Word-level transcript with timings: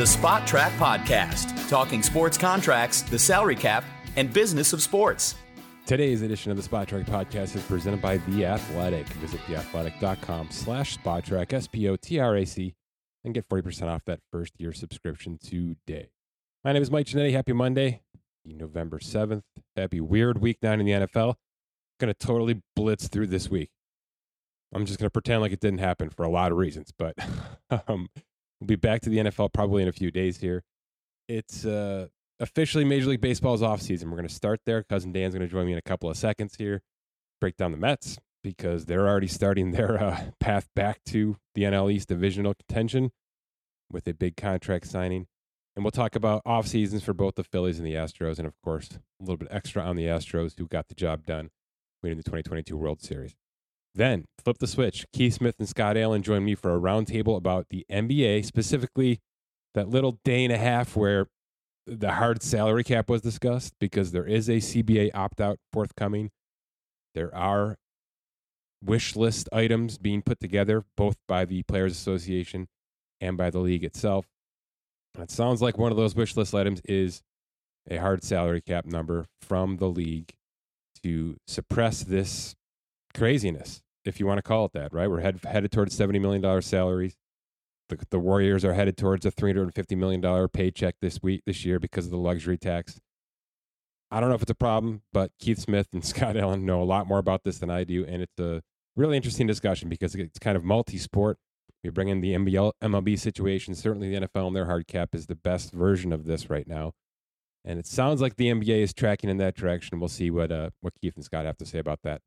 the 0.00 0.06
Spotrac 0.06 0.70
Podcast, 0.78 1.68
talking 1.68 2.02
sports 2.02 2.38
contracts, 2.38 3.02
the 3.02 3.18
salary 3.18 3.54
cap, 3.54 3.84
and 4.16 4.32
business 4.32 4.72
of 4.72 4.80
sports. 4.80 5.34
Today's 5.84 6.22
edition 6.22 6.50
of 6.50 6.56
the 6.56 6.66
Spotrac 6.66 7.04
Podcast 7.04 7.54
is 7.54 7.62
presented 7.64 8.00
by 8.00 8.16
The 8.16 8.46
Athletic. 8.46 9.06
Visit 9.08 9.40
theathletic.com 9.40 10.48
slash 10.52 10.96
spotrac, 10.96 11.52
S-P-O-T-R-A-C, 11.52 12.74
and 13.24 13.34
get 13.34 13.46
40% 13.46 13.88
off 13.88 14.02
that 14.06 14.20
first 14.32 14.58
year 14.58 14.72
subscription 14.72 15.36
today. 15.36 16.08
My 16.64 16.72
name 16.72 16.80
is 16.80 16.90
Mike 16.90 17.04
Ginnitti. 17.04 17.32
Happy 17.32 17.52
Monday, 17.52 18.00
November 18.46 19.00
7th. 19.00 19.42
Happy 19.76 20.00
weird 20.00 20.38
week 20.38 20.56
nine 20.62 20.80
in 20.80 20.86
the 20.86 20.92
NFL. 20.92 21.34
Going 21.98 22.10
to 22.10 22.14
totally 22.14 22.62
blitz 22.74 23.06
through 23.08 23.26
this 23.26 23.50
week. 23.50 23.68
I'm 24.74 24.86
just 24.86 24.98
going 24.98 25.08
to 25.08 25.12
pretend 25.12 25.42
like 25.42 25.52
it 25.52 25.60
didn't 25.60 25.80
happen 25.80 26.08
for 26.08 26.22
a 26.22 26.30
lot 26.30 26.52
of 26.52 26.56
reasons, 26.56 26.90
but 26.98 27.14
um, 27.86 28.08
We'll 28.60 28.66
be 28.66 28.76
back 28.76 29.00
to 29.02 29.10
the 29.10 29.18
NFL 29.18 29.52
probably 29.52 29.82
in 29.82 29.88
a 29.88 29.92
few 29.92 30.10
days 30.10 30.38
here. 30.38 30.62
It's 31.28 31.64
uh, 31.64 32.08
officially 32.38 32.84
Major 32.84 33.08
League 33.08 33.20
Baseball's 33.20 33.62
offseason. 33.62 34.04
We're 34.04 34.16
going 34.16 34.28
to 34.28 34.34
start 34.34 34.60
there. 34.66 34.82
Cousin 34.82 35.12
Dan's 35.12 35.34
going 35.34 35.46
to 35.46 35.50
join 35.50 35.66
me 35.66 35.72
in 35.72 35.78
a 35.78 35.82
couple 35.82 36.10
of 36.10 36.16
seconds 36.16 36.56
here. 36.56 36.82
Break 37.40 37.56
down 37.56 37.72
the 37.72 37.78
Mets 37.78 38.18
because 38.42 38.86
they're 38.86 39.08
already 39.08 39.28
starting 39.28 39.70
their 39.72 40.02
uh, 40.02 40.20
path 40.40 40.68
back 40.74 41.02
to 41.06 41.36
the 41.54 41.62
NL 41.62 41.92
East 41.92 42.08
divisional 42.08 42.54
contention 42.54 43.12
with 43.90 44.06
a 44.06 44.14
big 44.14 44.36
contract 44.36 44.86
signing. 44.86 45.26
And 45.76 45.84
we'll 45.84 45.92
talk 45.92 46.14
about 46.14 46.42
off 46.44 46.66
seasons 46.66 47.02
for 47.02 47.14
both 47.14 47.36
the 47.36 47.44
Phillies 47.44 47.78
and 47.78 47.86
the 47.86 47.94
Astros, 47.94 48.38
and 48.38 48.46
of 48.46 48.54
course, 48.62 48.90
a 48.90 49.22
little 49.22 49.36
bit 49.36 49.48
extra 49.50 49.82
on 49.82 49.96
the 49.96 50.04
Astros 50.04 50.58
who 50.58 50.66
got 50.66 50.88
the 50.88 50.94
job 50.94 51.24
done 51.24 51.50
winning 52.02 52.18
the 52.18 52.24
2022 52.24 52.76
World 52.76 53.00
Series. 53.00 53.36
Then 53.94 54.24
flip 54.42 54.58
the 54.58 54.66
switch. 54.66 55.04
Keith 55.12 55.34
Smith 55.34 55.56
and 55.58 55.68
Scott 55.68 55.96
Allen 55.96 56.22
join 56.22 56.44
me 56.44 56.54
for 56.54 56.74
a 56.74 56.80
roundtable 56.80 57.36
about 57.36 57.66
the 57.70 57.84
NBA, 57.90 58.44
specifically 58.44 59.20
that 59.74 59.88
little 59.88 60.18
day 60.24 60.44
and 60.44 60.52
a 60.52 60.58
half 60.58 60.96
where 60.96 61.26
the 61.86 62.12
hard 62.12 62.42
salary 62.42 62.84
cap 62.84 63.08
was 63.08 63.22
discussed 63.22 63.74
because 63.80 64.12
there 64.12 64.26
is 64.26 64.48
a 64.48 64.56
CBA 64.56 65.10
opt 65.14 65.40
out 65.40 65.58
forthcoming. 65.72 66.30
There 67.14 67.34
are 67.34 67.76
wish 68.82 69.16
list 69.16 69.48
items 69.52 69.98
being 69.98 70.22
put 70.22 70.40
together 70.40 70.84
both 70.96 71.16
by 71.26 71.44
the 71.44 71.62
Players 71.64 71.92
Association 71.92 72.68
and 73.20 73.36
by 73.36 73.50
the 73.50 73.58
league 73.58 73.84
itself. 73.84 74.26
It 75.18 75.30
sounds 75.30 75.60
like 75.60 75.76
one 75.76 75.90
of 75.90 75.98
those 75.98 76.14
wish 76.14 76.36
list 76.36 76.54
items 76.54 76.80
is 76.84 77.22
a 77.90 77.96
hard 77.96 78.22
salary 78.22 78.60
cap 78.60 78.86
number 78.86 79.26
from 79.42 79.78
the 79.78 79.88
league 79.88 80.32
to 81.02 81.36
suppress 81.46 82.04
this 82.04 82.54
craziness, 83.14 83.82
if 84.04 84.20
you 84.20 84.26
want 84.26 84.38
to 84.38 84.42
call 84.42 84.66
it 84.66 84.72
that, 84.72 84.92
right? 84.92 85.08
We're 85.08 85.20
head, 85.20 85.40
headed 85.44 85.72
towards 85.72 85.98
$70 85.98 86.20
million 86.20 86.62
salaries. 86.62 87.16
The, 87.88 87.98
the 88.10 88.18
Warriors 88.18 88.64
are 88.64 88.74
headed 88.74 88.96
towards 88.96 89.26
a 89.26 89.32
$350 89.32 89.96
million 89.96 90.48
paycheck 90.48 90.96
this 91.00 91.20
week, 91.22 91.42
this 91.46 91.64
year 91.64 91.78
because 91.78 92.06
of 92.06 92.10
the 92.10 92.18
luxury 92.18 92.56
tax. 92.56 93.00
I 94.10 94.20
don't 94.20 94.28
know 94.28 94.34
if 94.34 94.42
it's 94.42 94.50
a 94.50 94.56
problem, 94.56 95.02
but 95.12 95.32
Keith 95.38 95.58
Smith 95.58 95.88
and 95.92 96.04
Scott 96.04 96.36
Allen 96.36 96.64
know 96.64 96.82
a 96.82 96.84
lot 96.84 97.06
more 97.06 97.18
about 97.18 97.44
this 97.44 97.58
than 97.58 97.70
I 97.70 97.84
do. 97.84 98.04
And 98.06 98.22
it's 98.22 98.38
a 98.38 98.62
really 98.96 99.16
interesting 99.16 99.46
discussion 99.46 99.88
because 99.88 100.14
it's 100.14 100.38
kind 100.38 100.56
of 100.56 100.64
multi 100.64 100.98
sport. 100.98 101.38
We 101.82 101.90
bring 101.90 102.08
in 102.08 102.20
the 102.20 102.34
MBL, 102.34 102.72
MLB 102.82 103.18
situation. 103.18 103.74
Certainly, 103.74 104.10
the 104.10 104.26
NFL 104.26 104.48
and 104.48 104.56
their 104.56 104.66
hard 104.66 104.86
cap 104.86 105.14
is 105.14 105.26
the 105.26 105.34
best 105.34 105.72
version 105.72 106.12
of 106.12 106.26
this 106.26 106.50
right 106.50 106.66
now. 106.66 106.92
And 107.64 107.78
it 107.78 107.86
sounds 107.86 108.20
like 108.20 108.36
the 108.36 108.48
NBA 108.48 108.82
is 108.82 108.92
tracking 108.92 109.30
in 109.30 109.38
that 109.38 109.56
direction. 109.56 109.98
We'll 109.98 110.08
see 110.08 110.30
what 110.30 110.52
uh, 110.52 110.70
what 110.82 110.92
Keith 111.00 111.16
and 111.16 111.24
Scott 111.24 111.46
have 111.46 111.56
to 111.58 111.64
say 111.64 111.78
about 111.78 112.00
that 112.02 112.20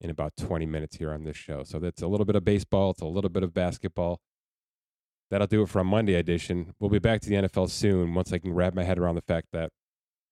in 0.00 0.10
about 0.10 0.32
20 0.36 0.66
minutes 0.66 0.96
here 0.96 1.12
on 1.12 1.24
this 1.24 1.36
show. 1.36 1.62
So 1.62 1.78
that's 1.78 2.02
a 2.02 2.06
little 2.06 2.24
bit 2.24 2.36
of 2.36 2.44
baseball, 2.44 2.90
it's 2.90 3.02
a 3.02 3.06
little 3.06 3.30
bit 3.30 3.42
of 3.42 3.52
basketball. 3.52 4.20
That'll 5.30 5.46
do 5.46 5.62
it 5.62 5.68
for 5.68 5.78
a 5.78 5.84
Monday 5.84 6.14
edition. 6.14 6.74
We'll 6.80 6.90
be 6.90 6.98
back 6.98 7.20
to 7.20 7.28
the 7.28 7.36
NFL 7.36 7.70
soon 7.70 8.14
once 8.14 8.32
I 8.32 8.38
can 8.38 8.52
wrap 8.52 8.74
my 8.74 8.82
head 8.82 8.98
around 8.98 9.14
the 9.14 9.22
fact 9.22 9.48
that 9.52 9.70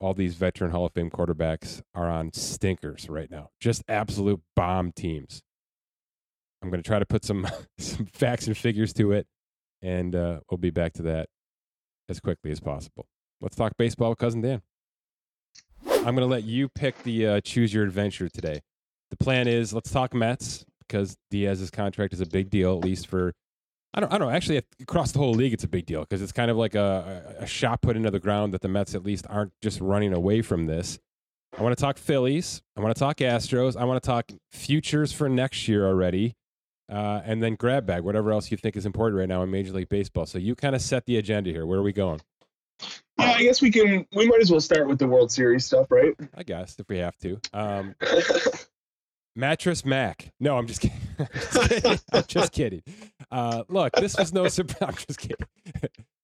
all 0.00 0.14
these 0.14 0.34
veteran 0.34 0.70
Hall 0.70 0.86
of 0.86 0.92
Fame 0.92 1.11
quarterbacks 1.11 1.83
are 1.95 2.08
on 2.08 2.33
stinkers 2.33 3.08
right 3.08 3.30
now. 3.30 3.51
Just 3.61 3.83
absolute 3.89 4.40
bomb 4.57 4.92
teams. 4.92 5.42
I'm 6.62 6.70
going 6.70 6.83
to 6.83 6.86
try 6.86 6.98
to 6.98 7.07
put 7.07 7.24
some 7.24 7.46
some 7.78 8.07
facts 8.07 8.46
and 8.48 8.57
figures 8.57 8.92
to 8.95 9.12
it, 9.12 9.27
and 9.83 10.14
uh, 10.17 10.40
we'll 10.51 10.58
be 10.58 10.70
back 10.70 10.95
to 10.95 11.02
that 11.02 11.28
as 12.08 12.18
quickly 12.18 12.51
as 12.51 12.58
possible. 12.58 13.07
Let's 13.40 13.55
talk 13.55 13.73
baseball 13.77 14.11
with 14.11 14.18
cousin 14.18 14.40
Dan. 14.40 14.62
I'm 15.86 16.14
going 16.14 16.17
to 16.17 16.27
let 16.27 16.45
you 16.45 16.68
pick 16.68 17.02
the 17.05 17.27
uh, 17.27 17.40
choose 17.40 17.73
your 17.73 17.84
adventure 17.84 18.28
today 18.28 18.62
the 19.11 19.17
plan 19.17 19.48
is 19.48 19.73
let's 19.73 19.91
talk 19.91 20.14
Mets 20.14 20.64
because 20.80 21.17
Diaz's 21.30 21.70
contract 21.70 22.13
is 22.13 22.20
a 22.20 22.27
big 22.27 22.51
deal, 22.51 22.77
at 22.77 22.85
least 22.85 23.07
for 23.07 23.33
I 23.95 24.01
don't 24.01 24.13
I 24.13 24.19
don't 24.19 24.29
know, 24.29 24.35
actually 24.35 24.63
across 24.80 25.13
the 25.13 25.19
whole 25.19 25.33
league 25.33 25.52
it's 25.52 25.64
a 25.64 25.69
big 25.69 25.86
deal 25.86 26.01
because 26.01 26.23
it's 26.23 26.33
kind 26.33 26.51
of 26.51 26.57
like 26.57 26.74
a, 26.74 27.36
a 27.41 27.46
shot 27.46 27.80
put 27.80 27.96
into 27.96 28.11
the 28.11 28.20
ground 28.20 28.55
that 28.55 28.61
the 28.61 28.69
Mets 28.69 28.95
at 28.95 29.05
least 29.05 29.27
aren't 29.29 29.52
just 29.63 29.80
running 29.80 30.13
away 30.13 30.42
from 30.42 30.67
this. 30.67 30.98
I 31.57 31.63
want 31.63 31.77
to 31.77 31.80
talk 31.80 31.98
Phillies. 31.98 32.63
I 32.77 32.80
want 32.80 32.95
to 32.95 32.98
talk 32.98 33.17
Astros. 33.19 33.77
I 33.77 33.85
want 33.85 34.02
to 34.02 34.07
talk 34.07 34.30
futures 34.52 35.13
for 35.13 35.29
next 35.29 35.67
year 35.67 35.86
already. 35.86 36.35
Uh, 36.90 37.20
and 37.25 37.42
then 37.42 37.55
grab 37.55 37.85
bag, 37.85 38.02
whatever 38.02 38.33
else 38.33 38.51
you 38.51 38.57
think 38.57 38.75
is 38.75 38.86
important 38.86 39.19
right 39.19 39.29
now 39.29 39.42
in 39.42 39.51
Major 39.51 39.73
League 39.73 39.90
Baseball. 39.90 40.25
So 40.25 40.39
you 40.39 40.55
kind 40.55 40.75
of 40.75 40.80
set 40.80 41.05
the 41.05 41.19
agenda 41.19 41.51
here. 41.51 41.67
Where 41.67 41.79
are 41.79 41.83
we 41.83 41.92
going? 41.92 42.20
Yeah, 43.19 43.33
I 43.33 43.42
guess 43.42 43.61
we 43.61 43.70
can. 43.70 44.07
We 44.14 44.27
might 44.27 44.40
as 44.40 44.51
well 44.51 44.61
start 44.61 44.89
with 44.89 44.98
the 44.98 45.07
World 45.07 45.30
Series 45.30 45.67
stuff, 45.67 45.90
right? 45.90 46.14
I 46.35 46.45
guess 46.45 46.77
if 46.79 46.89
we 46.89 46.98
have 46.98 47.17
to. 47.19 47.40
Um, 47.52 47.95
Mattress 49.39 49.85
Mac. 49.85 50.33
No, 50.41 50.59
I'm 50.59 50.67
just 50.67 50.81
kidding. 50.81 50.99
I'm 51.21 51.29
just 51.33 51.53
kidding. 51.53 52.01
I'm 52.13 52.25
just 52.27 52.53
kidding. 52.53 52.83
Uh, 53.31 53.63
look, 53.69 53.93
this 53.93 54.19
was 54.19 54.33
no 54.33 54.49
surprise. 54.49 54.83
I'm 54.89 54.97
just 54.97 55.21
kidding. 55.21 55.47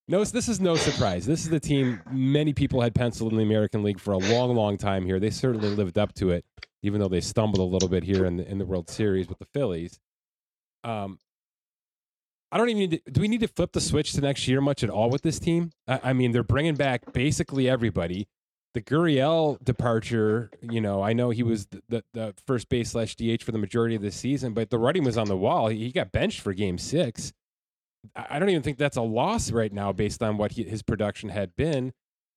no, 0.09 0.25
this 0.25 0.49
is 0.49 0.61
no 0.61 0.75
surprise. 0.75 1.25
This 1.25 1.45
is 1.45 1.49
the 1.49 1.61
team 1.61 2.01
many 2.11 2.53
people 2.53 2.81
had 2.81 2.93
penciled 2.93 3.31
in 3.31 3.39
the 3.39 3.45
American 3.45 3.85
League 3.85 4.01
for 4.01 4.15
a 4.15 4.19
long, 4.19 4.57
long 4.57 4.77
time 4.77 5.07
here. 5.07 5.21
They 5.21 5.31
certainly 5.31 5.69
lived 5.69 5.97
up 5.97 6.13
to 6.15 6.31
it, 6.31 6.45
even 6.83 7.01
though 7.01 7.09
they 7.09 7.21
stumbled 7.21 7.61
a 7.61 7.73
little 7.73 7.89
bit 7.89 8.03
here 8.03 8.27
in 8.27 8.39
the, 8.39 8.51
in 8.51 8.59
the 8.59 8.67
World 8.67 8.91
Series 8.91 9.29
with 9.29 9.39
the 9.39 9.47
Phillies. 9.55 10.01
Um, 10.83 11.21
I 12.51 12.59
don't 12.59 12.69
even 12.69 12.81
need 12.81 13.03
to, 13.05 13.13
do 13.13 13.21
we 13.21 13.29
need 13.29 13.41
to 13.43 13.49
flip 13.49 13.71
the 13.73 13.81
switch 13.81 14.13
to 14.15 14.23
next 14.23 14.49
year 14.49 14.61
much 14.61 14.83
at 14.83 14.91
all 14.91 15.09
with 15.09 15.23
this 15.23 15.39
team? 15.39 15.71
I, 15.87 16.01
I 16.03 16.13
mean, 16.15 16.33
they're 16.33 16.43
bringing 16.43 16.75
back 16.75 17.13
basically 17.13 17.69
everybody 17.69 18.27
the 18.75 18.83
Gurriel 18.83 19.63
departure, 19.65 20.51
you 20.61 20.81
know, 20.81 21.01
I 21.01 21.13
know 21.13 21.31
he 21.31 21.45
was 21.45 21.67
the, 21.67 21.83
the, 21.89 22.05
the, 22.13 22.35
first 22.45 22.69
base 22.69 22.91
slash 22.91 23.15
DH 23.15 23.43
for 23.43 23.53
the 23.53 23.59
majority 23.59 23.95
of 23.95 24.03
the 24.03 24.11
season, 24.11 24.53
but 24.53 24.69
the 24.69 24.79
writing 24.79 25.05
was 25.05 25.17
on 25.17 25.29
the 25.29 25.37
wall. 25.37 25.69
He, 25.69 25.79
he, 25.79 25.93
got 25.93 26.11
benched 26.11 26.41
for 26.41 26.53
game 26.53 26.77
six. 26.77 27.33
I 28.17 28.39
don't 28.39 28.51
even 28.51 28.63
think 28.63 28.77
that's 28.77 28.97
a 28.97 29.03
loss 29.03 29.53
right 29.53 29.73
now 29.73 29.93
based 29.93 30.23
on 30.23 30.37
what 30.37 30.53
he, 30.53 30.65
his 30.65 30.83
production 30.83 31.29
had 31.29 31.55
been. 31.57 31.93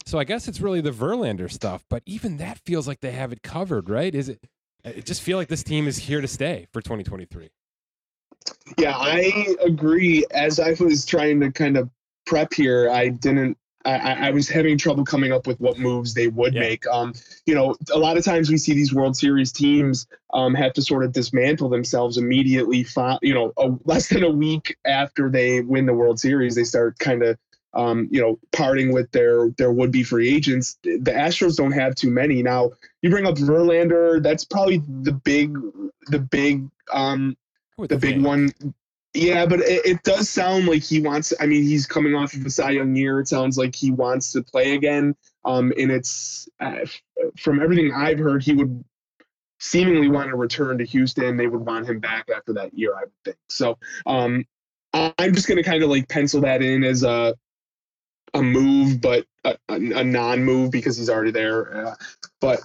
So 0.06 0.20
I 0.20 0.24
guess 0.24 0.48
it's 0.48 0.62
really 0.62 0.80
the 0.80 0.92
Verlander 0.92 1.52
stuff, 1.52 1.84
but 1.90 2.04
even 2.06 2.38
that 2.38 2.60
feels 2.60 2.88
like 2.88 3.02
they 3.02 3.12
have 3.12 3.34
it 3.34 3.42
covered, 3.42 3.90
right? 3.90 4.14
Is 4.14 4.30
it? 4.30 4.40
It 4.86 5.06
just 5.06 5.22
feel 5.22 5.38
like 5.38 5.50
this 5.50 5.64
team 5.64 5.88
is 5.88 5.98
here 5.98 6.22
to 6.22 6.28
stay 6.28 6.68
for 6.72 6.82
2023. 6.82 7.50
Yeah, 8.78 8.96
I 8.96 9.56
agree. 9.66 10.24
As 10.32 10.60
I 10.60 10.76
was 10.80 11.06
trying 11.06 11.42
to 11.42 11.52
kind 11.52 11.76
of 11.76 11.90
prep 12.26 12.54
here, 12.54 12.90
I 12.90 13.10
didn't 13.10 13.58
I, 13.88 14.28
I, 14.28 14.32
was 14.32 14.50
having 14.50 14.78
trouble 14.78 15.06
coming 15.06 15.32
up 15.32 15.48
with 15.48 15.60
what 15.62 15.80
moves 15.80 16.14
they 16.14 16.28
would 16.28 16.54
yeah. 16.54 16.60
make. 16.60 16.86
Um, 16.88 17.14
you 17.46 17.56
know, 17.56 17.76
a 17.94 17.98
lot 17.98 18.18
of 18.18 18.26
times 18.26 18.50
we 18.50 18.58
see 18.58 18.74
these 18.74 18.94
World 18.94 19.16
Series 19.16 19.52
teams 19.52 20.08
um, 20.34 20.54
have 20.56 20.74
to 20.74 20.82
sort 20.82 21.06
of 21.06 21.14
dismantle 21.14 21.70
themselves 21.70 22.18
immediately. 22.18 22.86
You 23.22 23.34
know, 23.34 23.54
a, 23.58 23.72
less 23.86 24.10
than 24.10 24.24
a 24.24 24.30
week 24.30 24.78
after 24.86 25.30
they 25.30 25.62
win 25.62 25.86
the 25.86 25.94
World 25.94 26.20
Series, 26.20 26.56
they 26.56 26.66
start 26.66 27.00
kind 27.00 27.24
of, 27.24 27.38
um, 27.74 28.10
you 28.12 28.20
know, 28.20 28.40
parting 28.52 28.92
with 28.92 29.10
their 29.12 29.50
their 29.52 29.72
would 29.72 29.92
be 29.92 30.04
free 30.04 30.36
agents. 30.36 30.78
The 30.84 31.00
Astros 31.12 31.56
don't 31.56 31.72
have 31.72 31.96
too 31.96 32.12
many 32.12 32.44
now. 32.44 32.72
You 33.02 33.10
bring 33.10 33.26
up 33.26 33.36
Verlander, 33.36 34.22
that's 34.22 34.44
probably 34.44 34.82
the 35.02 35.14
big, 35.14 35.58
the 36.08 36.20
big, 36.20 36.68
um, 36.92 37.38
the 37.78 37.98
big 37.98 38.22
one 38.22 38.52
yeah, 39.14 39.46
but 39.46 39.62
it, 39.62 39.86
it, 39.86 40.04
does 40.04 40.30
sound 40.30 40.68
like 40.68 40.84
he 40.84 41.02
wants. 41.02 41.34
I 41.40 41.46
mean, 41.46 41.64
he's 41.64 41.86
coming 41.86 42.16
off 42.16 42.34
of 42.34 42.46
a 42.46 42.50
Cy 42.50 42.72
Young 42.72 42.96
year. 42.96 43.20
It 43.20 43.28
sounds 43.28 43.58
like 43.58 43.76
he 43.76 43.92
wants 43.92 44.32
to 44.34 44.44
play 44.44 44.74
again. 44.74 45.16
Um, 45.46 45.74
and 45.78 45.92
it's 45.92 46.50
uh, 46.60 46.86
from 47.38 47.62
everything 47.62 47.94
I've 47.94 48.20
heard, 48.20 48.44
he 48.44 48.54
would 48.54 48.84
seemingly 49.60 50.10
want 50.10 50.30
to 50.30 50.36
return 50.36 50.78
to 50.78 50.86
Houston. 50.86 51.38
They 51.38 51.48
would 51.48 51.66
want 51.66 51.90
him 51.90 52.00
back 52.00 52.30
after 52.36 52.54
that 52.54 52.78
year, 52.78 52.94
I 52.96 53.02
would 53.02 53.12
think. 53.26 53.38
So 53.50 53.78
um, 54.06 54.46
I'm 54.94 55.34
just 55.34 55.48
going 55.48 55.58
to 55.58 55.64
kind 55.64 55.84
of 55.84 55.90
like 55.90 56.10
pencil 56.10 56.42
that 56.42 56.62
in 56.62 56.84
as 56.84 57.04
a 57.04 57.36
a 58.34 58.44
move, 58.44 59.00
but 59.02 59.26
a, 59.46 59.58
a, 59.70 59.76
a 59.76 60.04
non-move 60.04 60.70
because 60.72 60.98
he's 60.98 61.10
already 61.10 61.32
there. 61.32 61.88
Uh, 61.88 61.96
but 62.42 62.60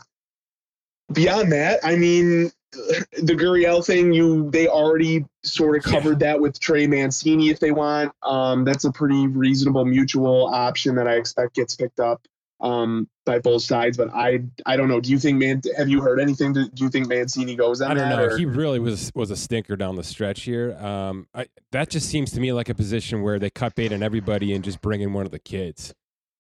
beyond 1.13 1.53
that, 1.53 1.81
I 1.85 1.97
mean, 1.97 2.51
the 3.23 3.35
Gurriel 3.35 3.85
thing, 3.85 4.13
you 4.13 4.51
they 4.51 4.67
already 4.69 5.25
sort 5.43 5.77
of 5.77 5.83
covered 5.83 6.19
that 6.21 6.41
with 6.41 6.59
Trey 6.59 6.87
Mancini 6.87 7.51
if 7.51 7.61
they 7.61 7.71
want. 7.73 8.13
Um, 8.23 8.65
that's 8.65 8.85
a 8.85 8.93
pretty 8.93 9.27
reasonable 9.27 9.85
mutual 9.85 10.47
option 10.47 10.95
that 10.97 11.07
I 11.07 11.15
expect 11.17 11.55
gets 11.57 11.75
picked 11.75 12.01
up. 12.01 12.21
um, 12.61 13.09
by 13.27 13.39
both 13.41 13.63
sides. 13.63 13.97
But 13.97 14.09
I 14.15 14.41
I 14.67 14.77
don't 14.77 14.89
know. 14.89 15.01
Do 15.01 15.11
you 15.11 15.19
think 15.19 15.39
man? 15.39 15.61
Have 15.77 15.89
you 15.89 16.01
heard 16.01 16.21
anything? 16.21 16.53
Do, 16.53 16.69
do 16.69 16.85
you 16.85 16.91
think 16.91 17.09
Mancini 17.09 17.55
goes 17.57 17.81
on? 17.81 17.91
I 17.93 17.95
don't 17.95 18.09
know. 18.09 18.25
or- 18.25 18.39
He 18.39 18.47
really 18.47 18.79
was 18.79 19.11
was 19.15 19.31
a 19.31 19.37
stinker 19.37 19.77
down 19.77 19.97
the 19.97 20.05
stretch 20.05 20.43
here. 20.43 20.77
Um, 20.79 21.27
I, 21.35 21.47
that 21.73 21.91
just 21.91 22.09
seems 22.09 22.31
to 22.33 22.41
me 22.41 22.53
like 22.53 22.69
a 22.69 22.75
position 22.75 23.23
where 23.23 23.39
they 23.39 23.51
cut 23.51 23.75
bait 23.75 23.93
on 23.93 24.03
everybody 24.03 24.55
and 24.55 24.63
just 24.65 24.81
bring 24.81 25.01
in 25.03 25.13
one 25.13 25.25
of 25.27 25.33
the 25.33 25.39
kids. 25.39 25.93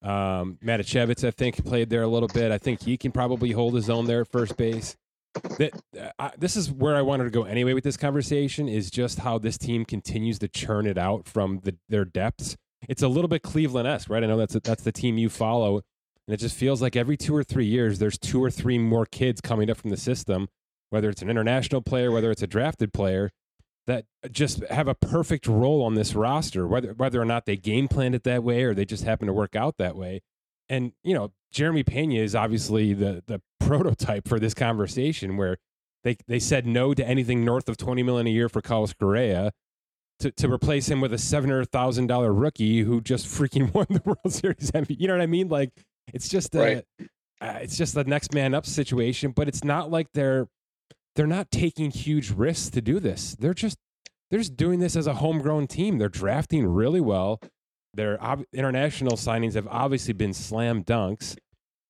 Um, 0.02 0.58
Matijevic, 0.64 1.24
I 1.26 1.30
think, 1.30 1.64
played 1.64 1.88
there 1.90 2.02
a 2.02 2.08
little 2.08 2.28
bit. 2.28 2.50
I 2.50 2.58
think 2.58 2.82
he 2.82 2.96
can 2.96 3.12
probably 3.12 3.52
hold 3.52 3.74
his 3.74 3.88
own 3.88 4.06
there 4.06 4.22
at 4.22 4.28
first 4.32 4.56
base. 4.56 4.96
That 5.58 5.72
uh, 6.18 6.30
this 6.36 6.56
is 6.56 6.70
where 6.70 6.94
I 6.94 7.02
wanted 7.02 7.24
to 7.24 7.30
go 7.30 7.44
anyway 7.44 7.72
with 7.72 7.84
this 7.84 7.96
conversation 7.96 8.68
is 8.68 8.90
just 8.90 9.20
how 9.20 9.38
this 9.38 9.56
team 9.56 9.84
continues 9.84 10.38
to 10.40 10.48
churn 10.48 10.86
it 10.86 10.98
out 10.98 11.26
from 11.26 11.60
the, 11.64 11.76
their 11.88 12.04
depths. 12.04 12.56
It's 12.88 13.02
a 13.02 13.08
little 13.08 13.28
bit 13.28 13.42
Cleveland 13.42 13.88
esque, 13.88 14.10
right? 14.10 14.22
I 14.22 14.26
know 14.26 14.36
that's 14.36 14.54
that's 14.62 14.82
the 14.82 14.92
team 14.92 15.18
you 15.18 15.28
follow, 15.28 15.76
and 16.26 16.34
it 16.34 16.38
just 16.38 16.56
feels 16.56 16.82
like 16.82 16.96
every 16.96 17.16
two 17.16 17.34
or 17.34 17.44
three 17.44 17.66
years 17.66 17.98
there's 17.98 18.18
two 18.18 18.42
or 18.42 18.50
three 18.50 18.78
more 18.78 19.06
kids 19.06 19.40
coming 19.40 19.70
up 19.70 19.78
from 19.78 19.90
the 19.90 19.96
system, 19.96 20.48
whether 20.90 21.08
it's 21.08 21.22
an 21.22 21.30
international 21.30 21.80
player, 21.80 22.10
whether 22.10 22.30
it's 22.30 22.42
a 22.42 22.46
drafted 22.46 22.92
player, 22.92 23.30
that 23.86 24.04
just 24.30 24.62
have 24.64 24.88
a 24.88 24.94
perfect 24.94 25.46
role 25.46 25.82
on 25.82 25.94
this 25.94 26.14
roster, 26.14 26.66
whether 26.66 26.92
whether 26.92 27.20
or 27.20 27.24
not 27.24 27.46
they 27.46 27.56
game 27.56 27.88
planned 27.88 28.14
it 28.14 28.24
that 28.24 28.44
way 28.44 28.64
or 28.64 28.74
they 28.74 28.84
just 28.84 29.04
happen 29.04 29.26
to 29.26 29.32
work 29.32 29.56
out 29.56 29.76
that 29.78 29.96
way. 29.96 30.20
And 30.72 30.92
you 31.04 31.12
know, 31.14 31.32
Jeremy 31.52 31.82
Pena 31.82 32.14
is 32.14 32.34
obviously 32.34 32.94
the 32.94 33.22
the 33.26 33.40
prototype 33.60 34.26
for 34.26 34.40
this 34.40 34.54
conversation 34.54 35.36
where 35.36 35.58
they 36.02 36.16
they 36.26 36.38
said 36.38 36.66
no 36.66 36.94
to 36.94 37.06
anything 37.06 37.44
north 37.44 37.68
of 37.68 37.76
twenty 37.76 38.02
million 38.02 38.26
a 38.26 38.30
year 38.30 38.48
for 38.48 38.60
Carlos 38.62 38.92
Correa. 38.94 39.52
To, 40.20 40.30
to 40.30 40.48
replace 40.52 40.88
him 40.88 41.00
with 41.00 41.12
a 41.12 41.18
seven 41.18 41.50
hundred 41.50 41.70
thousand 41.72 42.06
dollar 42.06 42.32
rookie 42.32 42.82
who 42.82 43.00
just 43.00 43.26
freaking 43.26 43.74
won 43.74 43.86
the 43.90 44.00
World 44.04 44.32
Series 44.32 44.70
MVP. 44.70 44.96
You 45.00 45.08
know 45.08 45.14
what 45.14 45.20
I 45.20 45.26
mean? 45.26 45.48
Like 45.48 45.70
it's 46.14 46.28
just 46.28 46.54
a, 46.54 46.58
Right. 46.58 46.84
uh, 47.40 47.58
it's 47.60 47.76
just 47.76 47.94
the 47.94 48.04
next 48.04 48.32
man 48.32 48.54
up 48.54 48.64
situation. 48.64 49.32
But 49.32 49.48
it's 49.48 49.64
not 49.64 49.90
like 49.90 50.06
they're 50.14 50.48
they're 51.16 51.26
not 51.26 51.50
taking 51.50 51.90
huge 51.90 52.30
risks 52.30 52.70
to 52.70 52.80
do 52.80 53.00
this. 53.00 53.34
They're 53.34 53.52
just 53.52 53.76
they're 54.30 54.38
just 54.40 54.56
doing 54.56 54.78
this 54.80 54.96
as 54.96 55.06
a 55.06 55.14
homegrown 55.14 55.66
team. 55.66 55.98
They're 55.98 56.08
drafting 56.08 56.66
really 56.66 57.00
well. 57.00 57.40
Their 57.94 58.22
ob- 58.22 58.44
international 58.52 59.16
signings 59.16 59.54
have 59.54 59.68
obviously 59.68 60.14
been 60.14 60.32
slam 60.32 60.82
dunks. 60.84 61.36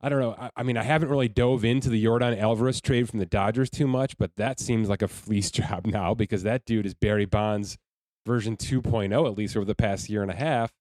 I 0.00 0.08
don't 0.08 0.20
know. 0.20 0.34
I, 0.38 0.50
I 0.56 0.62
mean, 0.64 0.76
I 0.76 0.82
haven't 0.82 1.10
really 1.10 1.28
dove 1.28 1.64
into 1.64 1.88
the 1.88 2.02
Jordan 2.02 2.38
Alvarez 2.38 2.80
trade 2.80 3.08
from 3.08 3.20
the 3.20 3.26
Dodgers 3.26 3.70
too 3.70 3.86
much, 3.86 4.18
but 4.18 4.32
that 4.36 4.58
seems 4.58 4.88
like 4.88 5.02
a 5.02 5.08
fleece 5.08 5.50
job 5.52 5.86
now 5.86 6.14
because 6.14 6.42
that 6.42 6.64
dude 6.64 6.86
is 6.86 6.94
Barry 6.94 7.24
Bonds 7.24 7.78
version 8.26 8.56
2.0 8.56 9.26
at 9.26 9.36
least 9.36 9.56
over 9.56 9.64
the 9.64 9.74
past 9.74 10.08
year 10.08 10.22
and 10.22 10.30
a 10.30 10.36
half. 10.36 10.72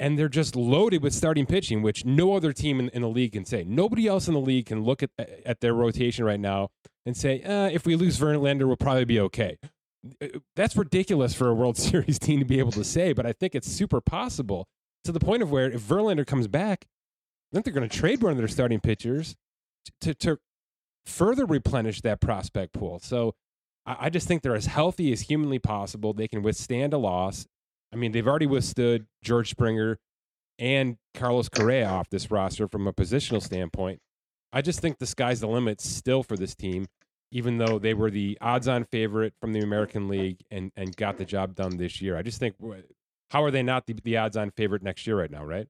And 0.00 0.18
they're 0.18 0.28
just 0.28 0.56
loaded 0.56 1.02
with 1.02 1.14
starting 1.14 1.46
pitching, 1.46 1.80
which 1.80 2.04
no 2.04 2.34
other 2.34 2.52
team 2.52 2.80
in, 2.80 2.88
in 2.88 3.02
the 3.02 3.08
league 3.08 3.32
can 3.32 3.44
say. 3.44 3.62
Nobody 3.62 4.08
else 4.08 4.26
in 4.26 4.34
the 4.34 4.40
league 4.40 4.66
can 4.66 4.82
look 4.82 5.02
at 5.04 5.10
at 5.46 5.60
their 5.60 5.74
rotation 5.74 6.24
right 6.24 6.40
now 6.40 6.70
and 7.06 7.16
say, 7.16 7.40
uh, 7.42 7.68
if 7.68 7.86
we 7.86 7.94
lose 7.94 8.18
Verlander, 8.18 8.66
we'll 8.66 8.76
probably 8.76 9.04
be 9.04 9.20
okay. 9.20 9.58
Uh, 10.20 10.28
That's 10.56 10.76
ridiculous 10.76 11.34
for 11.34 11.48
a 11.48 11.54
World 11.54 11.76
Series 11.78 12.18
team 12.18 12.40
to 12.40 12.44
be 12.44 12.58
able 12.58 12.72
to 12.72 12.84
say, 12.84 13.12
but 13.12 13.26
I 13.26 13.32
think 13.32 13.54
it's 13.54 13.70
super 13.70 14.00
possible 14.00 14.66
to 15.04 15.12
the 15.12 15.20
point 15.20 15.42
of 15.42 15.50
where 15.50 15.70
if 15.70 15.80
Verlander 15.80 16.26
comes 16.26 16.48
back, 16.48 16.86
then 17.52 17.62
they're 17.62 17.74
going 17.74 17.88
to 17.88 17.98
trade 17.98 18.22
one 18.22 18.32
of 18.32 18.38
their 18.38 18.48
starting 18.48 18.80
pitchers 18.80 19.34
to, 20.00 20.14
to 20.14 20.38
further 21.04 21.44
replenish 21.44 22.00
that 22.02 22.20
prospect 22.20 22.72
pool. 22.72 22.98
So 23.00 23.34
I, 23.86 23.96
I 24.00 24.10
just 24.10 24.28
think 24.28 24.42
they're 24.42 24.56
as 24.56 24.66
healthy 24.66 25.12
as 25.12 25.22
humanly 25.22 25.58
possible. 25.58 26.12
They 26.12 26.28
can 26.28 26.42
withstand 26.42 26.92
a 26.92 26.98
loss. 26.98 27.46
I 27.92 27.96
mean, 27.96 28.12
they've 28.12 28.26
already 28.26 28.46
withstood 28.46 29.06
George 29.22 29.50
Springer 29.50 29.98
and 30.58 30.96
Carlos 31.14 31.48
Correa 31.48 31.88
off 31.88 32.08
this 32.10 32.30
roster 32.30 32.68
from 32.68 32.86
a 32.86 32.92
positional 32.92 33.42
standpoint. 33.42 34.00
I 34.52 34.62
just 34.62 34.80
think 34.80 34.98
the 34.98 35.06
sky's 35.06 35.40
the 35.40 35.48
limit 35.48 35.80
still 35.80 36.22
for 36.22 36.36
this 36.36 36.54
team, 36.54 36.86
even 37.32 37.58
though 37.58 37.78
they 37.78 37.94
were 37.94 38.10
the 38.10 38.38
odds-on 38.40 38.84
favorite 38.84 39.34
from 39.40 39.52
the 39.52 39.60
American 39.60 40.06
League 40.08 40.38
and 40.50 40.70
and 40.76 40.94
got 40.96 41.16
the 41.18 41.24
job 41.24 41.54
done 41.56 41.76
this 41.76 42.00
year. 42.00 42.16
I 42.16 42.22
just 42.22 42.38
think 42.38 42.54
how 43.30 43.42
are 43.42 43.50
they 43.50 43.62
not 43.62 43.86
the, 43.86 43.94
the 44.04 44.16
odds-on 44.18 44.50
favorite 44.52 44.82
next 44.82 45.06
year 45.06 45.18
right 45.18 45.30
now, 45.30 45.44
right? 45.44 45.66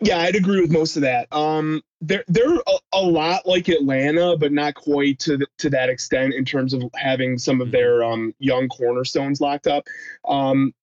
Yeah, 0.00 0.18
I'd 0.18 0.36
agree 0.36 0.60
with 0.60 0.70
most 0.70 0.96
of 0.96 1.02
that. 1.02 1.26
Um, 1.32 1.80
they're 2.02 2.24
they're 2.28 2.54
a, 2.54 2.78
a 2.94 3.00
lot 3.00 3.46
like 3.46 3.68
Atlanta, 3.68 4.36
but 4.36 4.52
not 4.52 4.74
quite 4.74 5.18
to 5.20 5.38
the, 5.38 5.46
to 5.58 5.70
that 5.70 5.88
extent 5.88 6.34
in 6.34 6.44
terms 6.44 6.74
of 6.74 6.82
having 6.96 7.38
some 7.38 7.60
of 7.62 7.68
Mhm. 7.68 7.72
their 7.72 8.04
um, 8.04 8.34
young 8.38 8.68
cornerstones 8.68 9.40
locked 9.40 9.66
up. 9.66 9.86
Um, 10.26 10.74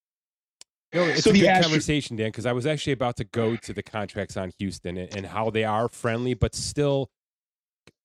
No, 0.96 1.04
it's 1.06 1.24
So 1.24 1.30
a 1.30 1.34
the 1.34 1.40
good 1.42 1.50
Astro- 1.50 1.64
conversation, 1.70 2.16
Dan, 2.16 2.30
because 2.30 2.48
I 2.48 2.54
was 2.54 2.66
actually 2.66 2.94
about 2.94 3.18
to 3.18 3.24
go 3.24 3.56
to 3.56 3.74
the 3.74 3.84
contracts 3.84 4.36
on 4.38 4.52
Houston 4.58 4.98
and, 4.98 5.16
and 5.16 5.26
how 5.28 5.50
they 5.52 5.64
are 5.64 5.90
friendly, 5.90 6.34
but 6.34 6.56
still 6.56 7.10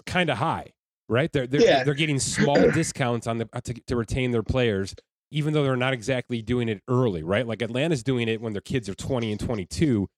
kind 0.05 0.29
of 0.31 0.37
high, 0.39 0.73
right? 1.09 1.33
They're 1.33 1.47
they're, 1.47 1.63
Yeah. 1.63 1.85
they're 1.85 1.95
getting 1.95 2.19
small 2.19 2.71
discounts 2.73 3.27
on 3.27 3.39
the 3.39 3.49
uh, 3.53 3.61
to, 3.63 3.75
to 3.75 3.97
retain 3.97 4.31
their 4.31 4.43
players, 4.43 4.95
even 5.31 5.53
though 5.55 5.63
they're 5.63 5.77
not 5.77 5.93
exactly 5.93 6.43
doing 6.43 6.69
it 6.69 6.83
early, 6.89 7.23
right? 7.23 7.47
Like 7.47 7.63
Atlanta's 7.63 8.03
doing 8.03 8.29
it 8.29 8.41
when 8.41 8.53
their 8.53 8.63
kids 8.63 8.89
are 8.89 8.95
20 8.95 9.31
and 9.33 9.41
22. 9.41 10.09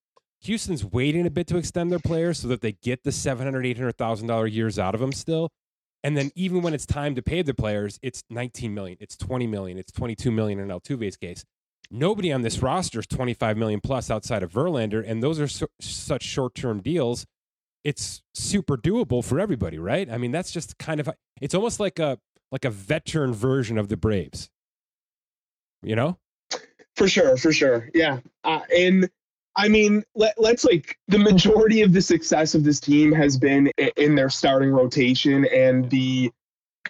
Houston's 0.42 0.84
waiting 0.84 1.26
a 1.26 1.30
bit 1.30 1.46
to 1.48 1.58
extend 1.58 1.92
their 1.92 1.98
players 1.98 2.38
so 2.38 2.48
that 2.48 2.62
they 2.62 2.72
get 2.72 3.04
the 3.04 3.12
700 3.12 3.66
800,000 3.66 4.26
dollar 4.26 4.46
years 4.46 4.78
out 4.78 4.94
of 4.94 5.00
them 5.00 5.12
still. 5.12 5.50
And 6.02 6.16
then 6.16 6.30
even 6.34 6.62
when 6.62 6.72
it's 6.72 6.86
time 6.86 7.14
to 7.14 7.22
pay 7.22 7.42
the 7.42 7.52
players, 7.52 7.98
it's 8.00 8.22
19 8.30 8.72
million, 8.72 8.96
it's 9.00 9.16
20 9.18 9.46
million, 9.46 9.76
it's 9.76 9.92
22 9.92 10.30
million 10.30 10.58
in 10.58 10.68
Altuve's 10.68 11.18
case. 11.18 11.44
Nobody 11.90 12.32
on 12.32 12.40
this 12.40 12.62
roster 12.62 13.00
is 13.00 13.06
25 13.08 13.58
million 13.58 13.80
plus 13.80 14.10
outside 14.10 14.42
of 14.42 14.50
Verlander, 14.50 15.04
and 15.06 15.22
those 15.22 15.38
are 15.40 15.48
so, 15.48 15.66
such 15.80 16.22
short-term 16.22 16.80
deals. 16.80 17.26
It's 17.84 18.22
super 18.34 18.76
doable 18.76 19.24
for 19.24 19.40
everybody, 19.40 19.78
right? 19.78 20.10
I 20.10 20.18
mean, 20.18 20.32
that's 20.32 20.52
just 20.52 20.78
kind 20.78 21.00
of 21.00 21.08
it's 21.40 21.54
almost 21.54 21.80
like 21.80 21.98
a 21.98 22.18
like 22.52 22.64
a 22.64 22.70
veteran 22.70 23.32
version 23.32 23.78
of 23.78 23.88
the 23.88 23.96
Braves. 23.96 24.50
You 25.82 25.96
know? 25.96 26.18
For 26.96 27.08
sure, 27.08 27.36
for 27.36 27.52
sure. 27.52 27.88
Yeah. 27.94 28.18
Uh, 28.44 28.60
and 28.76 29.08
I 29.56 29.68
mean, 29.68 30.04
let, 30.14 30.34
let's 30.38 30.64
like 30.64 30.98
the 31.08 31.18
majority 31.18 31.82
of 31.82 31.92
the 31.92 32.02
success 32.02 32.54
of 32.54 32.64
this 32.64 32.80
team 32.80 33.12
has 33.12 33.36
been 33.36 33.70
in 33.96 34.14
their 34.14 34.28
starting 34.28 34.70
rotation 34.70 35.46
and 35.46 35.88
the 35.90 36.30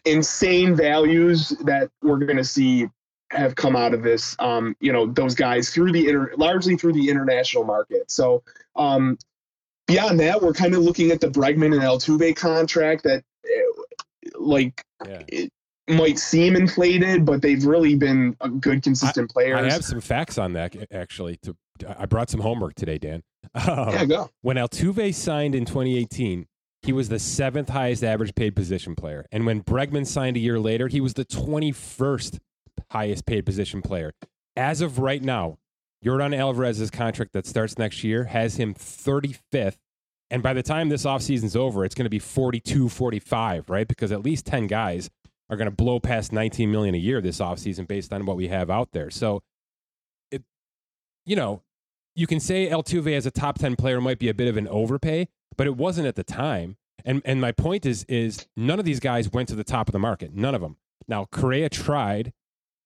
insane 0.05 0.75
values 0.75 1.51
that 1.65 1.91
we're 2.03 2.19
going 2.19 2.37
to 2.37 2.45
see 2.45 2.89
have 3.31 3.55
come 3.55 3.77
out 3.77 3.95
of 3.95 4.03
this. 4.03 4.35
Um, 4.39 4.77
you 4.81 4.93
know, 4.93 5.07
those 5.07 5.35
guys 5.35 5.71
through 5.71 5.93
the 5.93 6.09
inter, 6.09 6.33
largely 6.37 6.77
through 6.77 6.95
the 6.95 7.09
international 7.09 7.65
market. 7.65 8.11
So, 8.11 8.43
um, 8.77 9.19
beyond 9.91 10.21
that, 10.21 10.41
we're 10.43 10.53
kind 10.53 10.75
of 10.75 10.81
looking 10.83 11.11
at 11.11 11.21
the 11.21 11.29
Bregman 11.29 11.73
and 11.75 11.83
Altuve 11.83 12.35
contract 12.37 13.03
that, 13.05 13.23
eh, 13.47 14.31
like, 14.39 14.83
Yeah. 15.07 15.23
it 15.29 15.51
might 15.89 16.19
seem 16.19 16.57
inflated, 16.57 17.25
but 17.25 17.43
they've 17.43 17.65
really 17.65 17.95
been 17.97 18.37
a 18.41 18.49
good, 18.49 18.83
consistent 18.83 19.31
players. 19.31 19.59
I 19.59 19.71
have 19.73 19.85
some 19.85 20.01
facts 20.01 20.39
on 20.39 20.53
that 20.55 20.75
actually. 20.93 21.39
To 21.43 21.57
I 21.99 22.07
brought 22.07 22.29
some 22.31 22.41
homework 22.41 22.75
today, 22.75 22.99
Dan. 22.99 23.23
Um, 23.55 23.89
yeah, 23.91 24.05
go. 24.05 24.31
When 24.43 24.57
Altuve 24.57 25.15
signed 25.15 25.55
in 25.55 25.65
2018, 25.65 26.47
he 26.83 26.93
was 26.93 27.09
the 27.09 27.19
seventh 27.19 27.71
highest 27.71 28.05
average 28.05 28.35
paid 28.35 28.55
position 28.55 28.95
player. 28.95 29.27
And 29.33 29.47
when 29.47 29.63
Bregman 29.63 30.07
signed 30.07 30.37
a 30.37 30.41
year 30.41 30.61
later, 30.61 30.89
he 30.89 31.01
was 31.01 31.15
the 31.15 31.25
21st 31.25 32.39
highest 32.91 33.27
paid 33.27 33.47
position 33.47 33.83
player. 33.83 34.13
As 34.57 34.81
of 34.83 34.99
right 34.99 35.23
now, 35.23 35.57
Jordan 36.03 36.33
Alvarez's 36.33 36.91
contract 36.91 37.33
that 37.33 37.47
starts 37.47 37.79
next 37.79 38.03
year 38.03 38.25
has 38.25 38.57
him 38.57 38.75
35th. 38.75 39.77
And 40.31 40.43
by 40.43 40.55
the 40.55 40.63
time 40.63 40.89
this 40.89 41.05
offseason's 41.05 41.57
over, 41.57 41.85
it's 41.85 41.95
going 41.95 42.05
to 42.05 42.11
be 42.11 42.19
42, 42.19 42.89
45, 42.89 43.69
right? 43.69 43.87
Because 43.87 44.13
at 44.13 44.23
least 44.23 44.47
10 44.47 44.67
guys 44.69 45.11
are 45.51 45.57
going 45.57 45.69
to 45.69 45.75
blow 45.75 45.99
past 45.99 46.33
19 46.33 46.71
million 46.71 46.95
a 46.95 46.99
year 46.99 47.21
this 47.21 47.41
offseason 47.41 47.87
based 47.87 48.13
on 48.13 48.25
what 48.25 48.37
we 48.37 48.49
have 48.49 48.71
out 48.71 48.93
there. 48.93 49.11
So, 49.11 49.43
it, 50.31 50.43
you 51.27 51.35
know, 51.35 51.63
you 52.15 52.27
can 52.27 52.41
say 52.41 52.69
Altuve 52.69 53.15
as 53.17 53.27
a 53.27 53.31
top 53.31 53.59
10 53.59 53.77
player 53.77 54.01
might 54.01 54.19
be 54.19 54.29
a 54.29 54.35
bit 54.35 54.49
of 54.49 54.57
an 54.57 54.69
overpay, 54.69 55.29
but 55.57 55.67
it 55.67 55.77
wasn't 55.77 56.07
at 56.07 56.17
the 56.17 56.25
time. 56.25 56.77
And 57.05 57.23
and 57.25 57.41
my 57.41 57.53
point 57.53 57.87
is 57.87 58.05
is 58.05 58.47
none 58.57 58.79
of 58.79 58.85
these 58.85 59.01
guys 59.01 59.33
went 59.33 59.49
to 59.49 59.55
the 59.55 59.65
top 59.65 59.89
of 59.89 59.93
the 59.93 59.99
market. 59.99 60.35
None 60.35 60.55
of 60.55 60.61
them. 60.61 60.77
Now 61.09 61.25
Correa 61.25 61.69
tried, 61.69 62.33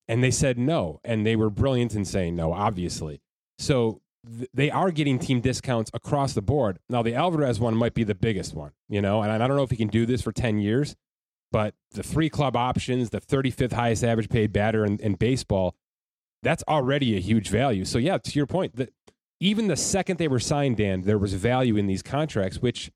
and 0.09 0.23
they 0.23 0.31
said 0.31 0.59
no, 0.59 1.01
and 1.05 1.27
they 1.27 1.37
were 1.37 1.51
brilliant 1.51 1.95
in 1.95 2.05
saying 2.05 2.37
no. 2.37 2.53
Obviously, 2.53 3.21
so 3.59 4.01
th- 4.39 4.49
they 4.53 4.71
are 4.71 4.91
getting 4.91 5.19
team 5.19 5.41
discounts 5.41 5.91
across 5.95 6.35
the 6.35 6.43
board. 6.43 6.79
Now 6.89 7.03
the 7.03 7.15
Alvarez 7.15 7.61
one 7.61 7.77
might 7.77 7.95
be 7.95 8.05
the 8.05 8.15
biggest 8.15 8.55
one, 8.55 8.73
you 8.89 9.01
know, 9.01 9.23
and 9.23 9.31
I 9.31 9.47
don't 9.47 9.57
know 9.57 9.63
if 9.63 9.71
he 9.71 9.77
can 9.77 9.89
do 9.89 10.07
this 10.07 10.23
for 10.23 10.33
10 10.33 10.59
years, 10.59 10.97
but 11.53 11.75
the 11.93 12.03
three 12.03 12.29
club 12.29 12.57
options, 12.57 13.11
the 13.11 13.21
35th 13.21 13.73
highest 13.73 14.05
average 14.05 14.29
paid 14.29 14.53
batter 14.53 14.85
in, 14.85 14.99
in 14.99 15.15
baseball, 15.15 15.75
that's 16.43 16.63
already 16.69 17.17
a 17.17 17.21
huge 17.21 17.49
value. 17.49 17.85
So 17.85 17.99
yeah, 17.99 18.19
to 18.19 18.31
your 18.33 18.47
point, 18.47 18.77
that 18.77 18.93
even 19.41 19.69
the 19.69 19.77
second 19.77 20.19
they 20.19 20.29
were 20.29 20.41
signed, 20.41 20.77
Dan, 20.77 21.03
there 21.03 21.19
was 21.19 21.35
value 21.35 21.77
in 21.77 21.87
these 21.87 22.03
contracts. 22.03 22.59
Which 22.59 22.91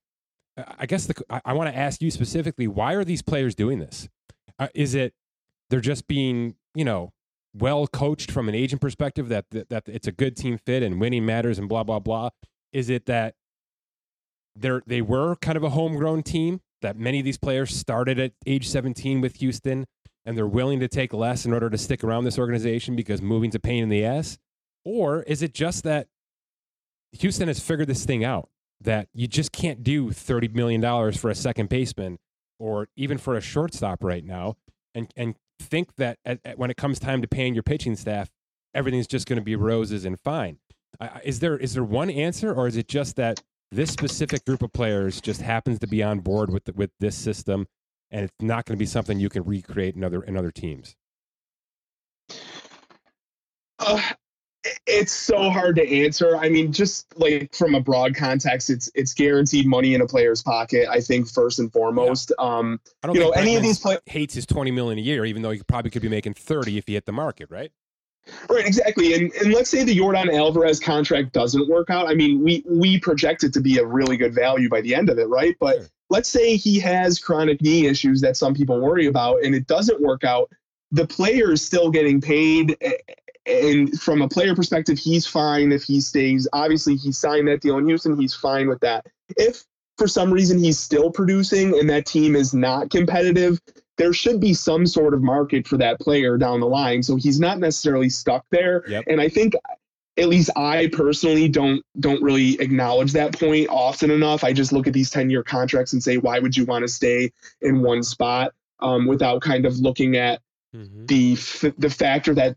uh, 0.56 0.64
I 0.78 0.86
guess 0.86 1.06
the 1.06 1.14
I, 1.28 1.40
I 1.46 1.52
want 1.54 1.70
to 1.70 1.76
ask 1.76 2.00
you 2.00 2.10
specifically: 2.10 2.68
Why 2.68 2.94
are 2.94 3.04
these 3.04 3.22
players 3.22 3.54
doing 3.54 3.78
this? 3.78 4.08
Uh, 4.58 4.68
is 4.74 4.94
it 4.94 5.14
they're 5.70 5.80
just 5.80 6.06
being 6.06 6.54
you 6.74 6.84
know 6.84 7.12
well 7.54 7.86
coached 7.86 8.30
from 8.30 8.48
an 8.48 8.54
agent 8.54 8.80
perspective 8.80 9.28
that, 9.28 9.46
that 9.50 9.68
that 9.68 9.88
it's 9.88 10.06
a 10.06 10.12
good 10.12 10.36
team 10.36 10.58
fit 10.58 10.82
and 10.82 11.00
winning 11.00 11.24
matters 11.24 11.58
and 11.58 11.68
blah 11.68 11.82
blah 11.82 11.98
blah, 11.98 12.30
Is 12.72 12.90
it 12.90 13.06
that 13.06 13.34
they're 14.54 14.82
they 14.86 15.02
were 15.02 15.36
kind 15.36 15.56
of 15.56 15.64
a 15.64 15.70
homegrown 15.70 16.22
team 16.22 16.60
that 16.82 16.96
many 16.96 17.18
of 17.18 17.24
these 17.24 17.38
players 17.38 17.74
started 17.74 18.18
at 18.18 18.32
age 18.46 18.68
17 18.68 19.20
with 19.20 19.36
Houston 19.36 19.86
and 20.24 20.36
they're 20.36 20.46
willing 20.46 20.80
to 20.80 20.88
take 20.88 21.12
less 21.12 21.46
in 21.46 21.52
order 21.52 21.70
to 21.70 21.78
stick 21.78 22.04
around 22.04 22.24
this 22.24 22.38
organization 22.38 22.94
because 22.94 23.22
moving's 23.22 23.54
a 23.54 23.58
pain 23.60 23.82
in 23.82 23.88
the 23.88 24.04
ass? 24.04 24.38
Or 24.84 25.22
is 25.22 25.42
it 25.42 25.54
just 25.54 25.84
that 25.84 26.06
Houston 27.12 27.48
has 27.48 27.60
figured 27.60 27.88
this 27.88 28.04
thing 28.04 28.24
out 28.24 28.48
that 28.80 29.08
you 29.12 29.26
just 29.26 29.52
can't 29.52 29.82
do 29.82 30.10
$30 30.10 30.54
million 30.54 31.12
for 31.12 31.30
a 31.30 31.34
second 31.34 31.68
baseman 31.68 32.18
or 32.58 32.88
even 32.96 33.18
for 33.18 33.36
a 33.36 33.40
shortstop 33.40 34.04
right 34.04 34.24
now 34.24 34.56
and, 34.94 35.10
and 35.16 35.34
think 35.58 35.96
that 35.96 36.18
at, 36.24 36.40
at 36.44 36.58
when 36.58 36.70
it 36.70 36.76
comes 36.76 36.98
time 36.98 37.22
to 37.22 37.28
paying 37.28 37.54
your 37.54 37.62
pitching 37.62 37.96
staff, 37.96 38.30
everything's 38.74 39.06
just 39.06 39.26
going 39.26 39.38
to 39.38 39.44
be 39.44 39.56
roses 39.56 40.04
and 40.04 40.18
fine. 40.20 40.58
Uh, 41.00 41.08
is 41.24 41.40
there 41.40 41.56
is 41.56 41.74
there 41.74 41.84
one 41.84 42.10
answer, 42.10 42.52
or 42.52 42.66
is 42.66 42.76
it 42.76 42.88
just 42.88 43.16
that 43.16 43.42
this 43.70 43.90
specific 43.90 44.44
group 44.44 44.62
of 44.62 44.72
players 44.72 45.20
just 45.20 45.40
happens 45.40 45.78
to 45.78 45.86
be 45.86 46.02
on 46.02 46.20
board 46.20 46.50
with 46.50 46.64
the, 46.64 46.72
with 46.72 46.90
this 47.00 47.16
system, 47.16 47.66
and 48.10 48.24
it's 48.24 48.34
not 48.40 48.64
going 48.64 48.76
to 48.76 48.78
be 48.78 48.86
something 48.86 49.20
you 49.20 49.28
can 49.28 49.44
recreate 49.44 49.94
in 49.94 50.02
other 50.02 50.22
in 50.22 50.36
other 50.36 50.50
teams? 50.50 50.96
Uh, 53.78 54.00
it's 54.86 55.12
so 55.12 55.50
hard 55.50 55.76
to 55.76 56.04
answer. 56.04 56.36
I 56.36 56.48
mean, 56.48 56.72
just 56.72 57.06
like 57.18 57.54
from 57.54 57.74
a 57.74 57.80
broad 57.80 58.14
context, 58.14 58.70
it's 58.70 58.90
it's 58.94 59.14
guaranteed 59.14 59.66
money 59.66 59.94
in 59.94 60.00
a 60.00 60.06
player's 60.06 60.42
pocket. 60.42 60.88
I 60.88 61.00
think 61.00 61.28
first 61.28 61.58
and 61.58 61.72
foremost. 61.72 62.32
Yeah. 62.38 62.44
Um, 62.44 62.80
I 63.02 63.06
don't 63.06 63.16
you 63.16 63.22
know 63.22 63.30
any 63.30 63.56
of 63.56 63.62
these 63.62 63.78
players 63.78 64.00
hates 64.06 64.34
his 64.34 64.46
twenty 64.46 64.70
million 64.70 64.98
a 64.98 65.02
year, 65.02 65.24
even 65.24 65.42
though 65.42 65.50
he 65.50 65.60
probably 65.62 65.90
could 65.90 66.02
be 66.02 66.08
making 66.08 66.34
thirty 66.34 66.78
if 66.78 66.86
he 66.86 66.94
hit 66.94 67.06
the 67.06 67.12
market, 67.12 67.50
right? 67.50 67.70
Right, 68.48 68.66
exactly. 68.66 69.14
And 69.14 69.32
and 69.34 69.52
let's 69.52 69.70
say 69.70 69.84
the 69.84 69.96
Yordan 69.96 70.32
Alvarez 70.34 70.80
contract 70.80 71.32
doesn't 71.32 71.68
work 71.68 71.90
out. 71.90 72.08
I 72.08 72.14
mean, 72.14 72.42
we 72.42 72.64
we 72.66 72.98
project 72.98 73.44
it 73.44 73.52
to 73.54 73.60
be 73.60 73.78
a 73.78 73.86
really 73.86 74.16
good 74.16 74.34
value 74.34 74.68
by 74.68 74.80
the 74.80 74.94
end 74.94 75.10
of 75.10 75.18
it, 75.18 75.28
right? 75.28 75.56
But 75.60 75.76
sure. 75.76 75.86
let's 76.10 76.28
say 76.28 76.56
he 76.56 76.78
has 76.80 77.18
chronic 77.18 77.62
knee 77.62 77.86
issues 77.86 78.20
that 78.20 78.36
some 78.36 78.54
people 78.54 78.80
worry 78.80 79.06
about, 79.06 79.42
and 79.42 79.54
it 79.54 79.66
doesn't 79.66 80.00
work 80.00 80.24
out. 80.24 80.50
The 80.90 81.06
player 81.06 81.52
is 81.52 81.64
still 81.64 81.90
getting 81.90 82.20
paid, 82.20 82.76
and 83.48 84.00
from 84.00 84.22
a 84.22 84.28
player 84.28 84.54
perspective, 84.54 84.98
he's 84.98 85.26
fine 85.26 85.72
if 85.72 85.82
he 85.82 86.00
stays. 86.00 86.46
Obviously, 86.52 86.96
he 86.96 87.12
signed 87.12 87.48
that 87.48 87.60
deal 87.60 87.78
in 87.78 87.86
Houston. 87.86 88.18
He's 88.18 88.34
fine 88.34 88.68
with 88.68 88.80
that. 88.80 89.06
If 89.36 89.64
for 89.96 90.06
some 90.06 90.32
reason 90.32 90.58
he's 90.58 90.78
still 90.78 91.10
producing 91.10 91.78
and 91.78 91.90
that 91.90 92.06
team 92.06 92.36
is 92.36 92.54
not 92.54 92.90
competitive, 92.90 93.60
there 93.96 94.12
should 94.12 94.40
be 94.40 94.54
some 94.54 94.86
sort 94.86 95.12
of 95.12 95.22
market 95.22 95.66
for 95.66 95.76
that 95.78 95.98
player 95.98 96.36
down 96.36 96.60
the 96.60 96.68
line. 96.68 97.02
So 97.02 97.16
he's 97.16 97.40
not 97.40 97.58
necessarily 97.58 98.08
stuck 98.08 98.44
there. 98.50 98.84
Yep. 98.88 99.04
And 99.08 99.20
I 99.20 99.28
think 99.28 99.54
at 100.16 100.28
least 100.28 100.50
I 100.56 100.88
personally 100.92 101.48
don't 101.48 101.82
don't 102.00 102.22
really 102.22 102.60
acknowledge 102.60 103.12
that 103.12 103.38
point 103.38 103.68
often 103.70 104.10
enough. 104.10 104.44
I 104.44 104.52
just 104.52 104.72
look 104.72 104.86
at 104.86 104.92
these 104.92 105.10
10 105.10 105.30
year 105.30 105.42
contracts 105.42 105.92
and 105.92 106.02
say, 106.02 106.16
why 106.16 106.38
would 106.38 106.56
you 106.56 106.64
want 106.64 106.82
to 106.82 106.88
stay 106.88 107.32
in 107.60 107.82
one 107.82 108.02
spot 108.02 108.52
um, 108.80 109.06
without 109.06 109.42
kind 109.42 109.66
of 109.66 109.78
looking 109.78 110.16
at 110.16 110.40
mm-hmm. 110.74 111.06
the 111.06 111.34
the 111.78 111.90
factor 111.90 112.34
that 112.34 112.56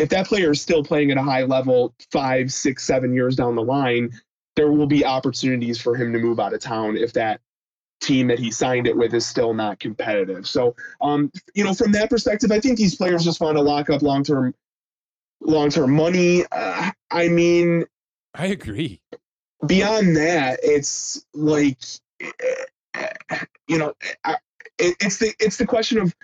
if 0.00 0.08
that 0.08 0.26
player 0.26 0.50
is 0.50 0.60
still 0.60 0.82
playing 0.82 1.10
at 1.10 1.18
a 1.18 1.22
high 1.22 1.42
level 1.42 1.94
five, 2.10 2.52
six, 2.52 2.84
seven 2.84 3.12
years 3.12 3.36
down 3.36 3.54
the 3.54 3.62
line, 3.62 4.10
there 4.56 4.72
will 4.72 4.86
be 4.86 5.04
opportunities 5.04 5.80
for 5.80 5.94
him 5.94 6.12
to 6.12 6.18
move 6.18 6.40
out 6.40 6.54
of 6.54 6.60
town 6.60 6.96
if 6.96 7.12
that 7.12 7.40
team 8.00 8.28
that 8.28 8.38
he 8.38 8.50
signed 8.50 8.86
it 8.86 8.96
with 8.96 9.14
is 9.14 9.26
still 9.26 9.52
not 9.52 9.78
competitive. 9.78 10.48
So, 10.48 10.74
um, 11.02 11.30
you 11.54 11.64
know, 11.64 11.74
from 11.74 11.92
that 11.92 12.08
perspective, 12.08 12.50
I 12.50 12.58
think 12.58 12.78
these 12.78 12.96
players 12.96 13.24
just 13.24 13.40
want 13.40 13.56
to 13.58 13.62
lock 13.62 13.90
up 13.90 14.02
long 14.02 14.24
term, 14.24 14.54
long 15.40 15.70
term 15.70 15.92
money. 15.92 16.44
Uh, 16.50 16.90
I 17.10 17.28
mean, 17.28 17.84
I 18.34 18.46
agree. 18.46 19.00
Beyond 19.66 20.16
that, 20.16 20.60
it's 20.62 21.26
like, 21.34 21.78
you 23.68 23.78
know, 23.78 23.92
it's 24.78 25.18
the 25.18 25.34
it's 25.38 25.58
the 25.58 25.66
question 25.66 25.98
of 25.98 26.14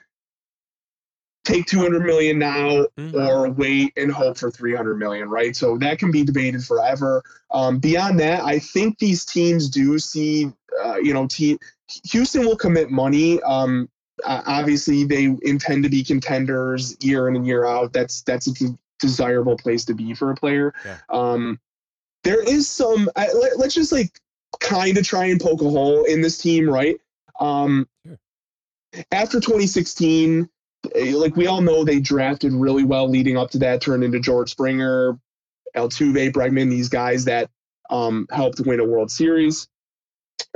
take 1.47 1.65
200 1.67 2.05
million 2.05 2.39
now 2.41 2.85
mm-hmm. 2.99 3.17
or 3.17 3.49
wait 3.49 3.93
and 3.97 4.11
hope 4.11 4.37
for 4.37 4.51
300 4.51 4.97
million 4.97 5.29
right 5.29 5.55
so 5.55 5.79
that 5.79 5.99
can 5.99 6.11
be 6.11 6.25
debated 6.25 6.63
forever 6.63 7.23
um, 7.53 7.79
beyond 7.79 8.19
that 8.19 8.43
i 8.45 8.59
think 8.59 8.99
these 8.99 9.25
teams 9.25 9.69
do 9.71 9.99
see 9.99 10.53
uh, 10.85 10.97
you 10.97 11.15
know 11.15 11.27
team 11.29 11.57
houston 12.05 12.45
will 12.45 12.57
commit 12.57 12.91
money 12.91 13.41
um, 13.43 13.89
obviously 14.25 15.05
they 15.05 15.37
intend 15.43 15.85
to 15.85 15.89
be 15.89 16.03
contenders 16.03 16.97
year 17.01 17.29
in 17.29 17.37
and 17.37 17.47
year 17.47 17.65
out 17.65 17.93
that's 17.93 18.23
that's 18.23 18.49
a 18.49 18.67
desirable 18.99 19.57
place 19.57 19.85
to 19.85 19.95
be 19.95 20.15
for 20.15 20.33
a 20.33 20.35
player 20.35 20.75
yeah. 20.85 20.99
um, 21.11 21.61
there 22.25 22.43
is 22.43 22.69
some 22.69 23.09
I, 23.15 23.33
let, 23.33 23.53
us 23.61 23.75
just 23.75 23.93
like 23.93 24.19
kind 24.59 24.99
of 24.99 25.07
try 25.07 25.27
and 25.27 25.41
poke 25.41 25.61
a 25.61 25.71
hole 25.71 26.05
in 26.05 26.23
this 26.23 26.39
team 26.39 26.69
right 26.69 26.97
um, 27.39 27.87
sure. 28.05 28.19
after 29.13 29.39
2016 29.39 30.49
like 30.95 31.37
we 31.37 31.47
all 31.47 31.61
know 31.61 31.85
they 31.85 32.01
drafted 32.01 32.53
really 32.53 32.85
well 32.85 33.09
leading 33.09 33.37
up 33.37 33.51
to 33.53 33.59
that, 33.59 33.81
turned 33.81 34.05
into 34.05 34.21
George 34.21 34.51
Springer, 34.51 35.19
Altuve, 35.77 36.33
Bregman, 36.33 36.71
these 36.71 36.89
guys 36.89 37.25
that 37.27 37.51
um, 37.91 38.27
helped 38.31 38.61
win 38.61 38.81
a 38.81 38.85
World 38.85 39.11
Series. 39.11 39.69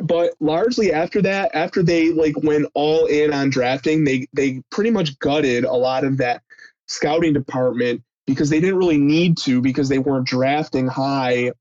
But 0.03 0.35
largely 0.41 0.93
after 0.93 1.23
that, 1.23 1.55
after 1.55 1.83
they 1.83 2.13
like 2.13 2.37
went 2.43 2.67
all 2.75 3.07
in 3.07 3.33
on 3.33 3.51
drafting, 3.51 4.05
they 4.05 4.29
they 4.33 4.63
pretty 4.71 4.91
much 4.91 5.19
gutted 5.19 5.65
a 5.65 5.73
lot 5.73 6.05
of 6.05 6.19
that 6.19 6.43
scouting 6.87 7.33
department 7.33 8.03
because 8.27 8.51
they 8.51 8.61
didn't 8.61 8.77
really 8.77 8.99
need 8.99 9.37
to 9.39 9.61
because 9.61 9.89
they 9.89 9.99
weren't 9.99 10.27
drafting 10.27 10.87
high 10.87 11.53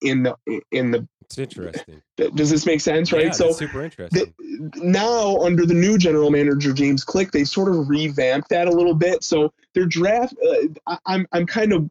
in 0.00 0.22
the 0.22 0.36
in 0.70 0.90
the 0.90 1.06
it's 1.28 1.38
interesting. 1.38 2.02
Does 2.16 2.48
this 2.48 2.64
make 2.64 2.80
sense, 2.80 3.12
right? 3.12 3.26
Yeah, 3.26 3.30
so 3.32 3.52
super 3.52 3.82
interesting. 3.82 4.32
The, 4.38 4.70
now 4.76 5.36
under 5.38 5.66
the 5.66 5.74
new 5.74 5.98
general 5.98 6.30
manager 6.30 6.72
James 6.72 7.04
Click, 7.04 7.32
they've 7.32 7.48
sort 7.48 7.68
of 7.74 7.88
revamped 7.88 8.48
that 8.48 8.66
a 8.66 8.70
little 8.70 8.94
bit. 8.94 9.22
So 9.22 9.52
their 9.74 9.84
draft, 9.84 10.34
uh, 10.42 10.68
I, 10.86 10.98
I'm 11.04 11.26
I'm 11.32 11.46
kind 11.46 11.74
of 11.74 11.90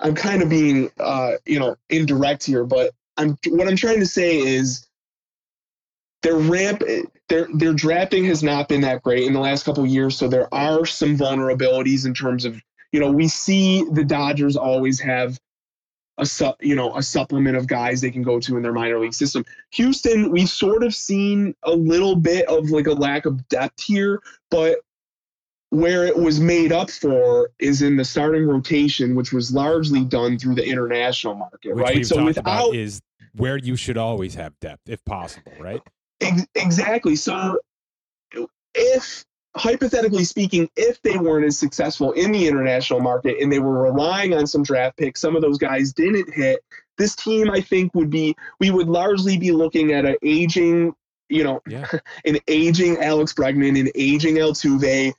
I'm 0.00 0.14
kind 0.14 0.42
of 0.42 0.48
being 0.48 0.90
uh, 1.00 1.32
you 1.44 1.58
know 1.58 1.74
indirect 1.88 2.44
here, 2.44 2.64
but 2.64 2.92
I'm 3.16 3.36
what 3.48 3.66
I'm 3.66 3.76
trying 3.76 3.98
to 3.98 4.06
say 4.06 4.38
is 4.38 4.86
their 6.22 6.36
ramp 6.36 6.84
their 7.28 7.48
their 7.52 7.72
drafting 7.72 8.24
has 8.26 8.44
not 8.44 8.68
been 8.68 8.82
that 8.82 9.02
great 9.02 9.24
in 9.24 9.32
the 9.32 9.40
last 9.40 9.64
couple 9.64 9.84
years. 9.84 10.16
So 10.16 10.28
there 10.28 10.52
are 10.54 10.86
some 10.86 11.16
vulnerabilities 11.16 12.06
in 12.06 12.14
terms 12.14 12.44
of 12.44 12.62
you 12.92 13.00
know 13.00 13.10
we 13.10 13.26
see 13.26 13.84
the 13.90 14.04
Dodgers 14.04 14.56
always 14.56 15.00
have 15.00 15.40
a 16.18 16.26
su- 16.26 16.52
you 16.60 16.74
know 16.74 16.96
a 16.96 17.02
supplement 17.02 17.56
of 17.56 17.66
guys 17.66 18.00
they 18.00 18.10
can 18.10 18.22
go 18.22 18.38
to 18.40 18.56
in 18.56 18.62
their 18.62 18.72
minor 18.72 18.98
league 18.98 19.14
system. 19.14 19.44
Houston, 19.72 20.30
we've 20.30 20.48
sort 20.48 20.82
of 20.84 20.94
seen 20.94 21.54
a 21.62 21.72
little 21.72 22.16
bit 22.16 22.46
of 22.46 22.70
like 22.70 22.86
a 22.86 22.92
lack 22.92 23.26
of 23.26 23.48
depth 23.48 23.82
here, 23.82 24.20
but 24.50 24.78
where 25.70 26.04
it 26.04 26.16
was 26.16 26.40
made 26.40 26.72
up 26.72 26.90
for 26.90 27.50
is 27.60 27.80
in 27.80 27.96
the 27.96 28.04
starting 28.04 28.46
rotation, 28.46 29.14
which 29.14 29.32
was 29.32 29.54
largely 29.54 30.04
done 30.04 30.38
through 30.38 30.56
the 30.56 30.66
international 30.66 31.34
market, 31.34 31.74
which 31.74 31.84
right? 31.84 32.06
so 32.06 32.24
without 32.24 32.74
is 32.74 33.00
where 33.36 33.56
you 33.56 33.76
should 33.76 33.96
always 33.96 34.34
have 34.34 34.58
depth 34.60 34.88
if 34.88 35.04
possible, 35.04 35.52
right? 35.58 35.80
Ex- 36.20 36.46
exactly. 36.54 37.16
So 37.16 37.58
if 38.74 39.24
hypothetically 39.56 40.24
speaking, 40.24 40.68
if 40.76 41.00
they 41.02 41.16
weren't 41.16 41.44
as 41.44 41.58
successful 41.58 42.12
in 42.12 42.32
the 42.32 42.46
international 42.46 43.00
market 43.00 43.38
and 43.40 43.50
they 43.52 43.58
were 43.58 43.82
relying 43.82 44.34
on 44.34 44.46
some 44.46 44.62
draft 44.62 44.96
picks, 44.96 45.20
some 45.20 45.36
of 45.36 45.42
those 45.42 45.58
guys 45.58 45.92
didn't 45.92 46.32
hit. 46.32 46.60
This 46.98 47.16
team, 47.16 47.50
I 47.50 47.60
think, 47.60 47.94
would 47.94 48.10
be 48.10 48.36
we 48.58 48.70
would 48.70 48.88
largely 48.88 49.38
be 49.38 49.52
looking 49.52 49.92
at 49.92 50.04
an 50.04 50.16
aging, 50.22 50.94
you 51.28 51.44
know, 51.44 51.60
yeah. 51.66 51.88
an 52.24 52.38
aging 52.46 52.98
Alex 52.98 53.32
Bregman, 53.32 53.78
an 53.80 53.88
aging 53.94 54.36
Altuve, 54.36 55.14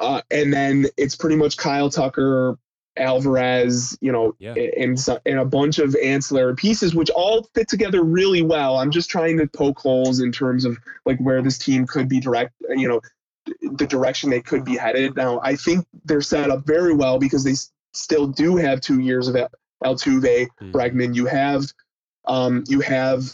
uh, 0.00 0.22
and 0.30 0.52
then 0.52 0.86
it's 0.96 1.16
pretty 1.16 1.36
much 1.36 1.56
Kyle 1.56 1.90
Tucker, 1.90 2.56
Alvarez, 2.96 3.96
you 4.00 4.12
know, 4.12 4.34
yeah. 4.38 4.54
and 4.54 4.98
and 5.26 5.38
a 5.38 5.44
bunch 5.44 5.78
of 5.78 5.96
ancillary 5.96 6.54
pieces, 6.54 6.94
which 6.94 7.10
all 7.10 7.48
fit 7.54 7.68
together 7.68 8.02
really 8.02 8.42
well. 8.42 8.76
I'm 8.76 8.90
just 8.90 9.10
trying 9.10 9.38
to 9.38 9.46
poke 9.46 9.78
holes 9.78 10.20
in 10.20 10.30
terms 10.30 10.64
of 10.64 10.78
like 11.04 11.18
where 11.18 11.42
this 11.42 11.58
team 11.58 11.86
could 11.86 12.08
be 12.08 12.20
direct, 12.20 12.52
you 12.70 12.88
know, 12.88 13.00
the 13.44 13.86
direction 13.86 14.30
they 14.30 14.40
could 14.40 14.64
be 14.64 14.76
headed. 14.76 15.16
Now, 15.16 15.40
I 15.42 15.56
think 15.56 15.86
they're 16.04 16.20
set 16.20 16.50
up 16.50 16.66
very 16.66 16.94
well 16.94 17.18
because 17.18 17.44
they 17.44 17.54
still 17.92 18.26
do 18.26 18.56
have 18.56 18.80
two 18.80 19.00
years 19.00 19.28
of 19.28 19.36
Altuve, 19.84 20.48
mm. 20.60 20.72
Bregman. 20.72 21.14
You 21.14 21.26
have, 21.26 21.64
um, 22.26 22.64
you 22.68 22.80
have 22.80 23.24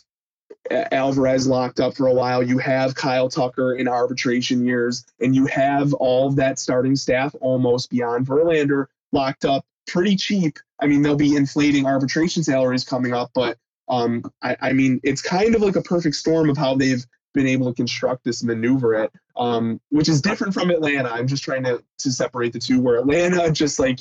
Alvarez 0.70 1.46
locked 1.46 1.80
up 1.80 1.96
for 1.96 2.06
a 2.06 2.12
while. 2.12 2.42
You 2.42 2.58
have 2.58 2.94
Kyle 2.94 3.28
Tucker 3.28 3.74
in 3.74 3.88
arbitration 3.88 4.64
years, 4.64 5.04
and 5.20 5.34
you 5.34 5.46
have 5.46 5.92
all 5.94 6.30
that 6.32 6.58
starting 6.58 6.96
staff 6.96 7.34
almost 7.40 7.90
beyond 7.90 8.26
Verlander 8.26 8.86
locked 9.12 9.44
up 9.44 9.64
pretty 9.86 10.16
cheap. 10.16 10.58
I 10.80 10.86
mean, 10.86 11.02
they'll 11.02 11.16
be 11.16 11.36
inflating 11.36 11.86
arbitration 11.86 12.42
salaries 12.42 12.84
coming 12.84 13.12
up, 13.14 13.30
but 13.34 13.58
um, 13.88 14.22
I, 14.42 14.56
I 14.60 14.72
mean, 14.72 15.00
it's 15.02 15.22
kind 15.22 15.54
of 15.54 15.62
like 15.62 15.76
a 15.76 15.82
perfect 15.82 16.14
storm 16.14 16.50
of 16.50 16.56
how 16.56 16.74
they've 16.74 17.04
been 17.38 17.46
able 17.46 17.66
to 17.72 17.74
construct 17.74 18.24
this 18.24 18.42
maneuver 18.42 18.94
it, 18.94 19.12
um, 19.36 19.80
which 19.90 20.08
is 20.08 20.20
different 20.20 20.52
from 20.52 20.70
Atlanta. 20.70 21.08
I'm 21.08 21.28
just 21.28 21.44
trying 21.44 21.62
to 21.64 21.82
to 21.98 22.12
separate 22.12 22.52
the 22.52 22.58
two. 22.58 22.80
Where 22.80 22.98
Atlanta 22.98 23.50
just 23.52 23.78
like 23.78 24.00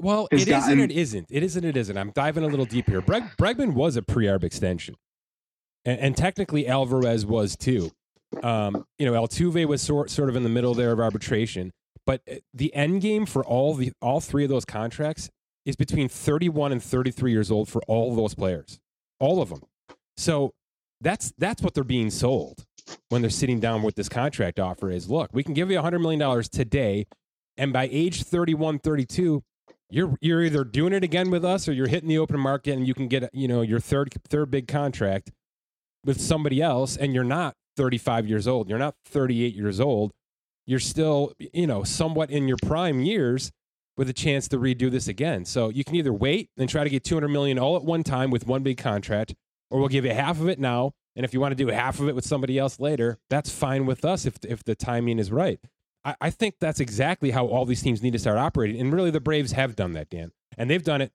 Well, 0.00 0.26
it 0.32 0.40
is 0.40 0.44
gotten- 0.46 0.72
and 0.72 0.80
it 0.80 0.90
isn't. 0.90 1.28
It 1.30 1.42
is 1.44 1.54
and 1.56 1.64
it 1.64 1.76
isn't. 1.76 1.96
I'm 1.96 2.10
diving 2.10 2.42
a 2.42 2.48
little 2.48 2.64
deep 2.64 2.88
here. 2.88 3.00
Breg, 3.00 3.30
Bregman 3.36 3.74
was 3.74 3.96
a 3.96 4.02
pre-arb 4.02 4.42
extension, 4.42 4.96
and, 5.84 6.00
and 6.00 6.16
technically 6.16 6.66
Alvarez 6.66 7.24
was 7.24 7.56
too. 7.56 7.92
Um, 8.42 8.84
you 8.98 9.06
know, 9.06 9.12
Altuve 9.12 9.66
was 9.66 9.80
sort 9.80 10.10
sort 10.10 10.28
of 10.28 10.34
in 10.34 10.42
the 10.42 10.48
middle 10.48 10.74
there 10.74 10.90
of 10.90 10.98
arbitration, 10.98 11.70
but 12.04 12.20
uh, 12.28 12.36
the 12.52 12.74
end 12.74 13.00
game 13.02 13.24
for 13.24 13.44
all 13.44 13.74
the 13.74 13.92
all 14.02 14.20
three 14.20 14.42
of 14.42 14.50
those 14.50 14.64
contracts 14.64 15.30
is 15.64 15.76
between 15.76 16.08
31 16.08 16.72
and 16.72 16.82
33 16.82 17.30
years 17.30 17.50
old 17.50 17.68
for 17.68 17.80
all 17.86 18.14
those 18.16 18.34
players, 18.34 18.80
all 19.20 19.40
of 19.40 19.48
them. 19.50 19.62
So 20.16 20.52
that's 21.04 21.32
that's 21.38 21.62
what 21.62 21.74
they're 21.74 21.84
being 21.84 22.10
sold 22.10 22.64
when 23.08 23.22
they're 23.22 23.30
sitting 23.30 23.60
down 23.60 23.82
with 23.82 23.94
this 23.94 24.08
contract 24.08 24.58
offer 24.58 24.90
is 24.90 25.08
look, 25.08 25.30
we 25.32 25.42
can 25.42 25.54
give 25.54 25.70
you 25.70 25.78
$100 25.78 26.00
million 26.00 26.42
today. 26.50 27.06
And 27.56 27.72
by 27.72 27.88
age 27.90 28.24
31, 28.24 28.80
32, 28.80 29.42
you're, 29.90 30.16
you're 30.20 30.42
either 30.42 30.64
doing 30.64 30.92
it 30.92 31.04
again 31.04 31.30
with 31.30 31.44
us 31.44 31.68
or 31.68 31.72
you're 31.72 31.86
hitting 31.86 32.08
the 32.08 32.18
open 32.18 32.40
market 32.40 32.72
and 32.72 32.86
you 32.86 32.94
can 32.94 33.08
get, 33.08 33.30
you 33.32 33.46
know, 33.46 33.62
your 33.62 33.80
third, 33.80 34.12
third 34.28 34.50
big 34.50 34.66
contract 34.66 35.30
with 36.04 36.20
somebody 36.20 36.60
else. 36.60 36.96
And 36.96 37.14
you're 37.14 37.24
not 37.24 37.54
35 37.76 38.26
years 38.26 38.48
old. 38.48 38.68
You're 38.68 38.78
not 38.78 38.94
38 39.06 39.54
years 39.54 39.80
old. 39.80 40.12
You're 40.66 40.80
still, 40.80 41.32
you 41.38 41.66
know, 41.66 41.84
somewhat 41.84 42.30
in 42.30 42.48
your 42.48 42.56
prime 42.64 43.00
years 43.00 43.52
with 43.96 44.08
a 44.08 44.12
chance 44.12 44.48
to 44.48 44.58
redo 44.58 44.90
this 44.90 45.06
again. 45.06 45.44
So 45.44 45.68
you 45.68 45.84
can 45.84 45.94
either 45.94 46.12
wait 46.12 46.50
and 46.56 46.68
try 46.68 46.82
to 46.82 46.90
get 46.90 47.04
200 47.04 47.28
million 47.28 47.58
all 47.58 47.76
at 47.76 47.84
one 47.84 48.02
time 48.02 48.30
with 48.30 48.46
one 48.46 48.64
big 48.64 48.78
contract, 48.78 49.34
or 49.74 49.80
we'll 49.80 49.88
give 49.88 50.04
you 50.04 50.14
half 50.14 50.40
of 50.40 50.48
it 50.48 50.60
now. 50.60 50.92
And 51.16 51.24
if 51.24 51.34
you 51.34 51.40
want 51.40 51.50
to 51.50 51.56
do 51.56 51.66
half 51.66 51.98
of 51.98 52.08
it 52.08 52.14
with 52.14 52.24
somebody 52.24 52.60
else 52.60 52.78
later, 52.78 53.18
that's 53.28 53.50
fine 53.50 53.86
with 53.86 54.04
us 54.04 54.24
if, 54.24 54.36
if 54.46 54.62
the 54.62 54.76
timing 54.76 55.18
is 55.18 55.32
right. 55.32 55.58
I, 56.04 56.14
I 56.20 56.30
think 56.30 56.54
that's 56.60 56.78
exactly 56.78 57.32
how 57.32 57.46
all 57.46 57.64
these 57.64 57.82
teams 57.82 58.00
need 58.00 58.12
to 58.12 58.20
start 58.20 58.38
operating. 58.38 58.80
And 58.80 58.92
really, 58.92 59.10
the 59.10 59.20
Braves 59.20 59.50
have 59.50 59.74
done 59.74 59.94
that, 59.94 60.10
Dan. 60.10 60.30
And 60.56 60.70
they've 60.70 60.82
done 60.82 61.00
it 61.00 61.10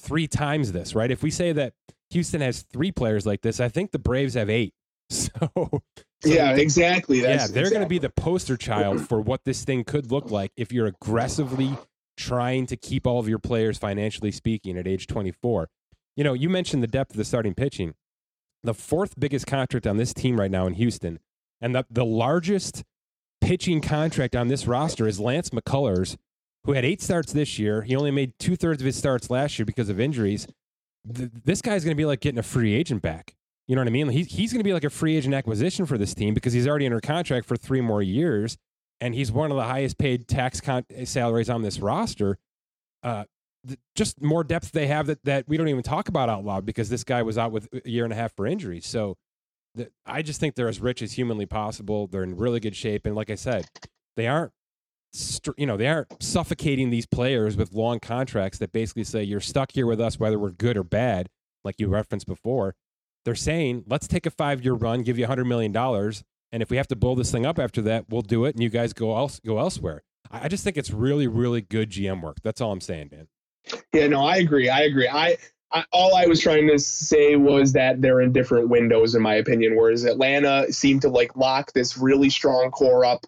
three 0.00 0.26
times 0.26 0.72
this, 0.72 0.96
right? 0.96 1.12
If 1.12 1.22
we 1.22 1.30
say 1.30 1.52
that 1.52 1.74
Houston 2.10 2.40
has 2.40 2.62
three 2.62 2.90
players 2.90 3.24
like 3.24 3.42
this, 3.42 3.60
I 3.60 3.68
think 3.68 3.92
the 3.92 4.00
Braves 4.00 4.34
have 4.34 4.50
eight. 4.50 4.74
So, 5.12 5.50
so 5.54 5.82
yeah, 6.24 6.54
exactly. 6.54 7.20
yeah, 7.20 7.46
they're 7.48 7.68
going 7.68 7.82
to 7.82 7.88
be 7.88 7.98
the 7.98 8.08
poster 8.08 8.56
child 8.56 9.06
for 9.06 9.20
what 9.20 9.44
this 9.44 9.64
thing 9.64 9.84
could 9.84 10.10
look 10.10 10.30
like 10.30 10.52
if 10.56 10.72
you're 10.72 10.86
aggressively 10.86 11.76
trying 12.16 12.66
to 12.66 12.76
keep 12.76 13.06
all 13.06 13.18
of 13.18 13.28
your 13.28 13.40
players 13.40 13.76
financially 13.76 14.30
speaking 14.30 14.78
at 14.78 14.86
age 14.86 15.06
24. 15.08 15.68
You 16.16 16.24
know, 16.24 16.34
you 16.34 16.48
mentioned 16.48 16.82
the 16.82 16.88
depth 16.88 17.12
of 17.12 17.16
the 17.16 17.24
starting 17.24 17.54
pitching. 17.54 17.94
The 18.62 18.74
fourth 18.74 19.18
biggest 19.18 19.46
contract 19.46 19.86
on 19.86 19.96
this 19.96 20.14
team 20.14 20.38
right 20.38 20.50
now 20.50 20.66
in 20.66 20.74
Houston, 20.74 21.18
and 21.60 21.74
the, 21.74 21.84
the 21.90 22.04
largest 22.04 22.84
pitching 23.40 23.80
contract 23.80 24.36
on 24.36 24.48
this 24.48 24.66
roster 24.66 25.08
is 25.08 25.18
Lance 25.18 25.50
McCullers, 25.50 26.16
who 26.64 26.72
had 26.72 26.84
eight 26.84 27.02
starts 27.02 27.32
this 27.32 27.58
year. 27.58 27.82
He 27.82 27.96
only 27.96 28.12
made 28.12 28.38
two 28.38 28.54
thirds 28.54 28.80
of 28.80 28.86
his 28.86 28.96
starts 28.96 29.30
last 29.30 29.58
year 29.58 29.66
because 29.66 29.88
of 29.88 29.98
injuries. 29.98 30.46
Th- 31.12 31.30
this 31.44 31.60
guy's 31.60 31.82
going 31.84 31.96
to 31.96 32.00
be 32.00 32.04
like 32.04 32.20
getting 32.20 32.38
a 32.38 32.44
free 32.44 32.74
agent 32.74 33.02
back. 33.02 33.34
You 33.66 33.74
know 33.74 33.80
what 33.80 33.88
I 33.88 33.92
mean? 33.92 34.08
He, 34.10 34.22
he's 34.22 34.52
going 34.52 34.60
to 34.60 34.64
be 34.64 34.72
like 34.72 34.84
a 34.84 34.90
free 34.90 35.16
agent 35.16 35.34
acquisition 35.34 35.86
for 35.86 35.98
this 35.98 36.14
team 36.14 36.34
because 36.34 36.52
he's 36.52 36.68
already 36.68 36.86
under 36.86 37.00
contract 37.00 37.46
for 37.46 37.56
three 37.56 37.80
more 37.80 38.02
years, 38.02 38.58
and 39.00 39.14
he's 39.14 39.32
one 39.32 39.50
of 39.50 39.56
the 39.56 39.64
highest 39.64 39.98
paid 39.98 40.28
tax 40.28 40.60
con- 40.60 40.84
salaries 41.04 41.50
on 41.50 41.62
this 41.62 41.80
roster. 41.80 42.38
Uh, 43.02 43.24
th- 43.66 43.78
just 43.94 44.22
more 44.22 44.44
depth 44.44 44.72
they 44.72 44.86
have 44.86 45.06
that, 45.06 45.24
that 45.24 45.48
we 45.48 45.56
don't 45.56 45.68
even 45.68 45.82
talk 45.82 46.08
about 46.08 46.28
out 46.28 46.44
loud 46.44 46.66
because 46.66 46.88
this 46.88 47.04
guy 47.04 47.22
was 47.22 47.38
out 47.38 47.52
with 47.52 47.68
a 47.84 47.88
year 47.88 48.04
and 48.04 48.12
a 48.12 48.16
half 48.16 48.34
for 48.34 48.46
injury. 48.46 48.80
So 48.80 49.16
the, 49.74 49.90
I 50.06 50.22
just 50.22 50.40
think 50.40 50.54
they're 50.54 50.68
as 50.68 50.80
rich 50.80 51.02
as 51.02 51.12
humanly 51.12 51.46
possible. 51.46 52.06
They're 52.06 52.24
in 52.24 52.36
really 52.36 52.60
good 52.60 52.76
shape, 52.76 53.06
and 53.06 53.14
like 53.14 53.30
I 53.30 53.36
said, 53.36 53.66
they 54.16 54.26
aren't. 54.26 54.52
You 55.58 55.66
know, 55.66 55.76
they 55.76 55.88
aren't 55.88 56.22
suffocating 56.22 56.88
these 56.88 57.04
players 57.04 57.54
with 57.54 57.74
long 57.74 58.00
contracts 58.00 58.56
that 58.60 58.72
basically 58.72 59.04
say 59.04 59.22
you're 59.22 59.40
stuck 59.40 59.72
here 59.72 59.86
with 59.86 60.00
us 60.00 60.18
whether 60.18 60.38
we're 60.38 60.52
good 60.52 60.74
or 60.74 60.82
bad, 60.82 61.28
like 61.64 61.74
you 61.78 61.88
referenced 61.88 62.26
before 62.26 62.74
they're 63.24 63.34
saying, 63.34 63.84
let's 63.86 64.08
take 64.08 64.26
a 64.26 64.30
five 64.30 64.64
year 64.64 64.74
run, 64.74 65.02
give 65.02 65.18
you 65.18 65.26
$100 65.26 65.46
million. 65.46 65.74
And 66.54 66.62
if 66.62 66.70
we 66.70 66.76
have 66.76 66.88
to 66.88 66.96
blow 66.96 67.14
this 67.14 67.30
thing 67.30 67.46
up 67.46 67.58
after 67.58 67.80
that, 67.82 68.06
we'll 68.08 68.22
do 68.22 68.44
it. 68.44 68.54
And 68.54 68.62
you 68.62 68.68
guys 68.68 68.92
go, 68.92 69.16
else, 69.16 69.40
go 69.44 69.58
elsewhere. 69.58 70.02
I 70.30 70.48
just 70.48 70.64
think 70.64 70.76
it's 70.76 70.90
really, 70.90 71.26
really 71.26 71.60
good 71.60 71.90
GM 71.90 72.22
work. 72.22 72.38
That's 72.42 72.60
all 72.60 72.72
I'm 72.72 72.80
saying, 72.80 73.08
Dan. 73.08 73.28
Yeah, 73.92 74.06
no, 74.08 74.24
I 74.24 74.36
agree. 74.38 74.68
I 74.68 74.80
agree. 74.82 75.08
I, 75.08 75.36
I 75.72 75.84
all 75.92 76.14
I 76.14 76.26
was 76.26 76.40
trying 76.40 76.68
to 76.68 76.78
say 76.78 77.36
was 77.36 77.72
that 77.74 78.00
they're 78.02 78.20
in 78.20 78.32
different 78.32 78.68
windows, 78.68 79.14
in 79.14 79.22
my 79.22 79.34
opinion. 79.34 79.76
Whereas 79.76 80.04
Atlanta 80.04 80.72
seemed 80.72 81.02
to 81.02 81.08
like 81.08 81.36
lock 81.36 81.72
this 81.72 81.96
really 81.96 82.28
strong 82.28 82.70
core 82.70 83.04
up, 83.04 83.24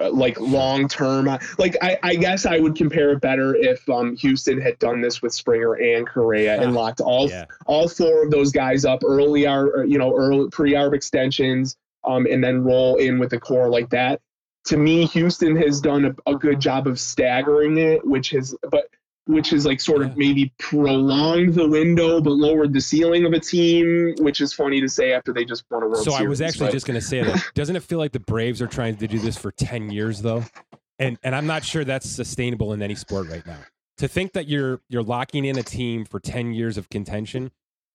uh, 0.00 0.10
like 0.10 0.40
long 0.40 0.88
term. 0.88 1.26
Like 1.58 1.76
I, 1.82 1.98
I 2.02 2.14
guess 2.14 2.46
I 2.46 2.58
would 2.58 2.76
compare 2.76 3.10
it 3.10 3.20
better 3.20 3.54
if 3.54 3.86
um, 3.90 4.16
Houston 4.16 4.60
had 4.60 4.78
done 4.78 5.00
this 5.02 5.20
with 5.20 5.34
Springer 5.34 5.74
and 5.74 6.06
Correa 6.08 6.60
and 6.60 6.74
locked 6.74 7.00
all 7.00 7.28
Yeah. 7.28 7.44
all 7.66 7.88
four 7.88 8.24
of 8.24 8.30
those 8.30 8.50
guys 8.52 8.84
up 8.84 9.02
early, 9.04 9.46
ar- 9.46 9.84
you 9.84 9.98
know, 9.98 10.16
early 10.16 10.48
pre-arb 10.50 10.94
extensions, 10.94 11.76
um, 12.04 12.26
and 12.30 12.42
then 12.42 12.62
roll 12.64 12.96
in 12.96 13.18
with 13.18 13.30
the 13.30 13.40
core 13.40 13.68
like 13.68 13.90
that. 13.90 14.20
To 14.66 14.76
me, 14.76 15.06
Houston 15.06 15.56
has 15.56 15.80
done 15.80 16.04
a, 16.26 16.30
a 16.30 16.34
good 16.36 16.60
job 16.60 16.86
of 16.86 16.98
staggering 17.00 17.78
it, 17.78 18.06
which 18.06 18.30
has, 18.30 18.54
but 18.70 18.88
which 19.28 19.52
is 19.52 19.66
like 19.66 19.78
sort 19.78 20.00
of 20.00 20.16
maybe 20.16 20.50
prolonged 20.58 21.52
the 21.52 21.68
window 21.68 22.18
but 22.18 22.30
lowered 22.30 22.72
the 22.72 22.80
ceiling 22.80 23.26
of 23.26 23.34
a 23.34 23.38
team, 23.38 24.14
which 24.20 24.40
is 24.40 24.54
funny 24.54 24.80
to 24.80 24.88
say 24.88 25.12
after 25.12 25.34
they 25.34 25.44
just 25.44 25.64
won 25.70 25.82
a 25.82 25.86
World 25.86 25.98
So 25.98 26.12
Series. 26.12 26.18
So 26.18 26.24
I 26.24 26.28
was 26.28 26.40
actually 26.40 26.66
but- 26.68 26.72
just 26.72 26.86
going 26.86 26.98
to 26.98 27.04
say 27.06 27.22
that. 27.22 27.42
Doesn't 27.54 27.76
it 27.76 27.82
feel 27.82 27.98
like 27.98 28.12
the 28.12 28.20
Braves 28.20 28.62
are 28.62 28.66
trying 28.66 28.96
to 28.96 29.06
do 29.06 29.18
this 29.18 29.36
for 29.36 29.52
10 29.52 29.90
years, 29.90 30.22
though? 30.22 30.44
And, 30.98 31.18
and 31.22 31.34
I'm 31.34 31.46
not 31.46 31.62
sure 31.62 31.84
that's 31.84 32.08
sustainable 32.08 32.72
in 32.72 32.80
any 32.80 32.94
sport 32.94 33.28
right 33.28 33.46
now. 33.46 33.58
To 33.98 34.08
think 34.08 34.32
that 34.32 34.48
you're 34.48 34.80
you're 34.88 35.02
locking 35.02 35.44
in 35.44 35.58
a 35.58 35.62
team 35.62 36.04
for 36.04 36.20
10 36.20 36.52
years 36.52 36.78
of 36.78 36.88
contention, 36.88 37.50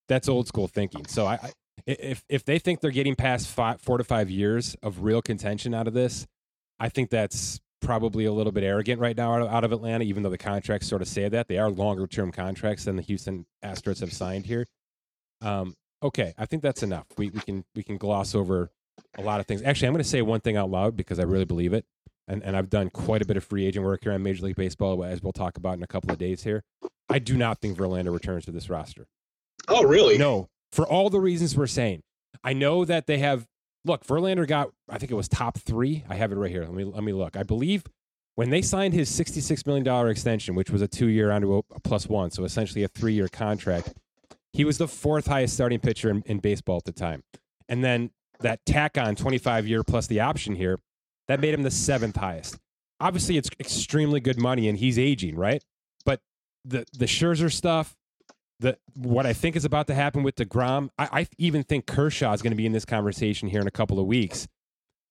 that's 0.07 0.29
old 0.29 0.47
school 0.47 0.67
thinking. 0.67 1.05
So 1.07 1.25
I, 1.25 1.33
I 1.35 1.51
if 1.87 2.23
if 2.29 2.45
they 2.45 2.59
think 2.59 2.81
they're 2.81 2.91
getting 2.91 3.15
past 3.15 3.47
five, 3.47 3.81
four 3.81 3.97
to 3.97 4.03
five 4.03 4.29
years 4.29 4.75
of 4.83 5.03
real 5.03 5.21
contention 5.21 5.73
out 5.73 5.87
of 5.87 5.93
this, 5.93 6.27
I 6.79 6.89
think 6.89 7.09
that's 7.09 7.59
probably 7.83 8.25
a 8.25 8.31
little 8.31 8.51
bit 8.51 8.63
arrogant 8.63 8.99
right 8.99 9.15
now 9.15 9.33
out 9.33 9.41
of, 9.41 9.47
out 9.49 9.63
of 9.63 9.71
Atlanta. 9.71 10.03
Even 10.03 10.23
though 10.23 10.29
the 10.29 10.37
contracts 10.37 10.87
sort 10.87 11.01
of 11.01 11.07
say 11.07 11.29
that 11.29 11.47
they 11.47 11.57
are 11.57 11.69
longer 11.69 12.07
term 12.07 12.31
contracts 12.31 12.85
than 12.85 12.95
the 12.95 13.01
Houston 13.03 13.45
Astros 13.63 13.99
have 13.99 14.13
signed 14.13 14.45
here. 14.45 14.65
Um, 15.41 15.75
okay, 16.01 16.33
I 16.37 16.45
think 16.45 16.63
that's 16.63 16.83
enough. 16.83 17.05
We 17.17 17.29
we 17.29 17.39
can 17.41 17.65
we 17.75 17.83
can 17.83 17.97
gloss 17.97 18.33
over 18.33 18.71
a 19.17 19.21
lot 19.21 19.39
of 19.39 19.45
things. 19.45 19.61
Actually, 19.61 19.87
I'm 19.87 19.93
going 19.93 20.03
to 20.03 20.09
say 20.09 20.21
one 20.21 20.39
thing 20.39 20.57
out 20.57 20.69
loud 20.69 20.95
because 20.95 21.19
I 21.19 21.23
really 21.23 21.45
believe 21.45 21.73
it. 21.73 21.85
And, 22.27 22.41
and 22.43 22.55
I've 22.55 22.69
done 22.69 22.89
quite 22.89 23.21
a 23.21 23.25
bit 23.25 23.35
of 23.35 23.43
free 23.43 23.65
agent 23.65 23.85
work 23.85 24.03
here 24.03 24.13
on 24.13 24.23
Major 24.23 24.45
League 24.45 24.55
Baseball, 24.55 25.03
as 25.03 25.21
we'll 25.21 25.33
talk 25.33 25.57
about 25.57 25.75
in 25.75 25.83
a 25.83 25.87
couple 25.87 26.11
of 26.11 26.17
days 26.17 26.43
here. 26.43 26.63
I 27.09 27.19
do 27.19 27.35
not 27.35 27.59
think 27.59 27.77
Verlander 27.77 28.13
returns 28.13 28.45
to 28.45 28.51
this 28.51 28.69
roster. 28.69 29.07
Oh, 29.67 29.83
really? 29.83 30.17
No, 30.17 30.47
for 30.71 30.87
all 30.87 31.09
the 31.09 31.19
reasons 31.19 31.57
we're 31.57 31.67
saying. 31.67 32.01
I 32.43 32.53
know 32.53 32.85
that 32.85 33.07
they 33.07 33.19
have. 33.19 33.45
Look, 33.85 34.05
Verlander 34.05 34.47
got. 34.47 34.69
I 34.89 34.97
think 34.97 35.11
it 35.11 35.15
was 35.15 35.27
top 35.27 35.57
three. 35.57 36.03
I 36.07 36.15
have 36.15 36.31
it 36.31 36.35
right 36.35 36.51
here. 36.51 36.63
Let 36.63 36.73
me 36.73 36.83
let 36.85 37.03
me 37.03 37.13
look. 37.13 37.35
I 37.35 37.43
believe 37.43 37.83
when 38.35 38.49
they 38.49 38.61
signed 38.61 38.93
his 38.93 39.09
sixty-six 39.09 39.65
million 39.65 39.83
dollar 39.83 40.09
extension, 40.09 40.55
which 40.55 40.69
was 40.69 40.81
a 40.81 40.87
two-year 40.87 41.31
onto 41.31 41.57
a 41.57 41.79
plus 41.81 42.07
one, 42.07 42.31
so 42.31 42.45
essentially 42.45 42.83
a 42.83 42.87
three-year 42.87 43.27
contract, 43.27 43.93
he 44.53 44.63
was 44.63 44.77
the 44.77 44.87
fourth 44.87 45.27
highest 45.27 45.53
starting 45.53 45.79
pitcher 45.79 46.09
in, 46.09 46.23
in 46.25 46.39
baseball 46.39 46.77
at 46.77 46.85
the 46.85 46.93
time. 46.93 47.23
And 47.67 47.83
then 47.83 48.11
that 48.39 48.65
tack 48.65 48.97
on 48.97 49.15
twenty-five 49.15 49.67
year 49.67 49.83
plus 49.83 50.07
the 50.07 50.21
option 50.21 50.55
here, 50.55 50.79
that 51.27 51.39
made 51.41 51.53
him 51.53 51.63
the 51.63 51.71
seventh 51.71 52.15
highest. 52.15 52.57
Obviously, 52.99 53.37
it's 53.37 53.49
extremely 53.59 54.21
good 54.21 54.39
money, 54.39 54.69
and 54.69 54.77
he's 54.77 54.97
aging, 54.97 55.35
right? 55.35 55.61
But 56.05 56.21
the 56.63 56.85
the 56.93 57.05
Scherzer 57.05 57.51
stuff, 57.51 57.97
the 58.63 58.77
what 58.95 59.25
I 59.25 59.33
think 59.33 59.55
is 59.55 59.65
about 59.65 59.87
to 59.87 59.93
happen 59.93 60.23
with 60.23 60.35
Degrom, 60.35 60.89
I, 60.97 61.09
I 61.11 61.27
even 61.37 61.63
think 61.63 61.85
Kershaw 61.85 62.33
is 62.33 62.41
going 62.41 62.51
to 62.51 62.57
be 62.57 62.65
in 62.65 62.71
this 62.71 62.85
conversation 62.85 63.49
here 63.49 63.61
in 63.61 63.67
a 63.67 63.71
couple 63.71 63.99
of 63.99 64.07
weeks. 64.07 64.47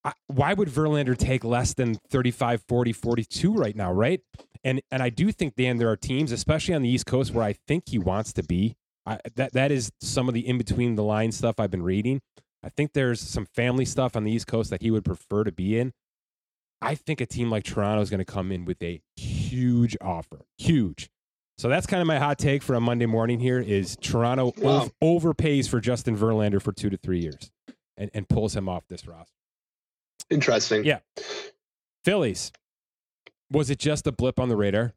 I, 0.04 0.12
why 0.26 0.54
would 0.54 0.68
Verlander 0.68 1.16
take 1.16 1.44
less 1.44 1.74
than 1.74 1.94
35, 2.10 2.62
40, 2.66 2.92
42 2.92 3.54
right 3.54 3.76
now, 3.76 3.92
right? 3.92 4.20
And 4.64 4.80
and 4.90 5.02
I 5.02 5.10
do 5.10 5.30
think 5.30 5.54
Dan, 5.54 5.76
there 5.76 5.90
are 5.90 5.96
teams, 5.96 6.32
especially 6.32 6.74
on 6.74 6.82
the 6.82 6.88
East 6.88 7.06
Coast, 7.06 7.32
where 7.32 7.44
I 7.44 7.54
think 7.68 7.88
he 7.88 7.98
wants 7.98 8.32
to 8.34 8.42
be. 8.42 8.74
I, 9.04 9.18
that 9.36 9.52
that 9.52 9.70
is 9.70 9.92
some 10.00 10.28
of 10.28 10.34
the 10.34 10.46
in 10.46 10.58
between 10.58 10.94
the 10.94 11.04
line 11.04 11.32
stuff 11.32 11.60
I've 11.60 11.70
been 11.70 11.82
reading. 11.82 12.20
I 12.64 12.68
think 12.68 12.92
there's 12.92 13.20
some 13.20 13.46
family 13.46 13.84
stuff 13.84 14.16
on 14.16 14.24
the 14.24 14.32
East 14.32 14.46
Coast 14.46 14.70
that 14.70 14.82
he 14.82 14.90
would 14.90 15.04
prefer 15.04 15.44
to 15.44 15.52
be 15.52 15.78
in. 15.78 15.92
I 16.80 16.94
think 16.94 17.20
a 17.20 17.26
team 17.26 17.50
like 17.50 17.64
Toronto 17.64 18.00
is 18.02 18.10
going 18.10 18.18
to 18.18 18.24
come 18.24 18.50
in 18.50 18.64
with 18.64 18.82
a 18.82 19.02
huge 19.16 19.96
offer, 20.00 20.46
huge. 20.58 21.11
So 21.62 21.68
that's 21.68 21.86
kind 21.86 22.00
of 22.00 22.08
my 22.08 22.18
hot 22.18 22.40
take 22.40 22.60
for 22.60 22.74
a 22.74 22.80
Monday 22.80 23.06
morning 23.06 23.38
here 23.38 23.60
is 23.60 23.96
Toronto 24.00 24.52
Wow. 24.58 24.90
ov- 25.00 25.22
overpays 25.22 25.68
for 25.68 25.80
Justin 25.80 26.16
Verlander 26.16 26.60
for 26.60 26.72
two 26.72 26.90
to 26.90 26.96
three 26.96 27.20
years 27.20 27.52
and, 27.96 28.10
and 28.14 28.28
pulls 28.28 28.56
him 28.56 28.68
off 28.68 28.88
this 28.88 29.06
roster. 29.06 29.36
Interesting. 30.28 30.84
Yeah. 30.84 30.98
Phillies, 32.04 32.50
was 33.48 33.70
it 33.70 33.78
just 33.78 34.08
a 34.08 34.10
blip 34.10 34.40
on 34.40 34.48
the 34.48 34.56
radar? 34.56 34.92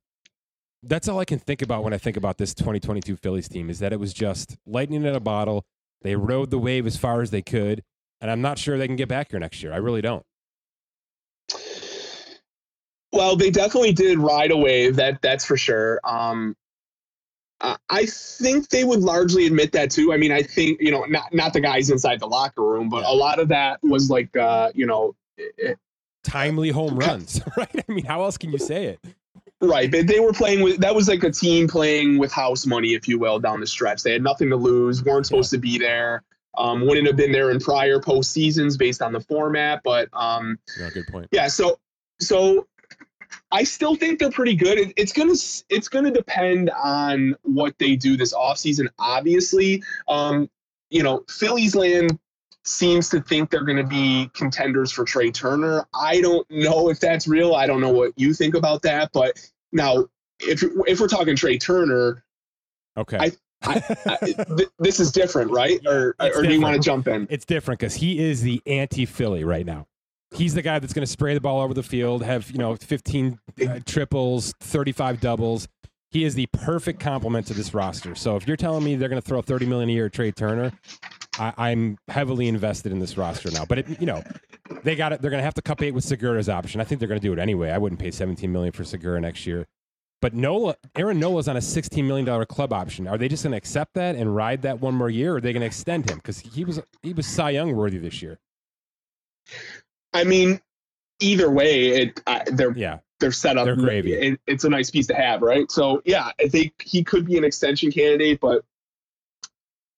That's 0.81 1.07
all 1.07 1.19
I 1.19 1.25
can 1.25 1.37
think 1.37 1.61
about 1.61 1.83
when 1.83 1.93
I 1.93 1.99
think 1.99 2.17
about 2.17 2.39
this 2.39 2.55
2022 2.55 3.15
Phillies 3.17 3.47
team 3.47 3.69
is 3.69 3.77
that 3.77 3.93
it 3.93 3.99
was 3.99 4.11
just 4.11 4.57
lightning 4.65 5.05
in 5.05 5.13
a 5.13 5.19
bottle. 5.19 5.67
They 6.01 6.15
rode 6.15 6.49
the 6.49 6.57
wave 6.57 6.87
as 6.87 6.97
far 6.97 7.21
as 7.21 7.29
they 7.29 7.43
could, 7.43 7.83
and 8.21 8.31
I'm 8.31 8.41
not 8.41 8.57
sure 8.57 8.79
they 8.79 8.87
can 8.87 8.95
get 8.95 9.07
back 9.07 9.29
here 9.29 9.39
next 9.39 9.61
year. 9.61 9.71
I 9.71 9.77
really 9.77 10.01
don't. 10.01 10.25
Well, 13.15 13.35
they 13.35 13.49
definitely 13.49 13.93
did 13.93 14.19
ride 14.19 14.51
a 14.51 14.57
wave. 14.57 14.97
That 14.97 15.21
that's 15.21 15.45
for 15.45 15.57
sure. 15.57 15.99
Um, 16.03 16.55
I 17.89 18.05
think 18.05 18.69
they 18.69 18.83
would 18.83 18.99
largely 18.99 19.45
admit 19.47 19.71
that 19.71 19.89
too. 19.89 20.13
I 20.13 20.17
mean, 20.17 20.31
I 20.31 20.43
think 20.43 20.81
you 20.81 20.91
know, 20.91 21.05
not 21.05 21.33
not 21.33 21.53
the 21.53 21.61
guys 21.61 21.89
inside 21.89 22.19
the 22.19 22.27
locker 22.27 22.61
room, 22.61 22.89
but 22.89 23.05
a 23.05 23.13
lot 23.13 23.39
of 23.39 23.47
that 23.47 23.79
was 23.81 24.09
like, 24.09 24.35
uh, 24.35 24.71
you 24.75 24.85
know, 24.85 25.15
it, 25.37 25.79
timely 26.23 26.69
home 26.69 26.99
runs, 26.99 27.41
right? 27.57 27.85
I 27.87 27.91
mean, 27.91 28.05
how 28.05 28.23
else 28.23 28.37
can 28.37 28.51
you 28.51 28.57
say 28.57 28.85
it? 28.85 28.99
Right, 29.61 29.89
but 29.89 30.05
they 30.07 30.19
were 30.19 30.33
playing 30.33 30.61
with 30.61 30.79
that 30.81 30.93
was 30.93 31.07
like 31.07 31.23
a 31.23 31.31
team 31.31 31.67
playing 31.67 32.17
with 32.17 32.31
house 32.31 32.65
money, 32.65 32.93
if 32.93 33.07
you 33.07 33.17
will, 33.17 33.39
down 33.39 33.61
the 33.61 33.67
stretch. 33.67 34.03
They 34.03 34.11
had 34.11 34.21
nothing 34.21 34.49
to 34.49 34.57
lose, 34.57 35.03
weren't 35.03 35.25
supposed 35.25 35.53
yeah. 35.53 35.57
to 35.57 35.61
be 35.61 35.77
there. 35.77 36.23
Um, 36.57 36.85
wouldn't 36.85 37.07
have 37.07 37.17
been 37.17 37.31
there 37.31 37.51
in 37.51 37.59
prior 37.59 37.99
post 37.99 38.31
seasons 38.31 38.77
based 38.77 39.01
on 39.01 39.11
the 39.11 39.19
format, 39.21 39.81
but 39.83 40.09
um, 40.13 40.59
yeah, 40.77 40.89
good 40.89 41.07
point. 41.07 41.27
Yeah, 41.31 41.47
so 41.47 41.79
so 42.19 42.67
I 43.51 43.63
still 43.63 43.95
think 43.95 44.19
they're 44.19 44.31
pretty 44.31 44.55
good. 44.55 44.77
It, 44.77 44.93
it's 44.97 45.13
gonna 45.13 45.33
it's 45.69 45.87
gonna 45.87 46.11
depend 46.11 46.69
on 46.71 47.35
what 47.43 47.77
they 47.79 47.95
do 47.95 48.17
this 48.17 48.33
offseason. 48.33 48.87
Obviously, 48.99 49.83
um, 50.07 50.49
you 50.89 51.03
know, 51.03 51.23
Phillies 51.29 51.75
land 51.75 52.19
seems 52.65 53.09
to 53.09 53.21
think 53.21 53.49
they're 53.49 53.63
going 53.63 53.77
to 53.77 53.83
be 53.83 54.29
contenders 54.33 54.91
for 54.91 55.05
Trea 55.05 55.31
Turner. 55.31 55.87
I 55.93 56.19
don't 56.19 56.49
know 56.49 56.89
if 56.89 56.99
that's 56.99 57.27
real. 57.27 57.53
I 57.55 57.67
don't 57.67 57.79
know 57.79 57.91
what 57.91 58.13
you 58.15 58.33
think 58.33 58.55
about 58.55 58.81
that. 58.81 59.11
But 59.13 59.39
now, 59.71 60.05
if 60.39 60.63
if 60.87 60.99
we're 60.99 61.07
talking 61.07 61.35
Trea 61.35 61.57
Turner, 61.57 62.23
okay, 62.97 63.17
I, 63.17 63.31
I, 63.63 63.95
I, 64.05 64.17
th- 64.25 64.69
this 64.79 64.99
is 64.99 65.11
different, 65.11 65.51
right? 65.51 65.79
Or 65.87 66.15
or 66.19 66.41
do 66.41 66.53
you 66.53 66.61
want 66.61 66.75
to 66.75 66.81
jump 66.81 67.07
in? 67.07 67.27
It's 67.29 67.45
different 67.45 67.79
because 67.79 67.95
he 67.95 68.19
is 68.19 68.41
the 68.41 68.61
anti-Philly 68.65 69.43
right 69.43 69.65
now. 69.65 69.87
He's 70.35 70.53
the 70.53 70.61
guy 70.61 70.79
that's 70.79 70.93
going 70.93 71.05
to 71.05 71.11
spray 71.11 71.33
the 71.33 71.41
ball 71.41 71.61
over 71.61 71.73
the 71.73 71.83
field, 71.83 72.23
have 72.23 72.51
you 72.51 72.57
know 72.57 72.75
15 72.75 73.39
uh, 73.67 73.79
triples, 73.85 74.53
35 74.59 75.21
doubles. 75.21 75.67
He 76.11 76.23
is 76.23 76.35
the 76.35 76.45
perfect 76.47 76.99
complement 76.99 77.47
to 77.47 77.53
this 77.53 77.73
roster. 77.73 78.15
So 78.15 78.35
if 78.35 78.47
you're 78.47 78.57
telling 78.57 78.83
me 78.83 78.95
they're 78.95 79.09
going 79.09 79.21
to 79.21 79.27
throw 79.27 79.41
30 79.41 79.65
million 79.65 79.89
a 79.89 79.93
year 79.93 80.05
at 80.05 80.13
Trea 80.13 80.31
Turner, 80.31 80.71
I, 81.37 81.71
am 81.71 81.97
heavily 82.07 82.47
invested 82.47 82.91
in 82.91 82.99
this 82.99 83.17
roster 83.17 83.51
now. 83.51 83.65
But 83.65 83.79
it, 83.79 83.99
you 83.99 84.05
know, 84.05 84.23
they 84.83 84.95
got 84.95 85.11
it. 85.11 85.21
They're 85.21 85.31
going 85.31 85.41
to 85.41 85.45
have 85.45 85.55
to 85.55 85.61
cup 85.61 85.81
eight 85.81 85.91
with 85.91 86.05
Segura's 86.05 86.47
option. 86.47 86.79
I 86.79 86.85
think 86.85 86.99
they're 86.99 87.09
going 87.09 87.19
to 87.19 87.25
do 87.27 87.33
it 87.33 87.39
anyway. 87.39 87.71
I 87.71 87.77
wouldn't 87.77 87.99
pay 87.99 88.11
17 88.11 88.49
million 88.51 88.71
for 88.71 88.83
Segura 88.83 89.19
next 89.19 89.45
year. 89.45 89.65
But 90.21 90.33
Nola, 90.33 90.75
Aaron 90.95 91.19
Nola's 91.19 91.47
on 91.47 91.57
a 91.57 91.59
$16 91.59 92.03
million 92.05 92.45
club 92.45 92.71
option. 92.71 93.07
Are 93.07 93.17
they 93.17 93.27
just 93.27 93.43
going 93.43 93.51
to 93.51 93.57
accept 93.57 93.93
that 93.95 94.15
and 94.15 94.33
ride 94.33 94.61
that 94.61 94.79
one 94.79 94.95
more 94.95 95.09
year, 95.09 95.33
or 95.33 95.37
are 95.37 95.41
they 95.41 95.53
going 95.53 95.61
to 95.61 95.67
extend 95.67 96.09
him? 96.09 96.17
Because 96.17 96.39
he 96.39 96.63
was 96.63 96.81
he 97.03 97.13
was 97.13 97.27
Cy 97.27 97.51
Young 97.51 97.75
worthy 97.75 97.97
this 97.97 98.21
year. 98.21 98.39
I 100.15 100.23
mean, 100.23 100.59
either 101.19 101.51
way, 101.51 101.87
it 101.89 102.21
uh, 102.25 102.39
they're 102.47 102.75
yeah 102.75 102.99
they're 103.19 103.31
set 103.31 103.57
up. 103.57 103.65
They're 103.65 103.75
gravy. 103.75 104.13
It, 104.13 104.39
it's 104.47 104.63
a 104.63 104.69
nice 104.69 104.89
piece 104.89 105.07
to 105.07 105.15
have, 105.15 105.41
right? 105.41 105.69
So 105.69 106.01
yeah, 106.05 106.31
I 106.39 106.47
think 106.47 106.73
he 106.81 107.03
could 107.03 107.25
be 107.25 107.37
an 107.37 107.43
extension 107.43 107.91
candidate, 107.91 108.39
but 108.39 108.63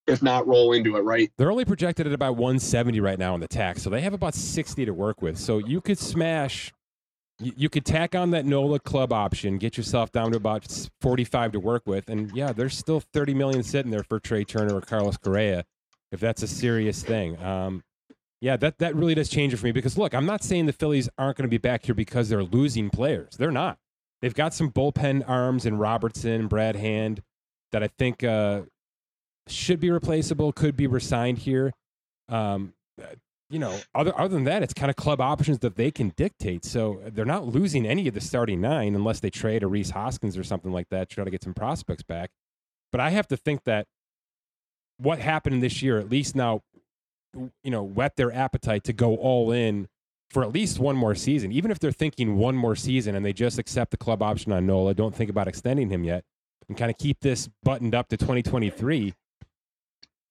if 0.06 0.22
not, 0.22 0.46
roll 0.46 0.72
into 0.72 0.96
it, 0.96 1.00
right? 1.00 1.30
They're 1.36 1.50
only 1.50 1.64
projected 1.64 2.06
at 2.06 2.12
about 2.12 2.36
170 2.36 2.98
right 3.00 3.18
now 3.18 3.34
on 3.34 3.40
the 3.40 3.48
tax, 3.48 3.82
so 3.82 3.90
they 3.90 4.00
have 4.00 4.14
about 4.14 4.34
60 4.34 4.84
to 4.84 4.94
work 4.94 5.22
with. 5.22 5.38
So 5.38 5.58
you 5.58 5.80
could 5.80 5.98
smash 5.98 6.72
you, 7.40 7.52
you 7.56 7.68
could 7.68 7.84
tack 7.84 8.14
on 8.14 8.30
that 8.32 8.44
NOLA 8.44 8.80
club 8.80 9.12
option, 9.12 9.58
get 9.58 9.76
yourself 9.76 10.10
down 10.12 10.32
to 10.32 10.36
about 10.36 10.66
45 11.00 11.52
to 11.52 11.60
work 11.60 11.82
with, 11.86 12.08
and 12.08 12.30
yeah, 12.34 12.52
there's 12.52 12.76
still 12.76 13.00
30 13.00 13.34
million 13.34 13.62
sitting 13.62 13.90
there 13.90 14.02
for 14.02 14.18
Trea 14.18 14.44
Turner 14.44 14.74
or 14.74 14.80
Carlos 14.80 15.16
Correa, 15.16 15.64
if 16.10 16.20
that's 16.20 16.42
a 16.42 16.48
serious 16.48 17.02
thing. 17.02 17.40
Um, 17.42 17.82
yeah, 18.40 18.56
that 18.56 18.78
that 18.78 18.94
really 18.94 19.14
does 19.14 19.28
change 19.28 19.52
it 19.52 19.56
for 19.56 19.66
me 19.66 19.72
because 19.72 19.98
look, 19.98 20.14
I'm 20.14 20.26
not 20.26 20.44
saying 20.44 20.66
the 20.66 20.72
Phillies 20.72 21.08
aren't 21.18 21.36
going 21.36 21.48
to 21.48 21.50
be 21.50 21.58
back 21.58 21.84
here 21.86 21.94
because 21.94 22.28
they're 22.28 22.44
losing 22.44 22.90
players. 22.90 23.36
They're 23.36 23.50
not. 23.50 23.78
They've 24.22 24.34
got 24.34 24.54
some 24.54 24.70
bullpen 24.70 25.28
arms 25.28 25.66
in 25.66 25.78
Robertson, 25.78 26.48
Brad 26.48 26.76
Hand, 26.76 27.22
that 27.72 27.82
I 27.82 27.88
think 27.98 28.24
uh, 28.24 28.62
should 29.46 29.80
be 29.80 29.90
replaceable, 29.90 30.52
could 30.52 30.76
be 30.76 30.86
resigned 30.86 31.38
here. 31.38 31.72
Um, 32.28 32.74
you 33.50 33.58
know, 33.58 33.78
other 33.94 34.18
other 34.18 34.34
than 34.34 34.44
that, 34.44 34.62
it's 34.62 34.74
kind 34.74 34.90
of 34.90 34.96
club 34.96 35.20
options 35.20 35.60
that 35.60 35.76
they 35.76 35.90
can 35.90 36.12
dictate. 36.16 36.64
So 36.64 37.00
they're 37.06 37.24
not 37.24 37.46
losing 37.46 37.86
any 37.86 38.06
of 38.06 38.14
the 38.14 38.20
starting 38.20 38.60
nine 38.60 38.94
unless 38.94 39.20
they 39.20 39.30
trade 39.30 39.62
a 39.62 39.66
Rhys 39.66 39.90
Hoskins 39.90 40.36
or 40.36 40.44
something 40.44 40.70
like 40.70 40.90
that 40.90 41.08
to 41.08 41.14
try 41.14 41.24
to 41.24 41.30
get 41.30 41.42
some 41.42 41.54
prospects 41.54 42.02
back. 42.02 42.30
But 42.92 43.00
I 43.00 43.10
have 43.10 43.26
to 43.28 43.36
think 43.36 43.64
that 43.64 43.86
what 44.98 45.18
happened 45.20 45.62
this 45.62 45.80
year, 45.80 45.98
at 45.98 46.10
least 46.10 46.36
now, 46.36 46.62
you 47.34 47.70
know, 47.70 47.82
whet 47.82 48.16
their 48.16 48.32
appetite 48.32 48.84
to 48.84 48.92
go 48.92 49.16
all 49.16 49.52
in 49.52 49.88
for 50.30 50.42
at 50.42 50.52
least 50.52 50.78
one 50.78 50.96
more 50.96 51.14
season. 51.14 51.52
Even 51.52 51.70
if 51.70 51.78
they're 51.78 51.92
thinking 51.92 52.36
one 52.36 52.54
more 52.54 52.76
season 52.76 53.14
and 53.14 53.24
they 53.24 53.32
just 53.32 53.58
accept 53.58 53.90
the 53.90 53.96
club 53.96 54.22
option 54.22 54.52
on 54.52 54.66
Nola, 54.66 54.94
don't 54.94 55.14
think 55.14 55.30
about 55.30 55.48
extending 55.48 55.90
him 55.90 56.04
yet, 56.04 56.24
and 56.68 56.76
kind 56.76 56.90
of 56.90 56.98
keep 56.98 57.20
this 57.20 57.48
buttoned 57.62 57.94
up 57.94 58.08
to 58.08 58.16
2023. 58.16 59.14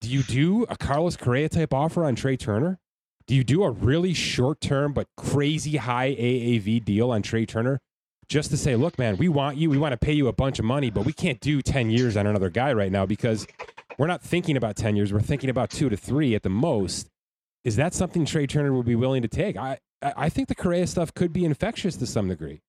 Do 0.02 0.10
you 0.10 0.22
do 0.24 0.64
a 0.70 0.78
Carlos 0.78 1.18
Correa 1.18 1.50
type 1.50 1.74
offer 1.74 2.06
on 2.06 2.16
Trea 2.16 2.38
Turner? 2.38 2.80
Do 3.26 3.36
you 3.36 3.44
do 3.44 3.64
a 3.64 3.72
really 3.72 4.14
short 4.14 4.62
term 4.62 4.94
but 4.94 5.08
crazy 5.18 5.78
high 5.78 6.12
AAV 6.12 6.86
deal 6.86 7.12
on 7.12 7.22
Trea 7.22 7.46
Turner 7.46 7.82
just 8.30 8.52
to 8.52 8.58
say, 8.58 8.76
look, 8.76 9.00
man, 9.00 9.18
we 9.18 9.30
want 9.30 9.58
you, 9.58 9.70
we 9.70 9.78
want 9.78 9.94
to 9.94 9.98
pay 9.98 10.14
you 10.14 10.28
a 10.28 10.34
bunch 10.34 10.60
of 10.60 10.66
money, 10.66 10.90
but 10.90 11.06
we 11.06 11.14
can't 11.14 11.40
do 11.40 11.62
10 11.62 11.90
years 11.90 12.16
on 12.18 12.28
another 12.28 12.50
guy 12.50 12.74
right 12.74 12.92
now 12.92 13.06
because 13.06 13.48
we're 13.98 14.08
not 14.08 14.22
thinking 14.22 14.58
about 14.58 14.76
10 14.76 14.96
years. 14.96 15.12
We're 15.12 15.22
thinking 15.22 15.50
about 15.50 15.70
two 15.70 15.90
to 15.90 15.98
three 15.98 16.36
at 16.36 16.44
the 16.44 16.50
most. 16.50 17.08
Is 17.64 17.76
that 17.78 17.94
something 17.94 18.26
Trea 18.26 18.48
Turner 18.48 18.74
would 18.74 18.86
be 18.86 18.96
willing 18.96 19.24
to 19.24 19.28
take? 19.28 19.58
I, 19.58 19.80
I 20.02 20.30
think 20.30 20.48
the 20.48 20.56
Correa 20.56 20.88
stuff 20.88 21.14
could 21.14 21.34
be 21.34 21.44
infectious 21.46 21.96
to 21.98 22.06
some 22.06 22.28
degree. 22.28 22.62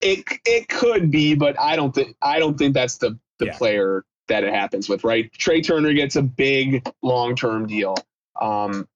It 0.00 0.24
it 0.44 0.68
could 0.68 1.10
be, 1.10 1.34
but 1.34 1.58
I 1.58 1.74
don't 1.74 1.94
think 1.94 2.16
I 2.20 2.38
don't 2.38 2.56
think 2.58 2.74
that's 2.74 2.98
the 2.98 3.18
the 3.38 3.46
yeah. 3.46 3.56
player 3.56 4.04
that 4.28 4.44
it 4.44 4.52
happens 4.52 4.88
with, 4.88 5.04
right? 5.04 5.32
Trey 5.32 5.60
Turner 5.60 5.92
gets 5.92 6.16
a 6.16 6.22
big 6.22 6.86
long 7.02 7.34
term 7.34 7.66
deal. 7.66 7.94
Um, 8.40 8.86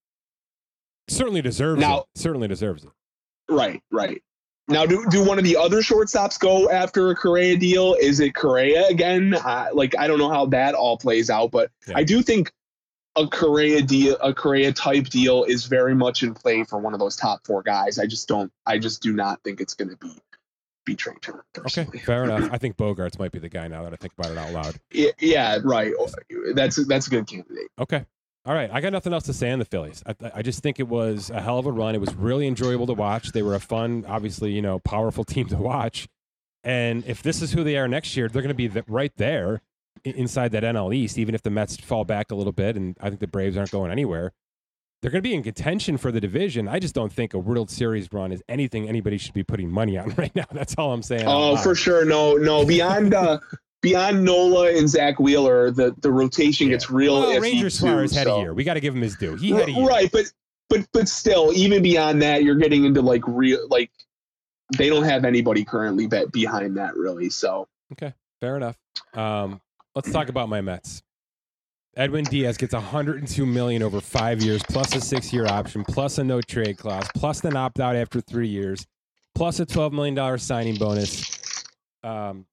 certainly 1.08 1.42
deserves 1.42 1.80
now, 1.80 2.00
it. 2.00 2.06
Certainly 2.16 2.48
deserves 2.48 2.84
it. 2.84 2.90
Right, 3.48 3.82
right. 3.90 4.22
Now, 4.70 4.86
do, 4.86 5.04
do 5.10 5.24
one 5.24 5.38
of 5.38 5.44
the 5.44 5.56
other 5.56 5.78
shortstops 5.78 6.38
go 6.38 6.70
after 6.70 7.10
a 7.10 7.16
Correa 7.16 7.56
deal? 7.56 7.94
Is 8.00 8.20
it 8.20 8.34
Correa 8.34 8.86
again? 8.86 9.34
Uh, 9.34 9.66
like, 9.74 9.98
I 9.98 10.06
don't 10.06 10.18
know 10.18 10.30
how 10.30 10.46
that 10.46 10.74
all 10.74 10.96
plays 10.96 11.28
out, 11.28 11.50
but 11.50 11.70
yeah. 11.88 11.98
I 11.98 12.04
do 12.04 12.22
think 12.22 12.52
a 13.16 13.26
Correa 13.26 13.82
deal, 13.82 14.16
a 14.22 14.32
Correa 14.32 14.72
type 14.72 15.06
deal, 15.06 15.44
is 15.44 15.66
very 15.66 15.94
much 15.94 16.22
in 16.22 16.34
play 16.34 16.62
for 16.62 16.78
one 16.78 16.94
of 16.94 17.00
those 17.00 17.16
top 17.16 17.44
four 17.44 17.62
guys. 17.62 17.98
I 17.98 18.06
just 18.06 18.28
don't. 18.28 18.52
I 18.64 18.78
just 18.78 19.02
do 19.02 19.12
not 19.12 19.42
think 19.42 19.60
it's 19.60 19.74
going 19.74 19.90
to 19.90 19.96
be 19.96 20.16
be 20.86 20.94
Trea 20.94 21.14
Turner. 21.20 21.44
Okay, 21.58 21.84
fair 21.98 22.24
enough. 22.24 22.50
I 22.52 22.58
think 22.58 22.76
Bogaerts 22.76 23.18
might 23.18 23.32
be 23.32 23.38
the 23.38 23.48
guy 23.48 23.68
now 23.68 23.82
that 23.84 23.92
I 23.92 23.96
think 23.96 24.12
about 24.18 24.32
it 24.32 24.38
out 24.38 24.52
loud. 24.52 24.76
Yeah, 24.92 25.10
yeah, 25.18 25.58
right. 25.64 25.92
That's 26.54 26.84
that's 26.86 27.08
a 27.08 27.10
good 27.10 27.26
candidate. 27.26 27.68
Okay. 27.78 28.06
All 28.46 28.54
right, 28.54 28.70
I 28.72 28.80
got 28.80 28.92
nothing 28.92 29.12
else 29.12 29.24
to 29.24 29.34
say 29.34 29.50
on 29.50 29.58
the 29.58 29.64
Phillies. 29.64 30.02
I, 30.06 30.14
I 30.36 30.42
just 30.42 30.62
think 30.62 30.80
it 30.80 30.88
was 30.88 31.30
a 31.30 31.40
hell 31.40 31.58
of 31.58 31.66
a 31.66 31.72
run. 31.72 31.94
It 31.94 32.00
was 32.00 32.14
really 32.14 32.46
enjoyable 32.46 32.86
to 32.86 32.94
watch. 32.94 33.32
They 33.32 33.42
were 33.42 33.54
a 33.54 33.60
fun, 33.60 34.04
obviously, 34.08 34.52
you 34.52 34.62
know, 34.62 34.78
powerful 34.78 35.24
team 35.24 35.46
to 35.48 35.56
watch. 35.56 36.08
And 36.64 37.04
if 37.06 37.22
this 37.22 37.42
is 37.42 37.52
who 37.52 37.64
they 37.64 37.76
are 37.76 37.88
next 37.88 38.16
year, 38.16 38.28
they're 38.28 38.42
going 38.42 38.54
to 38.56 38.68
be 38.68 38.82
right 38.88 39.12
there 39.16 39.60
inside 40.04 40.52
that 40.52 40.62
NL 40.62 40.94
East, 40.94 41.18
even 41.18 41.34
if 41.34 41.42
the 41.42 41.50
Mets 41.50 41.76
fall 41.76 42.04
back 42.04 42.30
a 42.30 42.34
little 42.34 42.52
bit. 42.52 42.76
And 42.76 42.96
I 43.00 43.08
think 43.08 43.20
the 43.20 43.26
Braves 43.26 43.56
aren't 43.56 43.70
going 43.70 43.90
anywhere 43.90 44.32
they're 45.00 45.10
going 45.10 45.22
to 45.22 45.28
be 45.28 45.34
in 45.34 45.42
contention 45.42 45.96
for 45.96 46.12
the 46.12 46.20
division. 46.20 46.68
I 46.68 46.78
just 46.78 46.94
don't 46.94 47.12
think 47.12 47.32
a 47.32 47.38
World 47.38 47.70
Series 47.70 48.08
run 48.12 48.32
is 48.32 48.42
anything 48.48 48.88
anybody 48.88 49.16
should 49.16 49.32
be 49.32 49.42
putting 49.42 49.70
money 49.70 49.96
on 49.96 50.10
right 50.16 50.34
now. 50.34 50.44
That's 50.52 50.74
all 50.76 50.92
I'm 50.92 51.02
saying. 51.02 51.24
Oh, 51.26 51.56
for 51.56 51.74
sure. 51.74 52.04
No, 52.04 52.34
no. 52.34 52.64
Beyond 52.66 53.14
uh, 53.14 53.38
beyond 53.80 54.24
Nola 54.24 54.70
and 54.76 54.88
Zack 54.88 55.18
Wheeler, 55.18 55.70
the 55.70 55.94
the 56.00 56.10
rotation 56.10 56.68
yeah. 56.68 56.74
gets 56.74 56.90
real. 56.90 57.20
Well, 57.20 57.40
Ranger 57.40 57.70
Suarez 57.70 58.14
had 58.14 58.26
so. 58.26 58.36
a 58.36 58.40
year. 58.40 58.54
We 58.54 58.64
got 58.64 58.74
to 58.74 58.80
give 58.80 58.94
him 58.94 59.02
his 59.02 59.16
due. 59.16 59.36
He 59.36 59.50
had 59.50 59.68
a 59.68 59.72
year. 59.72 59.86
Right, 59.86 60.10
but 60.12 60.26
but 60.68 60.86
but 60.92 61.08
still, 61.08 61.52
even 61.54 61.82
beyond 61.82 62.22
that, 62.22 62.42
you're 62.44 62.56
getting 62.56 62.84
into 62.84 63.02
like 63.02 63.22
real 63.26 63.66
like 63.68 63.90
they 64.76 64.88
don't 64.88 65.04
have 65.04 65.24
anybody 65.24 65.64
currently 65.64 66.06
bet 66.06 66.32
behind 66.32 66.76
that 66.76 66.96
really. 66.96 67.30
So 67.30 67.68
okay, 67.92 68.14
fair 68.40 68.56
enough. 68.56 68.76
Um, 69.14 69.60
let's 69.94 70.10
talk 70.12 70.28
about 70.28 70.48
my 70.48 70.60
Mets. 70.60 71.02
Edwin 71.96 72.24
Diaz 72.24 72.56
gets 72.56 72.72
102 72.72 73.44
million 73.44 73.82
over 73.82 74.00
five 74.00 74.40
years, 74.40 74.62
plus 74.62 74.94
a 74.94 75.00
six-year 75.00 75.46
option, 75.48 75.84
plus 75.84 76.18
a 76.18 76.24
no 76.24 76.40
trade 76.40 76.78
clause, 76.78 77.06
plus 77.16 77.42
an 77.42 77.56
opt-out 77.56 77.96
after 77.96 78.20
three 78.20 78.46
years, 78.46 78.86
plus 79.34 79.58
a 79.58 79.66
12 79.66 79.92
million 79.92 80.14
dollar 80.14 80.38
signing 80.38 80.76
bonus. 80.76 81.64
Um, 82.04 82.46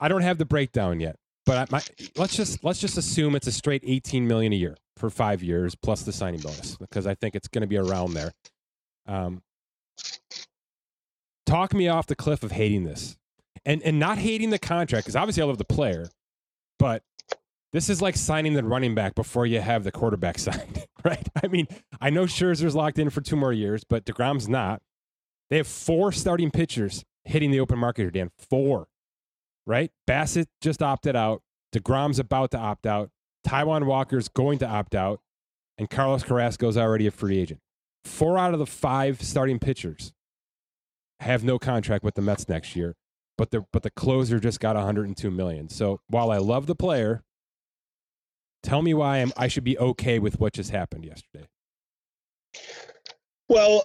I 0.00 0.08
don't 0.08 0.22
have 0.22 0.38
the 0.38 0.44
breakdown 0.44 1.00
yet, 1.00 1.16
but 1.44 1.70
my, 1.70 1.82
let's 2.16 2.36
just 2.36 2.62
let's 2.64 2.80
just 2.80 2.98
assume 2.98 3.34
it's 3.34 3.46
a 3.46 3.52
straight 3.52 3.82
18 3.84 4.26
million 4.26 4.52
a 4.52 4.56
year 4.56 4.76
for 4.96 5.10
five 5.10 5.42
years 5.42 5.74
plus 5.74 6.02
the 6.02 6.12
signing 6.12 6.40
bonus 6.40 6.76
because 6.76 7.06
I 7.06 7.14
think 7.14 7.34
it's 7.34 7.48
going 7.48 7.62
to 7.62 7.66
be 7.66 7.76
around 7.76 8.14
there. 8.14 8.32
Um, 9.06 9.42
talk 11.46 11.74
me 11.74 11.88
off 11.88 12.06
the 12.06 12.16
cliff 12.16 12.42
of 12.42 12.52
hating 12.52 12.84
this, 12.84 13.16
and 13.64 13.82
and 13.82 13.98
not 13.98 14.18
hating 14.18 14.50
the 14.50 14.58
contract 14.58 15.04
because 15.04 15.16
obviously 15.16 15.42
I 15.42 15.46
love 15.46 15.58
the 15.58 15.64
player, 15.64 16.08
but 16.78 17.02
this 17.72 17.88
is 17.90 18.00
like 18.00 18.16
signing 18.16 18.54
the 18.54 18.64
running 18.64 18.94
back 18.94 19.14
before 19.14 19.46
you 19.46 19.60
have 19.60 19.84
the 19.84 19.92
quarterback 19.92 20.38
signed, 20.40 20.86
right? 21.04 21.28
I 21.42 21.48
mean, 21.48 21.66
I 22.00 22.10
know 22.10 22.24
Scherzer's 22.24 22.74
locked 22.74 22.98
in 22.98 23.10
for 23.10 23.20
two 23.20 23.36
more 23.36 23.52
years, 23.52 23.84
but 23.84 24.04
DeGrom's 24.04 24.48
not. 24.48 24.80
They 25.50 25.58
have 25.58 25.66
four 25.66 26.10
starting 26.10 26.50
pitchers 26.50 27.04
hitting 27.24 27.50
the 27.50 27.60
open 27.60 27.78
market 27.78 28.02
here, 28.02 28.10
Dan. 28.10 28.30
Four, 28.50 28.88
right? 29.66 29.90
Bassitt 30.08 30.46
just 30.60 30.82
opted 30.82 31.16
out. 31.16 31.42
DeGrom's 31.74 32.18
about 32.18 32.52
to 32.52 32.58
opt 32.58 32.86
out. 32.86 33.10
Taijuan 33.46 33.86
Walker's 33.86 34.28
going 34.28 34.58
to 34.58 34.66
opt 34.66 34.94
out. 34.94 35.20
And 35.78 35.90
Carlos 35.90 36.22
Carrasco's 36.22 36.76
already 36.76 37.06
a 37.06 37.10
free 37.10 37.38
agent. 37.38 37.60
Four 38.04 38.38
out 38.38 38.54
of 38.54 38.58
the 38.58 38.66
five 38.66 39.20
starting 39.20 39.58
pitchers 39.58 40.12
have 41.20 41.44
no 41.44 41.58
contract 41.58 42.04
with 42.04 42.14
the 42.14 42.22
Mets 42.22 42.48
next 42.48 42.76
year, 42.76 42.94
but 43.36 43.50
the 43.50 43.64
but 43.72 43.82
the 43.82 43.90
closer 43.90 44.38
just 44.38 44.60
got 44.60 44.76
102 44.76 45.30
million. 45.30 45.68
So 45.68 46.00
while 46.08 46.30
I 46.30 46.38
love 46.38 46.66
the 46.66 46.74
player, 46.74 47.24
tell 48.62 48.80
me 48.80 48.94
why 48.94 49.18
I'm, 49.18 49.32
I 49.36 49.48
should 49.48 49.64
be 49.64 49.78
okay 49.78 50.18
with 50.18 50.40
what 50.40 50.54
just 50.54 50.70
happened 50.70 51.04
yesterday. 51.04 51.46
Well, 53.48 53.84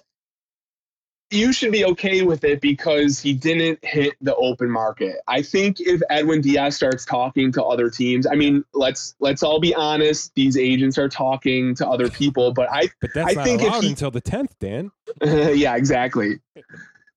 you 1.32 1.52
should 1.52 1.72
be 1.72 1.84
okay 1.84 2.22
with 2.22 2.44
it 2.44 2.60
because 2.60 3.18
he 3.20 3.32
didn't 3.32 3.78
hit 3.82 4.14
the 4.20 4.34
open 4.36 4.70
market. 4.70 5.16
I 5.26 5.42
think 5.42 5.80
if 5.80 6.00
Edwin 6.10 6.40
Diaz 6.40 6.76
starts 6.76 7.04
talking 7.04 7.50
to 7.52 7.64
other 7.64 7.88
teams, 7.88 8.26
I 8.26 8.34
mean, 8.34 8.64
let's 8.74 9.14
let's 9.20 9.42
all 9.42 9.60
be 9.60 9.74
honest. 9.74 10.34
These 10.34 10.56
agents 10.56 10.98
are 10.98 11.08
talking 11.08 11.74
to 11.76 11.88
other 11.88 12.08
people, 12.08 12.52
but 12.52 12.68
I 12.70 12.90
but 13.00 13.14
that's 13.14 13.30
I 13.30 13.34
not 13.34 13.44
think 13.44 13.62
allowed 13.62 13.82
he- 13.82 13.88
until 13.90 14.10
the 14.10 14.20
tenth, 14.20 14.58
Dan. 14.58 14.90
yeah, 15.22 15.76
exactly. 15.76 16.40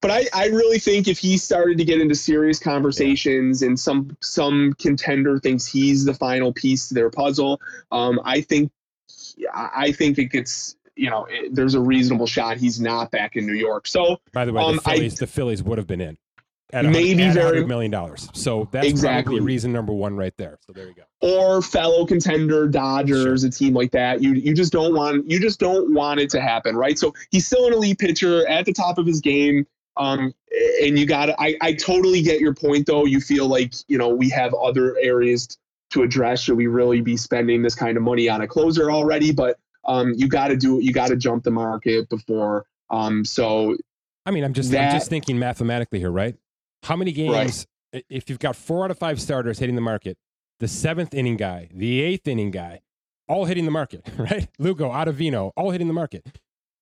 But 0.01 0.11
I, 0.11 0.25
I 0.33 0.47
really 0.47 0.77
think 0.77 1.07
if 1.07 1.17
he 1.17 1.37
started 1.37 1.77
to 1.79 1.83
get 1.83 1.99
into 1.99 2.15
serious 2.15 2.59
conversations 2.59 3.63
and 3.63 3.79
some 3.79 4.15
some 4.21 4.73
contender 4.73 5.39
thinks 5.39 5.65
he's 5.65 6.05
the 6.05 6.13
final 6.13 6.53
piece 6.53 6.89
to 6.89 6.93
their 6.93 7.09
puzzle, 7.09 7.59
um, 7.91 8.21
I 8.23 8.41
think 8.41 8.71
I 9.53 9.91
think 9.91 10.17
it 10.17 10.25
gets 10.25 10.75
you 10.95 11.09
know 11.09 11.25
it, 11.29 11.53
there's 11.53 11.73
a 11.75 11.79
reasonable 11.81 12.27
shot 12.27 12.57
he's 12.57 12.79
not 12.79 13.11
back 13.11 13.35
in 13.35 13.45
New 13.45 13.53
York. 13.55 13.87
So 13.87 14.17
By 14.33 14.45
the 14.45 14.53
way, 14.53 14.63
Um, 14.63 14.75
the 14.77 14.81
I- 14.89 14.95
Phillies 14.95 15.15
the 15.15 15.27
Phillies 15.27 15.63
would 15.63 15.77
have 15.77 15.87
been 15.87 16.01
in 16.01 16.17
at 16.73 16.83
Maybe 16.85 17.21
at 17.23 17.33
very- 17.33 17.63
million 17.65 17.91
dollars. 17.91 18.27
So 18.33 18.67
that's 18.71 18.87
Exactly. 18.87 19.39
reason 19.39 19.71
number 19.71 19.93
one 19.93 20.17
right 20.17 20.33
there. 20.37 20.57
So 20.65 20.73
there 20.73 20.87
you 20.87 20.95
go. 20.95 21.03
or 21.21 21.61
fellow 21.61 22.05
contender 22.05 22.67
Dodgers, 22.67 23.43
a 23.43 23.49
team 23.49 23.73
like 23.73 23.91
that. 23.91 24.21
You 24.21 24.33
you 24.33 24.53
just 24.53 24.71
don't 24.71 24.93
want 24.95 25.29
you 25.29 25.39
just 25.39 25.59
don't 25.59 25.93
want 25.93 26.19
it 26.19 26.29
to 26.31 26.41
happen, 26.41 26.75
right? 26.75 26.97
So 26.99 27.13
he's 27.31 27.45
still 27.45 27.67
an 27.67 27.73
elite 27.73 27.99
pitcher 27.99 28.47
at 28.47 28.65
the 28.65 28.73
top 28.73 28.97
of 28.97 29.05
his 29.05 29.21
game. 29.21 29.65
Um, 29.97 30.33
and 30.83 30.99
you 30.99 31.05
got 31.05 31.29
I, 31.39 31.55
I 31.61 31.73
totally 31.73 32.21
get 32.21 32.41
your 32.41 32.53
point 32.53 32.85
though. 32.85 33.05
You 33.05 33.21
feel 33.21 33.47
like, 33.47 33.73
you 33.87 33.97
know, 33.97 34.09
we 34.09 34.27
have 34.29 34.53
other 34.53 34.97
areas 35.01 35.57
to 35.91 36.03
address. 36.03 36.41
Should 36.41 36.57
we 36.57 36.67
really 36.67 36.99
be 37.01 37.15
spending 37.15 37.61
this 37.61 37.75
kind 37.75 37.95
of 37.95 38.03
money 38.03 38.27
on 38.27 38.41
a 38.41 38.47
closer 38.47 38.91
already? 38.91 39.31
But 39.31 39.57
um, 39.85 40.13
you 40.15 40.27
got 40.27 40.47
to 40.49 40.55
do 40.57 40.79
you 40.81 40.91
got 40.93 41.07
to 41.09 41.15
jump 41.15 41.43
the 41.43 41.51
market 41.51 42.09
before. 42.09 42.65
Um, 42.89 43.25
so 43.25 43.75
I 44.25 44.31
mean, 44.31 44.43
I'm 44.43 44.53
just 44.53 44.71
That- 44.71 44.91
I'm 44.91 44.91
just 44.97 45.09
thinking 45.09 45.37
mathematically 45.39 45.99
here, 45.99 46.11
right? 46.11 46.35
How 46.83 46.95
many 46.95 47.11
games 47.11 47.65
i- 47.93 48.03
if 48.09 48.29
you've 48.29 48.39
got 48.39 48.55
four 48.55 48.85
out 48.85 48.91
of 48.91 48.97
five 48.97 49.21
starters 49.21 49.59
hitting 49.59 49.75
the 49.75 49.81
market, 49.81 50.17
the 50.59 50.67
seventh 50.67 51.13
inning 51.13 51.37
guy, 51.37 51.69
the 51.73 52.01
eighth 52.01 52.27
inning 52.27 52.51
guy, 52.51 52.81
all 53.27 53.45
hitting 53.45 53.65
the 53.65 53.71
market, 53.71 54.07
right? 54.17 54.47
Lugo, 54.59 54.89
Ottavino, 54.89 55.51
all 55.55 55.71
hitting 55.71 55.87
the 55.87 55.93
market. 55.93 56.25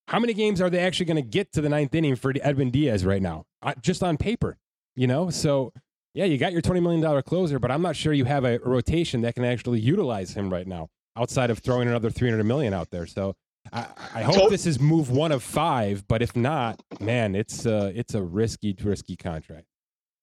How 0.08 0.18
many 0.18 0.34
games 0.34 0.60
are 0.60 0.68
they 0.68 0.80
actually 0.80 1.06
going 1.06 1.22
to 1.22 1.28
get 1.28 1.52
to 1.52 1.60
the 1.62 1.68
ninth 1.70 1.94
inning 1.94 2.16
for 2.16 2.32
Edwin 2.42 2.70
Diaz 2.70 3.06
right 3.06 3.22
now? 3.22 3.44
Just 3.80 4.02
on 4.02 4.18
paper, 4.18 4.58
you 4.94 5.06
know? 5.06 5.30
So, 5.30 5.72
yeah, 6.12 6.26
you 6.26 6.36
got 6.36 6.52
your 6.52 6.60
$20 6.60 6.82
million 6.82 7.22
closer, 7.22 7.58
but 7.58 7.70
I'm 7.70 7.80
not 7.80 7.96
sure 7.96 8.12
you 8.12 8.26
have 8.26 8.44
a 8.44 8.58
rotation 8.58 9.22
that 9.22 9.34
can 9.34 9.44
actually 9.46 9.80
utilize 9.80 10.34
him 10.34 10.52
right 10.52 10.66
now 10.66 10.90
outside 11.16 11.50
of 11.50 11.58
throwing 11.58 11.88
another 11.88 12.10
300 12.10 12.44
million 12.44 12.72
out 12.74 12.90
there. 12.90 13.06
So, 13.06 13.34
I, 13.72 13.86
I 14.14 14.22
hope 14.22 14.34
So- 14.34 14.48
this 14.50 14.66
is 14.66 14.78
move 14.80 15.10
one 15.10 15.32
of 15.32 15.42
five, 15.42 16.06
but 16.08 16.20
if 16.22 16.36
not, 16.36 16.82
man, 17.00 17.34
it's 17.34 17.64
uh, 17.66 17.92
it's 17.94 18.14
a 18.14 18.22
risky, 18.22 18.76
risky 18.82 19.16
contract. 19.16 19.66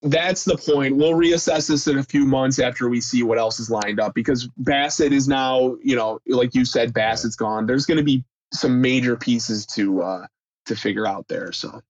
that's 0.03 0.45
the 0.45 0.57
point. 0.57 0.95
We'll 0.95 1.13
reassess 1.13 1.67
this 1.67 1.87
in 1.87 1.97
a 1.97 2.03
few 2.03 2.25
months 2.25 2.59
after 2.59 2.89
we 2.89 3.01
see 3.01 3.23
what 3.23 3.37
else 3.37 3.59
is 3.59 3.69
lined 3.69 3.99
up 3.99 4.13
because 4.15 4.47
Bassitt 4.61 5.11
is 5.11 5.27
now, 5.27 5.75
you 5.83 5.95
know, 5.95 6.19
like 6.27 6.53
you 6.55 6.65
said, 6.65 6.93
Bassitt's 6.93 7.35
gone. 7.35 7.65
There's 7.65 7.85
going 7.85 7.97
to 7.97 8.03
be 8.03 8.23
some 8.53 8.81
major 8.81 9.15
pieces 9.15 9.65
to 9.65 10.01
uh 10.01 10.25
to 10.65 10.75
figure 10.75 11.07
out 11.07 11.27
there. 11.27 11.51
So 11.51 11.81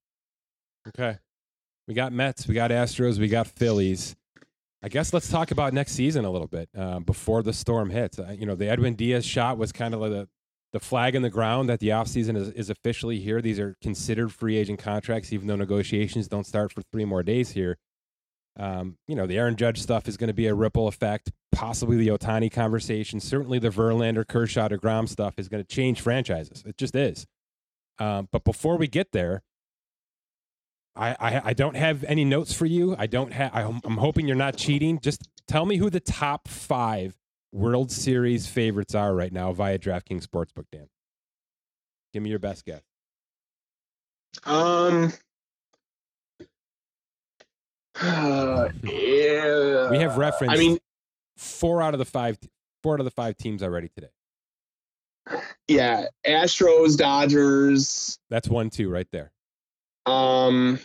Okay, 0.87 1.17
we 1.87 1.93
got 1.93 2.11
Mets, 2.13 2.47
we 2.47 2.53
got 2.55 2.71
Astros, 2.71 3.19
we 3.19 3.27
got 3.27 3.47
Phillies. 3.47 4.15
I 4.83 4.89
guess 4.89 5.13
let's 5.13 5.29
talk 5.29 5.51
about 5.51 5.73
next 5.73 5.91
season 5.91 6.25
a 6.25 6.31
little 6.31 6.47
bit 6.47 6.69
uh, 6.75 6.99
before 6.99 7.43
the 7.43 7.53
storm 7.53 7.91
hits. 7.91 8.17
Uh, 8.17 8.35
you 8.37 8.45
know, 8.45 8.55
the 8.55 8.67
Edwin 8.67 8.95
Diaz 8.95 9.25
shot 9.25 9.57
was 9.57 9.71
kind 9.71 9.93
of 9.93 10.01
like 10.01 10.11
the, 10.11 10.27
the 10.73 10.79
flag 10.79 11.13
in 11.13 11.21
the 11.21 11.29
ground 11.29 11.69
that 11.69 11.79
the 11.79 11.89
offseason 11.89 12.35
is, 12.35 12.49
is 12.49 12.69
officially 12.69 13.19
here. 13.19 13.41
These 13.41 13.59
are 13.59 13.75
considered 13.81 14.33
free 14.33 14.57
agent 14.57 14.79
contracts, 14.79 15.31
even 15.31 15.47
though 15.47 15.55
negotiations 15.55 16.27
don't 16.27 16.47
start 16.47 16.73
for 16.73 16.81
three 16.91 17.05
more 17.05 17.21
days 17.21 17.51
here. 17.51 17.77
Um, 18.57 18.97
you 19.07 19.15
know, 19.15 19.27
the 19.27 19.37
Aaron 19.37 19.55
Judge 19.55 19.81
stuff 19.81 20.07
is 20.07 20.17
going 20.17 20.27
to 20.29 20.33
be 20.33 20.47
a 20.47 20.55
ripple 20.55 20.87
effect. 20.87 21.31
Possibly 21.51 21.97
the 21.97 22.07
Ohtani 22.07 22.51
conversation. 22.51 23.19
Certainly 23.19 23.59
the 23.59 23.69
Verlander, 23.69 24.27
Kershaw, 24.27 24.65
or 24.65 24.77
DeGrom 24.77 25.07
stuff 25.07 25.35
is 25.37 25.47
going 25.47 25.63
to 25.63 25.67
change 25.67 26.01
franchises. 26.01 26.63
It 26.65 26.77
just 26.77 26.95
is. 26.95 27.25
Um, 27.99 28.29
but 28.31 28.43
before 28.43 28.77
we 28.77 28.87
get 28.87 29.11
there, 29.11 29.43
I, 30.95 31.15
I 31.19 31.41
I 31.45 31.53
don't 31.53 31.75
have 31.75 32.03
any 32.03 32.25
notes 32.25 32.53
for 32.53 32.65
you. 32.65 32.95
I 32.97 33.07
don't 33.07 33.31
have. 33.31 33.51
I'm 33.53 33.81
I'm 33.83 33.97
hoping 33.97 34.27
you're 34.27 34.35
not 34.35 34.57
cheating. 34.57 34.99
Just 34.99 35.27
tell 35.47 35.65
me 35.65 35.77
who 35.77 35.89
the 35.89 35.99
top 35.99 36.47
five 36.47 37.17
World 37.53 37.91
Series 37.91 38.47
favorites 38.47 38.93
are 38.95 39.13
right 39.13 39.31
now 39.31 39.53
via 39.53 39.77
DraftKings 39.79 40.25
Sportsbook. 40.25 40.65
Dan, 40.71 40.87
give 42.13 42.23
me 42.23 42.29
your 42.29 42.39
best 42.39 42.65
guess. 42.65 42.81
um 44.45 45.13
uh, 48.01 48.69
yeah. 48.83 49.89
We 49.91 49.99
have 49.99 50.17
referenced. 50.17 50.55
I 50.55 50.59
mean, 50.59 50.77
four 51.37 51.81
out 51.81 51.93
of 51.93 51.99
the 51.99 52.05
five. 52.05 52.37
Four 52.83 52.95
out 52.95 52.99
of 52.99 53.05
the 53.05 53.11
five 53.11 53.37
teams 53.37 53.61
already 53.61 53.89
today. 53.89 54.09
yeah, 55.67 56.05
Astros, 56.25 56.97
Dodgers, 56.97 58.17
That's 58.29 58.47
one, 58.47 58.69
two, 58.71 58.89
right 58.89 59.07
there. 59.11 59.31
Um 60.05 60.79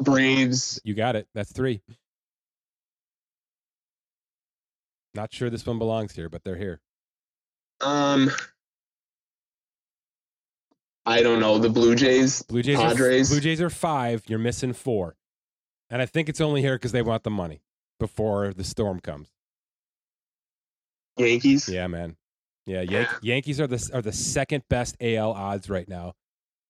Braves, 0.00 0.80
You 0.84 0.94
got 0.94 1.16
it. 1.16 1.26
That's 1.34 1.52
three. 1.52 1.82
Not 5.14 5.32
sure 5.34 5.50
this 5.50 5.66
one 5.66 5.78
belongs 5.78 6.14
here, 6.14 6.28
but 6.28 6.44
they're 6.44 6.56
here. 6.56 6.80
um 7.80 8.30
I 11.04 11.22
don't 11.22 11.40
know, 11.40 11.58
the 11.58 11.70
Blue 11.70 11.94
Jays. 11.94 12.42
Blue 12.42 12.62
Jays. 12.62 12.76
Padres. 12.76 13.30
Are, 13.30 13.34
Blue 13.34 13.40
Jays 13.40 13.60
are 13.62 13.70
five. 13.70 14.22
You're 14.28 14.38
missing 14.38 14.74
four, 14.74 15.16
and 15.88 16.02
I 16.02 16.06
think 16.06 16.28
it's 16.28 16.40
only 16.40 16.60
here 16.60 16.76
because 16.76 16.92
they 16.92 17.02
want 17.02 17.22
the 17.24 17.30
money 17.30 17.62
before 17.98 18.52
the 18.52 18.62
storm 18.62 19.00
comes. 19.00 19.28
Yankees. 21.16 21.68
Yeah, 21.68 21.86
man. 21.86 22.16
Yeah, 22.68 22.82
Yan- 22.82 23.08
Yankees 23.22 23.60
are 23.62 23.66
the 23.66 23.90
are 23.94 24.02
the 24.02 24.12
second 24.12 24.62
best 24.68 24.96
AL 25.00 25.32
odds 25.32 25.70
right 25.70 25.88
now. 25.88 26.12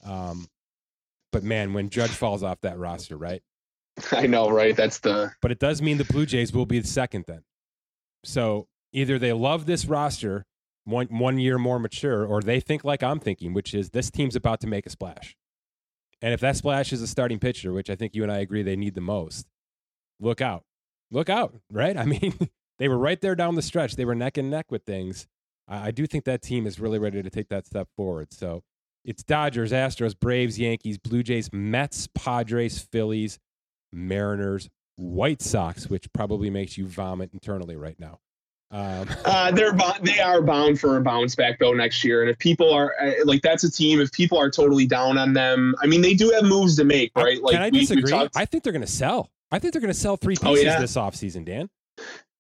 Um, 0.05 0.47
but 1.33 1.43
man, 1.43 1.73
when 1.73 1.91
Judge 1.91 2.13
falls 2.13 2.45
off 2.45 2.61
that 2.61 2.79
roster, 2.79 3.17
right? 3.17 3.43
I 4.13 4.29
know, 4.29 4.49
right? 4.49 4.77
That's 4.77 5.01
the 5.01 5.33
But 5.43 5.51
it 5.51 5.59
does 5.59 5.83
mean 5.83 5.99
the 5.99 6.05
Blue 6.05 6.25
Jays 6.25 6.53
will 6.53 6.67
be 6.67 6.79
the 6.79 6.87
second 6.87 7.25
then. 7.27 7.43
So 8.25 8.69
either 8.93 9.19
they 9.19 9.33
love 9.33 9.67
this 9.67 9.87
roster, 9.87 10.47
one 10.85 11.07
one 11.07 11.39
year 11.39 11.59
more 11.59 11.81
mature, 11.81 12.25
or 12.25 12.43
they 12.43 12.61
think 12.61 12.85
like 12.85 13.03
I'm 13.03 13.19
thinking, 13.19 13.53
which 13.53 13.75
is 13.75 13.91
this 13.91 14.09
team's 14.09 14.37
about 14.37 14.61
to 14.61 14.69
make 14.69 14.87
a 14.87 14.91
splash. 14.91 15.37
And 16.23 16.33
if 16.33 16.39
that 16.41 16.57
splash 16.57 16.93
is 16.93 17.03
a 17.03 17.09
starting 17.09 17.41
pitcher, 17.41 17.73
which 17.73 17.91
I 17.91 17.97
think 17.97 18.15
you 18.15 18.23
and 18.23 18.31
I 18.31 18.39
agree 18.39 18.63
they 18.63 18.77
need 18.77 18.95
the 18.95 19.01
most, 19.01 19.49
look 20.21 20.41
out. 20.41 20.63
Look 21.11 21.29
out, 21.29 21.55
right? 21.73 21.97
I 21.99 22.05
mean, 22.05 22.35
they 22.79 22.87
were 22.87 22.99
right 22.99 23.21
there 23.21 23.35
down 23.35 23.57
the 23.57 23.63
stretch. 23.63 23.97
They 23.97 24.05
were 24.05 24.15
neck 24.15 24.39
and 24.39 24.49
neck 24.49 24.67
with 24.71 24.85
things. 24.85 25.27
I, 25.68 25.88
I 25.88 25.90
do 25.90 26.07
think 26.07 26.24
that 26.24 26.42
team 26.42 26.66
is 26.66 26.81
really 26.81 26.98
ready 26.98 27.22
to 27.22 27.31
take 27.31 27.48
that 27.48 27.66
step 27.66 27.88
forward. 27.96 28.33
So 28.33 28.62
it's 29.04 29.22
Dodgers, 29.22 29.72
Astros, 29.72 30.18
Braves, 30.18 30.59
Yankees, 30.59 30.98
Blue 30.98 31.22
Jays, 31.22 31.52
Mets, 31.52 32.09
Padres, 32.14 32.78
Phillies, 32.78 33.38
Mariners, 33.92 34.68
White 34.96 35.42
Sox, 35.42 35.88
which 35.88 36.12
probably 36.12 36.50
makes 36.50 36.76
you 36.76 36.87
vomit 36.87 37.31
internally 37.33 37.76
right 37.76 37.98
now. 37.98 38.18
Um, 38.70 39.09
uh, 39.24 39.50
they're 39.52 39.74
they 40.02 40.20
are 40.20 40.42
bound 40.42 40.78
for 40.78 40.96
a 40.98 41.00
bounce 41.00 41.35
back 41.35 41.59
though 41.59 41.72
next 41.72 42.04
year. 42.04 42.20
And 42.20 42.31
if 42.31 42.38
people 42.38 42.72
are 42.72 42.94
uh, 43.00 43.12
like 43.24 43.40
that's 43.42 43.64
a 43.64 43.70
team, 43.70 44.00
if 44.00 44.12
people 44.12 44.38
are 44.38 44.50
totally 44.50 44.87
down 44.87 45.16
on 45.16 45.33
them, 45.33 45.74
I 45.81 45.87
mean 45.87 46.02
they 46.02 46.14
do 46.14 46.31
have 46.31 46.44
moves 46.44 46.76
to 46.76 46.85
make, 46.85 47.12
right? 47.16 47.42
Like 47.42 47.54
Can 47.54 47.62
I 47.62 47.70
we- 47.70 47.81
disagree? 47.81 48.11
talked- 48.11 48.37
I 48.37 48.44
think 48.44 48.64
they're 48.64 48.72
going 48.72 48.85
to 48.85 48.87
sell. 48.87 49.31
I 49.50 49.59
think 49.59 49.72
they're 49.72 49.81
going 49.81 49.92
to 49.92 49.98
sell 49.98 50.16
three 50.18 50.37
pieces 50.37 50.64
yeah? 50.64 50.78
this 50.78 50.96
offseason, 50.96 51.46
Dan. 51.46 51.70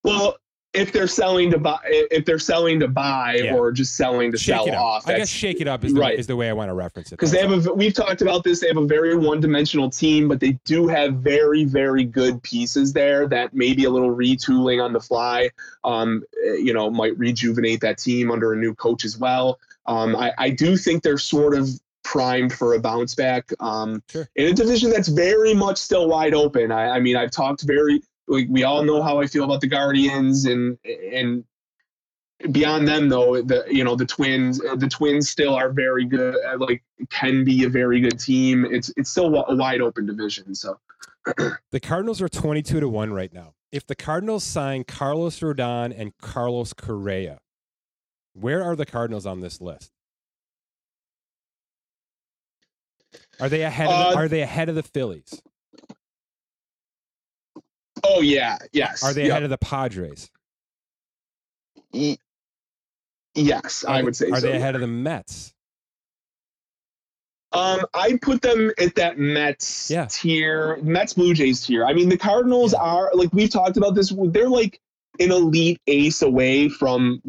Well, 0.04 0.36
if 0.74 0.92
they're 0.92 1.06
selling 1.06 1.50
to 1.50 1.58
buy, 1.58 1.78
if 1.84 2.24
they're 2.26 2.38
selling 2.38 2.78
to 2.80 2.88
buy 2.88 3.40
Yeah. 3.42 3.54
or 3.54 3.72
just 3.72 3.96
selling 3.96 4.30
to 4.32 4.38
Shake 4.38 4.54
sell 4.54 4.74
off. 4.74 5.08
I 5.08 5.16
guess 5.16 5.28
shake 5.28 5.60
it 5.62 5.66
up 5.68 5.82
is 5.82 5.94
the, 5.94 6.00
right. 6.00 6.18
is 6.18 6.26
the 6.26 6.36
way 6.36 6.50
I 6.50 6.52
want 6.52 6.68
to 6.68 6.74
reference 6.74 7.08
it. 7.08 7.12
because 7.12 7.30
they 7.30 7.40
have 7.40 7.66
a 7.66 7.72
we've 7.72 7.94
talked 7.94 8.20
about 8.20 8.44
this 8.44 8.60
they 8.60 8.68
have 8.68 8.76
a 8.76 8.84
very 8.86 9.16
one-dimensional 9.16 9.88
team 9.90 10.28
but 10.28 10.40
they 10.40 10.52
do 10.64 10.86
have 10.86 11.14
very 11.14 11.64
very 11.64 12.04
good 12.04 12.42
pieces 12.42 12.92
there 12.92 13.26
that 13.28 13.54
maybe 13.54 13.84
a 13.84 13.90
little 13.90 14.14
retooling 14.14 14.82
on 14.84 14.92
the 14.92 15.00
fly 15.00 15.48
um 15.84 16.22
eh, 16.46 16.54
you 16.54 16.72
know 16.74 16.90
might 16.90 17.16
rejuvenate 17.18 17.80
that 17.80 17.96
team 17.98 18.30
under 18.30 18.52
a 18.52 18.56
new 18.56 18.74
coach 18.74 19.04
as 19.06 19.16
well 19.18 19.58
um 19.86 20.14
i, 20.16 20.32
I 20.38 20.50
do 20.50 20.76
think 20.76 21.02
they're 21.02 21.18
sort 21.18 21.54
of 21.56 21.68
primed 22.04 22.52
for 22.52 22.74
a 22.74 22.78
bounce 22.80 23.14
back 23.14 23.50
um 23.60 24.02
Sure. 24.10 24.28
in 24.36 24.46
a 24.48 24.52
division 24.52 24.90
that's 24.90 25.08
very 25.08 25.54
much 25.54 25.78
still 25.78 26.08
wide 26.08 26.34
open 26.34 26.70
i, 26.72 26.90
I 26.96 27.00
mean 27.00 27.16
i've 27.16 27.30
talked 27.30 27.62
very 27.62 28.02
like 28.28 28.46
we 28.48 28.62
all 28.62 28.82
know 28.82 29.02
how 29.02 29.20
i 29.20 29.26
feel 29.26 29.44
about 29.44 29.60
the 29.60 29.66
guardians 29.66 30.44
and 30.44 30.78
and 31.12 31.44
beyond 32.52 32.86
them 32.86 33.08
though 33.08 33.42
the 33.42 33.64
you 33.68 33.82
know 33.82 33.96
the 33.96 34.06
twins 34.06 34.58
the 34.58 34.88
twins 34.88 35.28
still 35.28 35.54
are 35.54 35.70
very 35.70 36.04
good 36.04 36.36
uh, 36.46 36.56
like 36.58 36.82
can 37.10 37.44
be 37.44 37.64
a 37.64 37.68
very 37.68 38.00
good 38.00 38.18
team 38.18 38.64
it's 38.70 38.92
it's 38.96 39.10
still 39.10 39.34
a 39.48 39.56
wide 39.56 39.80
open 39.80 40.06
division 40.06 40.54
so 40.54 40.78
The 41.72 41.80
Cardinals 41.80 42.22
are 42.22 42.28
22 42.28 42.80
to 42.80 42.88
1 42.88 43.12
right 43.12 43.32
now. 43.32 43.52
If 43.70 43.86
the 43.86 43.94
Cardinals 43.94 44.44
sign 44.44 44.84
Carlos 44.84 45.40
Rodon 45.40 45.92
and 45.94 46.16
Carlos 46.16 46.72
Correa, 46.72 47.40
where 48.32 48.62
are 48.64 48.74
the 48.74 48.86
Cardinals 48.86 49.26
on 49.26 49.40
this 49.40 49.60
list? 49.60 49.90
Are 53.40 53.48
they 53.48 53.62
ahead 53.62 53.88
of 53.88 53.98
the, 53.98 54.18
Uh, 54.18 54.22
are 54.22 54.28
they 54.28 54.40
ahead 54.40 54.68
of 54.68 54.74
the 54.74 54.82
Phillies? 54.82 55.42
Oh 58.04 58.20
yeah 58.20 58.58
yes 58.72 59.02
Are 59.02 59.12
they 59.12 59.22
Yep. 59.24 59.30
ahead 59.30 59.42
of 59.44 59.50
the 59.50 59.58
Padres? 59.58 60.30
Ye- 61.92 62.18
yes 63.34 63.84
Are 63.84 63.96
i 63.96 64.02
would 64.02 64.16
say 64.16 64.30
Are 64.30 64.40
so 64.40 64.46
they 64.48 64.56
ahead 64.56 64.74
of 64.74 64.80
the 64.80 64.86
Mets? 64.86 65.54
um 67.52 67.80
i 67.94 68.18
put 68.20 68.42
them 68.42 68.70
at 68.78 68.94
that 68.96 69.18
mets 69.18 69.90
Yeah. 69.90 70.06
tier 70.10 70.76
mets 70.82 71.14
blue 71.14 71.32
jays 71.32 71.64
tier 71.64 71.84
i 71.86 71.94
mean 71.94 72.08
the 72.10 72.18
cardinals 72.18 72.72
Yeah. 72.74 72.80
are 72.80 73.10
like 73.14 73.32
we've 73.32 73.48
talked 73.48 73.76
about 73.78 73.94
this 73.94 74.12
they're 74.26 74.48
like 74.50 74.80
an 75.20 75.32
elite 75.32 75.80
ace 75.86 76.20
away 76.22 76.68
from 76.68 77.22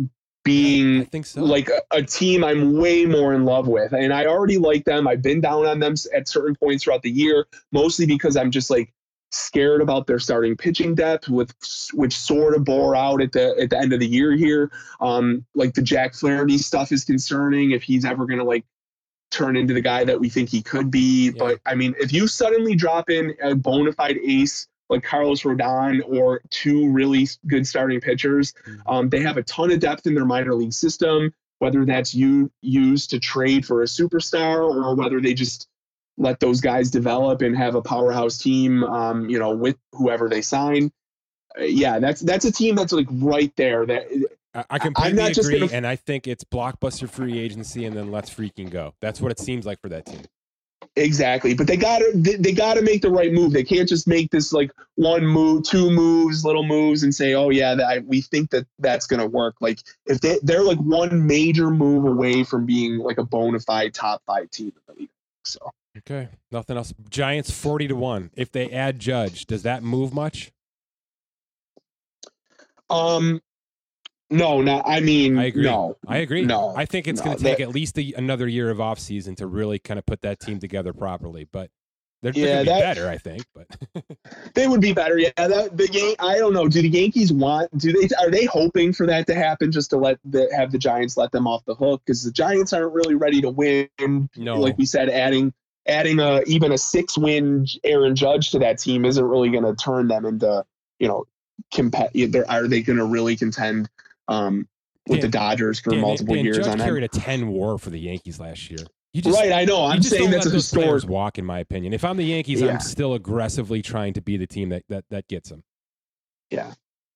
being 0.43 1.01
I 1.01 1.05
think 1.05 1.25
so. 1.25 1.43
like 1.43 1.69
a, 1.69 1.81
a 1.97 2.01
team 2.03 2.43
I'm 2.43 2.77
way 2.77 3.05
more 3.05 3.33
in 3.33 3.43
love 3.45 3.67
with. 3.67 3.91
And 3.93 4.13
I 4.13 4.25
already 4.25 4.57
like 4.57 4.85
them. 4.85 5.05
I've 5.07 5.21
been 5.21 5.41
down 5.41 5.65
on 5.65 5.79
them 5.79 5.95
at 6.15 6.27
certain 6.29 6.55
points 6.55 6.83
throughout 6.85 7.01
the 7.03 7.11
year, 7.11 7.45
mostly 7.73 8.05
because 8.05 8.37
I'm 8.37 8.49
just 8.49 8.69
like 8.69 8.93
scared 9.31 9.81
about 9.81 10.07
their 10.07 10.19
starting 10.19 10.55
pitching 10.57 10.95
depth 10.95 11.29
with 11.29 11.53
which 11.93 12.17
sort 12.17 12.55
of 12.55 12.63
bore 12.63 12.95
out 12.95 13.21
at 13.21 13.31
the 13.31 13.55
at 13.59 13.69
the 13.69 13.77
end 13.77 13.93
of 13.93 13.99
the 13.99 14.07
year 14.07 14.35
here. 14.35 14.71
Um 15.01 15.45
like 15.55 15.73
the 15.73 15.81
Jack 15.81 16.13
Flaherty 16.15 16.57
stuff 16.57 16.91
is 16.91 17.03
concerning 17.03 17.71
if 17.71 17.83
he's 17.83 18.05
ever 18.05 18.25
going 18.25 18.39
to 18.39 18.45
like 18.45 18.65
turn 19.31 19.55
into 19.55 19.73
the 19.73 19.81
guy 19.81 20.03
that 20.03 20.19
we 20.19 20.27
think 20.29 20.49
he 20.49 20.61
could 20.61 20.89
be. 20.89 21.25
Yeah. 21.27 21.31
But 21.37 21.59
I 21.65 21.75
mean, 21.75 21.93
if 21.99 22.11
you 22.11 22.27
suddenly 22.27 22.75
drop 22.75 23.09
in 23.09 23.35
a 23.43 23.53
bona 23.55 23.93
fide 23.93 24.17
ace 24.17 24.67
like 24.89 25.03
Carlos 25.03 25.43
Rodon 25.43 26.01
or 26.07 26.41
two 26.49 26.89
really 26.89 27.27
good 27.45 27.67
starting 27.67 28.01
pitchers, 28.01 28.53
Mhm. 28.67 28.81
um, 28.87 29.09
they 29.09 29.21
have 29.21 29.37
a 29.37 29.43
ton 29.43 29.71
of 29.71 29.79
depth 29.79 30.07
in 30.07 30.15
their 30.15 30.25
minor 30.25 30.55
league 30.55 30.73
system, 30.73 31.31
whether 31.59 31.85
that's 31.85 32.15
you 32.15 32.51
used 32.63 33.11
to 33.11 33.19
trade 33.19 33.63
for 33.67 33.83
a 33.83 33.85
superstar 33.85 34.61
or 34.63 34.95
whether 34.95 35.21
they 35.21 35.35
just 35.35 35.68
let 36.19 36.39
those 36.41 36.61
guys 36.61 36.91
develop 36.91 37.41
and 37.41 37.57
have 37.57 37.75
a 37.75 37.81
powerhouse 37.81 38.37
team, 38.37 38.83
um, 38.83 39.29
you 39.29 39.39
know, 39.39 39.51
with 39.55 39.77
whoever 39.93 40.29
they 40.29 40.41
sign. 40.41 40.91
Uh, 41.57 41.63
yeah, 41.63 41.97
that's 41.97 42.21
that's 42.21 42.45
a 42.45 42.51
team 42.51 42.75
that's 42.75 42.91
like 42.91 43.07
right 43.09 43.51
there. 43.55 43.85
That 43.85 44.27
I, 44.53 44.65
I 44.69 44.79
completely 44.79 45.23
agree, 45.23 45.59
gonna- 45.59 45.71
and 45.71 45.87
I 45.87 45.95
think 45.95 46.27
it's 46.27 46.43
blockbuster 46.43 47.09
free 47.09 47.39
agency, 47.39 47.85
and 47.85 47.95
then 47.95 48.11
let's 48.11 48.29
freaking 48.29 48.69
go. 48.69 48.93
That's 49.01 49.21
what 49.21 49.31
it 49.31 49.39
seems 49.39 49.65
like 49.65 49.79
for 49.81 49.89
that 49.89 50.05
team. 50.05 50.21
exactly, 50.97 51.53
but 51.53 51.67
they 51.67 51.77
got 51.77 51.99
to 51.99 52.11
they, 52.13 52.35
they 52.35 52.51
got 52.51 52.73
to 52.73 52.81
make 52.81 53.01
the 53.01 53.09
right 53.09 53.31
move. 53.31 53.53
They 53.53 53.63
can't 53.63 53.87
just 53.87 54.05
make 54.05 54.29
this 54.29 54.51
like 54.51 54.71
one 54.95 55.25
move, 55.25 55.63
two 55.63 55.89
moves, 55.89 56.43
little 56.43 56.65
moves, 56.65 57.01
and 57.03 57.15
say, 57.15 57.33
oh 57.33 57.49
yeah, 57.49 57.75
that, 57.75 58.05
we 58.05 58.21
think 58.21 58.49
that 58.51 58.67
that's 58.77 59.07
gonna 59.07 59.25
work. 59.27 59.55
Like 59.61 59.79
if 60.05 60.19
they 60.19 60.37
they're 60.43 60.63
like 60.63 60.79
one 60.79 61.25
major 61.25 61.71
move 61.71 62.05
away 62.05 62.43
from 62.43 62.65
being 62.65 62.97
like 62.97 63.17
a 63.19 63.23
bona 63.23 63.61
fide 63.61 63.93
top 63.93 64.21
five 64.27 64.51
team 64.51 64.73
in 64.75 64.93
the 64.93 64.99
league. 64.99 65.09
So. 65.45 65.71
Okay, 65.99 66.29
nothing 66.51 66.77
else. 66.77 66.93
Giants 67.09 67.51
forty 67.51 67.87
to 67.87 67.95
one. 67.95 68.31
If 68.35 68.51
they 68.51 68.69
add 68.71 68.99
Judge, 68.99 69.45
does 69.45 69.63
that 69.63 69.83
move 69.83 70.13
much? 70.13 70.51
Um, 72.89 73.41
no, 74.29 74.61
not. 74.61 74.83
I 74.87 74.99
mean, 74.99 75.37
I 75.37 75.45
agree. 75.45 75.63
No, 75.63 75.97
I 76.07 76.17
agree. 76.17 76.43
No, 76.45 76.73
I 76.75 76.85
think 76.85 77.07
it's 77.07 77.19
no, 77.19 77.25
going 77.25 77.37
to 77.37 77.43
take 77.43 77.57
that- 77.57 77.63
at 77.63 77.69
least 77.69 77.97
a, 77.97 78.13
another 78.13 78.47
year 78.47 78.69
of 78.69 78.77
offseason 78.77 79.35
to 79.37 79.47
really 79.47 79.79
kind 79.79 79.97
of 79.97 80.05
put 80.05 80.21
that 80.21 80.39
team 80.39 80.59
together 80.59 80.93
properly. 80.93 81.47
But 81.51 81.69
they're, 82.21 82.33
Yeah, 82.33 82.45
they're 82.45 82.53
going 82.53 82.65
to 82.65 82.71
be 82.71 82.79
that- 82.79 82.95
better, 82.95 83.09
I 83.09 83.17
think. 83.17 83.45
But 83.55 83.67
they 84.55 84.67
would 84.67 84.81
be 84.81 84.93
better. 84.93 85.17
Yeah, 85.17 85.29
that, 85.35 85.75
the 85.77 85.87
Yan- 85.91 86.15
I 86.19 86.37
don't 86.37 86.53
know. 86.53 86.67
Do 86.67 86.81
the 86.81 86.89
Yankees 86.89 87.31
want? 87.31 87.75
Do 87.77 87.91
they? 87.91 88.13
Are 88.15 88.29
they 88.31 88.45
hoping 88.45 88.93
for 88.93 89.05
that 89.07 89.27
to 89.27 89.35
happen 89.35 89.71
just 89.71 89.89
to 89.91 89.97
let 89.97 90.19
the 90.25 90.47
have 90.55 90.71
the 90.71 90.77
Giants 90.79 91.17
let 91.17 91.31
them 91.31 91.47
off 91.47 91.63
the 91.65 91.75
hook? 91.75 92.01
Because 92.05 92.23
the 92.23 92.31
Giants 92.31 92.73
aren't 92.73 92.93
really 92.93 93.15
ready 93.15 93.41
to 93.41 93.49
win. 93.49 93.89
no, 94.35 94.59
Like 94.59 94.77
we 94.77 94.85
said, 94.85 95.09
adding 95.09 95.53
adding 95.87 96.19
a 96.19 96.41
even 96.45 96.71
a 96.71 96.77
six 96.77 97.17
win 97.17 97.65
Aaron 97.83 98.15
Judge 98.15 98.51
to 98.51 98.59
that 98.59 98.79
team 98.79 99.05
isn't 99.05 99.23
really 99.23 99.49
going 99.49 99.63
to 99.63 99.75
turn 99.75 100.07
them 100.07 100.25
into 100.25 100.63
you 100.99 101.07
know 101.07 101.25
compet. 101.73 102.31
They're, 102.31 102.67
they 102.67 102.81
going 102.81 102.99
to 102.99 103.05
really 103.05 103.35
contend 103.35 103.89
um, 104.27 104.67
with 105.07 105.21
Dan- 105.21 105.31
the 105.31 105.37
Dodgers 105.37 105.79
for 105.79 105.91
Dan, 105.91 106.01
multiple 106.01 106.35
Dan, 106.35 106.45
years 106.45 106.57
Judge 106.57 106.67
on 106.67 106.73
end? 106.73 106.81
carried 106.81 107.03
a 107.03 107.07
ten 107.07 107.47
WAR 107.47 107.77
for 107.77 107.89
the 107.89 107.99
Yankees 107.99 108.39
last 108.39 108.69
year. 108.69 108.79
You 109.11 109.23
just, 109.23 109.39
right, 109.39 109.51
I 109.51 109.65
know. 109.65 109.85
I'm 109.85 110.03
saying 110.03 110.29
that's 110.29 110.45
a 110.45 110.51
historic. 110.51 111.05
walk, 111.09 111.39
in 111.39 111.45
my 111.45 111.57
opinion. 111.59 111.93
If 111.93 112.05
I'm 112.05 112.15
the 112.15 112.23
Yankees, 112.23 112.61
Yeah. 112.61 112.73
I'm 112.73 112.79
still 112.79 113.15
aggressively 113.15 113.81
trying 113.81 114.13
to 114.13 114.21
be 114.21 114.37
the 114.37 114.45
team 114.45 114.69
that 114.69 114.83
that, 114.89 115.05
that 115.09 115.27
gets 115.27 115.49
them. 115.49 115.63
Yeah. 116.51 116.73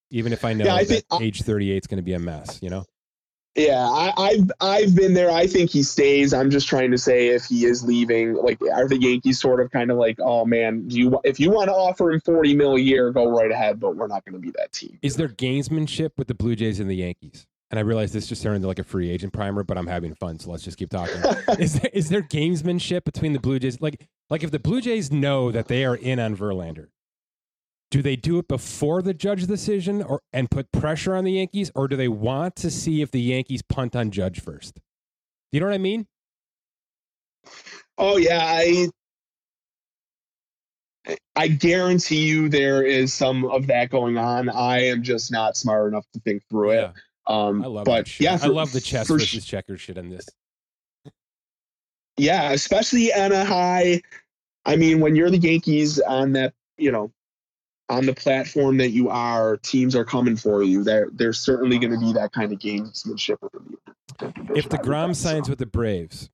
Even 0.10 0.34
if 0.34 0.44
I 0.44 0.54
know 0.54 0.66
Yeah, 0.66 0.74
I 0.76 0.86
that 0.86 1.04
think- 1.08 1.22
age 1.22 1.42
38 1.44 1.84
is 1.84 1.88
going 1.88 1.98
to 1.98 2.04
be 2.04 2.14
a 2.14 2.20
mess, 2.20 2.60
you 2.64 2.70
know? 2.72 2.86
Yeah, 3.56 3.88
I, 3.88 4.14
I've 4.18 4.52
I've 4.62 4.96
been 4.96 5.14
there. 5.14 5.30
I 5.30 5.46
think 5.46 5.70
he 5.70 5.84
stays. 5.84 6.34
I'm 6.34 6.50
just 6.50 6.68
trying 6.68 6.90
to 6.90 6.98
say 6.98 7.28
if 7.28 7.46
he 7.46 7.66
is 7.66 7.84
leaving, 7.84 8.34
like 8.34 8.60
are 8.74 8.88
the 8.88 9.00
Yankees 9.00 9.40
sort 9.40 9.60
of 9.60 9.70
kind 9.70 9.92
of 9.92 9.98
like, 9.98 10.18
oh 10.20 10.44
man, 10.44 10.88
do 10.88 10.98
you 10.98 11.20
if 11.24 11.40
you 11.40 11.52
want 11.52 11.68
to 11.68 11.74
offer 11.74 12.12
him 12.12 12.20
40 12.22 12.56
mil 12.56 12.76
a 12.76 12.80
year, 12.80 13.12
go 13.12 13.30
right 13.30 13.52
ahead, 13.52 13.80
but 13.80 13.96
we're 13.96 14.08
not 14.08 14.26
going 14.26 14.34
to 14.34 14.40
be 14.40 14.52
that 14.58 14.72
team. 14.72 14.98
Is 15.04 15.18
there 15.18 15.28
gamesmanship 15.28 16.12
with 16.18 16.28
the 16.28 16.34
Blue 16.34 16.56
Jays 16.56 16.80
and 16.80 16.90
the 16.90 16.96
Yankees? 16.96 17.46
And 17.70 17.80
I 17.80 17.82
realize 17.82 18.12
this 18.12 18.28
just 18.28 18.42
turned 18.42 18.56
into 18.58 18.68
like 18.68 18.80
a 18.80 18.84
free 18.84 19.10
agent 19.10 19.34
primer, 19.34 19.64
but 19.64 19.78
I'm 19.78 19.88
having 19.88 20.16
fun, 20.16 20.40
so 20.40 20.52
let's 20.52 20.64
just 20.64 20.78
keep 20.78 20.90
talking. 20.90 21.16
is 21.60 21.80
there 21.80 21.92
is 21.94 22.10
there 22.10 22.24
gamesmanship 22.24 23.04
between 23.04 23.34
the 23.34 23.40
Blue 23.40 23.60
Jays? 23.60 23.80
Like 23.80 24.08
like 24.32 24.42
if 24.44 24.50
the 24.50 24.60
Blue 24.60 24.82
Jays 24.82 25.12
know 25.12 25.52
that 25.52 25.68
they 25.68 25.86
are 25.86 25.96
in 25.96 26.20
on 26.20 26.36
Verlander, 26.36 26.88
do 27.94 28.02
they 28.02 28.16
do 28.16 28.40
it 28.40 28.48
before 28.48 29.04
the 29.04 29.14
Judge 29.14 29.46
decision 29.46 30.02
or 30.02 30.20
and 30.34 30.50
put 30.50 30.72
pressure 30.72 31.16
on 31.16 31.26
the 31.26 31.34
Yankees, 31.34 31.72
or 31.76 31.88
do 31.88 31.96
they 31.96 32.08
want 32.08 32.56
to 32.56 32.72
see 32.72 33.04
if 33.04 33.12
the 33.12 33.22
Yankees 33.22 33.62
punt 33.62 33.96
on 33.96 34.10
Judge 34.10 34.42
first? 34.42 34.74
Do 34.74 34.82
you 35.52 35.60
know 35.60 35.68
what 35.68 35.76
I 35.76 35.78
mean? 35.78 36.08
Oh 38.00 38.18
yeah, 38.18 38.42
I 38.44 38.88
I 41.36 41.50
guarantee 41.50 42.26
you 42.26 42.50
there 42.50 42.82
is 42.82 43.14
some 43.14 43.46
of 43.46 43.68
that 43.68 43.92
going 43.92 44.18
on. 44.18 44.50
I 44.50 44.86
am 44.86 45.04
just 45.04 45.32
not 45.32 45.56
smart 45.56 45.88
enough 45.88 46.08
to 46.14 46.20
think 46.22 46.42
through 46.50 46.72
it. 46.72 46.92
Um, 47.28 47.64
I 47.64 47.68
love 47.68 47.86
but 47.86 48.20
yeah, 48.20 48.40
I 48.42 48.48
love 48.48 48.72
the 48.72 48.82
chess 48.82 49.06
for 49.06 49.20
versus 49.20 49.46
checker 49.46 49.78
shit 49.78 50.00
in 50.00 50.10
this. 50.10 50.28
yeah, 52.18 52.54
especially 52.54 53.14
on 53.14 53.32
a 53.32 53.46
high. 53.46 54.02
I 54.66 54.78
mean, 54.78 55.00
when 55.00 55.16
you're 55.16 55.30
the 55.30 55.38
Yankees 55.38 56.00
on 56.00 56.32
that, 56.32 56.54
you 56.80 56.92
know, 56.92 57.12
on 57.90 58.06
the 58.06 58.14
platform 58.14 58.78
that 58.78 58.92
you 58.92 59.10
are, 59.10 59.58
teams 59.58 59.96
are 59.96 60.06
coming 60.06 60.36
for 60.36 60.64
you. 60.64 60.84
There, 60.84 61.10
there's 61.12 61.40
certainly 61.40 61.78
going 61.78 61.92
to 61.92 62.00
be 62.00 62.14
that 62.14 62.32
kind 62.32 62.52
of 62.52 62.60
gamesmanship 62.60 63.38
within 63.42 63.76
the 64.20 64.28
division, 64.28 64.56
If 64.56 64.70
deGrom 64.70 65.16
signs 65.16 65.50
with 65.50 65.60
the 65.60 65.66
Braves, 65.66 66.30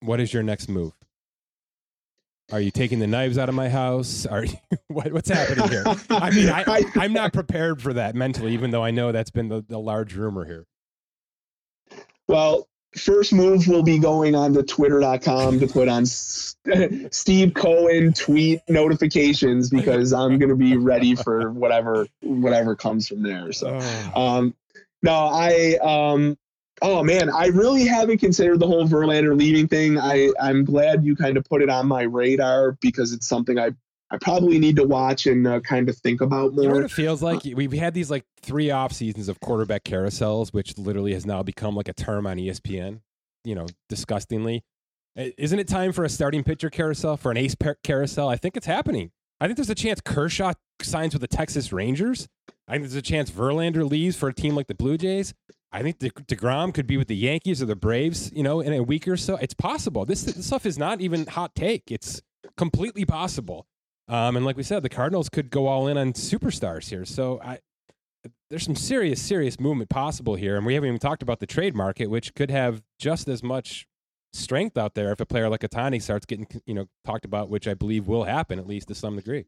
what 0.00 0.20
is 0.20 0.32
your 0.32 0.42
next 0.42 0.68
move? 0.68 0.92
Are 2.52 2.60
you 2.60 2.70
taking 2.70 2.98
the 2.98 3.06
knives 3.06 3.38
out 3.38 3.48
of 3.48 3.54
my 3.54 3.68
house? 3.68 4.26
Are 4.26 4.44
you, 4.44 4.56
what, 4.88 5.12
what's 5.12 5.28
happening 5.28 5.68
here? 5.68 5.84
I 6.10 6.30
mean, 6.30 6.48
I, 6.50 6.84
I'm 6.96 7.12
not 7.12 7.32
prepared 7.32 7.80
for 7.80 7.92
that 7.92 8.14
mentally, 8.14 8.52
even 8.54 8.70
though 8.70 8.82
I 8.82 8.90
know 8.90 9.12
that's 9.12 9.30
been 9.30 9.48
the, 9.48 9.64
the 9.66 9.78
large 9.78 10.14
rumor 10.14 10.44
here. 10.44 10.66
Well, 12.26 12.68
first 12.96 13.32
move 13.32 13.66
will 13.68 13.82
be 13.82 13.98
going 13.98 14.34
on 14.34 14.52
to 14.54 14.62
twitter.com 14.62 15.60
to 15.60 15.66
put 15.66 15.88
on 15.88 16.04
Steve 17.10 17.54
Cohen 17.54 18.12
tweet 18.12 18.60
notifications 18.68 19.70
because 19.70 20.12
I'm 20.12 20.38
going 20.38 20.48
to 20.48 20.56
be 20.56 20.76
ready 20.76 21.14
for 21.14 21.50
whatever 21.50 22.06
whatever 22.22 22.74
comes 22.74 23.08
from 23.08 23.22
there. 23.22 23.52
So, 23.52 23.78
um, 24.14 24.54
no, 25.02 25.12
I 25.12 25.78
um, 25.82 26.36
oh 26.82 27.02
man, 27.02 27.30
I 27.30 27.46
really 27.46 27.84
haven't 27.84 28.18
considered 28.18 28.58
the 28.58 28.66
whole 28.66 28.86
Verlander 28.86 29.38
leaving 29.38 29.68
thing. 29.68 29.98
I 29.98 30.30
I'm 30.40 30.64
glad 30.64 31.04
you 31.04 31.16
kind 31.16 31.36
of 31.36 31.44
put 31.44 31.62
it 31.62 31.70
on 31.70 31.86
my 31.86 32.02
radar 32.02 32.72
because 32.80 33.12
it's 33.12 33.28
something 33.28 33.58
I 33.58 33.70
I 34.12 34.18
probably 34.20 34.58
need 34.58 34.76
to 34.76 34.84
watch 34.84 35.26
and 35.26 35.46
uh, 35.46 35.60
kind 35.60 35.88
of 35.88 35.96
think 35.96 36.20
about 36.20 36.52
more. 36.54 36.64
You 36.64 36.68
know 36.68 36.74
what 36.76 36.84
it 36.84 36.90
feels 36.90 37.22
like? 37.22 37.42
We've 37.44 37.72
had 37.72 37.94
these 37.94 38.10
like 38.10 38.24
three 38.42 38.70
off 38.70 38.92
seasons 38.92 39.28
of 39.28 39.38
quarterback 39.40 39.84
carousels, 39.84 40.52
which 40.52 40.76
literally 40.76 41.14
has 41.14 41.24
now 41.24 41.42
become 41.42 41.76
like 41.76 41.88
a 41.88 41.92
term 41.92 42.26
on 42.26 42.36
ESPN. 42.36 43.00
You 43.44 43.54
know, 43.54 43.66
disgustingly. 43.88 44.64
Isn't 45.16 45.58
it 45.58 45.68
time 45.68 45.92
for 45.92 46.04
a 46.04 46.08
starting 46.08 46.44
pitcher 46.44 46.70
carousel 46.70 47.16
for 47.16 47.30
an 47.30 47.36
ace 47.36 47.56
carousel? 47.82 48.28
I 48.28 48.36
think 48.36 48.56
it's 48.56 48.66
happening. 48.66 49.10
I 49.40 49.46
think 49.46 49.56
there's 49.56 49.70
a 49.70 49.74
chance 49.74 50.00
Kershaw 50.04 50.52
signs 50.82 51.14
with 51.14 51.22
the 51.22 51.28
Texas 51.28 51.72
Rangers. 51.72 52.28
I 52.68 52.72
think 52.72 52.84
there's 52.84 52.94
a 52.94 53.02
chance 53.02 53.30
Verlander 53.30 53.88
leaves 53.88 54.16
for 54.16 54.28
a 54.28 54.34
team 54.34 54.54
like 54.54 54.66
the 54.66 54.74
Blue 54.74 54.98
Jays. 54.98 55.34
I 55.72 55.82
think 55.82 55.98
De- 55.98 56.10
Degrom 56.10 56.74
could 56.74 56.86
be 56.86 56.96
with 56.96 57.08
the 57.08 57.16
Yankees 57.16 57.62
or 57.62 57.66
the 57.66 57.76
Braves. 57.76 58.30
You 58.32 58.42
know, 58.42 58.60
in 58.60 58.72
a 58.72 58.82
week 58.82 59.08
or 59.08 59.16
so, 59.16 59.36
it's 59.36 59.54
possible. 59.54 60.04
This, 60.04 60.22
this 60.22 60.46
stuff 60.46 60.66
is 60.66 60.78
not 60.78 61.00
even 61.00 61.26
hot 61.26 61.54
take. 61.54 61.90
It's 61.90 62.20
completely 62.56 63.04
possible. 63.04 63.66
Um, 64.10 64.36
and 64.36 64.44
like 64.44 64.56
we 64.56 64.64
said, 64.64 64.82
the 64.82 64.88
Cardinals 64.88 65.28
could 65.28 65.50
go 65.50 65.68
all 65.68 65.86
in 65.86 65.96
on 65.96 66.12
superstars 66.14 66.90
here. 66.90 67.04
So 67.04 67.40
I, 67.42 67.60
there's 68.50 68.64
some 68.64 68.74
serious, 68.74 69.22
serious 69.22 69.60
movement 69.60 69.88
possible 69.88 70.34
here. 70.34 70.56
And 70.56 70.66
we 70.66 70.74
haven't 70.74 70.88
even 70.88 70.98
talked 70.98 71.22
about 71.22 71.38
the 71.38 71.46
trade 71.46 71.76
market, 71.76 72.08
which 72.10 72.34
could 72.34 72.50
have 72.50 72.82
just 72.98 73.28
as 73.28 73.44
much 73.44 73.86
strength 74.32 74.76
out 74.76 74.94
there 74.94 75.12
if 75.12 75.20
a 75.20 75.26
player 75.26 75.48
like 75.48 75.60
Ohtani 75.60 76.02
starts 76.02 76.26
getting, 76.26 76.48
you 76.66 76.74
know, 76.74 76.86
talked 77.04 77.24
about, 77.24 77.50
which 77.50 77.68
I 77.68 77.74
believe 77.74 78.08
will 78.08 78.24
happen 78.24 78.58
at 78.58 78.66
least 78.66 78.88
to 78.88 78.96
some 78.96 79.14
degree. 79.14 79.46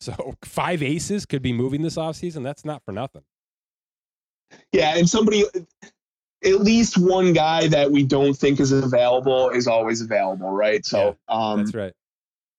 So 0.00 0.34
five 0.44 0.80
aces 0.80 1.26
could 1.26 1.42
be 1.42 1.52
moving 1.52 1.82
this 1.82 1.96
offseason. 1.96 2.44
That's 2.44 2.64
not 2.64 2.84
for 2.84 2.92
nothing. 2.92 3.22
Yeah, 4.70 4.96
and 4.96 5.08
somebody 5.08 5.42
at 6.44 6.60
least 6.60 6.98
one 6.98 7.32
guy 7.32 7.66
that 7.66 7.90
we 7.90 8.04
don't 8.04 8.34
think 8.34 8.60
is 8.60 8.70
available 8.70 9.50
is 9.50 9.66
always 9.66 10.00
available, 10.00 10.50
right? 10.50 10.86
So 10.86 11.16
yeah, 11.28 11.34
um, 11.34 11.58
that's 11.64 11.74
right 11.74 11.92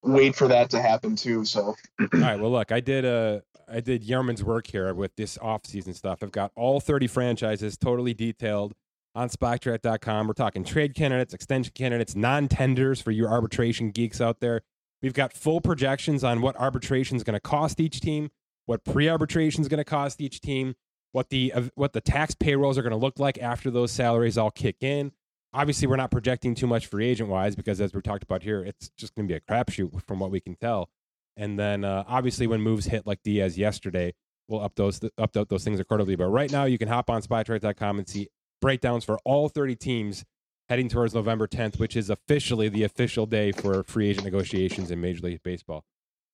wait 0.05 0.35
for 0.35 0.47
that 0.47 0.69
to 0.69 0.81
happen 0.81 1.15
too. 1.15 1.43
So, 1.45 1.75
all 1.99 2.07
right. 2.13 2.39
Well, 2.39 2.51
look, 2.51 2.71
I 2.71 2.79
did 2.79 3.05
a 3.05 3.43
I 3.67 3.79
did 3.79 4.03
Yerman's 4.07 4.43
work 4.43 4.67
here 4.67 4.93
with 4.93 5.15
this 5.15 5.37
off-season 5.41 5.93
stuff. 5.95 6.19
I've 6.21 6.31
got 6.31 6.51
all 6.55 6.79
30 6.79 7.07
franchises 7.07 7.77
totally 7.77 8.13
detailed 8.13 8.75
on 9.15 9.29
Spotrac.com. 9.29 10.27
We're 10.27 10.33
talking 10.33 10.63
trade 10.63 10.93
candidates, 10.93 11.33
extension 11.33 11.73
candidates, 11.73 12.15
non-tenders 12.15 13.01
for 13.01 13.09
your 13.11 13.29
arbitration 13.29 13.89
geeks 13.89 14.21
out 14.21 14.39
there. 14.39 14.61
We've 15.01 15.13
got 15.13 15.33
full 15.33 15.61
projections 15.61 16.23
on 16.23 16.41
what 16.41 16.55
arbitration 16.57 17.17
is 17.17 17.23
going 17.23 17.33
to 17.33 17.39
cost 17.39 17.79
each 17.79 18.01
team, 18.01 18.29
what 18.65 18.83
pre-arbitration 18.83 19.61
is 19.61 19.67
going 19.67 19.79
to 19.79 19.83
cost 19.83 20.21
each 20.21 20.41
team, 20.41 20.75
what 21.11 21.29
the 21.29 21.53
uh, 21.53 21.63
what 21.75 21.93
the 21.93 22.01
tax 22.01 22.35
payrolls 22.35 22.77
are 22.77 22.81
going 22.81 22.91
to 22.91 22.97
look 22.97 23.19
like 23.19 23.37
after 23.39 23.71
those 23.71 23.91
salaries 23.91 24.37
all 24.37 24.51
kick 24.51 24.77
in 24.81 25.11
obviously 25.55 25.87
we're 25.87 25.95
not 25.95 26.11
projecting 26.11 26.53
too 26.53 26.67
much 26.67 26.87
free 26.87 27.07
agent 27.07 27.29
wise 27.29 27.55
because 27.55 27.79
as 27.81 27.93
we 27.93 28.01
talked 28.01 28.23
about 28.23 28.43
here, 28.43 28.63
it's 28.63 28.89
just 28.97 29.15
going 29.15 29.27
to 29.27 29.31
be 29.31 29.37
a 29.37 29.39
crapshoot 29.39 30.01
from 30.07 30.19
what 30.19 30.31
we 30.31 30.39
can 30.39 30.55
tell. 30.55 30.89
And 31.37 31.57
then 31.59 31.83
uh, 31.83 32.03
obviously 32.07 32.47
when 32.47 32.61
moves 32.61 32.85
hit 32.85 33.07
like 33.07 33.19
Diaz 33.23 33.57
yesterday, 33.57 34.13
we'll 34.47 34.61
up 34.61 34.75
those 34.75 34.99
update 34.99 35.49
those 35.49 35.63
things 35.63 35.79
accordingly. 35.79 36.15
But 36.15 36.27
right 36.27 36.51
now 36.51 36.65
you 36.65 36.77
can 36.77 36.87
hop 36.87 37.09
on 37.09 37.21
Spotrac.com 37.21 37.99
and 37.99 38.07
see 38.07 38.27
breakdowns 38.61 39.03
for 39.03 39.17
all 39.25 39.49
30 39.49 39.75
teams 39.75 40.23
heading 40.69 40.89
towards 40.89 41.13
November 41.13 41.47
10th, 41.47 41.77
which 41.79 41.95
is 41.95 42.09
officially 42.09 42.69
the 42.69 42.83
official 42.83 43.25
day 43.25 43.51
for 43.51 43.83
free 43.83 44.09
agent 44.09 44.25
negotiations 44.25 44.91
in 44.91 45.01
Major 45.01 45.21
League 45.27 45.43
Baseball. 45.43 45.83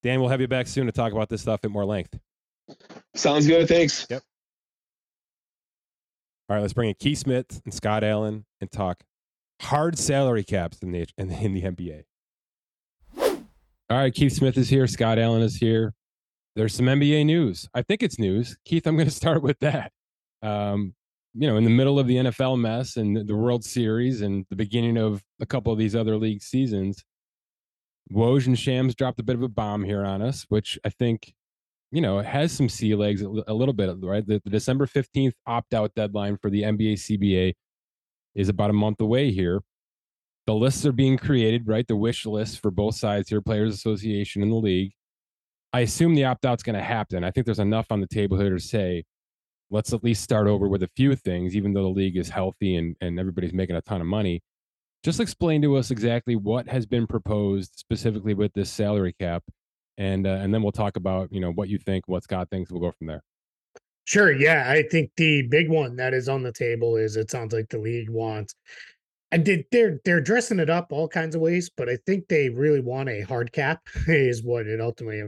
Dan, 0.04 0.20
we'll 0.20 0.30
have 0.30 0.42
you 0.42 0.48
back 0.48 0.68
soon 0.68 0.86
to 0.86 0.92
talk 0.92 1.12
about 1.14 1.30
this 1.30 1.42
stuff 1.42 1.62
at 1.64 1.72
more 1.72 1.86
length. 1.86 2.18
Sounds 3.16 3.46
good. 3.46 3.68
Thanks. 3.68 4.08
Yep. 4.10 4.22
All 6.50 6.56
right, 6.56 6.62
let's 6.62 6.74
bring 6.74 6.90
in 6.90 6.96
Keith 7.00 7.20
Smith 7.20 7.62
and 7.66 7.74
Scott 7.74 8.04
Allen 8.04 8.46
and 8.60 8.72
talk 8.72 9.04
hard 9.62 9.98
salary 9.98 10.44
caps 10.44 10.80
in 10.82 10.92
the 10.92 11.08
in 11.18 11.28
the, 11.28 11.36
in 11.36 11.54
the 11.54 11.62
NBA. 11.62 12.04
All 13.90 13.98
right, 13.98 14.14
Keith 14.14 14.34
Smith 14.34 14.58
is 14.58 14.70
here. 14.70 14.88
Scott 14.88 15.20
Allen 15.20 15.42
is 15.42 15.58
here. 15.58 15.94
There's 16.56 16.74
some 16.74 16.86
NBA 16.86 17.26
news. 17.26 17.68
I 17.74 17.82
think 17.82 18.04
it's 18.04 18.18
news. 18.18 18.58
Keith, 18.66 18.88
I'm 18.88 18.96
going 18.96 19.08
to 19.10 19.14
start 19.14 19.44
with 19.44 19.60
that. 19.60 19.92
Um, 20.42 20.94
you 21.34 21.48
know, 21.48 21.58
in 21.58 21.64
the 21.64 21.70
middle 21.70 22.00
of 22.00 22.08
the 22.08 22.16
NFL 22.16 22.60
mess 22.60 22.98
and 22.98 23.28
the 23.28 23.36
World 23.36 23.64
Series 23.64 24.22
and 24.22 24.46
the 24.50 24.56
beginning 24.56 24.98
of 24.98 25.24
a 25.40 25.46
couple 25.46 25.72
of 25.72 25.80
these 25.80 25.96
other 25.96 26.18
league 26.18 26.42
seasons, 26.42 27.04
Woj 28.12 28.48
and 28.48 28.60
Shams 28.60 28.96
dropped 28.96 29.20
a 29.20 29.24
bit 29.24 29.36
of 29.36 29.44
a 29.44 29.48
bomb 29.48 29.84
here 29.84 30.04
on 30.04 30.22
us, 30.22 30.46
which 30.50 30.78
I 30.84 30.90
think, 30.90 31.34
you 31.92 32.02
know, 32.02 32.20
has 32.20 32.52
some 32.52 32.68
sea 32.68 32.96
legs 32.96 33.22
a 33.22 33.54
little 33.54 33.74
bit, 33.74 33.96
right? 34.02 34.26
The, 34.26 34.42
the 34.44 34.50
December 34.50 34.88
15th 34.88 35.34
opt 35.46 35.74
out 35.74 35.94
deadline 35.96 36.38
for 36.38 36.50
the 36.50 36.64
NBA 36.64 36.94
CBA 36.94 37.54
is 38.36 38.50
about 38.50 38.70
a 38.70 38.74
month 38.74 39.02
away 39.02 39.32
here. 39.32 39.62
The 40.48 40.54
lists 40.54 40.86
are 40.86 40.92
being 40.92 41.18
created, 41.18 41.68
right? 41.68 41.88
The 41.88 41.96
wish 41.96 42.26
list 42.26 42.62
for 42.62 42.72
both 42.72 42.96
sides 42.96 43.30
here, 43.30 43.42
Players 43.42 43.74
Association 43.74 44.42
and 44.42 44.52
the 44.52 44.56
league. 44.56 44.94
I 45.74 45.82
assume 45.82 46.16
the 46.16 46.26
opt 46.26 46.46
out's 46.46 46.64
going 46.64 46.76
to 46.76 46.84
happen. 46.84 47.24
I 47.24 47.32
think 47.32 47.46
there's 47.46 47.60
enough 47.60 47.88
on 47.92 48.02
the 48.02 48.08
table 48.08 48.38
here 48.40 48.50
to 48.50 48.60
say, 48.60 49.04
let's 49.70 49.94
at 49.94 50.04
least 50.04 50.22
start 50.22 50.48
over 50.48 50.68
with 50.68 50.84
a 50.84 50.90
few 50.96 51.16
things, 51.16 51.56
even 51.56 51.74
though 51.74 51.84
the 51.84 51.90
league 51.90 52.18
is 52.18 52.30
healthy 52.30 52.76
and, 52.76 52.96
and 53.02 53.20
everybody's 53.20 53.54
making 53.54 53.78
a 53.78 53.82
ton 53.82 54.02
of 54.02 54.08
money. 54.08 54.42
Just 55.04 55.20
explain 55.20 55.62
to 55.64 55.78
us 55.78 55.90
exactly 55.90 56.36
what 56.36 56.68
has 56.68 56.86
been 56.86 57.08
proposed 57.08 57.74
specifically 57.76 58.34
with 58.34 58.54
this 58.54 58.70
salary 58.70 59.16
cap, 59.20 59.44
and 59.98 60.28
uh, 60.28 60.38
and 60.42 60.54
then 60.54 60.62
we'll 60.62 60.72
talk 60.72 60.96
about 60.96 61.34
you 61.34 61.40
know 61.40 61.52
what 61.52 61.70
you 61.70 61.80
think, 61.80 62.08
what 62.08 62.24
Scott 62.24 62.50
thinks. 62.52 62.70
We'll 62.70 62.82
go 62.82 62.92
from 62.92 63.08
there. 63.08 63.24
Sure. 64.06 64.32
Yeah. 64.32 64.66
I 64.68 64.84
think 64.84 65.12
the 65.16 65.44
big 65.44 65.70
one 65.70 65.96
that 65.98 66.14
is 66.14 66.28
on 66.28 66.44
the 66.44 66.52
table 66.52 66.98
is 66.98 67.16
it 67.16 67.32
sounds 67.32 67.54
like 67.54 67.70
the 67.70 67.78
league 67.78 68.10
wants 68.10 68.56
and 69.32 69.46
did 69.46 69.66
they're 69.72 70.00
they're 70.04 70.22
dressing 70.22 70.60
it 70.60 70.70
up 70.70 70.88
all 70.92 71.08
kinds 71.08 71.36
of 71.36 71.42
ways, 71.42 71.70
but 71.76 71.90
I 71.90 71.98
think 72.06 72.28
they 72.28 72.50
really 72.50 72.82
want 72.82 73.10
a 73.10 73.22
hard 73.22 73.52
cap 73.52 73.82
is 74.08 74.44
what 74.44 74.68
it 74.68 74.82
ultimately 74.82 75.24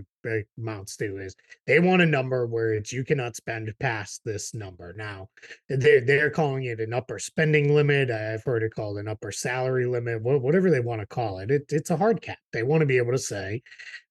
amounts 0.57 0.95
to 0.95 1.17
is 1.17 1.35
they 1.67 1.79
want 1.79 2.01
a 2.01 2.05
number 2.05 2.45
where 2.45 2.73
it's 2.73 2.93
you 2.93 3.03
cannot 3.03 3.35
spend 3.35 3.73
past 3.79 4.21
this 4.23 4.53
number. 4.53 4.93
Now 4.93 5.29
they're 5.69 6.01
they're 6.01 6.29
calling 6.29 6.65
it 6.65 6.79
an 6.79 6.93
upper 6.93 7.19
spending 7.19 7.73
limit. 7.73 8.11
I've 8.11 8.43
heard 8.43 8.63
it 8.63 8.73
called 8.75 8.97
an 8.97 9.07
upper 9.07 9.31
salary 9.31 9.85
limit, 9.85 10.21
whatever 10.21 10.69
they 10.69 10.79
want 10.81 11.01
to 11.01 11.07
call 11.07 11.39
it. 11.39 11.51
it 11.51 11.65
it's 11.69 11.89
a 11.89 11.97
hard 11.97 12.21
cap. 12.21 12.37
They 12.51 12.63
want 12.63 12.81
to 12.81 12.87
be 12.87 12.97
able 12.97 13.13
to 13.13 13.17
say, 13.17 13.61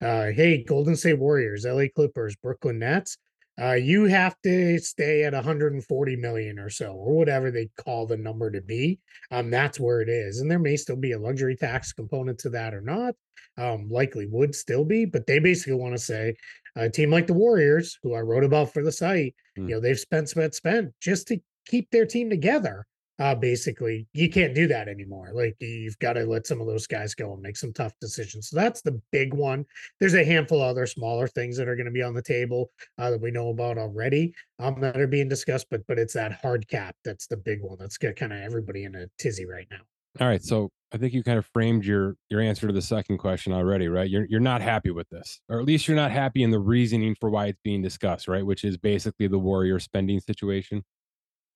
uh, 0.01 0.27
hey, 0.27 0.63
Golden 0.63 0.95
State 0.95 1.19
Warriors, 1.19 1.65
LA 1.65 1.85
Clippers, 1.93 2.35
Brooklyn 2.35 2.79
Nets 2.79 3.17
uh, 3.61 3.73
you 3.73 4.05
have 4.05 4.35
to 4.43 4.79
stay 4.79 5.23
at 5.23 5.33
140 5.33 6.15
million 6.15 6.59
or 6.59 6.69
so, 6.69 6.93
or 6.93 7.15
whatever 7.15 7.51
they 7.51 7.69
call 7.77 8.07
the 8.07 8.17
number 8.17 8.49
to 8.49 8.61
be. 8.61 8.99
Um, 9.31 9.51
that's 9.51 9.79
where 9.79 10.01
it 10.01 10.09
is, 10.09 10.39
and 10.39 10.49
there 10.49 10.59
may 10.59 10.75
still 10.75 10.95
be 10.95 11.11
a 11.11 11.19
luxury 11.19 11.55
tax 11.55 11.93
component 11.93 12.39
to 12.39 12.49
that 12.51 12.73
or 12.73 12.81
not. 12.81 13.15
Um, 13.57 13.87
likely 13.89 14.25
would 14.25 14.55
still 14.55 14.83
be, 14.83 15.05
but 15.05 15.27
they 15.27 15.37
basically 15.37 15.75
want 15.75 15.95
to 15.95 16.01
say 16.01 16.33
a 16.75 16.89
team 16.89 17.11
like 17.11 17.27
the 17.27 17.33
Warriors, 17.33 17.99
who 18.01 18.15
I 18.15 18.21
wrote 18.21 18.43
about 18.43 18.73
for 18.73 18.83
the 18.83 18.91
site, 18.91 19.35
mm. 19.57 19.69
you 19.69 19.75
know, 19.75 19.79
they've 19.79 19.99
spent, 19.99 20.29
spent, 20.29 20.55
spent 20.55 20.91
just 20.99 21.27
to 21.27 21.39
keep 21.67 21.91
their 21.91 22.07
team 22.07 22.31
together 22.31 22.87
uh, 23.19 23.35
basically 23.35 24.07
you 24.13 24.29
can't 24.29 24.55
do 24.55 24.67
that 24.67 24.87
anymore. 24.87 25.31
Like 25.33 25.55
you've 25.59 25.99
got 25.99 26.13
to 26.13 26.25
let 26.25 26.47
some 26.47 26.61
of 26.61 26.67
those 26.67 26.87
guys 26.87 27.13
go 27.13 27.33
and 27.33 27.41
make 27.41 27.57
some 27.57 27.73
tough 27.73 27.93
decisions. 27.99 28.49
So 28.49 28.55
that's 28.55 28.81
the 28.81 28.99
big 29.11 29.33
one. 29.33 29.65
There's 29.99 30.15
a 30.15 30.25
handful 30.25 30.61
of 30.61 30.69
other 30.69 30.87
smaller 30.87 31.27
things 31.27 31.57
that 31.57 31.67
are 31.67 31.75
going 31.75 31.85
to 31.85 31.91
be 31.91 32.01
on 32.01 32.13
the 32.13 32.21
table 32.21 32.71
uh, 32.97 33.11
that 33.11 33.21
we 33.21 33.31
know 33.31 33.49
about 33.49 33.77
already 33.77 34.33
um, 34.59 34.79
that 34.81 34.99
are 34.99 35.07
being 35.07 35.29
discussed, 35.29 35.67
but 35.69 35.85
but 35.87 35.99
it's 35.99 36.13
that 36.13 36.33
hard 36.33 36.67
cap 36.67 36.95
that's 37.03 37.27
the 37.27 37.37
big 37.37 37.61
one 37.61 37.77
that's 37.79 37.97
got 37.97 38.15
kind 38.15 38.33
of 38.33 38.39
everybody 38.39 38.83
in 38.85 38.95
a 38.95 39.07
tizzy 39.17 39.45
right 39.45 39.67
now. 39.69 39.81
All 40.21 40.27
right, 40.27 40.43
so 40.43 40.69
I 40.93 40.97
think 40.97 41.13
you 41.13 41.23
kind 41.23 41.39
of 41.39 41.45
framed 41.47 41.85
your 41.85 42.15
your 42.29 42.39
answer 42.39 42.67
to 42.67 42.73
the 42.73 42.81
second 42.81 43.17
question 43.17 43.51
already, 43.51 43.87
right? 43.87 44.07
You're 44.07 44.25
you're 44.29 44.39
not 44.39 44.61
happy 44.61 44.91
with 44.91 45.09
this, 45.09 45.39
or 45.49 45.59
at 45.59 45.65
least 45.65 45.87
you're 45.87 45.97
not 45.97 46.11
happy 46.11 46.43
in 46.43 46.51
the 46.51 46.59
reasoning 46.59 47.15
for 47.19 47.31
why 47.31 47.47
it's 47.47 47.59
being 47.63 47.81
discussed, 47.81 48.27
right? 48.27 48.45
Which 48.45 48.63
is 48.63 48.77
basically 48.77 49.27
the 49.27 49.39
warrior 49.39 49.79
spending 49.79 50.19
situation. 50.19 50.83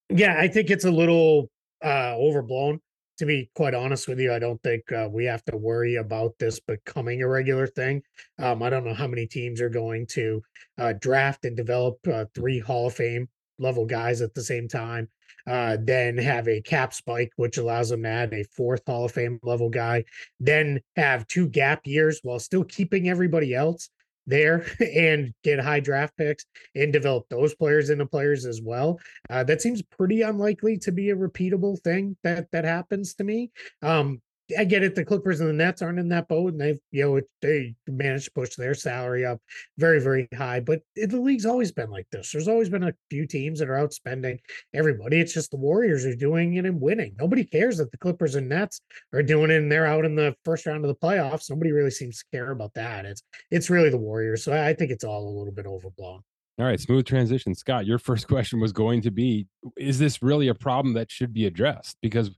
Yeah, 0.10 0.36
I 0.39 0.47
think 0.47 0.70
it's 0.70 0.86
a 0.86 0.91
little 0.91 1.49
uh, 1.84 2.16
overblown. 2.16 2.80
To 3.20 3.26
be 3.26 3.49
quite 3.55 3.74
honest 3.74 4.08
with 4.08 4.20
you, 4.20 4.32
I 4.32 4.38
don't 4.38 4.62
think 4.62 4.91
uh, 4.91 5.10
we 5.12 5.26
have 5.26 5.43
to 5.45 5.58
worry 5.58 5.95
about 5.95 6.36
this 6.38 6.60
becoming 6.60 7.24
a 7.24 7.28
regular 7.28 7.66
thing. 7.66 8.03
Um, 8.38 8.62
I 8.62 8.70
don't 8.70 8.86
know 8.86 8.93
how 8.93 9.08
many 9.08 9.26
teams 9.26 9.60
are 9.60 9.70
going 9.70 10.05
to 10.12 10.43
uh, 10.78 10.93
draft 11.01 11.43
and 11.43 11.58
develop 11.58 11.97
uh, 12.08 12.26
three 12.36 12.60
Hall 12.60 12.88
of 12.88 12.93
Fame 12.93 13.28
level 13.58 13.86
guys 13.86 14.22
at 14.22 14.36
the 14.36 14.43
same 14.43 14.68
time. 14.68 15.10
Uh, 15.47 15.78
then 15.82 16.16
have 16.18 16.47
a 16.47 16.62
cap 16.62 16.93
spike, 16.93 17.32
which 17.38 17.58
allows 17.58 17.89
them 17.89 18.03
to 18.03 18.10
add 18.10 18.34
a 18.34 18.43
fourth 18.55 18.84
Hall 18.86 19.05
of 19.05 19.12
Fame 19.14 19.39
level 19.41 19.70
guy. 19.70 20.03
Then 20.39 20.80
have 20.95 21.26
two 21.26 21.47
gap 21.49 21.88
years 21.88 22.20
while 22.22 22.38
still 22.39 22.66
keeping 22.66 23.10
everybody 23.10 23.55
else 23.55 23.89
there 24.28 24.65
and 24.95 25.34
get 25.43 25.59
high 25.59 25.80
draft 25.80 26.15
picks 26.17 26.45
and 26.75 26.93
develop 26.93 27.25
those 27.30 27.55
players 27.55 27.89
into 27.89 28.05
players 28.05 28.45
as 28.45 28.61
well. 28.61 28.99
Uh, 29.30 29.43
that 29.45 29.61
seems 29.61 29.82
pretty 29.82 30.21
unlikely 30.21 30.78
to 30.78 30.91
be 30.91 31.09
a 31.09 31.15
repeatable 31.15 31.80
thing 31.82 32.15
that 32.23 32.51
that 32.51 32.65
happens 32.65 33.13
to 33.15 33.23
me. 33.23 33.51
Um, 33.82 34.21
I 34.58 34.64
get 34.64 34.84
it. 34.84 34.95
The 34.95 35.04
Clippers 35.04 35.39
and 35.39 35.50
the 35.50 35.54
Nets 35.54 35.82
aren't 35.82 36.00
in 36.00 36.10
that 36.10 36.28
boat, 36.28 36.54
and 36.54 36.62
they've 36.62 36.80
you 36.91 37.04
know 37.04 37.22
they 37.41 37.76
managed 37.88 38.26
to 38.26 38.32
push 38.32 38.56
their 38.56 38.74
salary 38.74 39.26
up 39.26 39.39
very 39.78 40.00
very 40.00 40.28
high. 40.36 40.60
But 40.60 40.82
the 40.95 41.20
league's 41.20 41.45
always 41.45 41.72
been 41.72 41.89
like 41.89 42.08
this. 42.12 42.32
There's 42.32 42.48
always 42.48 42.70
been 42.70 42.84
a 42.84 42.93
few 43.10 43.28
teams 43.28 43.60
that 43.60 43.70
are 43.70 43.76
outspending 43.76 44.39
everybody. 44.74 45.20
It's 45.20 45.34
just 45.34 45.52
the 45.52 45.58
Warriors 45.58 46.06
are 46.06 46.16
doing 46.16 46.54
it 46.56 46.66
and 46.66 46.80
winning. 46.80 47.16
Nobody 47.20 47.43
cares 47.43 47.78
that 47.78 47.91
the 47.91 47.98
Clippers 47.98 48.36
and 48.36 48.48
Nets 48.50 48.82
are 49.14 49.24
doing 49.24 49.52
it 49.52 49.58
and 49.58 49.72
they're 49.72 49.86
out 49.86 50.06
in 50.06 50.16
the 50.16 50.36
first 50.45 50.66
round 50.66 50.86
of 50.86 50.89
the 50.89 51.08
playoffs. 51.08 51.50
Nobody 51.50 51.72
really 51.72 51.91
seems 51.91 52.20
to 52.20 52.26
care 52.32 52.52
about 52.52 52.74
that. 52.76 53.06
It's 53.06 53.24
it's 53.52 53.70
really 53.70 53.89
the 53.89 53.98
Warriors. 53.98 54.43
So 54.43 54.54
I 54.54 54.74
think 54.74 54.91
it's 54.91 55.04
all 55.04 55.28
a 55.28 55.36
little 55.38 55.54
bit 55.54 55.66
overblown. 55.66 56.24
All 56.60 56.66
right, 56.66 56.80
smooth 56.80 57.06
transition. 57.06 57.54
Scott, 57.54 57.86
your 57.86 58.00
first 58.00 58.28
question 58.30 58.60
was 58.60 58.72
going 58.72 59.02
to 59.02 59.12
be 59.12 59.48
Is 59.78 60.00
this 60.00 60.24
really 60.24 60.48
a 60.48 60.56
problem 60.56 60.93
that 60.93 61.12
should 61.12 61.34
be 61.34 61.45
addressed? 61.45 61.98
Because, 62.02 62.32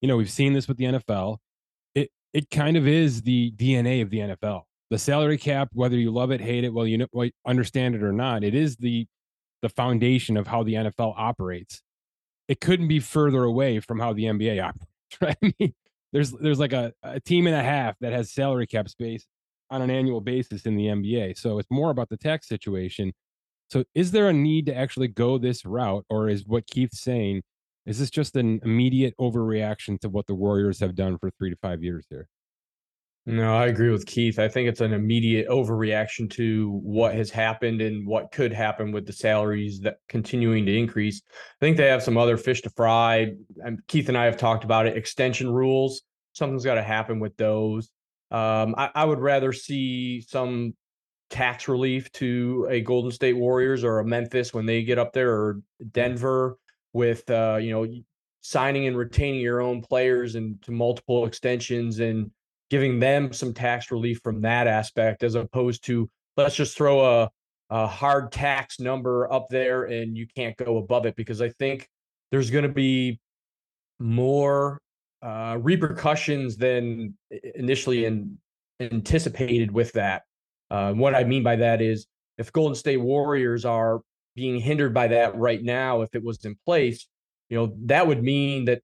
you 0.00 0.08
know, 0.08 0.16
we've 0.16 0.30
seen 0.30 0.52
this 0.52 0.66
with 0.66 0.76
the 0.76 0.84
NFL. 0.84 1.38
It, 2.32 2.50
kind 2.50 2.76
of 2.76 2.86
is 2.86 3.22
the 3.22 3.52
DNA 3.52 4.02
of 4.02 4.10
the 4.10 4.18
NFL. 4.18 4.62
The 4.90 4.98
salary 4.98 5.38
cap, 5.38 5.68
whether 5.72 5.96
you 5.96 6.10
love 6.10 6.30
it, 6.30 6.40
hate 6.40 6.64
it, 6.64 6.72
well, 6.72 6.86
you 6.86 6.98
know, 6.98 7.28
understand 7.46 7.94
it 7.94 8.02
or 8.02 8.12
not, 8.12 8.44
it 8.44 8.54
is 8.54 8.76
the 8.76 9.06
the 9.62 9.68
foundation 9.68 10.38
of 10.38 10.46
how 10.46 10.62
the 10.62 10.72
NFL 10.72 11.14
operates. 11.18 11.82
It 12.48 12.60
couldn't 12.60 12.88
be 12.88 12.98
further 12.98 13.44
away 13.44 13.78
from 13.80 14.00
how 14.00 14.12
the 14.12 14.24
NBA 14.24 14.62
operates. 14.62 14.86
Right? 15.20 15.36
I 15.42 15.52
mean, 15.58 15.74
there's 16.12 16.30
there's 16.30 16.60
like 16.60 16.72
a, 16.72 16.92
a 17.02 17.18
team 17.18 17.48
and 17.48 17.56
a 17.56 17.62
half 17.62 17.96
that 18.00 18.12
has 18.12 18.32
salary 18.32 18.68
cap 18.68 18.88
space 18.88 19.26
on 19.68 19.82
an 19.82 19.90
annual 19.90 20.20
basis 20.20 20.66
in 20.66 20.76
the 20.76 20.86
NBA. 20.86 21.36
So 21.36 21.58
it's 21.58 21.70
more 21.70 21.90
about 21.90 22.08
the 22.08 22.16
tax 22.16 22.46
situation 22.46 23.12
so 23.70 23.84
is 23.94 24.10
there 24.10 24.28
a 24.28 24.32
need 24.32 24.66
to 24.66 24.76
actually 24.76 25.08
go 25.08 25.38
this 25.38 25.64
route, 25.64 26.04
or 26.10 26.28
is 26.28 26.44
what 26.44 26.66
Keith's 26.66 27.00
saying? 27.00 27.42
Is 27.86 27.98
this 27.98 28.10
just 28.10 28.36
an 28.36 28.60
immediate 28.62 29.14
overreaction 29.18 29.98
to 30.00 30.08
what 30.08 30.26
the 30.26 30.34
Warriors 30.34 30.80
have 30.80 30.94
done 30.94 31.18
for 31.18 31.30
three 31.30 31.50
to 31.50 31.56
five 31.56 31.82
years 31.82 32.06
here? 32.10 32.28
No, 33.26 33.54
I 33.54 33.66
agree 33.66 33.90
with 33.90 34.06
Keith. 34.06 34.38
I 34.38 34.48
think 34.48 34.68
it's 34.68 34.80
an 34.80 34.92
immediate 34.92 35.46
overreaction 35.48 36.30
to 36.30 36.80
what 36.82 37.14
has 37.14 37.30
happened 37.30 37.82
and 37.82 38.06
what 38.06 38.32
could 38.32 38.52
happen 38.52 38.92
with 38.92 39.06
the 39.06 39.12
salaries 39.12 39.80
that 39.80 39.98
continuing 40.08 40.64
to 40.66 40.76
increase. 40.76 41.20
I 41.30 41.64
think 41.64 41.76
they 41.76 41.86
have 41.86 42.02
some 42.02 42.16
other 42.16 42.36
fish 42.36 42.62
to 42.62 42.70
fry. 42.70 43.32
And 43.62 43.86
Keith 43.88 44.08
and 44.08 44.16
I 44.16 44.24
have 44.24 44.38
talked 44.38 44.64
about 44.64 44.86
it. 44.86 44.96
Extension 44.96 45.50
rules. 45.50 46.02
Something's 46.32 46.64
got 46.64 46.74
to 46.74 46.82
happen 46.82 47.20
with 47.20 47.36
those. 47.36 47.90
Um, 48.30 48.74
I, 48.78 48.90
I, 48.94 49.04
would 49.04 49.18
rather 49.18 49.52
see 49.52 50.20
some 50.20 50.74
tax 51.30 51.66
relief 51.66 52.10
to 52.12 52.68
a 52.70 52.80
Golden 52.80 53.10
State 53.10 53.32
Warriors 53.32 53.82
or 53.82 53.98
a 53.98 54.04
Memphis 54.04 54.54
when 54.54 54.66
they 54.66 54.84
get 54.84 54.98
up 54.98 55.12
there 55.12 55.32
or 55.32 55.60
Denver 55.90 56.56
with 56.92 57.28
uh, 57.30 57.58
you 57.60 57.70
know 57.70 57.86
signing 58.42 58.86
and 58.86 58.96
retaining 58.96 59.40
your 59.40 59.60
own 59.60 59.82
players 59.82 60.34
and 60.34 60.60
to 60.62 60.72
multiple 60.72 61.26
extensions 61.26 62.00
and 62.00 62.30
giving 62.70 62.98
them 62.98 63.32
some 63.32 63.52
tax 63.52 63.90
relief 63.90 64.20
from 64.22 64.40
that 64.40 64.66
aspect 64.66 65.22
as 65.22 65.34
opposed 65.34 65.84
to 65.84 66.08
let's 66.36 66.54
just 66.54 66.76
throw 66.76 67.22
a, 67.22 67.30
a 67.68 67.86
hard 67.86 68.32
tax 68.32 68.80
number 68.80 69.30
up 69.30 69.48
there 69.50 69.84
and 69.84 70.16
you 70.16 70.26
can't 70.34 70.56
go 70.56 70.78
above 70.78 71.04
it 71.04 71.16
because 71.16 71.42
I 71.42 71.50
think 71.50 71.88
there's 72.30 72.50
going 72.50 72.62
to 72.62 72.72
be 72.72 73.20
more 73.98 74.80
uh, 75.22 75.58
repercussions 75.60 76.56
than 76.56 77.14
initially 77.54 78.06
in, 78.06 78.38
anticipated 78.78 79.70
with 79.70 79.92
that. 79.92 80.22
Uh, 80.70 80.92
what 80.92 81.14
I 81.14 81.24
mean 81.24 81.42
by 81.42 81.56
that 81.56 81.82
is 81.82 82.06
if 82.38 82.52
Golden 82.52 82.74
State 82.74 82.96
Warriors 82.96 83.64
are 83.64 84.00
being 84.40 84.58
hindered 84.58 84.94
by 84.94 85.06
that 85.06 85.36
right 85.36 85.62
now, 85.62 86.00
if 86.00 86.14
it 86.14 86.24
was 86.24 86.42
in 86.46 86.56
place, 86.64 87.06
you 87.50 87.58
know, 87.58 87.76
that 87.84 88.06
would 88.06 88.22
mean 88.22 88.64
that 88.64 88.80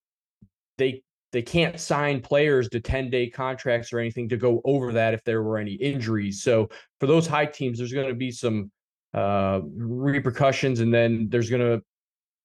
they 0.76 1.02
they 1.32 1.40
can't 1.40 1.80
sign 1.80 2.20
players 2.20 2.68
to 2.68 2.78
10 2.78 3.08
day 3.08 3.30
contracts 3.30 3.90
or 3.90 3.98
anything 3.98 4.28
to 4.28 4.36
go 4.36 4.60
over 4.66 4.92
that 4.92 5.14
if 5.14 5.24
there 5.24 5.42
were 5.42 5.56
any 5.56 5.72
injuries. 5.72 6.42
So 6.42 6.68
for 7.00 7.06
those 7.06 7.26
high 7.26 7.46
teams, 7.46 7.78
there's 7.78 7.94
going 7.94 8.08
to 8.08 8.14
be 8.14 8.30
some 8.30 8.70
uh, 9.14 9.60
repercussions, 9.74 10.80
and 10.80 10.92
then 10.92 11.28
there's 11.30 11.48
going 11.48 11.62
to 11.62 11.82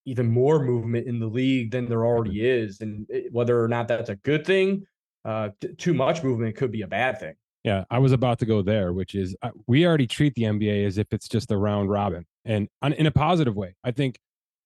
even 0.06 0.32
more 0.32 0.64
movement 0.64 1.06
in 1.06 1.20
the 1.20 1.28
league 1.28 1.72
than 1.72 1.90
there 1.90 2.06
already 2.06 2.48
is. 2.48 2.80
And 2.80 3.06
whether 3.32 3.62
or 3.62 3.68
not 3.68 3.90
that's 3.90 4.10
a 4.10 4.16
good 4.16 4.46
thing, 4.46 4.84
uh, 5.26 5.50
t- 5.60 5.74
too 5.76 5.94
much 5.94 6.24
movement 6.24 6.56
could 6.56 6.72
be 6.72 6.84
a 6.84 6.88
bad 6.88 7.20
thing. 7.20 7.34
Yeah, 7.66 7.84
I 7.92 8.00
was 8.00 8.14
about 8.14 8.40
to 8.40 8.46
go 8.46 8.62
there, 8.62 8.94
which 8.94 9.16
is 9.16 9.36
uh, 9.42 9.50
we 9.68 9.86
already 9.86 10.08
treat 10.08 10.34
the 10.36 10.44
NBA 10.44 10.86
as 10.88 10.98
if 10.98 11.12
it's 11.12 11.28
just 11.28 11.52
a 11.52 11.58
round 11.58 11.90
robin 11.90 12.26
and 12.46 12.68
on, 12.82 12.94
in 12.94 13.06
a 13.06 13.12
positive 13.12 13.56
way. 13.56 13.76
I 13.84 13.92
think 13.92 14.18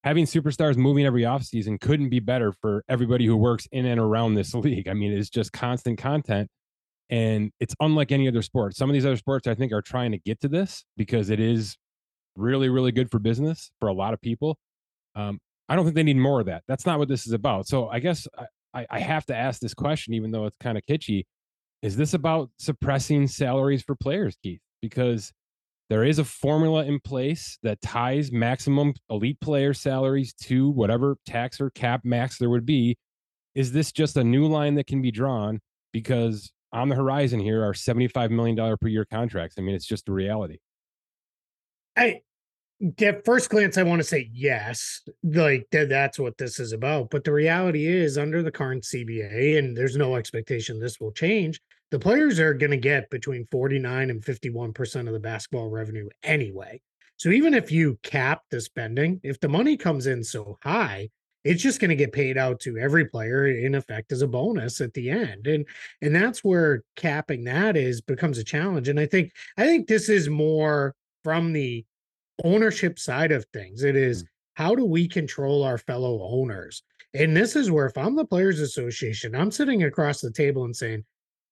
having 0.04 0.26
superstars 0.26 0.78
moving 0.78 1.06
every 1.06 1.24
offseason 1.24 1.80
couldn't 1.80 2.10
be 2.10 2.20
better 2.20 2.54
for 2.62 2.84
everybody 2.88 3.26
who 3.26 3.36
works 3.36 3.68
in 3.72 3.86
and 3.86 4.00
around 4.00 4.36
this 4.36 4.54
league. 4.54 4.88
I 4.88 4.94
mean, 4.94 5.12
it's 5.12 5.30
just 5.30 5.52
constant 5.52 5.98
content 5.98 6.50
and 7.10 7.52
it's 7.60 7.76
unlike 7.80 8.12
any 8.12 8.28
other 8.28 8.42
sport. 8.42 8.76
Some 8.76 8.90
of 8.90 8.94
these 8.94 9.06
other 9.06 9.18
sports 9.18 9.48
I 9.48 9.56
think 9.56 9.72
are 9.72 9.82
trying 9.82 10.12
to 10.12 10.18
get 10.20 10.42
to 10.42 10.48
this 10.48 10.86
because 10.98 11.30
it 11.30 11.40
is 11.40 11.78
really, 12.36 12.70
really 12.70 12.92
good 12.92 13.12
for 13.12 13.20
business 13.20 13.72
for 13.80 13.88
a 13.88 13.94
lot 13.94 14.14
of 14.14 14.22
people. 14.22 14.58
Um, 15.16 15.40
I 15.70 15.76
don't 15.76 15.86
think 15.86 15.96
they 15.96 16.04
need 16.04 16.18
more 16.18 16.40
of 16.40 16.46
that. 16.48 16.64
That's 16.68 16.86
not 16.86 17.00
what 17.00 17.08
this 17.08 17.26
is 17.26 17.34
about. 17.34 17.68
So 17.68 17.90
I 17.90 18.00
guess 18.00 18.28
I, 18.74 18.86
I 18.90 19.00
have 19.00 19.26
to 19.28 19.36
ask 19.36 19.60
this 19.60 19.74
question, 19.74 20.14
even 20.14 20.32
though 20.32 20.46
it's 20.46 20.58
kind 20.60 20.78
of 20.78 20.84
kitschy 20.90 21.24
is 21.86 21.96
this 21.96 22.16
about 22.16 22.50
suppressing 22.58 23.28
salaries 23.28 23.84
for 23.84 23.96
players, 23.96 24.36
Keith? 24.42 24.60
Because 24.82 25.32
there 25.90 26.04
is 26.04 26.20
a 26.20 26.26
formula 26.26 26.84
in 26.86 27.00
place 27.00 27.58
that 27.64 27.82
ties 27.82 28.32
maximum 28.32 28.94
elite 29.10 29.40
player 29.40 29.74
salaries 29.74 30.34
to 30.34 30.70
whatever 30.70 31.18
tax 31.26 31.62
or 31.62 31.70
cap 31.70 32.02
max 32.04 32.38
there 32.38 32.50
would 32.50 32.66
be. 32.66 32.98
Is 33.54 33.72
this 33.72 33.92
just 33.92 34.18
a 34.18 34.24
new 34.24 34.48
line 34.48 34.76
that 34.76 34.88
can 34.88 35.02
be 35.02 35.12
drawn? 35.12 35.62
Because 35.94 36.52
on 36.74 36.90
the 36.90 36.96
horizon 36.96 37.40
here 37.40 37.64
are 37.64 37.74
$75 37.74 38.32
million 38.32 38.78
per 38.78 38.88
year 38.88 39.06
contracts. 39.06 39.56
I 39.58 39.62
mean, 39.62 39.76
it's 39.76 39.86
just 39.86 40.10
a 40.10 40.12
reality. 40.12 40.58
I 41.96 42.22
at 43.00 43.24
first 43.24 43.50
glance, 43.50 43.78
I 43.78 43.84
want 43.84 44.02
to 44.02 44.08
say 44.08 44.30
yes, 44.34 45.02
like 45.24 45.68
that, 45.72 45.90
that's 45.90 46.20
what 46.20 46.38
this 46.38 46.60
is 46.60 46.74
about. 46.74 47.10
But 47.10 47.24
the 47.24 47.32
reality 47.32 47.88
is, 47.88 48.18
under 48.18 48.44
the 48.44 48.52
current 48.52 48.84
CBA, 48.84 49.58
and 49.58 49.78
there's 49.78 49.96
no 49.96 50.16
expectation 50.16 50.80
this 50.80 51.00
will 51.00 51.14
change, 51.14 51.62
the 51.92 52.00
players 52.00 52.40
are 52.40 52.54
going 52.54 52.72
to 52.72 52.78
get 52.78 53.10
between 53.10 53.48
49 53.52 54.10
and 54.10 54.22
51% 54.22 55.08
of 55.08 55.14
the 55.14 55.20
basketball 55.20 55.70
revenue 55.70 56.10
anyway. 56.24 56.82
So 57.18 57.30
even 57.30 57.54
if 57.54 57.72
you 57.72 57.98
cap 58.04 58.42
the 58.52 58.60
spending, 58.60 59.22
if 59.24 59.40
the 59.40 59.48
money 59.48 59.78
comes 59.78 60.08
in 60.08 60.24
so 60.24 60.58
high, 60.62 61.10
it's 61.44 61.62
just 61.62 61.80
going 61.80 61.90
to 61.90 61.96
get 61.96 62.12
paid 62.12 62.38
out 62.38 62.60
to 62.62 62.78
every 62.78 63.06
player 63.06 63.48
in 63.48 63.76
effect 63.76 64.12
as 64.12 64.24
a 64.24 64.28
bonus 64.28 64.82
at 64.82 64.92
the 64.96 65.12
end 65.12 65.46
and 65.46 65.64
and 66.02 66.16
that's 66.16 66.44
where 66.44 66.84
capping 66.96 67.44
that 67.44 67.78
is 67.78 68.02
becomes 68.02 68.40
a 68.40 68.44
challenge 68.44 68.90
and 68.90 69.00
i 69.00 69.06
think 69.06 69.32
i 69.56 69.64
think 69.64 69.86
this 69.88 70.10
is 70.10 70.28
more 70.28 70.96
from 71.24 71.54
the 71.54 71.86
ownership 72.44 73.00
side 73.00 73.32
of 73.32 73.46
things. 73.54 73.84
It 73.84 73.96
is 73.96 74.24
mm. 74.24 74.28
how 74.56 74.76
do 74.76 74.86
we 74.86 75.08
control 75.08 75.64
our 75.64 75.78
fellow 75.78 76.22
owners? 76.22 76.84
And 77.14 77.36
this 77.36 77.56
is 77.56 77.72
where, 77.72 77.86
if 77.86 77.98
I'm 77.98 78.16
the 78.16 78.26
Players 78.26 78.60
Association, 78.60 79.36
I'm 79.36 79.52
sitting 79.52 79.84
across 79.84 80.20
the 80.20 80.32
table 80.32 80.66
and 80.66 80.76
saying, 80.76 81.06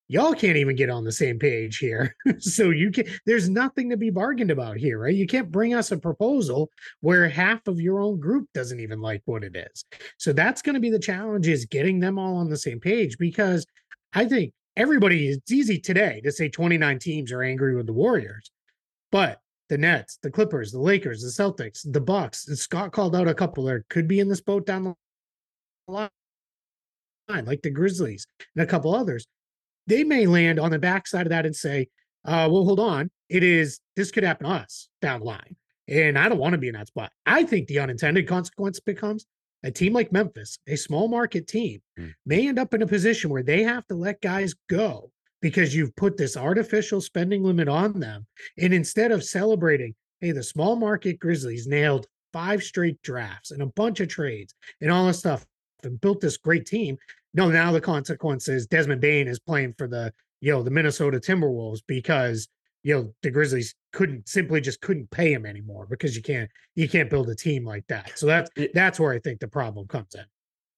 y'all 0.08 0.34
can't 0.34 0.58
even 0.58 0.76
get 0.76 0.90
on 0.90 1.04
the 1.04 1.12
same 1.12 1.40
page 1.40 1.78
here. 1.78 2.16
so 2.40 2.70
you 2.70 2.92
can 2.92 3.06
there's 3.26 3.50
nothing 3.50 3.90
to 3.90 3.98
be 3.98 4.10
bargained 4.10 4.52
about 4.52 4.78
here, 4.78 5.00
right? 5.00 5.16
You 5.16 5.28
can't 5.28 5.52
bring 5.52 5.74
us 5.74 5.92
a 5.92 5.98
proposal 5.98 6.70
where 7.02 7.28
half 7.28 7.68
of 7.68 7.80
your 7.80 8.00
own 8.00 8.20
group 8.20 8.48
doesn't 8.54 8.80
even 8.80 9.02
like 9.02 9.22
what 9.26 9.44
it 9.44 9.56
is. 9.56 9.86
So 10.18 10.34
that's 10.34 10.62
going 10.62 10.76
to 10.76 10.82
be 10.82 10.90
the 10.90 11.00
challenge 11.00 11.48
is 11.48 11.66
getting 11.66 12.00
them 12.00 12.20
all 12.20 12.38
on 12.38 12.50
the 12.50 12.58
same 12.58 12.80
page 12.80 13.18
because 13.18 13.66
I 14.14 14.26
think 14.26 14.54
everybody 14.76 15.30
it's 15.30 15.52
easy 15.52 15.80
today 15.80 16.22
to 16.24 16.32
say 16.32 16.50
29 16.50 17.00
teams 17.00 17.32
are 17.32 17.44
angry 17.44 17.76
with 17.76 17.88
the 17.88 17.94
Warriors. 17.94 18.52
But 19.12 19.40
the 19.70 19.78
Nets, 19.78 20.20
the 20.22 20.32
Clippers, 20.32 20.72
the 20.72 20.80
Lakers, 20.80 21.22
the 21.22 21.44
Celtics, 21.44 21.82
the 21.92 22.02
Bucks. 22.02 22.46
Scott 22.60 22.92
called 22.92 23.16
out 23.16 23.28
a 23.28 23.34
couple 23.34 23.64
there 23.64 23.86
could 23.90 24.08
be 24.08 24.20
in 24.20 24.28
this 24.28 24.42
boat 24.42 24.66
down 24.66 24.84
the 24.84 24.96
line, 25.88 26.10
like 27.46 27.62
the 27.62 27.70
Grizzlies 27.70 28.28
and 28.56 28.64
a 28.64 28.68
couple 28.68 28.94
others. 28.94 29.26
They 29.88 30.04
may 30.04 30.26
land 30.26 30.60
on 30.60 30.72
the 30.72 30.80
backside 30.80 31.26
of 31.26 31.32
that 31.32 31.46
and 31.46 31.56
say, 31.56 31.88
uh, 32.26 32.48
well, 32.52 32.64
hold 32.64 32.80
on. 32.80 33.10
It 33.30 33.44
is 33.44 33.80
this 33.96 34.12
could 34.12 34.24
happen 34.24 34.48
to 34.48 34.54
us 34.54 34.90
down 35.02 35.22
the 35.22 35.26
line. 35.26 35.56
And 35.88 36.18
I 36.18 36.30
don't 36.30 36.38
want 36.38 36.54
to 36.54 36.58
be 36.58 36.70
in 36.70 36.76
that 36.76 36.88
spot. 36.88 37.12
I 37.26 37.44
think 37.44 37.68
the 37.68 37.80
unintended 37.80 38.28
consequence 38.28 38.80
becomes 38.80 39.26
a 39.64 39.72
team 39.72 39.94
like 39.94 40.12
Memphis, 40.12 40.60
a 40.68 40.76
small 40.76 41.08
market 41.08 41.48
team, 41.48 41.82
mm. 42.00 42.14
may 42.26 42.48
end 42.48 42.60
up 42.60 42.74
in 42.74 42.82
a 42.82 42.88
position 42.88 43.30
where 43.30 43.44
they 43.44 43.64
have 43.64 43.86
to 43.88 43.96
let 43.96 44.22
guys 44.22 44.54
go 44.70 45.12
because 45.42 45.76
you've 45.76 45.96
put 45.96 46.18
this 46.18 46.38
artificial 46.38 47.02
spending 47.02 47.44
limit 47.44 47.68
on 47.68 48.00
them. 48.00 48.26
And 48.58 48.74
instead 48.74 49.12
of 49.12 49.24
celebrating, 49.24 49.96
hey, 50.22 50.32
the 50.32 50.44
small 50.44 50.76
market 50.76 51.20
Grizzlies 51.20 51.68
nailed 51.68 52.08
five 52.32 52.64
straight 52.64 53.02
drafts 53.02 53.52
and 53.52 53.62
a 53.62 53.68
bunch 53.68 54.00
of 54.00 54.08
trades 54.08 54.54
and 54.82 54.92
all 54.92 55.08
this 55.08 55.20
stuff 55.20 55.46
and 55.84 56.00
built 56.00 56.22
this 56.22 56.38
great 56.38 56.66
team. 56.66 56.98
No, 57.34 57.50
now 57.50 57.72
the 57.72 57.82
consequence 57.82 58.48
is 58.48 58.68
Desmond 58.68 59.02
Bane 59.02 59.28
is 59.28 59.40
playing 59.40 59.74
for 59.78 59.88
the, 59.88 60.14
you 60.42 60.52
know, 60.52 60.62
the 60.62 60.72
Minnesota 60.72 61.20
Timberwolves 61.20 61.80
because, 61.88 62.48
you 62.84 62.94
know, 62.94 63.14
the 63.24 63.32
Grizzlies 63.32 63.76
couldn't 63.92 64.28
simply 64.28 64.62
just 64.62 64.82
couldn't 64.82 65.10
pay 65.10 65.34
him 65.34 65.46
anymore 65.46 65.88
because 65.90 66.16
you 66.16 66.22
can't 66.22 66.50
you 66.76 66.88
can't 66.88 67.10
build 67.10 67.30
a 67.30 67.36
team 67.36 67.66
like 67.66 67.86
that. 67.88 68.12
So 68.16 68.26
that's 68.26 68.50
that's 68.74 69.00
where 69.00 69.14
I 69.14 69.20
think 69.20 69.40
the 69.40 69.48
problem 69.48 69.88
comes 69.88 70.16
in. 70.16 70.26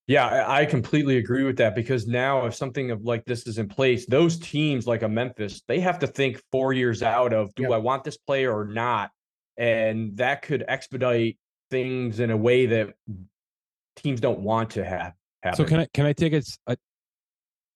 Yeah, 0.08 0.46
I 0.48 0.66
completely 0.66 1.18
agree 1.18 1.44
with 1.44 1.58
that 1.58 1.74
because 1.74 2.06
now 2.06 2.46
if 2.46 2.54
something 2.54 2.92
of 2.92 3.02
like 3.04 3.26
this 3.26 3.48
is 3.48 3.58
in 3.58 3.68
place, 3.68 4.06
those 4.06 4.38
teams 4.38 4.86
like 4.86 5.02
a 5.02 5.10
Memphis, 5.10 5.64
they 5.68 5.80
have 5.80 5.98
to 6.00 6.08
think 6.08 6.40
four 6.52 6.74
years 6.74 7.02
out 7.02 7.34
of 7.34 7.54
do 7.56 7.64
yep. 7.64 7.72
I 7.72 7.78
want 7.78 8.04
this 8.04 8.18
player 8.18 8.56
or 8.56 8.66
not? 8.66 9.10
And 9.58 10.16
that 10.18 10.44
could 10.44 10.64
expedite 10.68 11.40
things 11.72 12.20
in 12.20 12.30
a 12.30 12.38
way 12.38 12.68
that 12.68 12.94
teams 13.96 14.22
don't 14.22 14.42
want 14.42 14.72
to 14.72 14.86
have 14.86 15.14
happen. 15.46 15.66
So 15.66 15.70
can 15.70 15.80
I 15.82 15.88
can 15.94 16.06
I 16.06 16.14
take 16.14 16.34
a, 16.34 16.42
a 16.68 16.78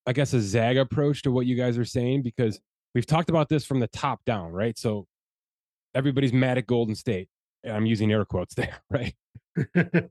I 0.06 0.14
guess 0.14 0.34
a 0.34 0.42
zag 0.42 0.78
approach 0.78 1.22
to 1.24 1.32
what 1.32 1.46
you 1.46 1.56
guys 1.56 1.78
are 1.78 1.86
saying 1.86 2.24
because 2.24 2.60
we've 2.94 3.06
talked 3.06 3.30
about 3.30 3.50
this 3.50 3.66
from 3.66 3.80
the 3.80 3.88
top 3.88 4.26
down, 4.26 4.52
right? 4.52 4.78
So 4.78 5.06
everybody's 5.94 6.34
mad 6.34 6.58
at 6.58 6.68
Golden 6.68 6.96
State. 6.96 7.30
I'm 7.64 7.86
using 7.86 8.12
air 8.12 8.26
quotes 8.26 8.56
there, 8.56 8.78
right? 8.90 9.16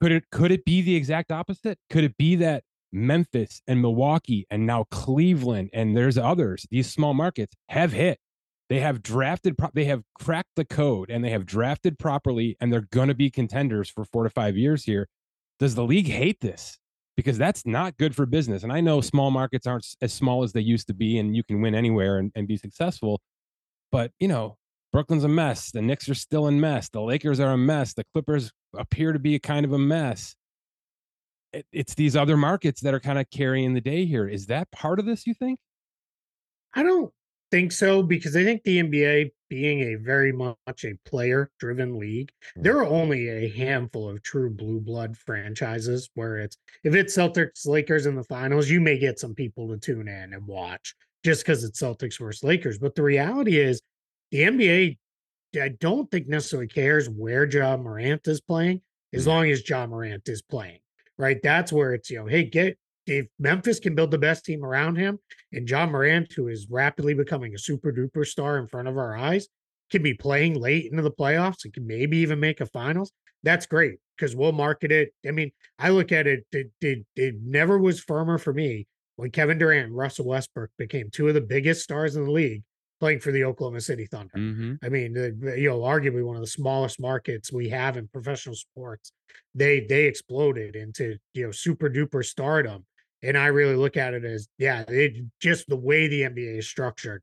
Could 0.00 0.12
it 0.12 0.24
could 0.30 0.50
it 0.50 0.64
be 0.66 0.82
the 0.82 0.96
exact 0.96 1.32
opposite? 1.32 1.78
Could 1.88 2.04
it 2.04 2.18
be 2.18 2.36
that 2.36 2.64
Memphis 2.94 3.60
and 3.66 3.82
Milwaukee 3.82 4.46
and 4.50 4.66
now 4.66 4.84
Cleveland 4.90 5.70
and 5.72 5.96
there's 5.96 6.16
others, 6.16 6.66
these 6.70 6.90
small 6.90 7.12
markets 7.12 7.54
have 7.68 7.92
hit. 7.92 8.18
They 8.68 8.80
have 8.80 9.02
drafted 9.02 9.56
they 9.74 9.84
have 9.86 10.02
cracked 10.18 10.56
the 10.56 10.64
code 10.64 11.10
and 11.10 11.24
they 11.24 11.30
have 11.30 11.44
drafted 11.44 11.98
properly 11.98 12.56
and 12.60 12.72
they're 12.72 12.88
going 12.92 13.08
to 13.08 13.14
be 13.14 13.30
contenders 13.30 13.90
for 13.90 14.04
4 14.04 14.24
to 14.24 14.30
5 14.30 14.56
years 14.56 14.84
here. 14.84 15.08
Does 15.58 15.74
the 15.74 15.84
league 15.84 16.08
hate 16.08 16.40
this? 16.40 16.78
Because 17.16 17.38
that's 17.38 17.64
not 17.64 17.96
good 17.96 18.14
for 18.14 18.26
business. 18.26 18.64
And 18.64 18.72
I 18.72 18.80
know 18.80 19.00
small 19.00 19.30
markets 19.30 19.66
aren't 19.66 19.86
as 20.02 20.12
small 20.12 20.42
as 20.42 20.52
they 20.52 20.60
used 20.60 20.88
to 20.88 20.94
be 20.94 21.18
and 21.18 21.36
you 21.36 21.44
can 21.44 21.60
win 21.60 21.74
anywhere 21.74 22.18
and, 22.18 22.32
and 22.34 22.48
be 22.48 22.56
successful. 22.56 23.20
But, 23.92 24.10
you 24.18 24.26
know, 24.26 24.56
Brooklyn's 24.92 25.24
a 25.24 25.28
mess. 25.28 25.70
The 25.70 25.82
Knicks 25.82 26.08
are 26.08 26.14
still 26.14 26.48
in 26.48 26.60
mess. 26.60 26.88
The 26.88 27.00
Lakers 27.00 27.38
are 27.40 27.52
a 27.52 27.58
mess. 27.58 27.94
The 27.94 28.04
Clippers 28.12 28.50
appear 28.76 29.12
to 29.12 29.18
be 29.18 29.36
a 29.36 29.40
kind 29.40 29.64
of 29.64 29.72
a 29.72 29.78
mess. 29.78 30.34
It, 31.52 31.66
it's 31.72 31.94
these 31.94 32.16
other 32.16 32.36
markets 32.36 32.80
that 32.80 32.94
are 32.94 33.00
kind 33.00 33.18
of 33.18 33.30
carrying 33.30 33.74
the 33.74 33.80
day 33.80 34.06
here. 34.06 34.26
Is 34.26 34.46
that 34.46 34.70
part 34.72 34.98
of 34.98 35.06
this, 35.06 35.26
you 35.26 35.34
think? 35.34 35.58
I 36.74 36.82
don't 36.82 37.12
think 37.50 37.72
so 37.72 38.02
because 38.02 38.36
I 38.36 38.44
think 38.44 38.62
the 38.62 38.82
NBA, 38.82 39.30
being 39.48 39.80
a 39.80 39.94
very 39.96 40.32
much 40.32 40.84
a 40.84 40.94
player 41.04 41.50
driven 41.58 41.98
league, 41.98 42.32
mm. 42.56 42.62
there 42.62 42.78
are 42.78 42.86
only 42.86 43.28
a 43.28 43.48
handful 43.50 44.08
of 44.08 44.22
true 44.22 44.50
blue 44.50 44.80
blood 44.80 45.16
franchises 45.16 46.10
where 46.14 46.38
it's 46.38 46.56
if 46.82 46.94
it's 46.94 47.16
Celtics 47.16 47.66
Lakers 47.66 48.06
in 48.06 48.16
the 48.16 48.24
finals, 48.24 48.68
you 48.68 48.80
may 48.80 48.98
get 48.98 49.18
some 49.18 49.34
people 49.34 49.68
to 49.68 49.78
tune 49.78 50.08
in 50.08 50.32
and 50.32 50.46
watch 50.46 50.94
just 51.24 51.44
because 51.44 51.64
it's 51.64 51.80
Celtics 51.80 52.18
versus 52.18 52.44
Lakers. 52.44 52.78
But 52.78 52.94
the 52.94 53.02
reality 53.02 53.58
is 53.58 53.80
the 54.30 54.42
NBA, 54.42 54.98
I 55.60 55.68
don't 55.68 56.10
think 56.10 56.28
necessarily 56.28 56.68
cares 56.68 57.08
where 57.08 57.48
Ja 57.48 57.76
Morant 57.76 58.26
is 58.26 58.40
playing, 58.40 58.82
as 59.12 59.24
mm. 59.24 59.28
long 59.28 59.50
as 59.50 59.68
Ja 59.68 59.86
Morant 59.86 60.28
is 60.28 60.42
playing. 60.42 60.80
Right. 61.16 61.40
That's 61.42 61.72
where 61.72 61.94
it's, 61.94 62.10
you 62.10 62.18
know, 62.18 62.26
hey, 62.26 62.44
get 62.44 62.76
if 63.06 63.26
Memphis 63.38 63.78
can 63.78 63.94
build 63.94 64.10
the 64.10 64.18
best 64.18 64.44
team 64.44 64.64
around 64.64 64.96
him 64.96 65.18
and 65.52 65.68
Ja 65.68 65.86
Morant, 65.86 66.32
who 66.32 66.48
is 66.48 66.66
rapidly 66.70 67.14
becoming 67.14 67.54
a 67.54 67.58
super 67.58 67.92
duper 67.92 68.26
star 68.26 68.58
in 68.58 68.66
front 68.66 68.88
of 68.88 68.96
our 68.96 69.16
eyes, 69.16 69.48
can 69.90 70.02
be 70.02 70.14
playing 70.14 70.54
late 70.54 70.90
into 70.90 71.02
the 71.02 71.10
playoffs 71.10 71.64
and 71.64 71.72
can 71.72 71.86
maybe 71.86 72.18
even 72.18 72.40
make 72.40 72.60
a 72.60 72.66
finals, 72.66 73.12
that's 73.42 73.66
great 73.66 73.98
because 74.16 74.34
we'll 74.34 74.52
market 74.52 74.90
it. 74.90 75.12
I 75.26 75.30
mean, 75.30 75.52
I 75.78 75.90
look 75.90 76.12
at 76.12 76.26
it, 76.26 76.46
it, 76.52 76.70
it, 76.80 77.04
it 77.14 77.34
never 77.42 77.78
was 77.78 78.00
firmer 78.00 78.38
for 78.38 78.52
me 78.52 78.86
when 79.16 79.30
Kevin 79.30 79.58
Durant 79.58 79.86
and 79.86 79.96
Russell 79.96 80.26
Westbrook 80.26 80.70
became 80.78 81.10
two 81.10 81.28
of 81.28 81.34
the 81.34 81.40
biggest 81.40 81.82
stars 81.82 82.16
in 82.16 82.24
the 82.24 82.30
league 82.30 82.62
playing 83.00 83.20
for 83.20 83.32
the 83.32 83.44
Oklahoma 83.44 83.80
City 83.80 84.06
Thunder. 84.06 84.34
Mm-hmm. 84.36 84.74
I 84.82 84.88
mean, 84.88 85.14
you 85.14 85.68
know, 85.68 85.80
arguably 85.80 86.24
one 86.24 86.36
of 86.36 86.42
the 86.42 86.48
smallest 86.48 87.00
markets 87.00 87.52
we 87.52 87.68
have 87.68 87.96
in 87.96 88.08
professional 88.08 88.54
sports. 88.54 89.12
They 89.54 89.80
they 89.80 90.04
exploded 90.04 90.76
into 90.76 91.16
you 91.32 91.44
know 91.44 91.50
super 91.50 91.90
duper 91.90 92.24
stardom, 92.24 92.86
and 93.24 93.38
I 93.38 93.46
really 93.46 93.74
look 93.74 93.96
at 93.96 94.14
it 94.14 94.24
as 94.24 94.48
yeah, 94.58 94.84
it 94.86 95.16
just 95.40 95.66
the 95.68 95.76
way 95.76 96.06
the 96.06 96.22
NBA 96.22 96.58
is 96.58 96.68
structured. 96.68 97.22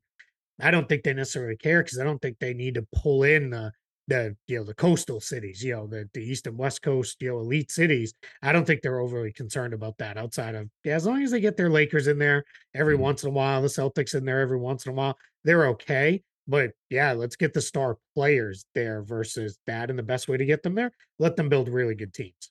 I 0.60 0.70
don't 0.70 0.88
think 0.88 1.02
they 1.02 1.14
necessarily 1.14 1.56
care 1.56 1.82
because 1.82 1.98
I 1.98 2.04
don't 2.04 2.20
think 2.20 2.38
they 2.38 2.54
need 2.54 2.74
to 2.74 2.86
pull 2.94 3.22
in 3.22 3.50
the 3.50 3.72
the 4.08 4.36
you 4.48 4.58
know 4.58 4.64
the 4.64 4.74
coastal 4.74 5.20
cities, 5.20 5.62
you 5.62 5.74
know 5.74 5.86
the 5.86 6.08
the 6.12 6.20
east 6.20 6.46
and 6.46 6.58
west 6.58 6.82
coast, 6.82 7.22
you 7.22 7.30
know 7.30 7.38
elite 7.38 7.70
cities. 7.70 8.14
I 8.42 8.52
don't 8.52 8.66
think 8.66 8.82
they're 8.82 9.00
overly 9.00 9.32
concerned 9.32 9.74
about 9.74 9.96
that. 9.98 10.18
Outside 10.18 10.54
of 10.54 10.68
yeah, 10.84 10.96
as 10.96 11.06
long 11.06 11.22
as 11.22 11.30
they 11.30 11.40
get 11.40 11.56
their 11.56 11.70
Lakers 11.70 12.08
in 12.08 12.18
there 12.18 12.44
every 12.74 12.94
mm-hmm. 12.94 13.04
once 13.04 13.22
in 13.22 13.28
a 13.28 13.32
while, 13.32 13.62
the 13.62 13.68
Celtics 13.68 14.14
in 14.14 14.24
there 14.24 14.40
every 14.40 14.58
once 14.58 14.86
in 14.86 14.92
a 14.92 14.94
while, 14.94 15.16
they're 15.44 15.68
okay. 15.68 16.22
But 16.48 16.72
yeah, 16.90 17.12
let's 17.12 17.36
get 17.36 17.54
the 17.54 17.60
star 17.60 17.98
players 18.16 18.66
there 18.74 19.02
versus 19.02 19.58
that, 19.66 19.88
and 19.88 19.98
the 19.98 20.02
best 20.02 20.26
way 20.26 20.36
to 20.36 20.44
get 20.44 20.64
them 20.64 20.74
there, 20.74 20.90
let 21.20 21.36
them 21.36 21.48
build 21.48 21.68
really 21.68 21.94
good 21.94 22.12
teams. 22.12 22.50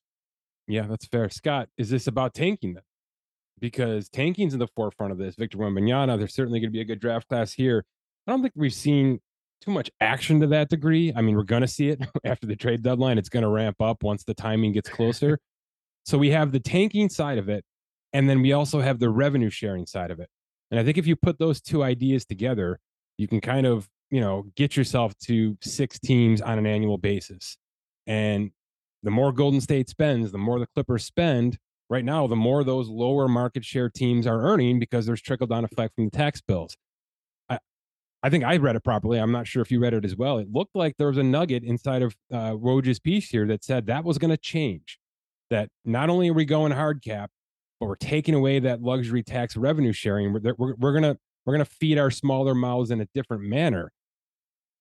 Yeah, 0.68 0.84
that's 0.88 1.06
fair. 1.06 1.30
Scott, 1.30 1.68
is 1.78 1.90
this 1.90 2.08
about 2.08 2.34
tanking 2.34 2.76
them? 2.76 2.84
Because 3.62 4.10
tanking's 4.10 4.54
in 4.54 4.60
the 4.60 4.68
forefront 4.76 5.12
of 5.12 5.20
this. 5.20 5.36
Victor 5.36 5.60
Wembanyama, 5.60 6.18
there's 6.18 6.34
certainly 6.34 6.60
going 6.60 6.72
to 6.72 6.74
be 6.74 6.82
a 6.82 6.86
good 6.86 7.00
draft 7.00 7.28
class 7.30 7.54
here. 7.54 7.86
I 8.28 8.32
don't 8.32 8.42
think 8.42 8.54
we've 8.56 8.74
seen 8.74 9.20
too 9.62 9.72
much 9.72 9.90
action 10.02 10.40
to 10.42 10.48
that 10.48 10.70
degree. 10.70 11.14
I 11.16 11.22
mean, 11.22 11.36
we're 11.36 11.44
going 11.44 11.62
to 11.62 11.68
see 11.68 11.90
it 11.90 12.02
after 12.26 12.48
the 12.48 12.56
trade 12.56 12.82
deadline. 12.82 13.18
It's 13.18 13.30
going 13.30 13.44
to 13.44 13.50
ramp 13.50 13.82
up 13.82 14.04
once 14.04 14.24
the 14.24 14.34
timing 14.34 14.74
gets 14.74 14.90
closer. 14.90 15.40
so 16.06 16.18
we 16.18 16.32
have 16.32 16.52
the 16.52 16.60
tanking 16.60 17.10
side 17.10 17.38
of 17.38 17.48
it, 17.50 17.64
and 18.14 18.30
then 18.30 18.42
we 18.42 18.52
also 18.52 18.82
have 18.82 19.00
the 19.00 19.10
revenue 19.10 19.50
sharing 19.50 19.86
side 19.86 20.12
of 20.12 20.20
it. 20.20 20.30
And 20.72 20.80
I 20.80 20.84
think 20.84 20.98
if 20.98 21.06
you 21.06 21.16
put 21.16 21.38
those 21.38 21.62
two 21.62 21.84
ideas 21.84 22.26
together, 22.26 22.80
you 23.18 23.28
can 23.28 23.42
kind 23.42 23.68
of, 23.68 23.88
you 24.10 24.22
know, 24.22 24.46
get 24.56 24.76
yourself 24.76 25.16
to 25.26 25.58
six 25.62 26.00
teams 26.00 26.42
on 26.42 26.58
an 26.58 26.66
annual 26.66 26.98
basis. 26.98 27.58
And 28.08 28.52
the 29.04 29.12
more 29.12 29.32
Golden 29.32 29.62
State 29.62 29.90
spends, 29.90 30.32
the 30.32 30.38
more 30.38 30.60
the 30.60 30.68
Clippers 30.68 31.06
spend. 31.06 31.58
Right 31.92 32.06
now, 32.06 32.26
the 32.26 32.38
more 32.38 32.64
those 32.64 32.88
lower 32.88 33.28
market 33.28 33.66
share 33.66 33.90
teams 33.90 34.26
are 34.26 34.42
earning 34.44 34.80
because 34.80 35.06
there's 35.06 35.22
trickle 35.22 35.46
down 35.46 35.66
effect 35.66 35.94
from 35.94 36.06
the 36.06 36.12
tax 36.12 36.40
bills. 36.40 36.78
I 37.50 37.60
I 38.24 38.30
think 38.30 38.46
I 38.46 38.56
read 38.56 38.78
it 38.78 38.84
properly. 38.86 39.20
I'm 39.20 39.34
not 39.34 39.46
sure 39.46 39.62
if 39.62 39.70
you 39.70 39.82
read 39.82 39.94
it 39.94 40.06
as 40.06 40.16
well. 40.16 40.38
It 40.38 40.48
looked 40.50 40.74
like 40.74 40.96
there 40.96 41.08
was 41.08 41.18
a 41.18 41.24
nugget 41.24 41.66
inside 41.66 42.02
of 42.02 42.16
uh, 42.32 42.56
piece 43.04 43.28
here 43.28 43.46
that 43.48 43.66
said 43.66 43.88
that 43.88 44.06
was 44.06 44.18
going 44.18 44.32
to 44.32 44.38
change. 44.38 45.00
That 45.50 45.68
not 45.84 46.10
only 46.10 46.30
are 46.30 46.34
we 46.34 46.46
going 46.46 46.72
hard 46.72 47.04
cap, 47.04 47.30
but 47.82 47.88
we're 47.88 47.98
taking 47.98 48.36
away 48.36 48.60
that 48.60 48.82
luxury 48.82 49.22
tax 49.22 49.58
revenue 49.58 49.92
sharing. 49.92 50.32
We're, 50.32 50.56
we're, 50.58 50.76
we're 50.76 50.94
gonna 50.94 51.18
we're 51.46 51.56
gonna 51.56 51.66
feed 51.66 51.98
our 51.98 52.10
smaller 52.10 52.56
mouths 52.56 52.92
in 52.92 53.02
a 53.02 53.08
different 53.14 53.44
manner. 53.44 53.92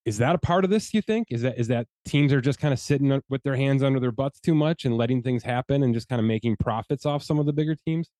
Is 0.06 0.18
that 0.18 0.34
a 0.34 0.38
part 0.38 0.64
of 0.64 0.70
this? 0.70 0.94
You 0.94 1.02
think 1.02 1.28
is 1.30 1.42
that 1.42 1.58
is 1.58 1.68
that 1.68 1.86
teams 2.06 2.32
are 2.32 2.40
just 2.40 2.58
kind 2.58 2.72
of 2.72 2.80
sitting 2.80 3.20
with 3.28 3.42
their 3.42 3.56
hands 3.56 3.82
under 3.82 4.00
their 4.00 4.12
butts 4.12 4.40
too 4.40 4.54
much 4.54 4.84
and 4.84 4.96
letting 4.96 5.22
things 5.22 5.42
happen 5.42 5.82
and 5.82 5.92
just 5.92 6.08
kind 6.08 6.18
of 6.18 6.26
making 6.26 6.56
profits 6.56 7.04
off 7.04 7.22
some 7.22 7.38
of 7.38 7.46
the 7.46 7.52
bigger 7.52 7.76
teams? 7.86 8.10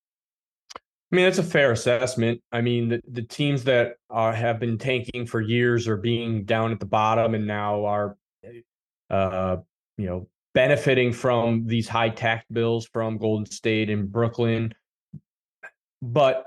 I 1.13 1.17
mean, 1.17 1.25
that's 1.25 1.39
a 1.39 1.43
fair 1.43 1.73
assessment. 1.73 2.41
I 2.53 2.61
mean, 2.61 2.89
the, 2.89 3.03
the 3.11 3.23
teams 3.23 3.65
that 3.65 3.95
are, 4.11 4.33
have 4.33 4.61
been 4.61 4.79
tanking 4.79 5.27
for 5.27 5.41
years 5.41 5.89
are 5.89 5.97
being 5.97 6.45
down 6.45 6.71
at 6.71 6.79
the 6.79 6.87
bottom 6.87 7.35
and 7.35 7.49
now 7.49 7.85
are, 7.85 8.17
uh, 9.09 9.57
you 9.97 10.07
know, 10.07 10.29
benefiting 10.55 11.13
from 11.13 11.67
these 11.67 11.89
high 11.89 12.11
tax 12.11 12.45
bills 12.53 12.87
from 12.93 13.19
Golden 13.19 13.47
State 13.47 13.91
and 13.91 14.11
Brooklyn. 14.11 14.73
But 16.01 16.45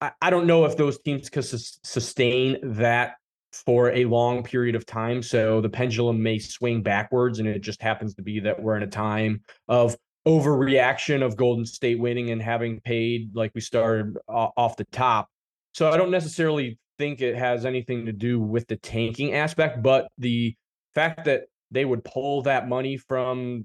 I, 0.00 0.12
I 0.22 0.30
don't 0.30 0.46
know 0.46 0.64
if 0.64 0.76
those 0.76 1.00
teams 1.00 1.28
can 1.28 1.42
su- 1.42 1.78
sustain 1.82 2.58
that 2.62 3.16
for 3.66 3.90
a 3.92 4.04
long 4.04 4.42
period 4.42 4.74
of 4.74 4.86
time. 4.86 5.22
So 5.22 5.60
the 5.60 5.68
pendulum 5.68 6.22
may 6.22 6.38
swing 6.38 6.82
backwards, 6.82 7.38
and 7.38 7.48
it 7.48 7.60
just 7.60 7.82
happens 7.82 8.14
to 8.14 8.22
be 8.22 8.40
that 8.40 8.62
we're 8.62 8.76
in 8.76 8.82
a 8.82 8.88
time 8.88 9.42
of 9.68 9.96
overreaction 10.26 11.22
of 11.22 11.36
Golden 11.36 11.64
State 11.64 11.98
winning 11.98 12.30
and 12.30 12.42
having 12.42 12.80
paid 12.80 13.34
like 13.34 13.52
we 13.54 13.60
started 13.60 14.16
off 14.28 14.76
the 14.76 14.84
top. 14.92 15.28
So 15.74 15.90
I 15.90 15.96
don't 15.96 16.10
necessarily 16.10 16.78
think 16.98 17.20
it 17.20 17.36
has 17.36 17.64
anything 17.64 18.04
to 18.06 18.12
do 18.12 18.40
with 18.40 18.66
the 18.66 18.76
tanking 18.76 19.34
aspect, 19.34 19.82
but 19.82 20.08
the 20.18 20.54
fact 20.94 21.24
that 21.24 21.44
they 21.70 21.84
would 21.84 22.04
pull 22.04 22.42
that 22.42 22.68
money 22.68 22.96
from 22.96 23.64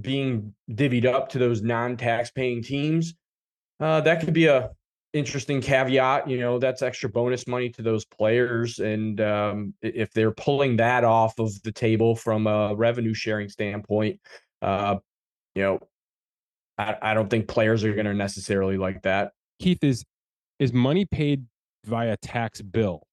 being 0.00 0.54
divvied 0.70 1.06
up 1.06 1.30
to 1.30 1.38
those 1.38 1.62
non-tax 1.62 2.30
paying 2.30 2.62
teams, 2.62 3.14
uh, 3.80 4.00
that 4.02 4.20
could 4.20 4.34
be 4.34 4.46
a 4.46 4.70
interesting 5.16 5.60
caveat. 5.60 6.28
You 6.28 6.38
know, 6.38 6.58
that's 6.58 6.82
extra 6.82 7.08
bonus 7.08 7.46
money 7.46 7.70
to 7.70 7.82
those 7.82 8.04
players, 8.04 8.78
and 8.78 9.20
um, 9.20 9.74
if 9.82 10.12
they're 10.12 10.32
pulling 10.32 10.76
that 10.76 11.04
off 11.04 11.38
of 11.38 11.60
the 11.62 11.72
table 11.72 12.14
from 12.14 12.46
a 12.46 12.74
revenue 12.74 13.14
sharing 13.14 13.48
standpoint, 13.48 14.20
uh, 14.62 14.96
you 15.54 15.62
know, 15.62 15.80
I, 16.78 16.96
I 17.02 17.14
don't 17.14 17.30
think 17.30 17.48
players 17.48 17.84
are 17.84 17.92
going 17.92 18.06
to 18.06 18.14
necessarily 18.14 18.76
like 18.76 19.02
that. 19.02 19.32
Keith 19.60 19.82
is 19.82 20.04
is 20.58 20.72
money 20.72 21.04
paid 21.04 21.46
via 21.84 22.16
tax 22.18 22.62
bill 22.62 23.06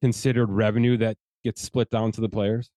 considered 0.00 0.50
revenue 0.50 0.96
that 0.98 1.16
gets 1.44 1.62
split 1.62 1.90
down 1.90 2.12
to 2.12 2.20
the 2.20 2.28
players? 2.28 2.70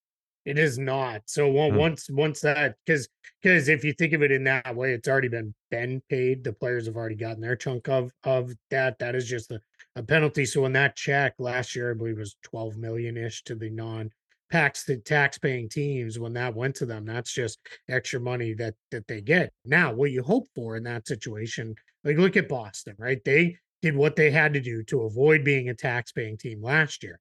It 0.49 0.57
is 0.57 0.79
not. 0.79 1.21
So 1.27 1.47
hmm. 1.47 1.75
once 1.75 2.09
once 2.09 2.41
that 2.41 2.75
because 2.83 3.07
because 3.39 3.69
if 3.69 3.83
you 3.83 3.93
think 3.93 4.13
of 4.13 4.23
it 4.23 4.31
in 4.31 4.43
that 4.45 4.75
way, 4.75 4.93
it's 4.93 5.07
already 5.07 5.27
been 5.27 5.53
been 5.69 6.01
paid. 6.09 6.43
The 6.43 6.53
players 6.53 6.87
have 6.87 6.95
already 6.95 7.15
gotten 7.15 7.39
their 7.39 7.55
chunk 7.55 7.87
of 7.87 8.11
of 8.23 8.51
that. 8.71 8.97
That 8.97 9.13
is 9.13 9.27
just 9.27 9.51
a, 9.51 9.61
a 9.95 10.01
penalty. 10.01 10.45
So 10.45 10.65
in 10.65 10.73
that 10.73 10.95
check 10.95 11.35
last 11.37 11.75
year, 11.75 11.91
I 11.91 11.93
believe 11.93 12.17
was 12.17 12.35
twelve 12.41 12.77
million 12.77 13.15
ish 13.15 13.43
to 13.43 13.53
the 13.53 13.69
non 13.69 14.09
tax 14.51 14.85
the 14.85 14.97
tax 14.97 15.37
paying 15.37 15.69
teams 15.69 16.17
when 16.17 16.33
that 16.33 16.55
went 16.55 16.73
to 16.77 16.87
them. 16.87 17.05
That's 17.05 17.31
just 17.31 17.59
extra 17.87 18.19
money 18.19 18.53
that 18.55 18.73
that 18.89 19.07
they 19.07 19.21
get. 19.21 19.53
Now, 19.65 19.93
what 19.93 20.09
you 20.09 20.23
hope 20.23 20.47
for 20.55 20.77
in 20.77 20.83
that 20.85 21.07
situation, 21.07 21.75
like 22.03 22.17
look 22.17 22.37
at 22.37 22.49
Boston, 22.49 22.95
right? 22.97 23.23
They 23.23 23.55
did 23.83 23.95
what 23.95 24.15
they 24.15 24.31
had 24.31 24.53
to 24.53 24.61
do 24.61 24.81
to 24.85 25.03
avoid 25.03 25.43
being 25.43 25.69
a 25.69 25.75
tax 25.75 26.11
paying 26.11 26.37
team 26.37 26.63
last 26.63 27.03
year. 27.03 27.19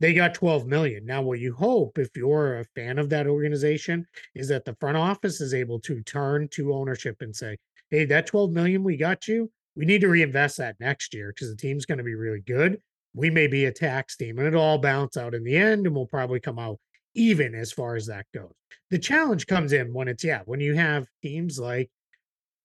They 0.00 0.14
got 0.14 0.34
12 0.34 0.66
million. 0.66 1.04
Now, 1.04 1.22
what 1.22 1.40
you 1.40 1.52
hope, 1.54 1.98
if 1.98 2.10
you're 2.16 2.60
a 2.60 2.64
fan 2.76 2.98
of 2.98 3.10
that 3.10 3.26
organization, 3.26 4.06
is 4.34 4.48
that 4.48 4.64
the 4.64 4.76
front 4.80 4.96
office 4.96 5.40
is 5.40 5.54
able 5.54 5.80
to 5.80 6.02
turn 6.02 6.48
to 6.52 6.72
ownership 6.72 7.16
and 7.20 7.34
say, 7.34 7.56
hey, 7.90 8.04
that 8.04 8.26
12 8.26 8.52
million 8.52 8.84
we 8.84 8.96
got 8.96 9.26
you, 9.26 9.50
we 9.74 9.84
need 9.84 10.00
to 10.02 10.08
reinvest 10.08 10.58
that 10.58 10.76
next 10.78 11.14
year 11.14 11.32
because 11.34 11.50
the 11.50 11.56
team's 11.56 11.86
going 11.86 11.98
to 11.98 12.04
be 12.04 12.14
really 12.14 12.40
good 12.40 12.80
we 13.14 13.30
may 13.30 13.46
be 13.46 13.64
a 13.64 13.72
tax 13.72 14.16
team 14.16 14.38
and 14.38 14.46
it'll 14.46 14.62
all 14.62 14.78
balance 14.78 15.16
out 15.16 15.34
in 15.34 15.44
the 15.44 15.56
end 15.56 15.86
and 15.86 15.94
we'll 15.94 16.06
probably 16.06 16.40
come 16.40 16.58
out 16.58 16.78
even 17.14 17.54
as 17.54 17.72
far 17.72 17.96
as 17.96 18.06
that 18.06 18.26
goes. 18.32 18.52
The 18.90 18.98
challenge 18.98 19.46
comes 19.46 19.72
in 19.72 19.92
when 19.92 20.08
it's, 20.08 20.22
yeah, 20.22 20.42
when 20.44 20.60
you 20.60 20.74
have 20.74 21.06
teams 21.22 21.58
like 21.58 21.90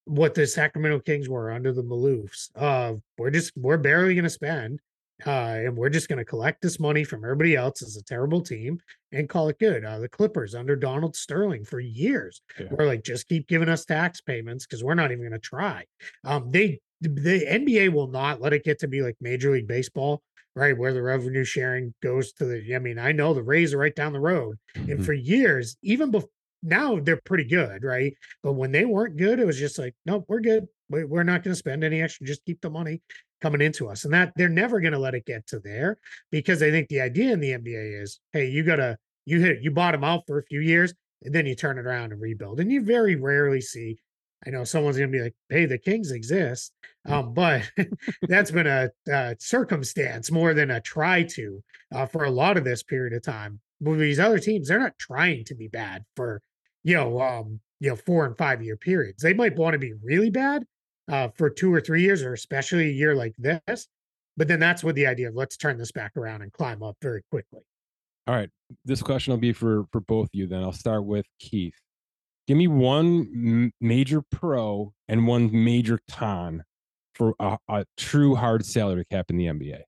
what 0.04 0.34
the 0.34 0.46
Sacramento 0.46 1.00
Kings 1.00 1.28
were 1.28 1.50
under 1.50 1.72
the 1.72 1.82
Maloofs. 1.82 2.50
Uh, 2.54 2.94
we're 3.18 3.30
just, 3.30 3.52
we're 3.56 3.78
barely 3.78 4.14
going 4.14 4.24
to 4.24 4.30
spend. 4.30 4.80
Uh, 5.26 5.30
and 5.64 5.76
we're 5.76 5.88
just 5.88 6.08
going 6.08 6.18
to 6.18 6.24
collect 6.24 6.60
this 6.60 6.80
money 6.80 7.04
from 7.04 7.24
everybody 7.24 7.54
else 7.54 7.82
as 7.82 7.96
a 7.96 8.02
terrible 8.02 8.40
team 8.40 8.78
and 9.12 9.28
call 9.28 9.48
it 9.48 9.58
good. 9.58 9.84
Uh, 9.84 9.98
the 9.98 10.08
Clippers 10.08 10.54
under 10.54 10.74
Donald 10.74 11.14
Sterling 11.14 11.64
for 11.64 11.78
years 11.80 12.42
yeah. 12.58 12.66
we're 12.70 12.86
like, 12.86 13.04
just 13.04 13.28
keep 13.28 13.46
giving 13.46 13.68
us 13.68 13.84
tax 13.84 14.20
payments 14.20 14.66
because 14.66 14.82
we're 14.82 14.94
not 14.94 15.12
even 15.12 15.22
going 15.22 15.32
to 15.32 15.38
try. 15.38 15.84
Um, 16.24 16.50
they, 16.50 16.80
the 17.00 17.46
NBA 17.46 17.92
will 17.92 18.08
not 18.08 18.40
let 18.40 18.52
it 18.52 18.64
get 18.64 18.80
to 18.80 18.88
be 18.88 19.02
like 19.02 19.16
Major 19.20 19.52
League 19.52 19.68
Baseball 19.68 20.22
right? 20.56 20.78
Where 20.78 20.92
the 20.92 21.02
revenue 21.02 21.42
sharing 21.42 21.92
goes 22.00 22.32
to 22.34 22.44
the, 22.44 22.76
I 22.76 22.78
mean, 22.78 22.96
I 22.96 23.10
know 23.10 23.34
the 23.34 23.42
Rays 23.42 23.74
are 23.74 23.78
right 23.78 23.92
down 23.92 24.12
the 24.12 24.20
road. 24.20 24.56
Mm-hmm. 24.76 24.92
And 24.92 25.04
for 25.04 25.12
years, 25.12 25.76
even 25.82 26.12
before 26.12 26.28
now 26.64 26.98
they're 26.98 27.20
pretty 27.24 27.44
good, 27.44 27.84
right? 27.84 28.16
But 28.42 28.54
when 28.54 28.72
they 28.72 28.84
weren't 28.84 29.16
good, 29.16 29.38
it 29.38 29.46
was 29.46 29.58
just 29.58 29.78
like, 29.78 29.94
nope, 30.06 30.24
we're 30.28 30.40
good. 30.40 30.66
We're 30.88 31.22
not 31.22 31.42
going 31.42 31.52
to 31.52 31.58
spend 31.58 31.84
any 31.84 32.00
extra. 32.00 32.26
Just 32.26 32.44
keep 32.44 32.60
the 32.60 32.70
money 32.70 33.02
coming 33.44 33.60
into 33.60 33.88
us. 33.88 34.04
And 34.04 34.14
that 34.14 34.32
they're 34.36 34.48
never 34.48 34.80
going 34.80 34.94
to 34.94 34.98
let 34.98 35.14
it 35.14 35.26
get 35.26 35.46
to 35.48 35.58
there 35.58 35.98
because 36.30 36.62
I 36.62 36.70
think 36.70 36.88
the 36.88 37.02
idea 37.02 37.32
in 37.32 37.40
the 37.40 37.50
NBA 37.50 38.02
is, 38.02 38.20
hey, 38.32 38.48
you 38.48 38.64
got 38.64 38.76
to, 38.76 38.96
you 39.26 39.38
hit, 39.38 39.58
you 39.60 39.70
bottom 39.70 40.02
out 40.02 40.22
for 40.26 40.38
a 40.38 40.44
few 40.44 40.60
years 40.60 40.94
and 41.22 41.34
then 41.34 41.44
you 41.44 41.54
turn 41.54 41.78
it 41.78 41.84
around 41.84 42.12
and 42.12 42.22
rebuild. 42.22 42.58
And 42.58 42.72
you 42.72 42.82
very 42.82 43.16
rarely 43.16 43.60
see 43.60 43.98
I 44.46 44.50
know 44.50 44.64
someone's 44.64 44.98
going 44.98 45.10
to 45.10 45.16
be 45.16 45.22
like, 45.22 45.34
"Hey, 45.48 45.64
the 45.64 45.78
Kings 45.78 46.10
exist," 46.10 46.74
mm. 47.08 47.12
um, 47.12 47.32
but 47.32 47.62
that's 48.28 48.50
been 48.50 48.66
a, 48.66 48.90
a, 49.08 49.34
circumstance 49.38 50.30
more 50.30 50.52
than 50.52 50.70
a 50.70 50.82
try 50.82 51.22
to 51.22 51.62
uh, 51.94 52.04
for 52.04 52.24
a 52.24 52.30
lot 52.30 52.58
of 52.58 52.64
this 52.64 52.82
period 52.82 53.14
of 53.14 53.22
time. 53.22 53.58
With 53.80 54.00
these 54.00 54.20
other 54.20 54.38
teams, 54.38 54.68
they're 54.68 54.78
not 54.78 54.98
trying 54.98 55.44
to 55.46 55.54
be 55.54 55.68
bad 55.68 56.04
for 56.14 56.42
you 56.82 56.94
know, 56.94 57.20
um, 57.20 57.60
you 57.80 57.88
know, 57.88 57.96
four 57.96 58.26
and 58.26 58.36
five 58.36 58.62
year 58.62 58.76
periods. 58.76 59.22
They 59.22 59.34
might 59.34 59.56
want 59.56 59.72
to 59.72 59.78
be 59.78 59.94
really 60.02 60.30
bad 60.30 60.64
uh, 61.08 61.28
for 61.34 61.50
two 61.50 61.72
or 61.72 61.80
three 61.80 62.02
years, 62.02 62.22
or 62.22 62.32
especially 62.32 62.88
a 62.88 62.92
year 62.92 63.14
like 63.14 63.34
this. 63.38 63.88
But 64.36 64.48
then 64.48 64.58
that's 64.58 64.82
what 64.82 64.94
the 64.94 65.06
idea 65.06 65.28
of 65.28 65.34
let's 65.34 65.56
turn 65.56 65.78
this 65.78 65.92
back 65.92 66.16
around 66.16 66.42
and 66.42 66.52
climb 66.52 66.82
up 66.82 66.96
very 67.00 67.22
quickly. 67.30 67.60
All 68.26 68.34
right, 68.34 68.50
this 68.84 69.02
question 69.02 69.32
will 69.32 69.38
be 69.38 69.52
for 69.52 69.84
for 69.92 70.00
both 70.00 70.26
of 70.26 70.30
you. 70.32 70.46
Then 70.46 70.62
I'll 70.62 70.72
start 70.72 71.04
with 71.04 71.26
Keith. 71.38 71.74
Give 72.46 72.56
me 72.56 72.68
one 72.68 73.28
m- 73.34 73.72
major 73.80 74.22
pro 74.22 74.92
and 75.08 75.26
one 75.26 75.50
major 75.52 76.00
con 76.10 76.64
for 77.14 77.34
a, 77.38 77.58
a 77.68 77.84
true 77.96 78.34
hard 78.34 78.66
salary 78.66 79.04
cap 79.10 79.26
in 79.30 79.36
the 79.36 79.46
NBA. 79.46 79.82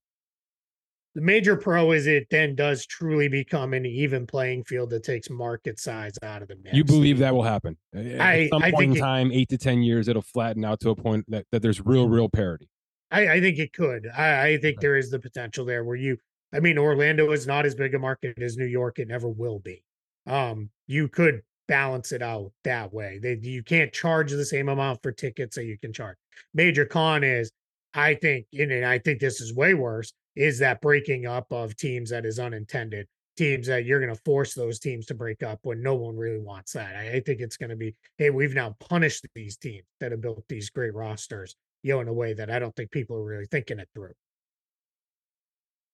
The 1.16 1.22
major 1.22 1.56
pro 1.56 1.92
is 1.92 2.06
it 2.06 2.26
then 2.30 2.54
does 2.54 2.84
truly 2.84 3.26
become 3.26 3.72
an 3.72 3.86
even 3.86 4.26
playing 4.26 4.64
field 4.64 4.90
that 4.90 5.02
takes 5.02 5.30
market 5.30 5.80
size 5.80 6.12
out 6.22 6.42
of 6.42 6.48
the 6.48 6.56
mix. 6.56 6.76
You 6.76 6.84
believe 6.84 7.18
that 7.20 7.34
will 7.34 7.42
happen 7.42 7.78
at 7.94 8.20
I, 8.20 8.48
some 8.48 8.62
I 8.62 8.70
point 8.70 8.98
in 8.98 9.00
time, 9.00 9.32
eight 9.32 9.48
to 9.48 9.56
ten 9.56 9.82
years, 9.82 10.08
it'll 10.08 10.20
flatten 10.20 10.62
out 10.62 10.78
to 10.80 10.90
a 10.90 10.94
point 10.94 11.24
that, 11.28 11.46
that 11.52 11.62
there's 11.62 11.80
real, 11.80 12.06
real 12.06 12.28
parity. 12.28 12.68
I, 13.10 13.28
I 13.28 13.40
think 13.40 13.58
it 13.58 13.72
could. 13.72 14.06
I, 14.14 14.46
I 14.46 14.58
think 14.58 14.80
there 14.80 14.94
is 14.94 15.10
the 15.10 15.18
potential 15.18 15.64
there 15.64 15.84
where 15.84 15.96
you. 15.96 16.18
I 16.52 16.60
mean, 16.60 16.76
Orlando 16.76 17.32
is 17.32 17.46
not 17.46 17.64
as 17.64 17.74
big 17.74 17.94
a 17.94 17.98
market 17.98 18.38
as 18.42 18.58
New 18.58 18.66
York. 18.66 18.98
It 18.98 19.08
never 19.08 19.30
will 19.30 19.60
be. 19.60 19.82
Um, 20.26 20.68
you 20.86 21.08
could 21.08 21.40
balance 21.66 22.12
it 22.12 22.20
out 22.20 22.52
that 22.64 22.92
way. 22.92 23.20
They, 23.22 23.38
you 23.40 23.62
can't 23.62 23.90
charge 23.90 24.32
the 24.32 24.44
same 24.44 24.68
amount 24.68 25.02
for 25.02 25.12
tickets 25.12 25.56
that 25.56 25.64
you 25.64 25.78
can 25.78 25.94
charge. 25.94 26.18
Major 26.52 26.84
con 26.84 27.24
is, 27.24 27.50
I 27.94 28.16
think, 28.16 28.48
and 28.52 28.84
I 28.84 28.98
think 28.98 29.20
this 29.20 29.40
is 29.40 29.54
way 29.54 29.72
worse, 29.72 30.12
is 30.36 30.58
that 30.58 30.80
breaking 30.80 31.26
up 31.26 31.50
of 31.50 31.76
teams 31.76 32.10
that 32.10 32.24
is 32.24 32.38
unintended. 32.38 33.08
Teams 33.36 33.66
that 33.66 33.84
you're 33.84 34.00
going 34.00 34.14
to 34.14 34.20
force 34.24 34.54
those 34.54 34.78
teams 34.78 35.04
to 35.06 35.14
break 35.14 35.42
up 35.42 35.58
when 35.62 35.82
no 35.82 35.94
one 35.94 36.16
really 36.16 36.40
wants 36.40 36.72
that. 36.72 36.96
I, 36.96 37.16
I 37.16 37.20
think 37.20 37.40
it's 37.40 37.58
going 37.58 37.68
to 37.68 37.76
be, 37.76 37.94
hey, 38.16 38.30
we've 38.30 38.54
now 38.54 38.74
punished 38.80 39.26
these 39.34 39.58
teams 39.58 39.84
that 40.00 40.12
have 40.12 40.22
built 40.22 40.44
these 40.48 40.70
great 40.70 40.94
rosters, 40.94 41.54
you 41.82 41.92
know, 41.92 42.00
in 42.00 42.08
a 42.08 42.14
way 42.14 42.32
that 42.32 42.50
I 42.50 42.58
don't 42.58 42.74
think 42.74 42.90
people 42.90 43.16
are 43.16 43.24
really 43.24 43.46
thinking 43.50 43.78
it 43.78 43.88
through. 43.94 44.12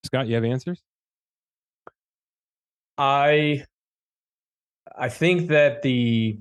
Scott, 0.05 0.27
you 0.27 0.35
have 0.35 0.45
answers? 0.45 0.81
I 2.97 3.65
I 4.95 5.09
think 5.09 5.49
that 5.49 5.81
the 5.81 6.39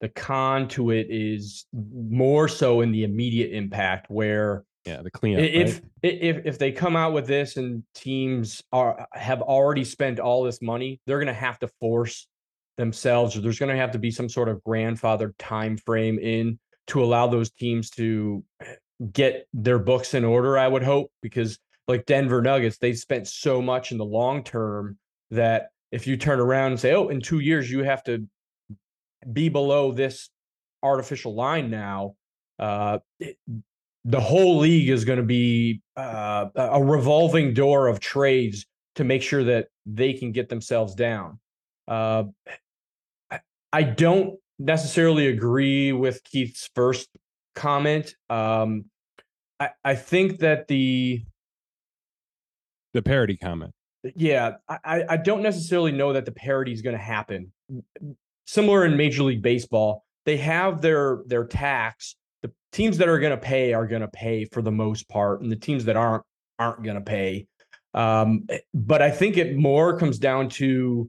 the 0.00 0.08
con 0.10 0.68
to 0.68 0.90
it 0.90 1.06
is 1.08 1.66
more 1.72 2.46
so 2.46 2.82
in 2.82 2.92
the 2.92 3.04
immediate 3.04 3.52
impact 3.52 4.10
where 4.10 4.64
yeah 4.84 5.02
the 5.02 5.10
cleanup 5.10 5.42
if 5.44 5.74
right? 5.74 5.82
if 6.02 6.46
if 6.46 6.58
they 6.58 6.72
come 6.72 6.96
out 6.96 7.12
with 7.12 7.26
this 7.26 7.56
and 7.56 7.82
teams 7.94 8.62
are 8.72 9.06
have 9.12 9.42
already 9.42 9.84
spent 9.84 10.18
all 10.18 10.42
this 10.42 10.60
money 10.60 11.00
they're 11.06 11.18
going 11.18 11.26
to 11.26 11.32
have 11.32 11.58
to 11.58 11.68
force 11.80 12.26
themselves 12.76 13.36
or 13.36 13.40
there's 13.40 13.58
going 13.58 13.70
to 13.70 13.80
have 13.80 13.92
to 13.92 13.98
be 13.98 14.10
some 14.10 14.28
sort 14.28 14.48
of 14.48 14.62
grandfather 14.64 15.34
time 15.38 15.76
frame 15.76 16.18
in 16.18 16.58
to 16.86 17.02
allow 17.02 17.26
those 17.26 17.50
teams 17.50 17.88
to 17.90 18.44
get 19.12 19.46
their 19.52 19.78
books 19.78 20.14
in 20.14 20.24
order 20.24 20.58
i 20.58 20.66
would 20.66 20.82
hope 20.82 21.10
because 21.22 21.58
like 21.88 22.04
denver 22.06 22.42
nuggets 22.42 22.78
they 22.78 22.92
spent 22.92 23.26
so 23.28 23.62
much 23.62 23.92
in 23.92 23.98
the 23.98 24.04
long 24.04 24.42
term 24.42 24.98
that 25.30 25.68
if 25.94 26.08
you 26.08 26.16
turn 26.16 26.40
around 26.40 26.72
and 26.72 26.80
say, 26.80 26.92
oh, 26.92 27.06
in 27.06 27.20
two 27.20 27.38
years 27.38 27.70
you 27.70 27.84
have 27.84 28.02
to 28.02 28.26
be 29.32 29.48
below 29.48 29.92
this 29.92 30.28
artificial 30.82 31.34
line 31.34 31.70
now, 31.70 32.16
uh, 32.58 32.98
the 34.04 34.20
whole 34.20 34.58
league 34.58 34.88
is 34.88 35.04
going 35.04 35.18
to 35.18 35.24
be 35.24 35.80
uh, 35.96 36.46
a 36.54 36.82
revolving 36.82 37.54
door 37.54 37.88
of 37.88 38.00
trades 38.00 38.66
to 38.96 39.04
make 39.04 39.22
sure 39.22 39.44
that 39.44 39.68
they 39.86 40.12
can 40.12 40.32
get 40.32 40.48
themselves 40.48 40.94
down. 40.94 41.38
Uh, 41.88 42.24
I 43.72 43.82
don't 43.82 44.38
necessarily 44.58 45.26
agree 45.28 45.92
with 45.92 46.22
Keith's 46.24 46.70
first 46.74 47.08
comment. 47.54 48.14
Um, 48.30 48.86
I, 49.58 49.70
I 49.84 49.94
think 49.94 50.40
that 50.40 50.68
the 50.68 51.24
the 52.92 53.02
parody 53.02 53.36
comment 53.36 53.72
yeah, 54.14 54.56
I, 54.68 55.04
I 55.08 55.16
don't 55.16 55.42
necessarily 55.42 55.92
know 55.92 56.12
that 56.12 56.26
the 56.26 56.32
parity 56.32 56.72
is 56.72 56.82
going 56.82 56.96
to 56.96 57.02
happen. 57.02 57.52
Similar 58.46 58.84
in 58.84 58.96
Major 58.96 59.22
League 59.22 59.42
Baseball, 59.42 60.04
they 60.26 60.36
have 60.36 60.82
their 60.82 61.22
their 61.26 61.44
tax. 61.44 62.16
Teams 62.74 62.98
that 62.98 63.08
are 63.08 63.20
going 63.20 63.30
to 63.30 63.36
pay 63.36 63.72
are 63.72 63.86
going 63.86 64.02
to 64.02 64.08
pay 64.08 64.44
for 64.46 64.60
the 64.60 64.72
most 64.72 65.08
part, 65.08 65.40
and 65.40 65.50
the 65.50 65.56
teams 65.56 65.84
that 65.84 65.96
aren't 65.96 66.24
aren't 66.58 66.82
going 66.82 66.96
to 66.96 67.00
pay. 67.00 67.46
Um, 67.94 68.46
eh, 68.48 68.58
but 68.74 69.00
I 69.00 69.10
think 69.10 69.36
it 69.36 69.56
more 69.56 69.96
comes 69.96 70.18
down 70.18 70.48
to 70.50 71.08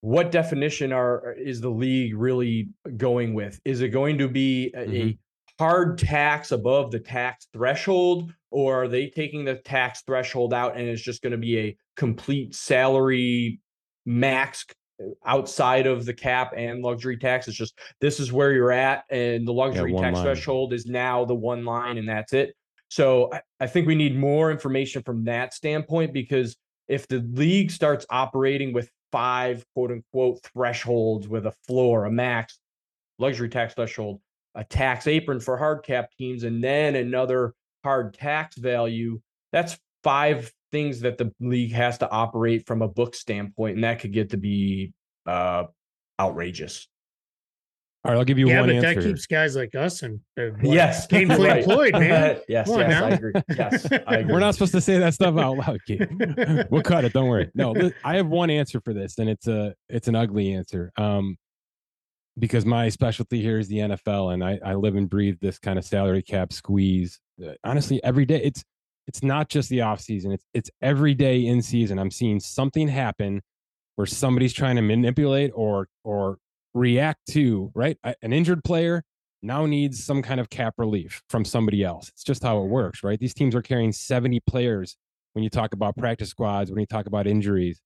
what 0.00 0.30
definition 0.30 0.92
are 0.92 1.34
is 1.38 1.60
the 1.60 1.70
league 1.70 2.16
really 2.16 2.68
going 2.96 3.34
with? 3.34 3.60
Is 3.66 3.82
it 3.82 3.88
going 3.88 4.18
to 4.18 4.28
be 4.28 4.72
a, 4.74 4.78
mm-hmm. 4.78 5.08
a 5.08 5.18
hard 5.58 5.98
tax 5.98 6.52
above 6.52 6.90
the 6.90 7.00
tax 7.00 7.46
threshold, 7.52 8.32
or 8.50 8.84
are 8.84 8.88
they 8.88 9.08
taking 9.08 9.44
the 9.44 9.56
tax 9.56 10.02
threshold 10.06 10.54
out 10.54 10.76
and 10.76 10.88
it's 10.88 11.02
just 11.02 11.22
going 11.22 11.32
to 11.32 11.38
be 11.38 11.58
a 11.58 11.76
complete 11.96 12.54
salary 12.54 13.60
max 14.06 14.64
outside 15.26 15.86
of 15.86 16.04
the 16.04 16.14
cap 16.14 16.52
and 16.56 16.82
luxury 16.82 17.16
tax? 17.16 17.48
It's 17.48 17.56
just 17.56 17.78
this 18.00 18.20
is 18.20 18.32
where 18.32 18.52
you're 18.52 18.72
at, 18.72 19.04
and 19.10 19.46
the 19.46 19.52
luxury 19.52 19.92
yeah, 19.92 20.00
tax 20.00 20.16
line. 20.16 20.24
threshold 20.24 20.72
is 20.72 20.86
now 20.86 21.24
the 21.24 21.34
one 21.34 21.64
line, 21.64 21.98
and 21.98 22.08
that's 22.08 22.32
it. 22.32 22.54
So 22.88 23.32
I, 23.32 23.40
I 23.60 23.66
think 23.66 23.86
we 23.86 23.94
need 23.94 24.16
more 24.16 24.50
information 24.50 25.02
from 25.02 25.24
that 25.24 25.54
standpoint 25.54 26.12
because 26.12 26.56
if 26.88 27.08
the 27.08 27.20
league 27.32 27.70
starts 27.70 28.06
operating 28.10 28.72
with 28.72 28.90
five 29.10 29.64
quote 29.74 29.90
unquote 29.90 30.40
thresholds 30.52 31.28
with 31.28 31.46
a 31.46 31.52
floor, 31.66 32.04
a 32.04 32.10
max, 32.10 32.58
luxury 33.18 33.48
tax 33.48 33.74
threshold, 33.74 34.20
a 34.54 34.64
tax 34.64 35.06
apron 35.06 35.40
for 35.40 35.56
hard 35.56 35.82
cap 35.82 36.10
teams, 36.18 36.44
and 36.44 36.62
then 36.62 36.96
another 36.96 37.54
hard 37.82 38.14
tax 38.14 38.56
value. 38.56 39.20
That's 39.52 39.78
five 40.04 40.52
things 40.70 41.00
that 41.00 41.18
the 41.18 41.32
league 41.40 41.72
has 41.72 41.98
to 41.98 42.10
operate 42.10 42.66
from 42.66 42.82
a 42.82 42.88
book 42.88 43.14
standpoint, 43.14 43.76
and 43.76 43.84
that 43.84 44.00
could 44.00 44.12
get 44.12 44.30
to 44.30 44.36
be 44.36 44.92
uh, 45.26 45.64
outrageous. 46.20 46.86
All 48.04 48.12
right, 48.12 48.18
I'll 48.18 48.24
give 48.24 48.38
you 48.38 48.48
yeah, 48.48 48.60
one 48.60 48.68
but 48.68 48.76
answer. 48.76 49.00
that 49.00 49.08
keeps 49.08 49.24
guys 49.24 49.56
like 49.56 49.74
us 49.74 50.02
and 50.02 50.20
uh, 50.38 50.50
Yes, 50.62 51.06
gainfully 51.10 51.48
right. 51.48 51.60
employed, 51.60 51.94
man. 51.94 52.38
yes, 52.48 52.68
Come 52.68 52.80
yes. 52.80 53.02
I 53.02 53.08
agree. 53.08 53.32
Yes, 53.56 53.86
I 54.06 54.16
agree. 54.16 54.32
We're 54.32 54.40
not 54.40 54.54
supposed 54.54 54.72
to 54.72 54.80
say 54.82 54.98
that 54.98 55.14
stuff 55.14 55.38
out 55.38 55.56
loud, 55.56 55.80
kid. 55.86 56.66
we'll 56.70 56.82
cut 56.82 57.06
it. 57.06 57.14
Don't 57.14 57.28
worry. 57.28 57.50
No, 57.54 57.74
I 58.04 58.16
have 58.16 58.26
one 58.26 58.50
answer 58.50 58.80
for 58.80 58.92
this, 58.92 59.18
and 59.18 59.30
it's 59.30 59.48
a 59.48 59.74
it's 59.88 60.06
an 60.08 60.16
ugly 60.16 60.52
answer. 60.52 60.92
Um, 60.98 61.38
because 62.38 62.66
my 62.66 62.88
specialty 62.88 63.40
here 63.40 63.58
is 63.58 63.68
the 63.68 63.78
NFL, 63.78 64.34
and 64.34 64.44
I 64.44 64.58
I 64.62 64.74
live 64.74 64.96
and 64.96 65.08
breathe 65.08 65.38
this 65.40 65.58
kind 65.58 65.78
of 65.78 65.84
salary 65.86 66.22
cap 66.22 66.52
squeeze. 66.52 67.20
Uh, 67.42 67.52
honestly, 67.64 68.04
every 68.04 68.26
day 68.26 68.42
it's 68.42 68.64
it's 69.06 69.22
not 69.22 69.48
just 69.48 69.68
the 69.68 69.82
off 69.82 70.00
season. 70.00 70.32
It's 70.32 70.44
it's 70.54 70.70
every 70.80 71.14
day 71.14 71.44
in 71.44 71.62
season. 71.62 71.98
I'm 71.98 72.10
seeing 72.10 72.40
something 72.40 72.88
happen 72.88 73.42
where 73.96 74.06
somebody's 74.06 74.52
trying 74.52 74.76
to 74.76 74.82
manipulate 74.82 75.52
or 75.54 75.88
or 76.04 76.38
react 76.74 77.20
to 77.30 77.70
right 77.74 77.96
an 78.22 78.32
injured 78.32 78.64
player 78.64 79.04
now 79.44 79.66
needs 79.66 80.02
some 80.02 80.22
kind 80.22 80.40
of 80.40 80.48
cap 80.48 80.74
relief 80.78 81.22
from 81.28 81.44
somebody 81.44 81.84
else. 81.84 82.08
It's 82.08 82.24
just 82.24 82.42
how 82.42 82.62
it 82.62 82.66
works, 82.66 83.04
right? 83.04 83.20
These 83.20 83.34
teams 83.34 83.54
are 83.54 83.62
carrying 83.62 83.92
70 83.92 84.40
players 84.46 84.96
when 85.34 85.44
you 85.44 85.50
talk 85.50 85.74
about 85.74 85.96
practice 85.96 86.30
squads, 86.30 86.70
when 86.70 86.80
you 86.80 86.86
talk 86.86 87.06
about 87.06 87.26
injuries. 87.26 87.80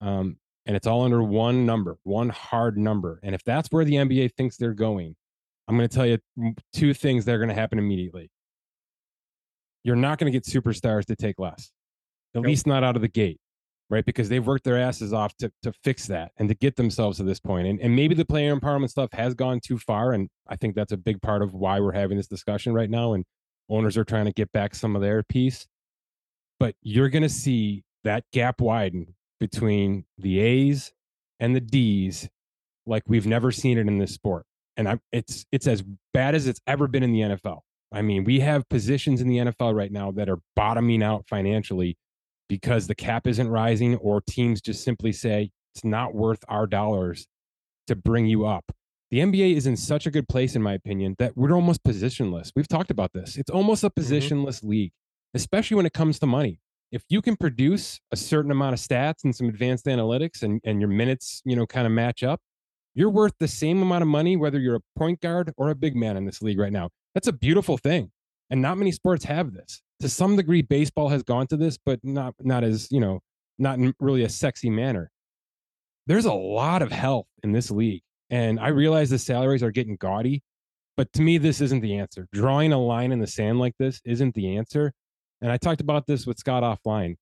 Um, 0.00 0.36
and 0.66 0.76
it's 0.76 0.86
all 0.86 1.02
under 1.02 1.22
one 1.22 1.66
number, 1.66 1.98
one 2.04 2.28
hard 2.28 2.78
number. 2.78 3.18
And 3.24 3.34
if 3.34 3.42
that's 3.42 3.68
where 3.72 3.84
the 3.84 3.94
NBA 3.94 4.34
thinks 4.36 4.56
they're 4.56 4.72
going, 4.72 5.16
I'm 5.66 5.76
going 5.76 5.88
to 5.88 5.94
tell 5.94 6.06
you 6.06 6.18
two 6.72 6.94
things 6.94 7.24
that 7.24 7.34
are 7.34 7.38
going 7.38 7.48
to 7.48 7.54
happen 7.54 7.78
immediately. 7.78 8.30
You're 9.84 9.96
not 9.96 10.18
going 10.18 10.30
to 10.30 10.36
get 10.36 10.44
superstars 10.44 11.06
to 11.06 11.16
take 11.16 11.38
less, 11.38 11.72
at 12.34 12.42
Nope. 12.42 12.46
least 12.46 12.66
not 12.66 12.84
out 12.84 12.96
of 12.96 13.02
the 13.02 13.08
gate, 13.08 13.38
right? 13.88 14.04
Because 14.04 14.28
they've 14.28 14.46
worked 14.46 14.64
their 14.64 14.78
asses 14.78 15.12
off 15.12 15.34
to, 15.38 15.50
to 15.62 15.72
fix 15.84 16.06
that 16.06 16.32
and 16.36 16.48
to 16.48 16.54
get 16.54 16.76
themselves 16.76 17.18
to 17.18 17.24
this 17.24 17.40
point. 17.40 17.66
And, 17.66 17.80
and 17.80 17.96
maybe 17.96 18.14
the 18.14 18.24
player 18.24 18.54
empowerment 18.54 18.90
stuff 18.90 19.10
has 19.12 19.34
gone 19.34 19.60
too 19.60 19.78
far. 19.78 20.12
And 20.12 20.28
I 20.48 20.56
think 20.56 20.74
that's 20.74 20.92
a 20.92 20.96
big 20.96 21.22
part 21.22 21.42
of 21.42 21.54
why 21.54 21.80
we're 21.80 21.92
having 21.92 22.16
this 22.16 22.28
discussion 22.28 22.72
right 22.74 22.90
now. 22.90 23.14
And 23.14 23.24
owners 23.68 23.96
are 23.96 24.04
trying 24.04 24.26
to 24.26 24.32
get 24.32 24.52
back 24.52 24.74
some 24.74 24.96
of 24.96 25.02
their 25.02 25.22
piece. 25.22 25.66
But 26.58 26.74
you're 26.82 27.08
going 27.08 27.22
to 27.22 27.28
see 27.28 27.84
that 28.04 28.24
gap 28.32 28.60
widen 28.60 29.14
between 29.38 30.04
the 30.18 30.40
A's 30.40 30.92
and 31.38 31.56
the 31.56 31.60
D's 31.60 32.28
like 32.86 33.02
we've 33.06 33.26
never 33.26 33.50
seen 33.50 33.78
it 33.78 33.86
in 33.86 33.98
this 33.98 34.12
sport. 34.12 34.44
And 34.76 34.88
I, 34.88 34.98
it's 35.12 35.46
it's 35.52 35.66
as 35.66 35.82
bad 36.12 36.34
as 36.34 36.46
it's 36.46 36.60
ever 36.66 36.86
been 36.86 37.02
in 37.02 37.12
the 37.12 37.20
NFL. 37.20 37.60
I 37.92 38.02
mean, 38.02 38.24
we 38.24 38.40
have 38.40 38.68
positions 38.68 39.20
in 39.20 39.28
the 39.28 39.38
NFL 39.38 39.74
right 39.74 39.90
now 39.90 40.10
that 40.12 40.28
are 40.28 40.38
bottoming 40.54 41.02
out 41.02 41.26
financially 41.28 41.96
because 42.48 42.86
the 42.86 42.94
cap 42.94 43.26
isn't 43.26 43.48
rising, 43.48 43.96
or 43.96 44.20
teams 44.20 44.60
just 44.60 44.82
simply 44.82 45.12
say 45.12 45.50
it's 45.74 45.84
not 45.84 46.14
worth 46.14 46.44
our 46.48 46.66
dollars 46.66 47.26
to 47.86 47.94
bring 47.94 48.26
you 48.26 48.46
up. 48.46 48.72
The 49.10 49.18
NBA 49.18 49.56
is 49.56 49.66
in 49.66 49.76
such 49.76 50.06
a 50.06 50.10
good 50.10 50.28
place, 50.28 50.54
in 50.54 50.62
my 50.62 50.74
opinion, 50.74 51.16
that 51.18 51.36
we're 51.36 51.52
almost 51.52 51.82
positionless. 51.82 52.52
We've 52.54 52.68
talked 52.68 52.90
about 52.90 53.12
this. 53.12 53.36
It's 53.36 53.50
almost 53.50 53.82
a 53.82 53.90
mm-hmm. 53.90 54.00
positionless 54.00 54.62
league, 54.64 54.92
especially 55.34 55.76
when 55.76 55.86
it 55.86 55.92
comes 55.92 56.18
to 56.20 56.26
money. 56.26 56.60
If 56.92 57.04
you 57.08 57.22
can 57.22 57.36
produce 57.36 58.00
a 58.12 58.16
certain 58.16 58.50
amount 58.50 58.74
of 58.74 58.80
stats 58.80 59.22
and 59.24 59.34
some 59.34 59.48
advanced 59.48 59.86
analytics 59.86 60.42
and, 60.42 60.60
and 60.64 60.80
your 60.80 60.88
minutes, 60.88 61.42
you 61.44 61.54
know, 61.54 61.66
kind 61.66 61.86
of 61.86 61.92
match 61.92 62.22
up, 62.22 62.40
you're 62.94 63.10
worth 63.10 63.34
the 63.38 63.48
same 63.48 63.80
amount 63.82 64.02
of 64.02 64.08
money, 64.08 64.36
whether 64.36 64.58
you're 64.58 64.76
a 64.76 64.98
point 64.98 65.20
guard 65.20 65.52
or 65.56 65.70
a 65.70 65.74
big 65.74 65.94
man 65.94 66.16
in 66.16 66.24
this 66.24 66.42
league 66.42 66.58
right 66.58 66.72
now. 66.72 66.90
That's 67.14 67.28
a 67.28 67.32
beautiful 67.32 67.78
thing. 67.78 68.10
And 68.50 68.62
not 68.62 68.78
many 68.78 68.92
sports 68.92 69.24
have 69.24 69.52
this. 69.52 69.82
To 70.00 70.08
some 70.08 70.36
degree, 70.36 70.62
baseball 70.62 71.08
has 71.08 71.22
gone 71.22 71.46
to 71.48 71.56
this, 71.56 71.78
but 71.84 72.00
not 72.02 72.34
not 72.40 72.64
as, 72.64 72.90
you 72.90 73.00
know, 73.00 73.20
not 73.58 73.78
in 73.78 73.94
really 74.00 74.24
a 74.24 74.28
sexy 74.28 74.70
manner. 74.70 75.10
There's 76.06 76.24
a 76.24 76.32
lot 76.32 76.82
of 76.82 76.90
health 76.90 77.26
in 77.42 77.52
this 77.52 77.70
league. 77.70 78.02
And 78.30 78.58
I 78.58 78.68
realize 78.68 79.10
the 79.10 79.18
salaries 79.18 79.62
are 79.62 79.70
getting 79.70 79.96
gaudy, 79.96 80.42
but 80.96 81.12
to 81.14 81.22
me, 81.22 81.38
this 81.38 81.60
isn't 81.60 81.80
the 81.80 81.98
answer. 81.98 82.28
Drawing 82.32 82.72
a 82.72 82.78
line 82.78 83.12
in 83.12 83.18
the 83.18 83.26
sand 83.26 83.58
like 83.58 83.74
this 83.78 84.00
isn't 84.04 84.34
the 84.34 84.56
answer. 84.56 84.92
And 85.40 85.50
I 85.50 85.56
talked 85.56 85.80
about 85.80 86.06
this 86.06 86.26
with 86.26 86.38
Scott 86.38 86.62
offline. 86.62 87.16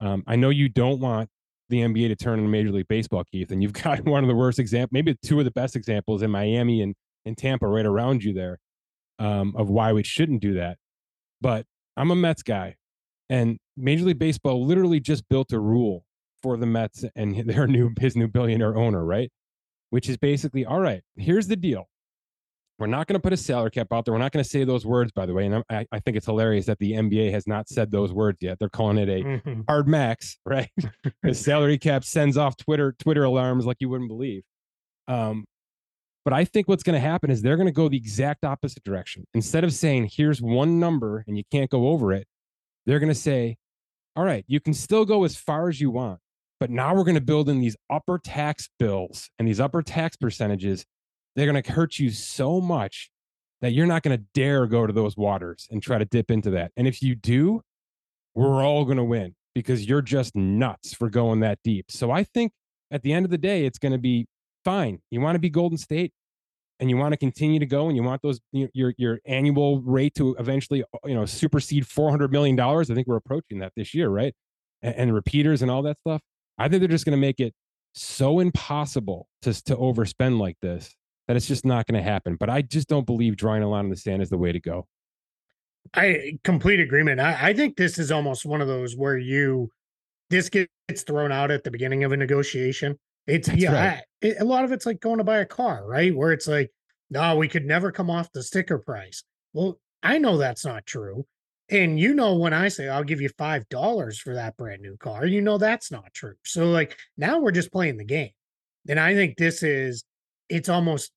Um, 0.00 0.24
I 0.26 0.36
know 0.36 0.50
you 0.50 0.68
don't 0.68 1.00
want 1.00 1.28
the 1.68 1.78
NBA 1.78 2.08
to 2.08 2.16
turn 2.16 2.38
into 2.38 2.50
Major 2.50 2.70
League 2.72 2.88
Baseball, 2.88 3.24
Keith, 3.24 3.50
and 3.50 3.62
you've 3.62 3.72
got 3.84 4.04
one 4.04 4.24
of 4.24 4.28
the 4.28 4.34
worst 4.34 4.58
examples, 4.58 4.92
maybe 4.92 5.16
two 5.22 5.38
of 5.38 5.44
the 5.44 5.50
best 5.50 5.76
examples 5.76 6.22
in 6.22 6.30
Miami 6.30 6.82
and, 6.82 6.94
and 7.24 7.36
Tampa 7.36 7.66
right 7.66 7.86
around 7.86 8.24
you 8.24 8.32
there 8.32 8.58
um, 9.18 9.54
of 9.56 9.68
why 9.70 9.92
we 9.92 10.02
shouldn't 10.02 10.40
do 10.40 10.54
that. 10.54 10.78
But 11.40 11.66
I'm 11.96 12.10
a 12.10 12.16
Mets 12.16 12.42
guy, 12.42 12.76
and 13.28 13.58
Major 13.76 14.04
League 14.04 14.18
Baseball 14.18 14.64
literally 14.66 15.00
just 15.00 15.28
built 15.28 15.52
a 15.52 15.58
rule 15.60 16.04
for 16.42 16.56
the 16.56 16.66
Mets 16.66 17.04
and 17.16 17.36
their 17.48 17.66
new 17.66 17.90
his 18.00 18.16
new 18.16 18.28
billionaire 18.28 18.76
owner, 18.76 19.04
right? 19.04 19.30
Which 19.90 20.08
is 20.08 20.16
basically, 20.16 20.64
all 20.66 20.80
right, 20.80 21.02
here's 21.16 21.46
the 21.46 21.56
deal. 21.56 21.88
We're 22.80 22.88
not 22.88 23.06
going 23.06 23.14
to 23.14 23.20
put 23.20 23.32
a 23.32 23.36
salary 23.36 23.70
cap 23.70 23.92
out 23.92 24.04
there. 24.04 24.12
We're 24.12 24.18
not 24.18 24.32
going 24.32 24.42
to 24.42 24.48
say 24.50 24.64
those 24.64 24.84
words, 24.84 25.12
by 25.12 25.26
the 25.26 25.32
way. 25.32 25.46
And 25.46 25.62
I, 25.70 25.86
I 25.92 26.00
think 26.00 26.16
it's 26.16 26.26
hilarious 26.26 26.66
that 26.66 26.80
the 26.80 26.90
NBA 26.94 27.30
has 27.30 27.46
not 27.46 27.68
said 27.68 27.92
those 27.92 28.12
words 28.12 28.38
yet. 28.40 28.58
They're 28.58 28.68
calling 28.68 28.98
it 28.98 29.08
a 29.08 29.22
Mhm. 29.22 29.64
hard 29.68 29.86
max, 29.86 30.38
right? 30.44 30.70
the 31.22 31.34
salary 31.34 31.78
cap 31.78 32.02
sends 32.02 32.36
off 32.36 32.56
Twitter 32.56 32.92
Twitter 32.98 33.22
alarms 33.22 33.64
like 33.64 33.76
you 33.78 33.88
wouldn't 33.88 34.08
believe. 34.08 34.42
Um, 35.06 35.44
but 36.24 36.32
I 36.32 36.44
think 36.44 36.68
what's 36.68 36.82
going 36.82 36.94
to 36.94 37.06
happen 37.06 37.30
is 37.30 37.42
they're 37.42 37.56
going 37.56 37.66
to 37.66 37.72
go 37.72 37.88
the 37.88 37.96
exact 37.96 38.44
opposite 38.44 38.82
direction. 38.82 39.26
Instead 39.34 39.64
of 39.64 39.72
saying 39.72 40.10
here's 40.12 40.40
one 40.40 40.80
number 40.80 41.24
and 41.26 41.36
you 41.36 41.44
can't 41.50 41.70
go 41.70 41.88
over 41.88 42.12
it, 42.12 42.26
they're 42.86 42.98
going 42.98 43.12
to 43.12 43.14
say, 43.14 43.56
all 44.16 44.24
right, 44.24 44.44
you 44.46 44.60
can 44.60 44.74
still 44.74 45.04
go 45.04 45.24
as 45.24 45.36
far 45.36 45.68
as 45.68 45.80
you 45.80 45.90
want, 45.90 46.20
but 46.60 46.70
now 46.70 46.94
we're 46.94 47.04
going 47.04 47.14
to 47.16 47.20
build 47.20 47.48
in 47.48 47.60
these 47.60 47.76
upper 47.90 48.18
tax 48.18 48.70
bills 48.78 49.28
and 49.38 49.46
these 49.46 49.60
upper 49.60 49.82
tax 49.82 50.16
percentages. 50.16 50.84
They're 51.36 51.50
going 51.50 51.62
to 51.62 51.72
hurt 51.72 51.98
you 51.98 52.10
so 52.10 52.60
much 52.60 53.10
that 53.60 53.72
you're 53.72 53.86
not 53.86 54.02
going 54.02 54.16
to 54.16 54.24
dare 54.34 54.66
go 54.66 54.86
to 54.86 54.92
those 54.92 55.16
waters 55.16 55.66
and 55.70 55.82
try 55.82 55.98
to 55.98 56.04
dip 56.04 56.30
into 56.30 56.50
that. 56.50 56.72
And 56.76 56.86
if 56.86 57.02
you 57.02 57.14
do, 57.14 57.62
we're 58.34 58.62
all 58.62 58.84
going 58.84 58.98
to 58.98 59.04
win 59.04 59.34
because 59.54 59.86
you're 59.86 60.02
just 60.02 60.34
nuts 60.34 60.94
for 60.94 61.08
going 61.08 61.40
that 61.40 61.58
deep. 61.64 61.86
So 61.90 62.10
I 62.10 62.24
think 62.24 62.52
at 62.90 63.02
the 63.02 63.12
end 63.12 63.24
of 63.24 63.30
the 63.30 63.38
day, 63.38 63.64
it's 63.64 63.78
going 63.78 63.92
to 63.92 63.98
be 63.98 64.26
fine. 64.64 65.00
You 65.10 65.20
want 65.20 65.36
to 65.36 65.40
be 65.40 65.50
Golden 65.50 65.78
State 65.78 66.12
and 66.80 66.90
you 66.90 66.96
want 66.96 67.12
to 67.12 67.16
continue 67.16 67.60
to 67.60 67.66
go 67.66 67.88
and 67.88 67.96
you 67.96 68.02
want 68.02 68.22
those 68.22 68.40
your 68.52 68.94
your 68.96 69.20
annual 69.26 69.80
rate 69.82 70.14
to 70.16 70.34
eventually 70.38 70.82
uh, 70.82 70.98
you 71.06 71.14
know 71.14 71.24
supersede 71.24 71.86
400 71.86 72.32
million 72.32 72.56
dollars. 72.56 72.90
I 72.90 72.94
think 72.94 73.06
we're 73.06 73.16
approaching 73.16 73.60
that 73.60 73.72
this 73.76 73.94
year, 73.94 74.08
right? 74.08 74.34
And, 74.82 74.94
and 74.96 75.14
repeaters 75.14 75.62
and 75.62 75.70
all 75.70 75.82
that 75.82 75.98
stuff. 76.00 76.20
I 76.58 76.68
think 76.68 76.80
they're 76.80 76.88
just 76.88 77.04
going 77.04 77.16
to 77.16 77.20
make 77.20 77.40
it 77.40 77.54
so 77.94 78.40
impossible 78.40 79.28
to 79.42 79.52
to 79.64 79.76
overspend 79.76 80.38
like 80.38 80.56
this 80.60 80.94
that 81.28 81.36
it's 81.36 81.46
just 81.46 81.64
not 81.64 81.86
going 81.86 82.02
to 82.02 82.02
happen. 82.02 82.36
But 82.36 82.50
I 82.50 82.62
just 82.62 82.88
don't 82.88 83.06
believe 83.06 83.36
drawing 83.36 83.62
a 83.62 83.68
line 83.68 83.86
in 83.86 83.90
the 83.90 83.96
sand 83.96 84.22
is 84.22 84.30
the 84.30 84.38
way 84.38 84.52
to 84.52 84.60
go. 84.60 84.86
I 85.94 86.38
complete 86.44 86.80
agreement. 86.80 87.20
I, 87.20 87.50
I 87.50 87.52
think 87.54 87.76
this 87.76 87.98
is 87.98 88.10
almost 88.10 88.44
one 88.44 88.60
of 88.60 88.68
those 88.68 88.96
where 88.96 89.18
you 89.18 89.70
this 90.30 90.48
gets 90.48 91.02
thrown 91.02 91.30
out 91.30 91.50
at 91.50 91.64
the 91.64 91.70
beginning 91.70 92.04
of 92.04 92.12
a 92.12 92.16
negotiation. 92.16 92.98
It's 93.26 93.48
That's 93.48 93.62
yeah, 93.62 93.72
right. 93.72 94.02
I, 94.22 94.26
it, 94.26 94.36
a 94.40 94.44
lot 94.44 94.64
of 94.64 94.72
it's 94.72 94.86
like 94.86 95.00
going 95.00 95.18
to 95.18 95.24
buy 95.24 95.38
a 95.38 95.46
car, 95.46 95.86
right? 95.86 96.14
Where 96.14 96.32
it's 96.32 96.46
like, 96.46 96.70
no, 97.10 97.36
we 97.36 97.48
could 97.48 97.64
never 97.64 97.92
come 97.92 98.10
off 98.10 98.32
the 98.32 98.42
sticker 98.42 98.78
price. 98.78 99.24
Well, 99.52 99.78
I 100.02 100.18
know 100.18 100.36
that's 100.36 100.64
not 100.64 100.86
true. 100.86 101.26
And 101.70 101.98
you 101.98 102.14
know, 102.14 102.36
when 102.36 102.52
I 102.52 102.68
say 102.68 102.88
I'll 102.88 103.04
give 103.04 103.22
you 103.22 103.30
five 103.38 103.68
dollars 103.70 104.18
for 104.18 104.34
that 104.34 104.56
brand 104.56 104.82
new 104.82 104.96
car, 104.98 105.24
you 105.24 105.40
know 105.40 105.56
that's 105.56 105.90
not 105.90 106.12
true. 106.12 106.34
So 106.44 106.70
like 106.70 106.96
now 107.16 107.38
we're 107.38 107.52
just 107.52 107.72
playing 107.72 107.96
the 107.96 108.04
game. 108.04 108.30
And 108.88 109.00
I 109.00 109.14
think 109.14 109.38
this 109.38 109.62
is 109.62 110.04
it's 110.50 110.68
almost 110.68 111.10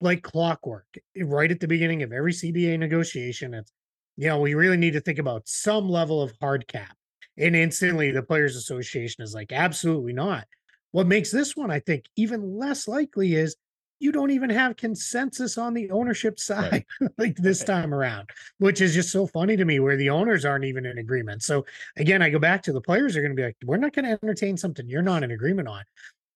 like 0.00 0.22
clockwork. 0.22 0.86
Eh, 1.16 1.22
right 1.24 1.50
at 1.50 1.60
the 1.60 1.68
beginning 1.68 2.02
of 2.02 2.12
every 2.12 2.32
CBA 2.32 2.78
negotiation, 2.78 3.54
it's 3.54 3.70
you 4.16 4.28
know, 4.28 4.40
we 4.40 4.54
really 4.54 4.76
need 4.76 4.92
to 4.92 5.00
think 5.00 5.18
about 5.18 5.48
some 5.48 5.88
level 5.88 6.22
of 6.22 6.32
hard 6.40 6.66
cap. 6.68 6.96
And 7.36 7.56
instantly 7.56 8.10
the 8.10 8.22
Players 8.22 8.56
Association 8.56 9.24
is 9.24 9.34
like, 9.34 9.52
absolutely 9.52 10.12
not. 10.12 10.46
What 10.94 11.08
makes 11.08 11.32
this 11.32 11.56
one, 11.56 11.72
I 11.72 11.80
think, 11.80 12.04
even 12.14 12.56
less 12.56 12.86
likely 12.86 13.34
is 13.34 13.56
you 13.98 14.12
don't 14.12 14.30
even 14.30 14.48
have 14.48 14.76
consensus 14.76 15.58
on 15.58 15.74
the 15.74 15.90
ownership 15.90 16.38
side 16.38 16.84
like 17.18 17.34
this 17.34 17.62
Right. 17.62 17.66
time 17.66 17.92
around, 17.92 18.30
which 18.58 18.80
is 18.80 18.94
just 18.94 19.10
so 19.10 19.26
funny 19.26 19.56
to 19.56 19.64
me 19.64 19.80
where 19.80 19.96
the 19.96 20.10
owners 20.10 20.44
aren't 20.44 20.64
even 20.66 20.86
in 20.86 20.98
agreement. 20.98 21.42
So 21.42 21.66
again, 21.96 22.22
I 22.22 22.30
go 22.30 22.38
back 22.38 22.62
to 22.62 22.72
the 22.72 22.80
players 22.80 23.16
are 23.16 23.22
going 23.22 23.32
to 23.32 23.36
be 23.36 23.42
like, 23.42 23.56
we're 23.64 23.76
not 23.76 23.92
going 23.92 24.04
to 24.04 24.16
entertain 24.22 24.56
something 24.56 24.88
you're 24.88 25.02
not 25.02 25.24
in 25.24 25.32
agreement 25.32 25.66
on. 25.66 25.82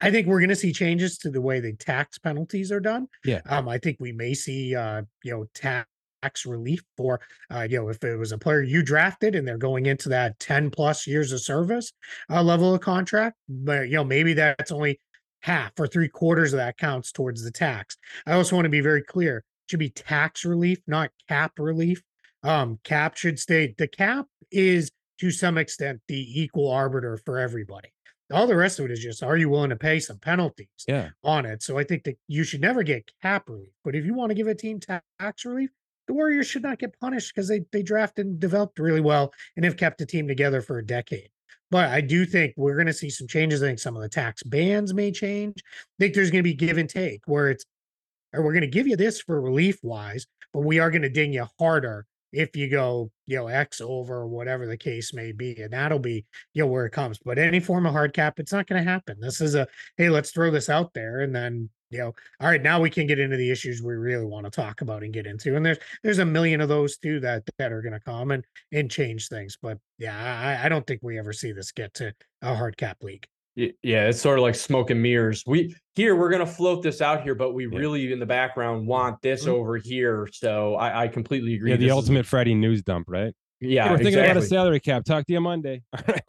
I 0.00 0.10
think 0.10 0.26
we're 0.26 0.40
going 0.40 0.48
to 0.48 0.56
see 0.56 0.72
changes 0.72 1.18
to 1.18 1.30
the 1.30 1.40
way 1.40 1.60
the 1.60 1.74
tax 1.74 2.18
penalties 2.18 2.72
are 2.72 2.80
done. 2.80 3.06
Yeah. 3.24 3.42
Um, 3.46 3.68
I 3.68 3.78
think 3.78 3.98
we 4.00 4.10
may 4.10 4.34
see, 4.34 4.74
uh, 4.74 5.02
you 5.22 5.30
know, 5.36 5.46
tax 5.54 5.88
tax 6.22 6.46
relief 6.46 6.82
for 6.96 7.20
uh, 7.52 7.66
you 7.68 7.76
know 7.78 7.88
if 7.88 8.02
it 8.04 8.16
was 8.16 8.32
a 8.32 8.38
player 8.38 8.62
you 8.62 8.82
drafted 8.82 9.34
and 9.34 9.46
they're 9.46 9.58
going 9.58 9.86
into 9.86 10.08
that 10.08 10.38
10 10.40 10.70
plus 10.70 11.06
years 11.06 11.32
of 11.32 11.40
service 11.40 11.92
uh, 12.30 12.42
level 12.42 12.74
of 12.74 12.80
contract 12.80 13.36
but 13.48 13.88
you 13.88 13.94
know 13.94 14.04
maybe 14.04 14.34
that's 14.34 14.72
only 14.72 15.00
half 15.42 15.72
or 15.78 15.86
three 15.86 16.08
quarters 16.08 16.52
of 16.52 16.58
that 16.58 16.76
counts 16.76 17.12
towards 17.12 17.42
the 17.44 17.50
tax 17.50 17.96
i 18.26 18.32
also 18.32 18.56
want 18.56 18.64
to 18.64 18.70
be 18.70 18.80
very 18.80 19.02
clear 19.02 19.38
it 19.38 19.44
should 19.70 19.78
be 19.80 19.90
tax 19.90 20.44
relief 20.44 20.78
not 20.86 21.10
cap 21.28 21.52
relief 21.58 22.02
um 22.42 22.78
cap 22.84 23.16
should 23.16 23.38
stay 23.38 23.74
the 23.78 23.88
cap 23.88 24.26
is 24.50 24.90
to 25.18 25.30
some 25.30 25.58
extent 25.58 26.00
the 26.08 26.40
equal 26.40 26.70
arbiter 26.70 27.16
for 27.24 27.38
everybody 27.38 27.88
All 28.32 28.46
the 28.46 28.56
rest 28.56 28.78
of 28.78 28.84
it 28.86 28.90
is 28.90 29.00
just 29.00 29.22
are 29.22 29.36
you 29.36 29.48
willing 29.48 29.70
to 29.70 29.76
pay 29.76 30.00
some 30.00 30.18
penalties 30.18 30.68
Yeah. 30.86 31.10
on 31.24 31.46
it? 31.46 31.62
So 31.62 31.78
I 31.78 31.84
think 31.84 32.04
that 32.04 32.18
you 32.28 32.44
should 32.44 32.60
never 32.60 32.82
get 32.82 33.10
cap 33.22 33.48
relief. 33.48 33.72
But 33.84 33.94
if 33.96 34.04
you 34.04 34.14
want 34.14 34.30
to 34.30 34.34
give 34.34 34.46
a 34.48 34.54
team 34.54 34.78
tax 34.80 35.44
relief, 35.44 35.70
the 36.08 36.14
Warriors 36.14 36.48
should 36.48 36.62
not 36.62 36.78
get 36.78 36.98
punished 36.98 37.32
because 37.32 37.48
they 37.48 37.60
they 37.70 37.82
drafted 37.82 38.26
and 38.26 38.40
developed 38.40 38.80
really 38.80 39.00
well 39.00 39.32
and 39.54 39.64
have 39.64 39.76
kept 39.76 39.98
the 39.98 40.06
team 40.06 40.26
together 40.26 40.60
for 40.60 40.78
a 40.78 40.84
decade. 40.84 41.28
But 41.70 41.90
I 41.90 42.00
do 42.00 42.24
think 42.24 42.54
we're 42.56 42.74
going 42.74 42.86
to 42.86 42.92
see 42.94 43.10
some 43.10 43.28
changes. 43.28 43.62
I 43.62 43.66
think 43.66 43.78
some 43.78 43.94
of 43.94 44.02
the 44.02 44.08
tax 44.08 44.42
bans 44.42 44.94
may 44.94 45.12
change. 45.12 45.54
I 45.58 45.94
think 46.00 46.14
there's 46.14 46.30
going 46.30 46.42
to 46.42 46.50
be 46.50 46.54
give 46.54 46.78
and 46.78 46.88
take 46.88 47.20
where 47.26 47.50
it's, 47.50 47.64
or 48.32 48.42
we're 48.42 48.54
going 48.54 48.62
to 48.62 48.68
give 48.68 48.86
you 48.86 48.96
this 48.96 49.20
for 49.20 49.40
relief 49.40 49.78
wise, 49.82 50.26
but 50.54 50.60
we 50.60 50.78
are 50.78 50.90
going 50.90 51.02
to 51.02 51.10
ding 51.10 51.32
you 51.32 51.46
harder 51.58 52.06
if 52.32 52.56
you 52.56 52.70
go, 52.70 53.10
you 53.26 53.36
know, 53.36 53.48
X 53.48 53.80
over 53.82 54.26
whatever 54.26 54.66
the 54.66 54.76
case 54.78 55.12
may 55.12 55.32
be. 55.32 55.60
And 55.60 55.72
that'll 55.72 55.98
be, 55.98 56.24
you 56.54 56.62
know, 56.62 56.68
where 56.68 56.86
it 56.86 56.92
comes. 56.92 57.18
But 57.22 57.38
any 57.38 57.60
form 57.60 57.84
of 57.84 57.92
hard 57.92 58.14
cap, 58.14 58.38
it's 58.38 58.52
not 58.52 58.66
going 58.66 58.82
to 58.82 58.90
happen. 58.90 59.18
This 59.20 59.42
is 59.42 59.54
a, 59.54 59.66
hey, 59.98 60.08
let's 60.08 60.30
throw 60.30 60.50
this 60.50 60.70
out 60.70 60.94
there. 60.94 61.20
And 61.20 61.34
then, 61.34 61.68
you 61.90 61.98
know, 61.98 62.14
all 62.40 62.48
right, 62.48 62.62
now 62.62 62.80
we 62.80 62.90
can 62.90 63.06
get 63.06 63.18
into 63.18 63.36
the 63.36 63.50
issues 63.50 63.82
we 63.82 63.94
really 63.94 64.24
want 64.24 64.44
to 64.44 64.50
talk 64.50 64.80
about 64.80 65.02
and 65.02 65.12
get 65.12 65.26
into. 65.26 65.56
And 65.56 65.64
there's 65.64 65.78
there's 66.02 66.18
a 66.18 66.24
million 66.24 66.60
of 66.60 66.68
those 66.68 66.96
too 66.98 67.20
that 67.20 67.42
that 67.58 67.72
are 67.72 67.80
going 67.82 67.92
to 67.94 68.00
come 68.00 68.30
and 68.30 68.44
and 68.72 68.90
change 68.90 69.28
things. 69.28 69.56
But 69.60 69.78
yeah, 69.98 70.16
I, 70.62 70.66
I 70.66 70.68
don't 70.68 70.86
think 70.86 71.00
we 71.02 71.18
ever 71.18 71.32
see 71.32 71.52
this 71.52 71.72
get 71.72 71.94
to 71.94 72.12
a 72.42 72.54
hard 72.54 72.76
cap 72.76 72.98
league. 73.02 73.26
Yeah, 73.56 74.08
it's 74.08 74.20
sort 74.20 74.38
of 74.38 74.42
like 74.44 74.54
smoke 74.54 74.90
and 74.90 75.02
mirrors. 75.02 75.42
We 75.44 75.74
here 75.96 76.14
we're 76.14 76.30
gonna 76.30 76.46
float 76.46 76.80
this 76.84 77.00
out 77.00 77.22
here, 77.24 77.34
but 77.34 77.54
we 77.54 77.66
Yeah. 77.66 77.76
really 77.78 78.12
in 78.12 78.20
the 78.20 78.26
background 78.26 78.86
want 78.86 79.20
this 79.20 79.46
Mhm. 79.46 79.48
over 79.48 79.76
here. 79.78 80.28
So 80.32 80.76
I, 80.76 81.04
I 81.04 81.08
completely 81.08 81.54
agree. 81.54 81.70
Yeah, 81.70 81.76
the 81.76 81.86
This 81.86 81.90
is- 81.90 81.96
ultimate 81.96 82.24
Friday 82.26 82.54
news 82.54 82.82
dump, 82.82 83.06
right? 83.08 83.34
yeah, 83.60 83.86
Hey, 83.86 83.90
we're 83.90 83.98
thinking 83.98 84.20
about 84.22 84.36
a 84.36 84.42
salary 84.42 84.78
cap. 84.78 85.04
Talk 85.04 85.26
to 85.26 85.32
you 85.32 85.40
Monday. 85.40 85.82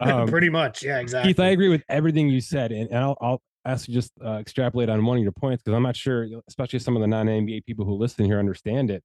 Um, 0.00 0.28
Pretty 0.28 0.48
much, 0.50 0.84
yeah, 0.84 0.98
exactly. 1.00 1.30
Keith, 1.32 1.40
I 1.40 1.48
agree 1.48 1.68
with 1.68 1.82
everything 1.88 2.28
you 2.28 2.40
said, 2.40 2.70
and, 2.70 2.88
and 2.90 2.98
I'll, 2.98 3.16
I'll 3.20 3.42
ask 3.66 3.88
you 3.88 3.94
just 3.94 4.12
uh, 4.24 4.34
extrapolate 4.34 4.88
on 4.88 5.04
one 5.04 5.16
of 5.18 5.22
your 5.22 5.32
points 5.32 5.62
because 5.62 5.76
I'm 5.76 5.82
not 5.82 5.96
sure, 5.96 6.26
especially 6.48 6.78
some 6.78 6.96
of 6.96 7.00
the 7.02 7.06
non-NBA 7.08 7.64
people 7.66 7.84
who 7.84 7.94
listen 7.94 8.24
here 8.24 8.38
understand 8.38 8.90
it. 8.90 9.02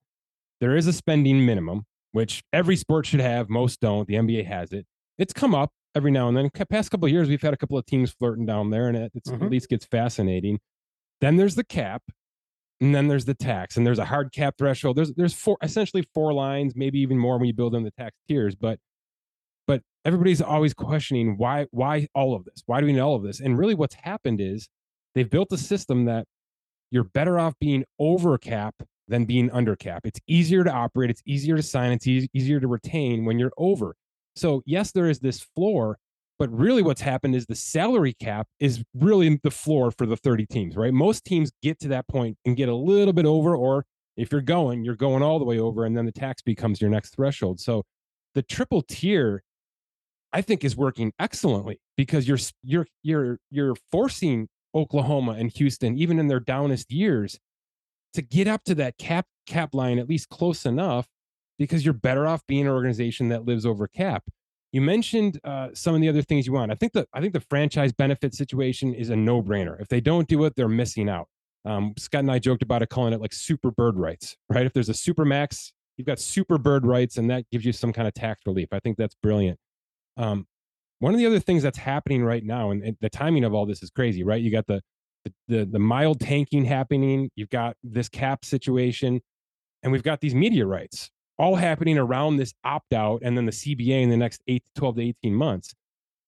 There 0.60 0.76
is 0.76 0.88
a 0.88 0.94
spending 0.94 1.46
minimum, 1.46 1.84
which 2.12 2.44
every 2.54 2.76
sport 2.76 3.06
should 3.06 3.20
have. 3.22 3.50
Most 3.50 3.80
don't. 3.80 4.08
The 4.08 4.16
NBA 4.16 4.46
has 4.46 4.72
it. 4.72 4.86
It's 5.18 5.34
come 5.34 5.56
up 5.56 5.72
every 5.96 6.12
now 6.12 6.28
and 6.28 6.38
then. 6.38 6.50
Past 6.70 6.92
couple 6.92 7.08
of 7.08 7.12
years, 7.12 7.28
we've 7.28 7.42
had 7.42 7.54
a 7.54 7.58
couple 7.58 7.78
of 7.78 7.86
teams 7.86 8.12
flirting 8.12 8.46
down 8.46 8.70
there, 8.70 8.88
and 8.88 8.96
it 8.98 9.12
it's, 9.16 9.30
Mhm. 9.30 9.44
at 9.44 9.52
least 9.52 9.70
gets 9.70 9.86
fascinating. 9.86 10.60
Then 11.20 11.38
there's 11.38 11.56
the 11.56 11.64
cap, 11.64 12.04
and 12.80 12.94
then 12.96 13.08
there's 13.08 13.26
the 13.26 13.34
tax, 13.34 13.78
and 13.78 13.86
there's 13.86 14.00
a 14.00 14.06
hard 14.06 14.32
cap 14.32 14.56
threshold. 14.58 14.96
There's 14.98 15.14
there's 15.14 15.34
four 15.34 15.58
essentially 15.62 16.04
four 16.14 16.34
lines, 16.34 16.76
maybe 16.76 17.00
even 17.00 17.18
more 17.18 17.38
when 17.38 17.48
you 17.48 17.54
build 17.54 17.76
in 17.76 17.84
the 17.84 17.92
tax 17.92 18.16
tiers, 18.28 18.56
but 18.56 18.80
everybody's 20.06 20.42
always 20.42 20.74
questioning 20.74 21.38
why 21.38 21.68
why 21.72 22.08
all 22.16 22.36
of 22.36 22.46
this? 22.46 22.64
Why 22.66 22.80
do 22.80 22.86
we 22.86 22.94
need 22.94 23.00
all 23.00 23.16
of 23.16 23.24
this? 23.24 23.40
And 23.40 23.58
really 23.58 23.76
what's 23.76 23.96
happened 23.96 24.42
is 24.42 24.68
they've 25.16 25.30
built 25.30 25.52
a 25.52 25.58
system 25.58 26.06
that 26.06 26.26
you're 26.90 27.04
better 27.04 27.40
off 27.40 27.54
being 27.60 27.86
over 28.00 28.38
cap 28.38 28.76
than 29.08 29.26
being 29.26 29.50
under 29.52 29.76
cap. 29.76 30.02
It's 30.06 30.20
easier 30.28 30.64
to 30.64 30.72
operate 30.72 31.10
it's 31.10 31.22
easier 31.26 31.56
to 31.56 31.64
sign 31.64 31.92
it's 31.92 32.08
eas- 32.08 32.28
easier 32.34 32.60
to 32.60 32.68
retain 32.68 33.26
when 33.26 33.40
you're 33.40 33.54
over. 33.58 33.96
So 34.36 34.64
yes 34.66 34.92
there 34.92 35.10
is 35.10 35.20
this 35.20 35.42
floor 35.42 35.98
but 36.40 36.52
really 36.52 36.82
what's 36.82 37.02
happened 37.02 37.36
is 37.36 37.46
the 37.46 37.56
salary 37.56 38.14
cap 38.14 38.48
is 38.60 38.84
really 38.96 39.40
the 39.44 39.52
floor 39.52 39.92
for 39.92 40.08
the 40.08 40.18
30 40.18 40.46
teams 40.48 40.76
right? 40.76 40.94
Most 40.94 41.26
teams 41.26 41.52
get 41.62 41.80
to 41.82 41.88
that 41.90 42.08
point 42.08 42.38
and 42.46 42.58
get 42.58 42.70
a 42.70 42.76
little 42.76 43.14
bit 43.14 43.26
over 43.26 43.56
or 43.56 43.86
if 44.18 44.32
you're 44.32 44.42
going 44.42 44.84
you're 44.84 44.96
going 44.96 45.22
all 45.22 45.38
the 45.38 45.46
way 45.46 45.60
over 45.60 45.86
and 45.86 45.96
then 45.96 46.06
the 46.06 46.12
tax 46.12 46.42
becomes 46.42 46.82
your 46.82 46.90
next 46.90 47.16
threshold. 47.16 47.60
So 47.60 47.84
the 48.34 48.42
triple 48.42 48.82
tier 48.82 49.44
I 50.34 50.42
think 50.42 50.64
is 50.64 50.76
working 50.76 51.12
excellently 51.20 51.80
because 51.98 52.28
you're 52.28 52.40
you're 52.64 52.88
you're 53.04 53.40
you're 53.50 53.76
forcing 53.92 54.48
Oklahoma 54.74 55.34
and 55.34 55.52
Houston 55.52 55.98
even 55.98 56.20
in 56.20 56.28
their 56.28 56.40
downest 56.40 56.92
years 56.92 57.40
to 58.14 58.22
get 58.22 58.48
up 58.48 58.64
to 58.66 58.76
that 58.76 58.98
cap 58.98 59.26
cap 59.46 59.74
line 59.74 60.00
at 60.00 60.08
least 60.08 60.30
close 60.30 60.66
enough 60.66 61.08
because 61.58 61.86
you're 61.86 61.94
better 61.94 62.26
off 62.26 62.46
being 62.48 62.62
an 62.62 62.72
organization 62.72 63.30
that 63.30 63.46
lives 63.46 63.66
over 63.66 63.88
cap. 63.88 64.24
You 64.72 64.82
mentioned 64.82 65.40
uh, 65.44 65.70
some 65.74 65.96
of 65.96 66.02
the 66.02 66.08
other 66.08 66.22
things 66.22 66.48
you 66.48 66.54
want. 66.54 66.72
I 66.72 66.76
think 66.76 66.94
the 66.94 67.06
I 67.14 67.20
think 67.20 67.34
the 67.34 67.42
franchise 67.42 67.92
benefit 67.92 68.34
situation 68.34 68.94
is 68.94 69.10
a 69.10 69.16
no 69.16 69.42
brainer. 69.42 69.80
If 69.82 69.90
they 69.90 70.02
don't 70.02 70.28
do 70.28 70.46
it, 70.46 70.56
they're 70.56 70.70
missing 70.70 71.10
out. 71.10 71.28
Um, 71.66 71.94
Scott 71.98 72.22
and 72.22 72.32
I 72.32 72.40
joked 72.40 72.64
about 72.64 72.82
it, 72.82 72.90
calling 72.90 73.14
it 73.14 73.22
like 73.22 73.34
super 73.34 73.70
bird 73.70 73.98
rights, 73.98 74.36
right? 74.50 74.66
If 74.66 74.74
there's 74.74 74.90
a 74.90 74.94
super 74.94 75.26
max, 75.26 75.74
you've 75.98 76.08
got 76.08 76.20
super 76.20 76.58
bird 76.58 76.86
rights, 76.86 77.18
and 77.18 77.30
that 77.30 77.46
gives 77.52 77.66
you 77.66 77.74
some 77.74 77.94
kind 77.94 78.08
of 78.08 78.14
tax 78.14 78.42
relief. 78.46 78.70
I 78.72 78.80
think 78.80 78.98
that's 78.98 79.16
brilliant. 79.22 79.60
Um, 80.18 80.46
one 81.00 81.14
of 81.14 81.20
the 81.20 81.26
other 81.26 81.40
things 81.40 81.64
that's 81.64 81.78
happening 81.78 82.24
right 82.24 82.44
now, 82.44 82.72
and, 82.72 82.84
and 82.84 82.98
the 83.02 83.10
timing 83.10 83.44
of 83.44 83.54
all 83.54 83.66
this 83.66 83.82
is 83.82 83.90
crazy, 83.90 84.24
right? 84.24 84.42
You 84.42 84.52
got 84.52 84.68
the, 84.68 84.82
the 85.26 85.34
the 85.48 85.66
the 85.66 85.80
mild 85.80 86.20
tanking 86.20 86.66
happening. 86.66 87.30
You've 87.36 87.50
got 87.50 87.76
this 87.84 88.08
cap 88.10 88.46
situation, 88.46 89.22
and 89.84 89.92
we've 89.92 90.04
got 90.04 90.22
these 90.22 90.36
media 90.36 90.66
rights 90.66 91.10
all 91.40 91.56
happening 91.56 91.98
around 91.98 92.38
this 92.38 92.54
opt 92.64 92.94
out, 92.94 93.22
and 93.24 93.36
then 93.36 93.46
the 93.46 93.52
CBA 93.52 94.04
in 94.04 94.10
the 94.10 94.18
next 94.18 94.42
eight 94.48 94.64
to 94.66 94.72
twelve 94.80 94.96
to 94.98 95.02
eighteen 95.02 95.34
months, 95.34 95.74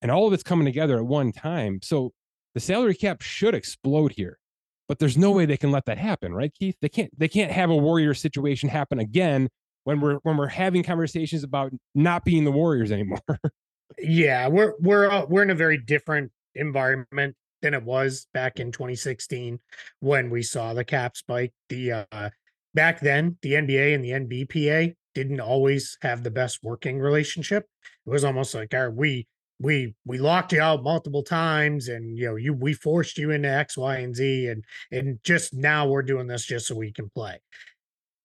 and 0.01 0.09
all 0.11 0.27
of 0.27 0.33
it's 0.33 0.43
coming 0.43 0.65
together 0.65 0.97
at 0.97 1.05
one 1.05 1.31
time. 1.31 1.79
So 1.83 2.11
the 2.55 2.59
salary 2.59 2.95
cap 2.95 3.21
should 3.21 3.53
explode 3.53 4.13
here, 4.13 4.39
but 4.87 4.97
there's 4.97 5.17
no 5.17 5.31
way 5.31 5.45
they 5.45 5.57
can 5.57 5.71
let 5.71 5.85
that 5.85 5.97
happen, 5.99 6.33
right, 6.33 6.51
Keith? 6.53 6.75
They 6.81 6.89
can't. 6.89 7.11
They 7.17 7.27
can't 7.27 7.51
have 7.51 7.69
a 7.69 7.75
warrior 7.75 8.15
situation 8.15 8.69
happen 8.69 8.97
again 8.99 9.49
when 9.83 9.99
we're 9.99 10.15
when 10.23 10.37
we're 10.37 10.47
having 10.47 10.83
conversations 10.83 11.43
about 11.43 11.71
not 11.93 12.25
being 12.25 12.43
the 12.43 12.51
Warriors 12.51 12.91
anymore. 12.91 13.19
Yeah, 13.99 14.47
we're 14.47 14.73
we're 14.79 15.25
we're 15.25 15.43
in 15.43 15.49
a 15.49 15.55
very 15.55 15.77
different 15.77 16.31
environment 16.55 17.35
than 17.61 17.73
it 17.73 17.83
was 17.83 18.27
back 18.33 18.59
in 18.59 18.71
2016 18.71 19.59
when 19.99 20.29
we 20.29 20.43
saw 20.43 20.73
the 20.73 20.83
cap 20.83 21.17
spike. 21.17 21.53
The 21.69 22.05
uh 22.11 22.29
back 22.73 22.99
then, 22.99 23.37
the 23.41 23.53
NBA 23.53 23.95
and 23.95 24.03
the 24.03 24.45
NBPA 24.45 24.95
didn't 25.15 25.39
always 25.39 25.97
have 26.01 26.23
the 26.23 26.31
best 26.31 26.59
working 26.63 26.99
relationship. 26.99 27.65
It 28.05 28.09
was 28.09 28.23
almost 28.23 28.53
like 28.53 28.73
our 28.73 28.91
we 28.91 29.27
we 29.59 29.95
we 30.05 30.17
locked 30.17 30.51
you 30.51 30.61
out 30.61 30.83
multiple 30.83 31.23
times 31.23 31.87
and 31.87 32.17
you 32.17 32.25
know 32.25 32.35
you 32.35 32.53
we 32.53 32.73
forced 32.73 33.17
you 33.17 33.31
into 33.31 33.49
X, 33.49 33.77
Y, 33.77 33.97
and 33.97 34.15
Z 34.15 34.47
and 34.47 34.63
and 34.91 35.19
just 35.23 35.53
now 35.53 35.87
we're 35.87 36.03
doing 36.03 36.27
this 36.27 36.45
just 36.45 36.67
so 36.67 36.75
we 36.75 36.91
can 36.91 37.09
play. 37.09 37.39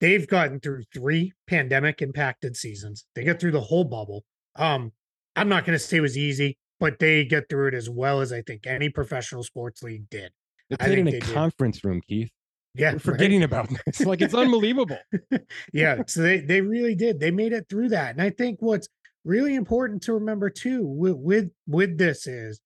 They've 0.00 0.26
gotten 0.26 0.60
through 0.60 0.84
three 0.94 1.32
pandemic 1.46 2.02
impacted 2.02 2.56
seasons. 2.56 3.04
They 3.14 3.24
got 3.24 3.40
through 3.40 3.50
the 3.52 3.60
whole 3.60 3.84
bubble. 3.84 4.24
Um, 4.54 4.92
I'm 5.38 5.48
not 5.48 5.64
going 5.64 5.78
to 5.78 5.84
say 5.84 5.98
it 5.98 6.00
was 6.00 6.16
easy, 6.18 6.58
but 6.80 6.98
they 6.98 7.24
get 7.24 7.48
through 7.48 7.68
it 7.68 7.74
as 7.74 7.88
well 7.88 8.20
as 8.20 8.32
I 8.32 8.42
think 8.42 8.66
any 8.66 8.88
professional 8.88 9.42
sports 9.42 9.82
league 9.82 10.08
did. 10.10 10.32
They 10.70 10.76
I 10.80 10.86
played 10.86 10.98
in 10.98 11.08
a 11.08 11.10
they 11.12 11.20
did. 11.20 11.34
conference 11.34 11.82
room, 11.84 12.00
Keith. 12.08 12.30
Yeah, 12.74 12.90
We're 12.90 12.92
right? 12.94 13.02
forgetting 13.02 13.42
about 13.42 13.68
this. 13.86 14.00
Like 14.00 14.20
it's 14.20 14.34
unbelievable. 14.44 14.98
yeah, 15.72 16.02
so 16.06 16.22
they 16.22 16.38
they 16.40 16.60
really 16.60 16.94
did. 16.94 17.18
They 17.20 17.30
made 17.30 17.52
it 17.52 17.66
through 17.68 17.88
that, 17.90 18.12
and 18.12 18.22
I 18.22 18.30
think 18.30 18.58
what's 18.60 18.88
really 19.24 19.54
important 19.54 20.02
to 20.04 20.12
remember 20.12 20.50
too 20.50 20.84
with 20.84 21.16
with, 21.16 21.50
with 21.66 21.98
this 21.98 22.26
is 22.26 22.60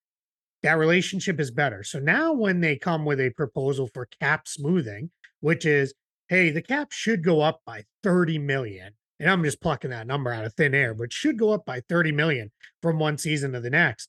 that 0.63 0.75
relationship 0.79 1.41
is 1.41 1.51
better. 1.51 1.83
So 1.83 1.99
now 1.99 2.33
when 2.33 2.61
they 2.61 2.77
come 2.77 3.05
with 3.05 3.21
a 3.21 3.31
proposal 3.31 3.89
for 3.93 4.07
cap 4.21 4.47
smoothing, 4.47 5.11
which 5.41 5.65
is, 5.67 5.93
hey, 6.29 6.51
the 6.51 6.63
cap 6.63 6.93
should 6.93 7.25
go 7.25 7.41
up 7.41 7.61
by 7.67 7.85
30 8.05 8.39
million. 8.39 8.93
And 9.23 9.31
I'm 9.31 9.45
just 9.45 9.61
plucking 9.61 9.91
that 9.91 10.09
number 10.09 10.33
out 10.33 10.45
of 10.45 10.53
thin 10.55 10.75
air, 10.75 10.95
but 10.95 11.13
should 11.13 11.39
go 11.39 11.53
up 11.53 11.65
by 11.65 11.81
30 11.89 12.11
million 12.11 12.51
from 12.83 12.99
one 12.99 13.17
season 13.17 13.53
to 13.53 13.61
the 13.61 13.71
next. 13.71 14.09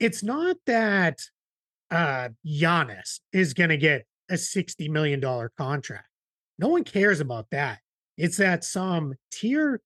It's 0.00 0.22
not 0.22 0.56
that 0.66 1.20
uh 1.90 2.30
Giannis 2.46 3.20
is 3.34 3.52
gonna 3.52 3.76
get 3.76 4.06
a 4.30 4.38
60 4.38 4.88
million 4.88 5.20
dollar 5.20 5.52
contract. 5.58 6.06
No 6.58 6.68
one 6.68 6.84
cares 6.84 7.20
about 7.20 7.48
that. 7.50 7.80
It's 8.16 8.38
that 8.38 8.64
some 8.64 9.12
tier 9.30 9.82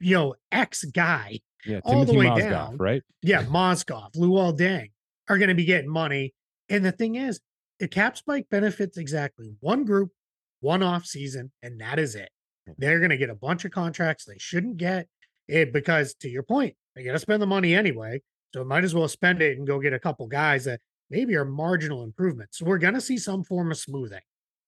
you 0.00 0.14
know 0.16 0.34
X 0.50 0.84
guy 0.84 1.40
Yeah, 1.66 1.80
All 1.84 2.06
the 2.06 2.14
way 2.14 2.26
Mozgov, 2.26 2.50
down. 2.50 2.76
right? 2.78 3.02
yeah, 3.22 3.42
Mozgov, 3.44 4.14
Luol 4.16 4.56
Deng 4.58 4.90
are 5.28 5.36
going 5.36 5.48
to 5.50 5.54
be 5.54 5.64
getting 5.66 5.90
money. 5.90 6.32
And 6.70 6.82
the 6.84 6.92
thing 6.92 7.16
is, 7.16 7.40
the 7.78 7.88
cap 7.88 8.16
spike 8.16 8.46
benefits 8.50 8.96
exactly 8.96 9.52
one 9.60 9.84
group, 9.84 10.12
one 10.60 10.82
off 10.82 11.04
season, 11.04 11.52
and 11.62 11.78
that 11.80 11.98
is 11.98 12.14
it. 12.14 12.30
They're 12.78 12.98
going 12.98 13.10
to 13.10 13.16
get 13.16 13.30
a 13.30 13.34
bunch 13.34 13.64
of 13.64 13.70
contracts 13.70 14.24
they 14.24 14.38
shouldn't 14.38 14.76
get 14.76 15.06
it 15.48 15.72
because, 15.72 16.14
to 16.20 16.28
your 16.28 16.42
point, 16.42 16.74
they 16.94 17.04
got 17.04 17.12
to 17.12 17.18
spend 17.18 17.42
the 17.42 17.46
money 17.46 17.74
anyway. 17.74 18.22
So 18.54 18.64
might 18.64 18.84
as 18.84 18.94
well 18.94 19.08
spend 19.08 19.42
it 19.42 19.58
and 19.58 19.66
go 19.66 19.80
get 19.80 19.92
a 19.92 19.98
couple 19.98 20.26
guys 20.26 20.64
that 20.64 20.80
maybe 21.10 21.36
are 21.36 21.44
marginal 21.44 22.02
improvements. 22.02 22.58
So 22.58 22.66
we're 22.66 22.78
going 22.78 22.94
to 22.94 23.00
see 23.00 23.18
some 23.18 23.44
form 23.44 23.70
of 23.70 23.78
smoothing 23.78 24.20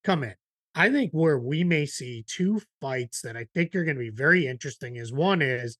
come 0.03 0.23
in. 0.23 0.35
I 0.75 0.89
think 0.89 1.11
where 1.11 1.39
we 1.39 1.63
may 1.63 1.85
see 1.85 2.23
two 2.27 2.61
fights 2.79 3.21
that 3.21 3.35
I 3.35 3.47
think 3.53 3.75
are 3.75 3.83
going 3.83 3.97
to 3.97 4.03
be 4.03 4.11
very 4.11 4.47
interesting 4.47 4.95
is 4.95 5.11
one 5.11 5.41
is 5.41 5.77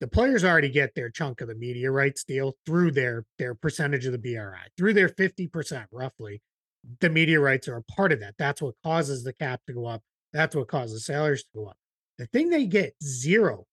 the 0.00 0.06
players 0.06 0.44
already 0.44 0.68
get 0.68 0.94
their 0.94 1.10
chunk 1.10 1.40
of 1.40 1.48
the 1.48 1.54
media 1.54 1.90
rights 1.90 2.22
deal 2.22 2.54
through 2.66 2.92
their 2.92 3.24
their 3.38 3.54
percentage 3.54 4.04
of 4.04 4.12
the 4.12 4.18
BRI, 4.18 4.68
through 4.76 4.92
their 4.92 5.08
50% 5.08 5.86
roughly. 5.90 6.42
The 7.00 7.10
media 7.10 7.40
rights 7.40 7.66
are 7.66 7.78
a 7.78 7.82
part 7.82 8.12
of 8.12 8.20
that. 8.20 8.34
That's 8.38 8.60
what 8.60 8.74
causes 8.84 9.24
the 9.24 9.32
cap 9.32 9.62
to 9.66 9.72
go 9.72 9.86
up. 9.86 10.02
That's 10.36 10.54
what 10.54 10.68
causes 10.68 11.06
salaries 11.06 11.42
to 11.44 11.48
go 11.54 11.66
up. 11.68 11.78
The 12.18 12.26
thing 12.26 12.50
they 12.50 12.66
get 12.66 12.94
0% 13.02 13.64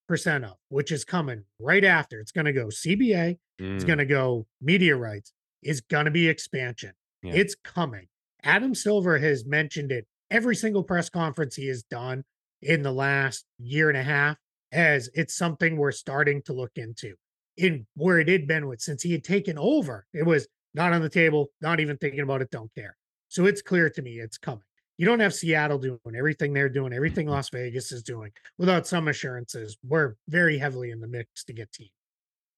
of, 0.46 0.56
which 0.70 0.92
is 0.94 1.04
coming 1.04 1.44
right 1.60 1.84
after, 1.84 2.20
it's 2.22 2.32
going 2.32 2.46
to 2.46 2.54
go 2.54 2.68
CBA, 2.68 3.38
it's 3.60 3.84
Mm, 3.84 3.88
going 3.88 4.00
to 4.00 4.06
go 4.06 4.48
media 4.62 4.96
rights, 4.96 5.34
is 5.62 5.82
going 5.82 6.06
to 6.06 6.12
be 6.12 6.28
expansion. 6.30 6.94
Yeah. 7.22 7.34
It's 7.36 7.54
coming. 7.56 8.08
Adam 8.44 8.74
Silver 8.76 9.18
has 9.20 9.46
mentioned 9.46 9.92
it 9.92 10.08
every 10.32 10.56
single 10.56 10.84
press 10.84 11.10
conference 11.10 11.56
he 11.56 11.68
has 11.68 11.84
done 11.84 12.24
in 12.62 12.82
the 12.82 12.92
last 12.94 13.46
year 13.60 13.90
and 13.90 13.98
a 13.98 14.04
half 14.04 14.38
as 14.72 15.10
it's 15.14 15.36
something 15.36 15.76
we're 15.78 15.92
starting 15.92 16.42
to 16.44 16.54
look 16.54 16.72
into. 16.76 17.16
In 17.58 17.86
where 17.96 18.20
it 18.20 18.28
had 18.30 18.48
been 18.48 18.68
with 18.68 18.80
since 18.82 19.04
he 19.04 19.12
had 19.12 19.24
taken 19.24 19.58
over, 19.58 20.06
it 20.14 20.26
was 20.26 20.48
not 20.74 20.94
on 20.94 21.02
the 21.02 21.10
table, 21.10 21.52
not 21.62 21.80
even 21.82 21.98
thinking 21.98 22.22
about 22.22 22.42
it, 22.42 22.50
don't 22.52 22.74
care. 22.74 22.96
So 23.28 23.46
it's 23.46 23.62
clear 23.62 23.90
to 23.92 24.02
me 24.02 24.14
it's 24.20 24.38
coming. 24.38 24.64
You 24.98 25.06
don't 25.06 25.20
have 25.20 25.34
Seattle 25.34 25.80
doing 25.80 26.00
everything 26.16 26.54
they're 26.54 26.70
doing, 26.70 26.94
everything 26.94 27.28
Las 27.28 27.50
Vegas 27.50 27.92
is 27.92 28.04
doing 28.04 28.32
without 28.58 28.86
some 28.86 29.08
assurances. 29.08 29.78
We're 29.84 30.16
very 30.28 30.58
heavily 30.58 30.92
in 30.92 31.00
the 31.00 31.08
mix 31.08 31.44
to 31.46 31.54
get 31.54 31.72
team. 31.72 31.90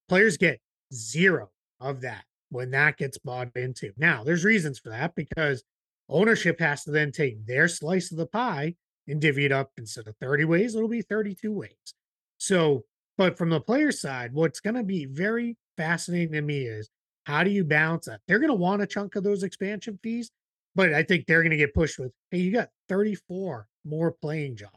Players 0.09 0.37
get 0.37 0.59
zero 0.93 1.49
of 1.79 2.01
that 2.01 2.25
when 2.49 2.71
that 2.71 2.97
gets 2.97 3.17
bought 3.17 3.55
into. 3.55 3.91
Now, 3.97 4.23
there's 4.23 4.43
reasons 4.43 4.79
for 4.79 4.89
that 4.89 5.15
because 5.15 5.63
ownership 6.09 6.59
has 6.59 6.83
to 6.83 6.91
then 6.91 7.11
take 7.11 7.45
their 7.45 7.67
slice 7.67 8.11
of 8.11 8.17
the 8.17 8.27
pie 8.27 8.75
and 9.07 9.21
divvy 9.21 9.45
it 9.45 9.51
up 9.51 9.71
instead 9.77 10.07
of 10.07 10.15
30 10.17 10.45
ways, 10.45 10.75
it'll 10.75 10.87
be 10.87 11.01
32 11.01 11.51
ways. 11.51 11.93
So, 12.37 12.83
but 13.17 13.37
from 13.37 13.49
the 13.49 13.61
player 13.61 13.91
side, 13.91 14.33
what's 14.33 14.59
going 14.59 14.75
to 14.75 14.83
be 14.83 15.05
very 15.05 15.57
fascinating 15.77 16.33
to 16.33 16.41
me 16.41 16.63
is 16.63 16.89
how 17.25 17.43
do 17.43 17.49
you 17.49 17.63
balance 17.63 18.05
that? 18.05 18.21
They're 18.27 18.39
going 18.39 18.49
to 18.49 18.55
want 18.55 18.81
a 18.81 18.87
chunk 18.87 19.15
of 19.15 19.23
those 19.23 19.43
expansion 19.43 19.99
fees, 20.03 20.31
but 20.75 20.93
I 20.93 21.03
think 21.03 21.25
they're 21.25 21.41
going 21.41 21.51
to 21.51 21.57
get 21.57 21.73
pushed 21.73 21.99
with, 21.99 22.11
hey, 22.31 22.39
you 22.39 22.51
got 22.51 22.69
34 22.89 23.67
more 23.85 24.11
playing 24.11 24.57
jobs. 24.57 24.73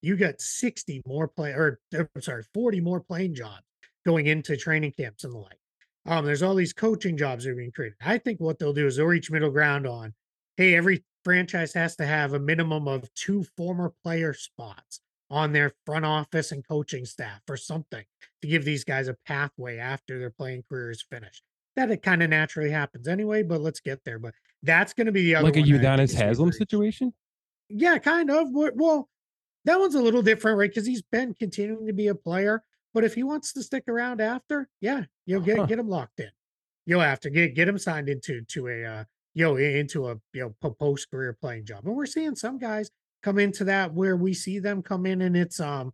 You 0.00 0.16
got 0.16 0.40
60 0.40 1.02
more 1.06 1.28
play 1.28 1.50
or 1.50 1.80
uh, 1.96 2.04
I'm 2.14 2.22
sorry, 2.22 2.42
40 2.54 2.80
more 2.80 3.00
playing 3.00 3.34
jobs 3.34 3.62
going 4.04 4.26
into 4.26 4.56
training 4.56 4.92
camps 4.92 5.24
and 5.24 5.32
the 5.32 5.38
like. 5.38 5.58
Um, 6.06 6.26
there's 6.26 6.42
all 6.42 6.54
these 6.54 6.74
coaching 6.74 7.16
jobs 7.16 7.44
that 7.44 7.50
are 7.50 7.56
being 7.56 7.72
created. 7.72 7.96
I 8.04 8.18
think 8.18 8.40
what 8.40 8.58
they'll 8.58 8.74
do 8.74 8.86
is 8.86 8.96
they'll 8.96 9.06
reach 9.06 9.30
middle 9.30 9.50
ground 9.50 9.86
on, 9.86 10.12
hey, 10.56 10.74
every 10.74 11.04
franchise 11.24 11.72
has 11.72 11.96
to 11.96 12.06
have 12.06 12.34
a 12.34 12.38
minimum 12.38 12.86
of 12.86 13.12
two 13.14 13.44
former 13.56 13.94
player 14.02 14.34
spots 14.34 15.00
on 15.30 15.52
their 15.52 15.72
front 15.86 16.04
office 16.04 16.52
and 16.52 16.66
coaching 16.66 17.06
staff 17.06 17.40
or 17.48 17.56
something 17.56 18.04
to 18.42 18.48
give 18.48 18.64
these 18.64 18.84
guys 18.84 19.08
a 19.08 19.16
pathway 19.26 19.78
after 19.78 20.18
their 20.18 20.30
playing 20.30 20.62
career 20.68 20.90
is 20.90 21.02
finished. 21.10 21.42
That 21.76 21.90
it 21.90 22.02
kind 22.02 22.22
of 22.22 22.30
naturally 22.30 22.70
happens 22.70 23.08
anyway, 23.08 23.42
but 23.42 23.60
let's 23.60 23.80
get 23.80 24.04
there. 24.04 24.18
But 24.18 24.34
that's 24.64 24.92
going 24.92 25.06
to 25.06 25.12
be 25.12 25.22
the 25.22 25.36
other 25.36 25.44
like 25.44 25.56
a 25.56 25.60
Udonis 25.60 26.04
is 26.04 26.12
gonna 26.12 26.24
be 26.24 26.28
Haslem 26.28 26.52
situation. 26.52 27.12
yeah, 27.68 27.98
kind 27.98 28.30
of. 28.30 28.48
Well- 28.52 28.72
Well, 28.74 29.08
that 29.64 29.78
one's 29.78 29.94
a 29.94 30.02
little 30.02 30.22
different, 30.22 30.58
right? 30.58 30.70
Because 30.70 30.86
he's 30.86 31.02
been 31.02 31.34
continuing 31.34 31.86
to 31.86 31.92
be 31.92 32.08
a 32.08 32.14
player. 32.14 32.62
But 32.92 33.02
if 33.04 33.14
he 33.14 33.22
wants 33.22 33.52
to 33.54 33.62
stick 33.62 33.84
around 33.88 34.20
after, 34.20 34.68
yeah, 34.80 35.04
you'll 35.26 35.40
get 35.40 35.58
Huh. 35.58 35.66
get 35.66 35.78
him 35.78 35.88
locked 35.88 36.20
in. 36.20 36.30
You'll 36.86 37.00
have 37.00 37.20
to 37.20 37.30
get 37.30 37.54
get 37.54 37.66
him 37.68 37.78
signed 37.78 38.08
into 38.08 38.42
to 38.42 38.68
a 38.68 38.84
uh, 38.84 39.04
you 39.34 39.44
know 39.44 39.56
into 39.56 40.08
a 40.08 40.16
you 40.32 40.54
know 40.60 40.72
post 40.78 41.10
career 41.10 41.32
playing 41.40 41.64
job. 41.64 41.86
And 41.86 41.96
we're 41.96 42.06
seeing 42.06 42.36
some 42.36 42.58
guys 42.58 42.90
come 43.22 43.38
into 43.38 43.64
that 43.64 43.94
where 43.94 44.16
we 44.16 44.34
see 44.34 44.58
them 44.58 44.82
come 44.82 45.06
in 45.06 45.22
and 45.22 45.34
it's 45.36 45.58
um 45.60 45.92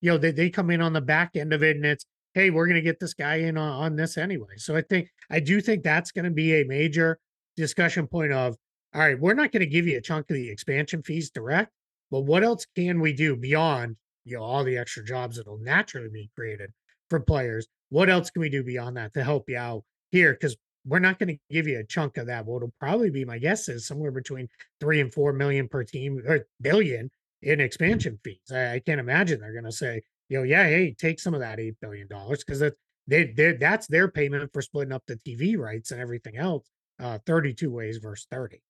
you 0.00 0.10
know 0.10 0.16
they 0.18 0.30
they 0.32 0.48
come 0.50 0.70
in 0.70 0.80
on 0.80 0.94
the 0.94 1.00
back 1.02 1.36
end 1.36 1.52
of 1.52 1.62
it 1.62 1.76
and 1.76 1.84
it's 1.84 2.06
hey 2.34 2.48
we're 2.50 2.66
gonna 2.66 2.80
get 2.80 2.98
this 2.98 3.12
guy 3.14 3.36
in 3.36 3.56
on, 3.58 3.72
on 3.84 3.96
this 3.96 4.16
anyway. 4.16 4.56
So 4.56 4.74
I 4.74 4.80
think 4.82 5.10
I 5.30 5.38
do 5.38 5.60
think 5.60 5.82
that's 5.84 6.10
gonna 6.12 6.30
be 6.30 6.54
a 6.60 6.64
major 6.64 7.20
discussion 7.56 8.06
point 8.06 8.32
of 8.32 8.56
all 8.94 9.00
right, 9.00 9.18
we're 9.18 9.34
not 9.34 9.52
going 9.52 9.60
to 9.60 9.66
give 9.66 9.86
you 9.86 9.96
a 9.96 10.02
chunk 10.02 10.28
of 10.28 10.36
the 10.36 10.50
expansion 10.50 11.02
fees 11.02 11.30
direct, 11.30 11.72
but 12.10 12.20
what 12.20 12.44
else 12.44 12.66
can 12.76 13.00
we 13.00 13.12
do 13.14 13.36
beyond 13.36 13.96
you 14.24 14.36
know 14.36 14.42
all 14.42 14.64
the 14.64 14.76
extra 14.76 15.04
jobs 15.04 15.36
that'll 15.36 15.58
naturally 15.58 16.08
be 16.08 16.30
created 16.34 16.70
for 17.08 17.20
players? 17.20 17.66
What 17.88 18.10
else 18.10 18.30
can 18.30 18.40
we 18.40 18.48
do 18.48 18.62
beyond 18.62 18.96
that 18.96 19.14
to 19.14 19.24
help 19.24 19.48
you 19.48 19.56
out 19.56 19.84
here? 20.10 20.32
Because 20.32 20.56
we're 20.84 20.98
not 20.98 21.18
going 21.18 21.28
to 21.28 21.38
give 21.50 21.66
you 21.66 21.78
a 21.78 21.84
chunk 21.84 22.16
of 22.16 22.26
that. 22.26 22.44
What 22.44 22.62
will 22.62 22.72
probably 22.80 23.10
be 23.10 23.24
my 23.24 23.38
guess 23.38 23.68
is 23.68 23.86
somewhere 23.86 24.10
between 24.10 24.48
three 24.80 25.00
and 25.00 25.12
four 25.12 25.32
million 25.32 25.68
per 25.68 25.84
team 25.84 26.22
or 26.26 26.46
billion 26.60 27.10
in 27.42 27.58
mm. 27.58 27.62
expansion 27.62 28.18
fees. 28.24 28.50
I, 28.52 28.74
I 28.74 28.78
can't 28.80 29.00
imagine 29.00 29.40
they're 29.40 29.52
going 29.52 29.64
to 29.64 29.72
say, 29.72 30.02
you 30.28 30.38
know, 30.38 30.44
yeah, 30.44 30.64
hey, 30.64 30.94
take 30.98 31.20
some 31.20 31.34
of 31.34 31.40
that 31.40 31.60
eight 31.60 31.76
billion 31.80 32.08
dollars 32.08 32.44
because 32.44 32.60
that 32.60 32.74
they 33.06 33.24
they 33.24 33.52
that's 33.52 33.86
their 33.86 34.08
payment 34.08 34.52
for 34.52 34.62
splitting 34.62 34.92
up 34.92 35.02
the 35.06 35.16
TV 35.16 35.58
rights 35.58 35.90
and 35.90 36.00
everything 36.00 36.36
else. 36.36 36.68
Uh, 37.02 37.18
32 37.26 37.70
ways 37.70 37.98
versus 37.98 38.26
30. 38.30 38.62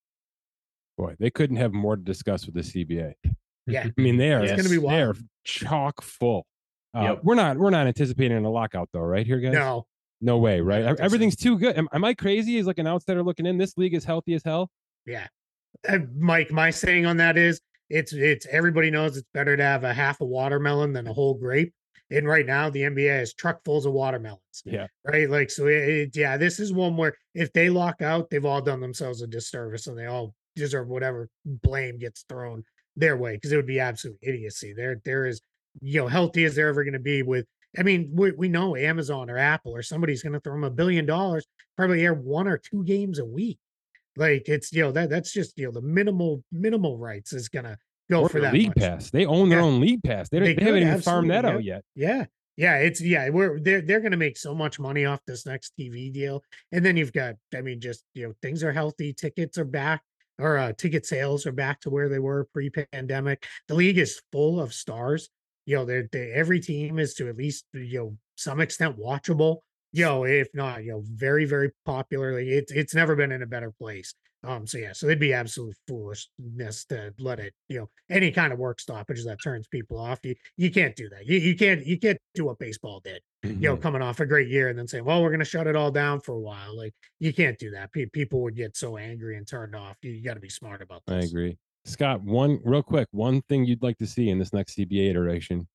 Boy, 0.97 1.15
they 1.19 1.31
couldn't 1.31 1.57
have 1.57 1.73
more 1.73 1.97
to 1.97 2.03
discuss 2.03 2.47
with 2.47 2.55
the 2.55 2.63
CBA. 2.63 3.15
Yeah. 3.69 3.87
I 3.97 4.01
mean, 4.01 4.17
they 4.17 4.33
are 4.33 4.43
It's 4.43 4.61
gonna 4.61 4.69
be 4.69 4.85
they 4.85 5.03
are 5.03 5.15
chock 5.45 6.03
full. 6.03 6.47
Uh, 6.97 7.03
Yep. 7.03 7.21
We're 7.23 7.37
not 7.37 7.59
we're 7.59 7.71
not 7.71 7.87
anticipating 7.87 8.45
a 8.45 8.51
lockout 8.51 8.89
though, 8.93 9.03
right 9.03 9.25
here, 9.25 9.39
guys? 9.39 9.53
No, 9.53 9.87
no 10.21 10.39
way, 10.39 10.61
right? 10.61 10.85
so. 10.99 11.05
Everything's 11.05 11.37
too 11.37 11.57
good. 11.57 11.79
Am, 11.79 11.89
am 11.93 12.05
I 12.05 12.15
crazy? 12.15 12.57
Is 12.57 12.67
like 12.67 12.79
an 12.79 12.89
outsider 12.89 13.23
looking 13.23 13.47
in. 13.47 13.59
This 13.59 13.79
league 13.79 13.95
is 13.95 14.05
healthy 14.05 14.35
as 14.35 14.43
hell. 14.45 14.69
Yeah. 15.07 15.29
Uh, 15.89 15.99
Mike, 16.19 16.51
my 16.51 16.71
saying 16.71 17.07
on 17.07 17.19
that 17.19 17.39
is 17.39 17.61
it's 17.89 18.13
it's 18.13 18.47
everybody 18.51 18.91
knows 18.91 19.17
it's 19.17 19.29
better 19.33 19.57
to 19.57 19.63
have 19.63 19.85
a 19.85 19.95
half 19.95 20.21
a 20.21 20.25
watermelon 20.25 20.93
than 20.93 21.07
a 21.07 21.13
whole 21.13 21.35
grape. 21.35 21.73
And 22.13 22.27
right 22.29 22.47
now 22.47 22.71
the 22.71 22.83
NBA 22.83 23.09
has 23.19 23.35
truckfuls 23.35 23.87
of 23.87 23.93
watermelons. 23.93 24.63
Yeah. 24.65 24.87
Right. 25.07 25.29
Like 25.29 25.51
so 25.51 25.67
it, 25.67 25.89
it- 25.89 26.17
yeah, 26.17 26.37
this 26.37 26.61
is 26.61 26.73
one 26.73 26.97
where 26.97 27.15
if 27.35 27.53
they 27.53 27.71
lock 27.71 28.03
out, 28.03 28.31
they've 28.31 28.45
all 28.45 28.61
done 28.61 28.81
themselves 28.81 29.23
a 29.23 29.27
disservice 29.27 29.87
and 29.87 29.99
they 29.99 30.07
all 30.07 30.35
deserve 30.57 30.89
whatever 30.89 31.29
blame 31.45 31.99
gets 31.99 32.25
thrown 32.29 32.65
their 32.97 33.17
way 33.17 33.35
because 33.37 33.53
it 33.53 33.57
would 33.57 33.67
be 33.67 33.81
absolute 33.81 34.19
idiocy. 34.23 34.75
There 34.75 35.01
there 35.05 35.27
is 35.27 35.41
you 35.81 36.01
know 36.01 36.09
healthy 36.09 36.45
as 36.45 36.55
they're 36.55 36.69
ever 36.69 36.85
going 36.85 36.93
to 36.93 36.99
be 37.01 37.23
with 37.23 37.47
I 37.79 37.83
mean, 37.83 38.11
we, 38.13 38.33
we 38.33 38.49
know 38.49 38.77
Amazon 38.77 39.31
or 39.31 39.39
Apple 39.39 39.75
or 39.75 39.83
somebody's 39.83 40.23
going 40.23 40.35
to 40.35 40.41
throw 40.41 40.53
them 40.53 40.65
a 40.65 40.71
billion 40.71 41.07
dollars, 41.07 41.47
probably 41.75 42.05
air 42.05 42.13
one 42.13 42.47
or 42.47 42.59
two 42.59 42.85
games 42.85 43.19
a 43.19 43.25
week. 43.25 43.59
Like 44.17 44.43
it's 44.47 44.73
you 44.73 44.83
know 44.83 44.93
that 44.93 45.09
that's 45.09 45.33
just 45.33 45.57
you 45.57 45.65
know 45.67 45.73
the 45.73 45.81
minimal 45.81 46.45
minimal 46.53 46.99
rights 46.99 47.33
is 47.33 47.49
gonna 47.49 47.79
go 48.11 48.23
Or 48.23 48.29
for 48.29 48.41
the 48.41 48.47
that 48.47 48.55
league 48.55 48.69
much. 48.69 48.77
pass. 48.77 49.11
They 49.11 49.27
own 49.27 49.49
their 49.49 49.61
Yeah. 49.61 49.65
own 49.65 49.81
league 49.81 50.03
pass. 50.03 50.29
They, 50.29 50.41
They 50.41 50.55
they, 50.55 50.65
haven't 50.65 50.83
even 50.83 50.99
farmed 50.99 51.31
that 51.31 51.45
absolutely, 51.45 51.47
out 51.47 51.65
yet. 51.65 51.85
Yeah, 51.95 52.27
yeah, 52.57 52.77
it's 52.79 53.01
yeah. 53.01 53.29
We're 53.31 53.61
they're 53.61 53.81
they're 53.83 54.01
gonna 54.01 54.17
make 54.17 54.37
so 54.37 54.55
much 54.55 54.79
money 54.79 55.05
off 55.05 55.21
this 55.27 55.47
next 55.47 55.73
TV 55.79 56.13
deal, 56.13 56.43
and 56.73 56.85
then 56.85 56.97
you've 56.97 57.13
got 57.13 57.37
I 57.55 57.63
mean 57.63 57.81
just 57.81 58.05
you 58.15 58.27
know 58.29 58.35
things 58.43 58.63
are 58.63 58.73
healthy, 58.73 59.13
tickets 59.13 59.59
are 59.59 59.65
back, 59.65 60.03
or 60.39 60.59
uh, 60.59 60.73
ticket 60.73 61.07
sales 61.07 61.47
are 61.47 61.53
back 61.53 61.81
to 61.81 61.91
where 61.91 62.09
they 62.09 62.19
were 62.19 62.47
pre-pandemic. 62.53 63.47
The 63.69 63.75
league 63.75 63.99
is 63.99 64.21
full 64.33 64.61
of 64.61 64.75
stars. 64.75 65.31
You 65.67 65.77
know, 65.77 65.85
they're, 65.85 66.09
they 66.11 66.33
every 66.33 66.61
team 66.61 66.99
is 66.99 67.15
to 67.15 67.29
at 67.29 67.37
least 67.37 67.65
you 67.73 67.99
know 67.99 68.17
some 68.37 68.61
extent 68.61 68.99
watchable. 68.99 69.59
You 69.95 70.07
know, 70.07 70.25
if 70.25 70.49
not, 70.55 70.85
you 70.85 70.93
know, 70.93 71.03
very 71.07 71.45
very 71.45 71.71
popularly, 71.85 72.51
it's 72.51 72.73
it's 72.73 72.95
never 72.95 73.15
been 73.15 73.31
in 73.33 73.43
a 73.43 73.47
better 73.47 73.71
place. 73.71 74.15
Um, 74.45 74.67
so 74.67 74.79
yeah, 74.79 74.93
so 74.93 75.07
it'd 75.07 75.21
be 75.21 75.33
absolute 75.33 75.77
foolishness 75.87 76.85
to 76.87 77.15
let 77.21 77.39
it, 77.39 77.55
you 77.69 77.79
know, 77.79 77.89
any 78.11 78.33
kind 78.33 78.53
of 78.53 78.59
work 78.59 78.81
stoppage 78.81 79.25
that 79.25 79.39
turns 79.43 79.69
people 79.69 79.99
off. 80.01 80.19
You 80.25 80.35
you 80.57 80.71
can't 80.71 80.97
do 80.97 81.09
that. 81.11 81.27
You 81.27 81.39
you 81.39 81.55
can't 81.57 81.87
you 81.87 81.97
can't 81.99 82.19
do 82.35 82.47
what 82.47 82.59
baseball 82.59 83.01
did. 83.05 83.21
You 83.45 83.55
know, 83.55 83.77
Mhm. 83.77 83.83
coming 83.83 84.03
off 84.03 84.19
a 84.21 84.27
great 84.27 84.49
year 84.49 84.69
and 84.69 84.77
then 84.79 84.89
saying, 84.89 85.05
"Well, 85.05 85.23
we're 85.23 85.31
going 85.31 85.39
to 85.41 85.45
shut 85.45 85.67
it 85.69 85.77
all 85.77 85.91
down 85.93 86.21
for 86.21 86.33
a 86.33 86.41
while." 86.41 86.77
Like 86.77 86.93
you 87.21 87.33
can't 87.33 87.57
do 87.59 87.71
that. 87.71 87.93
Pe- 87.93 88.07
people 88.07 88.43
would 88.43 88.57
get 88.57 88.77
so 88.77 88.97
angry 88.97 89.37
and 89.37 89.47
turned 89.47 89.77
off. 89.77 89.97
You, 90.03 90.11
you 90.11 90.23
got 90.25 90.35
to 90.35 90.41
be 90.41 90.49
smart 90.49 90.83
about 90.83 91.03
this. 91.07 91.25
I 91.25 91.27
agree. 91.29 91.57
Scott, 91.85 92.23
one 92.23 92.61
real 92.65 92.83
quick, 92.83 93.09
one 93.13 93.43
thing 93.43 93.65
you'd 93.65 93.83
like 93.83 93.99
to 93.99 94.07
see 94.07 94.29
in 94.29 94.39
this 94.39 94.53
next 94.53 94.77
CBA 94.77 95.11
iteration. 95.11 95.69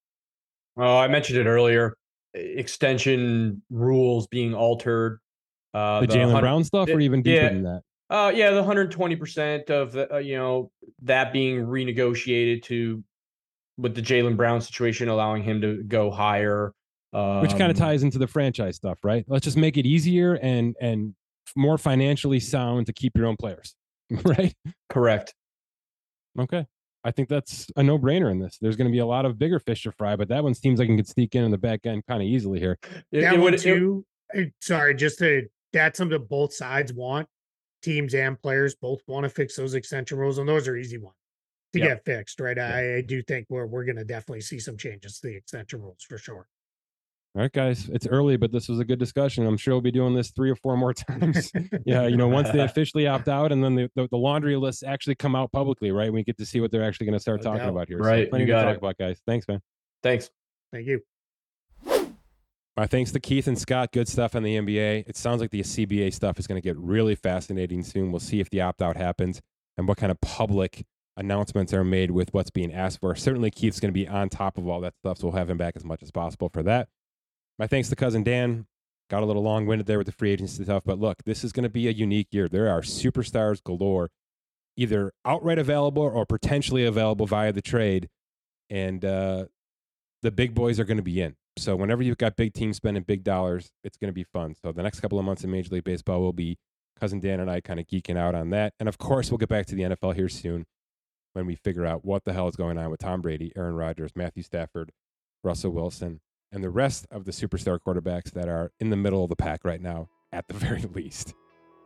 Oh, 0.77 0.97
I 0.97 1.07
mentioned 1.07 1.39
it 1.39 1.45
earlier. 1.47 1.95
Extension 2.33 3.61
rules 3.69 4.27
being 4.27 4.53
altered. 4.53 5.19
Uh, 5.73 6.01
The 6.01 6.07
Jaylen 6.07 6.39
Brown 6.39 6.63
stuff, 6.63 6.89
or 6.89 6.99
even 6.99 7.21
deeper 7.21 7.43
yeah. 7.43 7.49
than 7.49 7.63
that. 7.63 7.81
Uh, 8.09 8.31
yeah, 8.33 8.51
the 8.51 8.63
120% 8.63 9.69
of 9.69 9.91
the, 9.91 10.13
uh, 10.15 10.17
you 10.17 10.37
know, 10.37 10.71
that 11.01 11.33
being 11.33 11.57
renegotiated 11.65 12.63
to 12.63 13.03
with 13.77 13.95
the 13.95 14.01
Jaylen 14.01 14.37
Brown 14.37 14.61
situation, 14.61 15.09
allowing 15.09 15.43
him 15.43 15.61
to 15.61 15.83
go 15.83 16.09
higher. 16.09 16.73
Um, 17.13 17.41
Which 17.41 17.57
kind 17.57 17.71
of 17.71 17.77
ties 17.77 18.03
into 18.03 18.17
the 18.17 18.27
franchise 18.27 18.75
stuff, 18.77 18.99
right? 19.03 19.25
Let's 19.27 19.43
just 19.43 19.57
make 19.57 19.77
it 19.77 19.85
easier 19.85 20.35
and 20.35 20.75
and 20.81 21.15
more 21.55 21.77
financially 21.77 22.39
sound 22.39 22.85
to 22.87 22.93
keep 22.93 23.15
your 23.15 23.25
own 23.27 23.37
players, 23.37 23.75
right? 24.25 24.53
correct. 24.89 25.33
Okay. 26.39 26.65
I 27.03 27.11
think 27.11 27.29
that's 27.29 27.67
a 27.77 27.83
no 27.83 27.97
brainer 27.97 28.29
in 28.31 28.39
this. 28.39 28.57
There's 28.59 28.75
going 28.75 28.87
to 28.89 28.91
be 28.91 28.99
a 28.99 29.05
lot 29.05 29.25
of 29.25 29.39
bigger 29.39 29.59
fish 29.59 29.83
to 29.83 29.91
fry, 29.93 30.15
but 30.17 30.27
that 30.27 30.43
one 30.43 30.53
seems 30.53 30.79
like 30.79 30.89
it 30.89 30.97
could 30.97 31.07
sneak 31.07 31.35
in 31.35 31.43
in 31.43 31.51
the 31.51 31.57
back 31.57 31.85
end 31.85 32.03
kind 32.07 32.21
of 32.21 32.27
easily 32.27 32.59
here. 32.59 32.77
It, 33.11 33.21
that 33.21 33.33
it 33.33 33.37
one 33.37 33.41
would, 33.41 33.53
it- 33.55 33.61
too. 33.61 34.05
uh, 34.37 34.41
sorry, 34.61 34.93
just 34.95 35.19
to 35.19 35.47
that's 35.71 35.97
something 35.97 36.21
both 36.29 36.53
sides 36.53 36.93
want. 36.93 37.27
Teams 37.81 38.13
and 38.13 38.41
players 38.41 38.75
both 38.75 39.01
want 39.07 39.23
to 39.23 39.29
fix 39.29 39.55
those 39.55 39.73
extension 39.73 40.17
rules, 40.17 40.37
and 40.37 40.47
those 40.47 40.67
are 40.67 40.75
easy 40.75 40.97
ones 40.97 41.15
to 41.73 41.79
Yep. 41.79 41.87
get 41.89 42.05
fixed, 42.05 42.39
right? 42.39 42.57
I, 42.57 42.97
I 42.97 43.01
do 43.01 43.21
think 43.21 43.47
we're 43.49 43.65
we're 43.65 43.85
going 43.85 43.97
to 43.97 44.05
definitely 44.05 44.41
see 44.41 44.59
some 44.59 44.77
changes 44.77 45.19
to 45.19 45.27
the 45.27 45.35
extension 45.35 45.81
rules 45.81 46.03
for 46.03 46.17
sure. 46.17 46.47
All 47.35 47.43
right, 47.43 47.51
guys, 47.51 47.87
it's 47.89 48.07
early, 48.07 48.35
but 48.35 48.51
this 48.51 48.67
was 48.67 48.79
a 48.79 48.85
good 48.85 48.97
discussion. 48.97 49.45
I'm 49.45 49.57
sure 49.57 49.75
we'll 49.75 49.81
be 49.81 49.91
doing 49.91 50.15
this 50.15 50.31
three 50.31 50.49
or 50.49 50.55
four 50.55 50.75
more 50.75 50.93
times. 50.93 51.51
yeah, 51.85 52.07
you 52.07 52.17
know, 52.17 52.27
once 52.27 52.49
they 52.49 52.59
officially 52.61 53.05
opt 53.05 53.27
out 53.27 53.51
and 53.51 53.63
then 53.63 53.75
the, 53.75 53.91
the, 53.95 54.07
the, 54.09 54.17
laundry 54.17 54.55
lists 54.55 54.81
actually 54.81 55.13
come 55.13 55.35
out 55.35 55.51
publicly, 55.51 55.91
right? 55.91 56.11
We 56.11 56.23
get 56.23 56.37
to 56.39 56.45
see 56.47 56.61
what 56.61 56.71
they're 56.71 56.83
actually 56.83 57.05
going 57.05 57.13
to 57.13 57.19
start 57.19 57.41
no 57.41 57.51
talking 57.51 57.59
doubt. 57.65 57.69
about 57.69 57.87
here. 57.89 57.99
Right. 57.99 58.27
So 58.31 58.37
you 58.37 58.47
got 58.47 58.63
to 58.63 58.69
talk 58.69 58.77
about, 58.77 58.97
guys. 58.97 59.21
Thanks, 59.27 59.47
man. 59.47 59.61
Thanks. 60.01 60.31
Thank 60.71 60.87
you. 60.87 61.01
My 62.77 62.85
thanks 62.85 63.11
to 63.13 63.19
Keith 63.19 63.47
and 63.47 63.57
Scott. 63.57 63.91
Good 63.91 64.07
stuff 64.07 64.35
on 64.35 64.43
the 64.43 64.55
NBA. 64.55 65.05
It 65.07 65.17
sounds 65.17 65.41
like 65.41 65.49
the 65.49 65.61
CBA 65.61 66.13
stuff 66.13 66.37
is 66.37 66.45
going 66.45 66.61
to 66.61 66.63
get 66.63 66.77
really 66.77 67.15
fascinating 67.15 67.81
soon. 67.81 68.11
We'll 68.11 68.19
see 68.19 68.39
if 68.39 68.51
the 68.51 68.61
opt 68.61 68.83
out 68.83 68.95
happens 68.95 69.41
and 69.77 69.87
what 69.87 69.97
kind 69.97 70.11
of 70.11 70.21
public 70.21 70.85
announcements 71.17 71.73
are 71.73 71.83
made 71.83 72.11
with 72.11 72.31
what's 72.35 72.51
being 72.51 72.71
asked 72.71 72.99
for. 72.99 73.15
Certainly, 73.15 73.49
Keith's 73.49 73.79
going 73.79 73.91
to 73.91 73.99
be 73.99 74.07
on 74.07 74.29
top 74.29 74.59
of 74.59 74.67
all 74.67 74.79
that 74.81 74.93
stuff, 74.99 75.17
so 75.17 75.25
we'll 75.25 75.37
have 75.37 75.49
him 75.49 75.57
back 75.57 75.75
as 75.75 75.83
much 75.83 76.03
as 76.03 76.11
possible 76.11 76.49
for 76.53 76.61
that. 76.63 76.87
My 77.57 77.65
thanks 77.65 77.89
to 77.89 77.95
cousin 77.95 78.21
Dan. 78.21 78.67
Got 79.09 79.23
a 79.23 79.25
little 79.25 79.41
long 79.41 79.65
winded 79.65 79.87
there 79.87 79.97
with 79.97 80.05
the 80.05 80.13
free 80.13 80.31
agency 80.31 80.63
stuff, 80.63 80.83
but 80.85 80.99
look, 80.99 81.23
this 81.23 81.43
is 81.43 81.51
going 81.51 81.63
to 81.63 81.69
be 81.69 81.87
a 81.87 81.91
unique 81.91 82.27
year. 82.29 82.47
There 82.47 82.69
are 82.69 82.81
superstars 82.81 83.63
galore, 83.63 84.11
either 84.75 85.13
outright 85.25 85.57
available 85.57 86.03
or 86.03 86.27
potentially 86.27 86.85
available 86.85 87.25
via 87.25 87.53
the 87.53 87.61
trade, 87.61 88.09
and 88.69 89.03
uh, 89.03 89.45
the 90.21 90.29
big 90.29 90.53
boys 90.53 90.79
are 90.79 90.83
going 90.83 90.97
to 90.97 91.03
be 91.03 91.21
in. 91.21 91.37
So 91.57 91.75
whenever 91.75 92.03
you've 92.03 92.17
got 92.17 92.35
big 92.35 92.53
teams 92.53 92.77
spending 92.77 93.03
big 93.03 93.23
dollars, 93.23 93.71
it's 93.83 93.97
going 93.97 94.09
to 94.09 94.13
be 94.13 94.23
fun. 94.23 94.55
So 94.63 94.71
the 94.71 94.83
next 94.83 94.99
couple 94.99 95.19
of 95.19 95.25
months 95.25 95.43
in 95.43 95.51
Major 95.51 95.75
League 95.75 95.83
Baseball 95.83 96.21
will 96.21 96.33
be 96.33 96.57
cousin 96.99 97.19
Dan 97.19 97.39
and 97.39 97.49
I 97.49 97.61
kind 97.61 97.79
of 97.79 97.87
geeking 97.87 98.17
out 98.17 98.35
on 98.35 98.49
that, 98.51 98.73
and 98.79 98.89
of 98.89 98.97
course 98.97 99.29
we'll 99.29 99.37
get 99.37 99.49
back 99.49 99.65
to 99.67 99.75
the 99.75 99.83
NFL 99.83 100.15
here 100.15 100.29
soon 100.29 100.65
when 101.33 101.45
we 101.45 101.55
figure 101.55 101.85
out 101.85 102.03
what 102.03 102.25
the 102.25 102.33
hell 102.33 102.47
is 102.47 102.55
going 102.55 102.77
on 102.77 102.89
with 102.89 102.99
Tom 102.99 103.21
Brady, 103.21 103.51
Aaron 103.55 103.75
Rodgers, 103.75 104.11
Matthew 104.15 104.41
Stafford, 104.41 104.91
Russell 105.43 105.71
Wilson, 105.71 106.21
and 106.51 106.63
the 106.63 106.69
rest 106.69 107.05
of 107.11 107.25
the 107.25 107.31
superstar 107.31 107.77
quarterbacks 107.79 108.31
that 108.31 108.47
are 108.47 108.71
in 108.79 108.89
the 108.89 108.95
middle 108.95 109.23
of 109.23 109.29
the 109.29 109.35
pack 109.35 109.63
right 109.63 109.81
now, 109.81 110.09
at 110.31 110.47
the 110.47 110.53
very 110.55 110.81
least. 110.81 111.35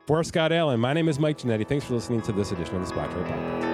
For 0.07 0.23
Scott 0.23 0.51
Allen, 0.51 0.79
my 0.79 0.93
name 0.93 1.09
is 1.09 1.19
Mike 1.19 1.37
Ginnitti. 1.37 1.67
Thanks 1.67 1.85
for 1.85 1.93
listening 1.93 2.21
to 2.23 2.31
this 2.31 2.51
edition 2.51 2.75
of 2.77 2.87
the 2.87 2.93
Spotrac 2.93 3.27
Podcast. 3.27 3.70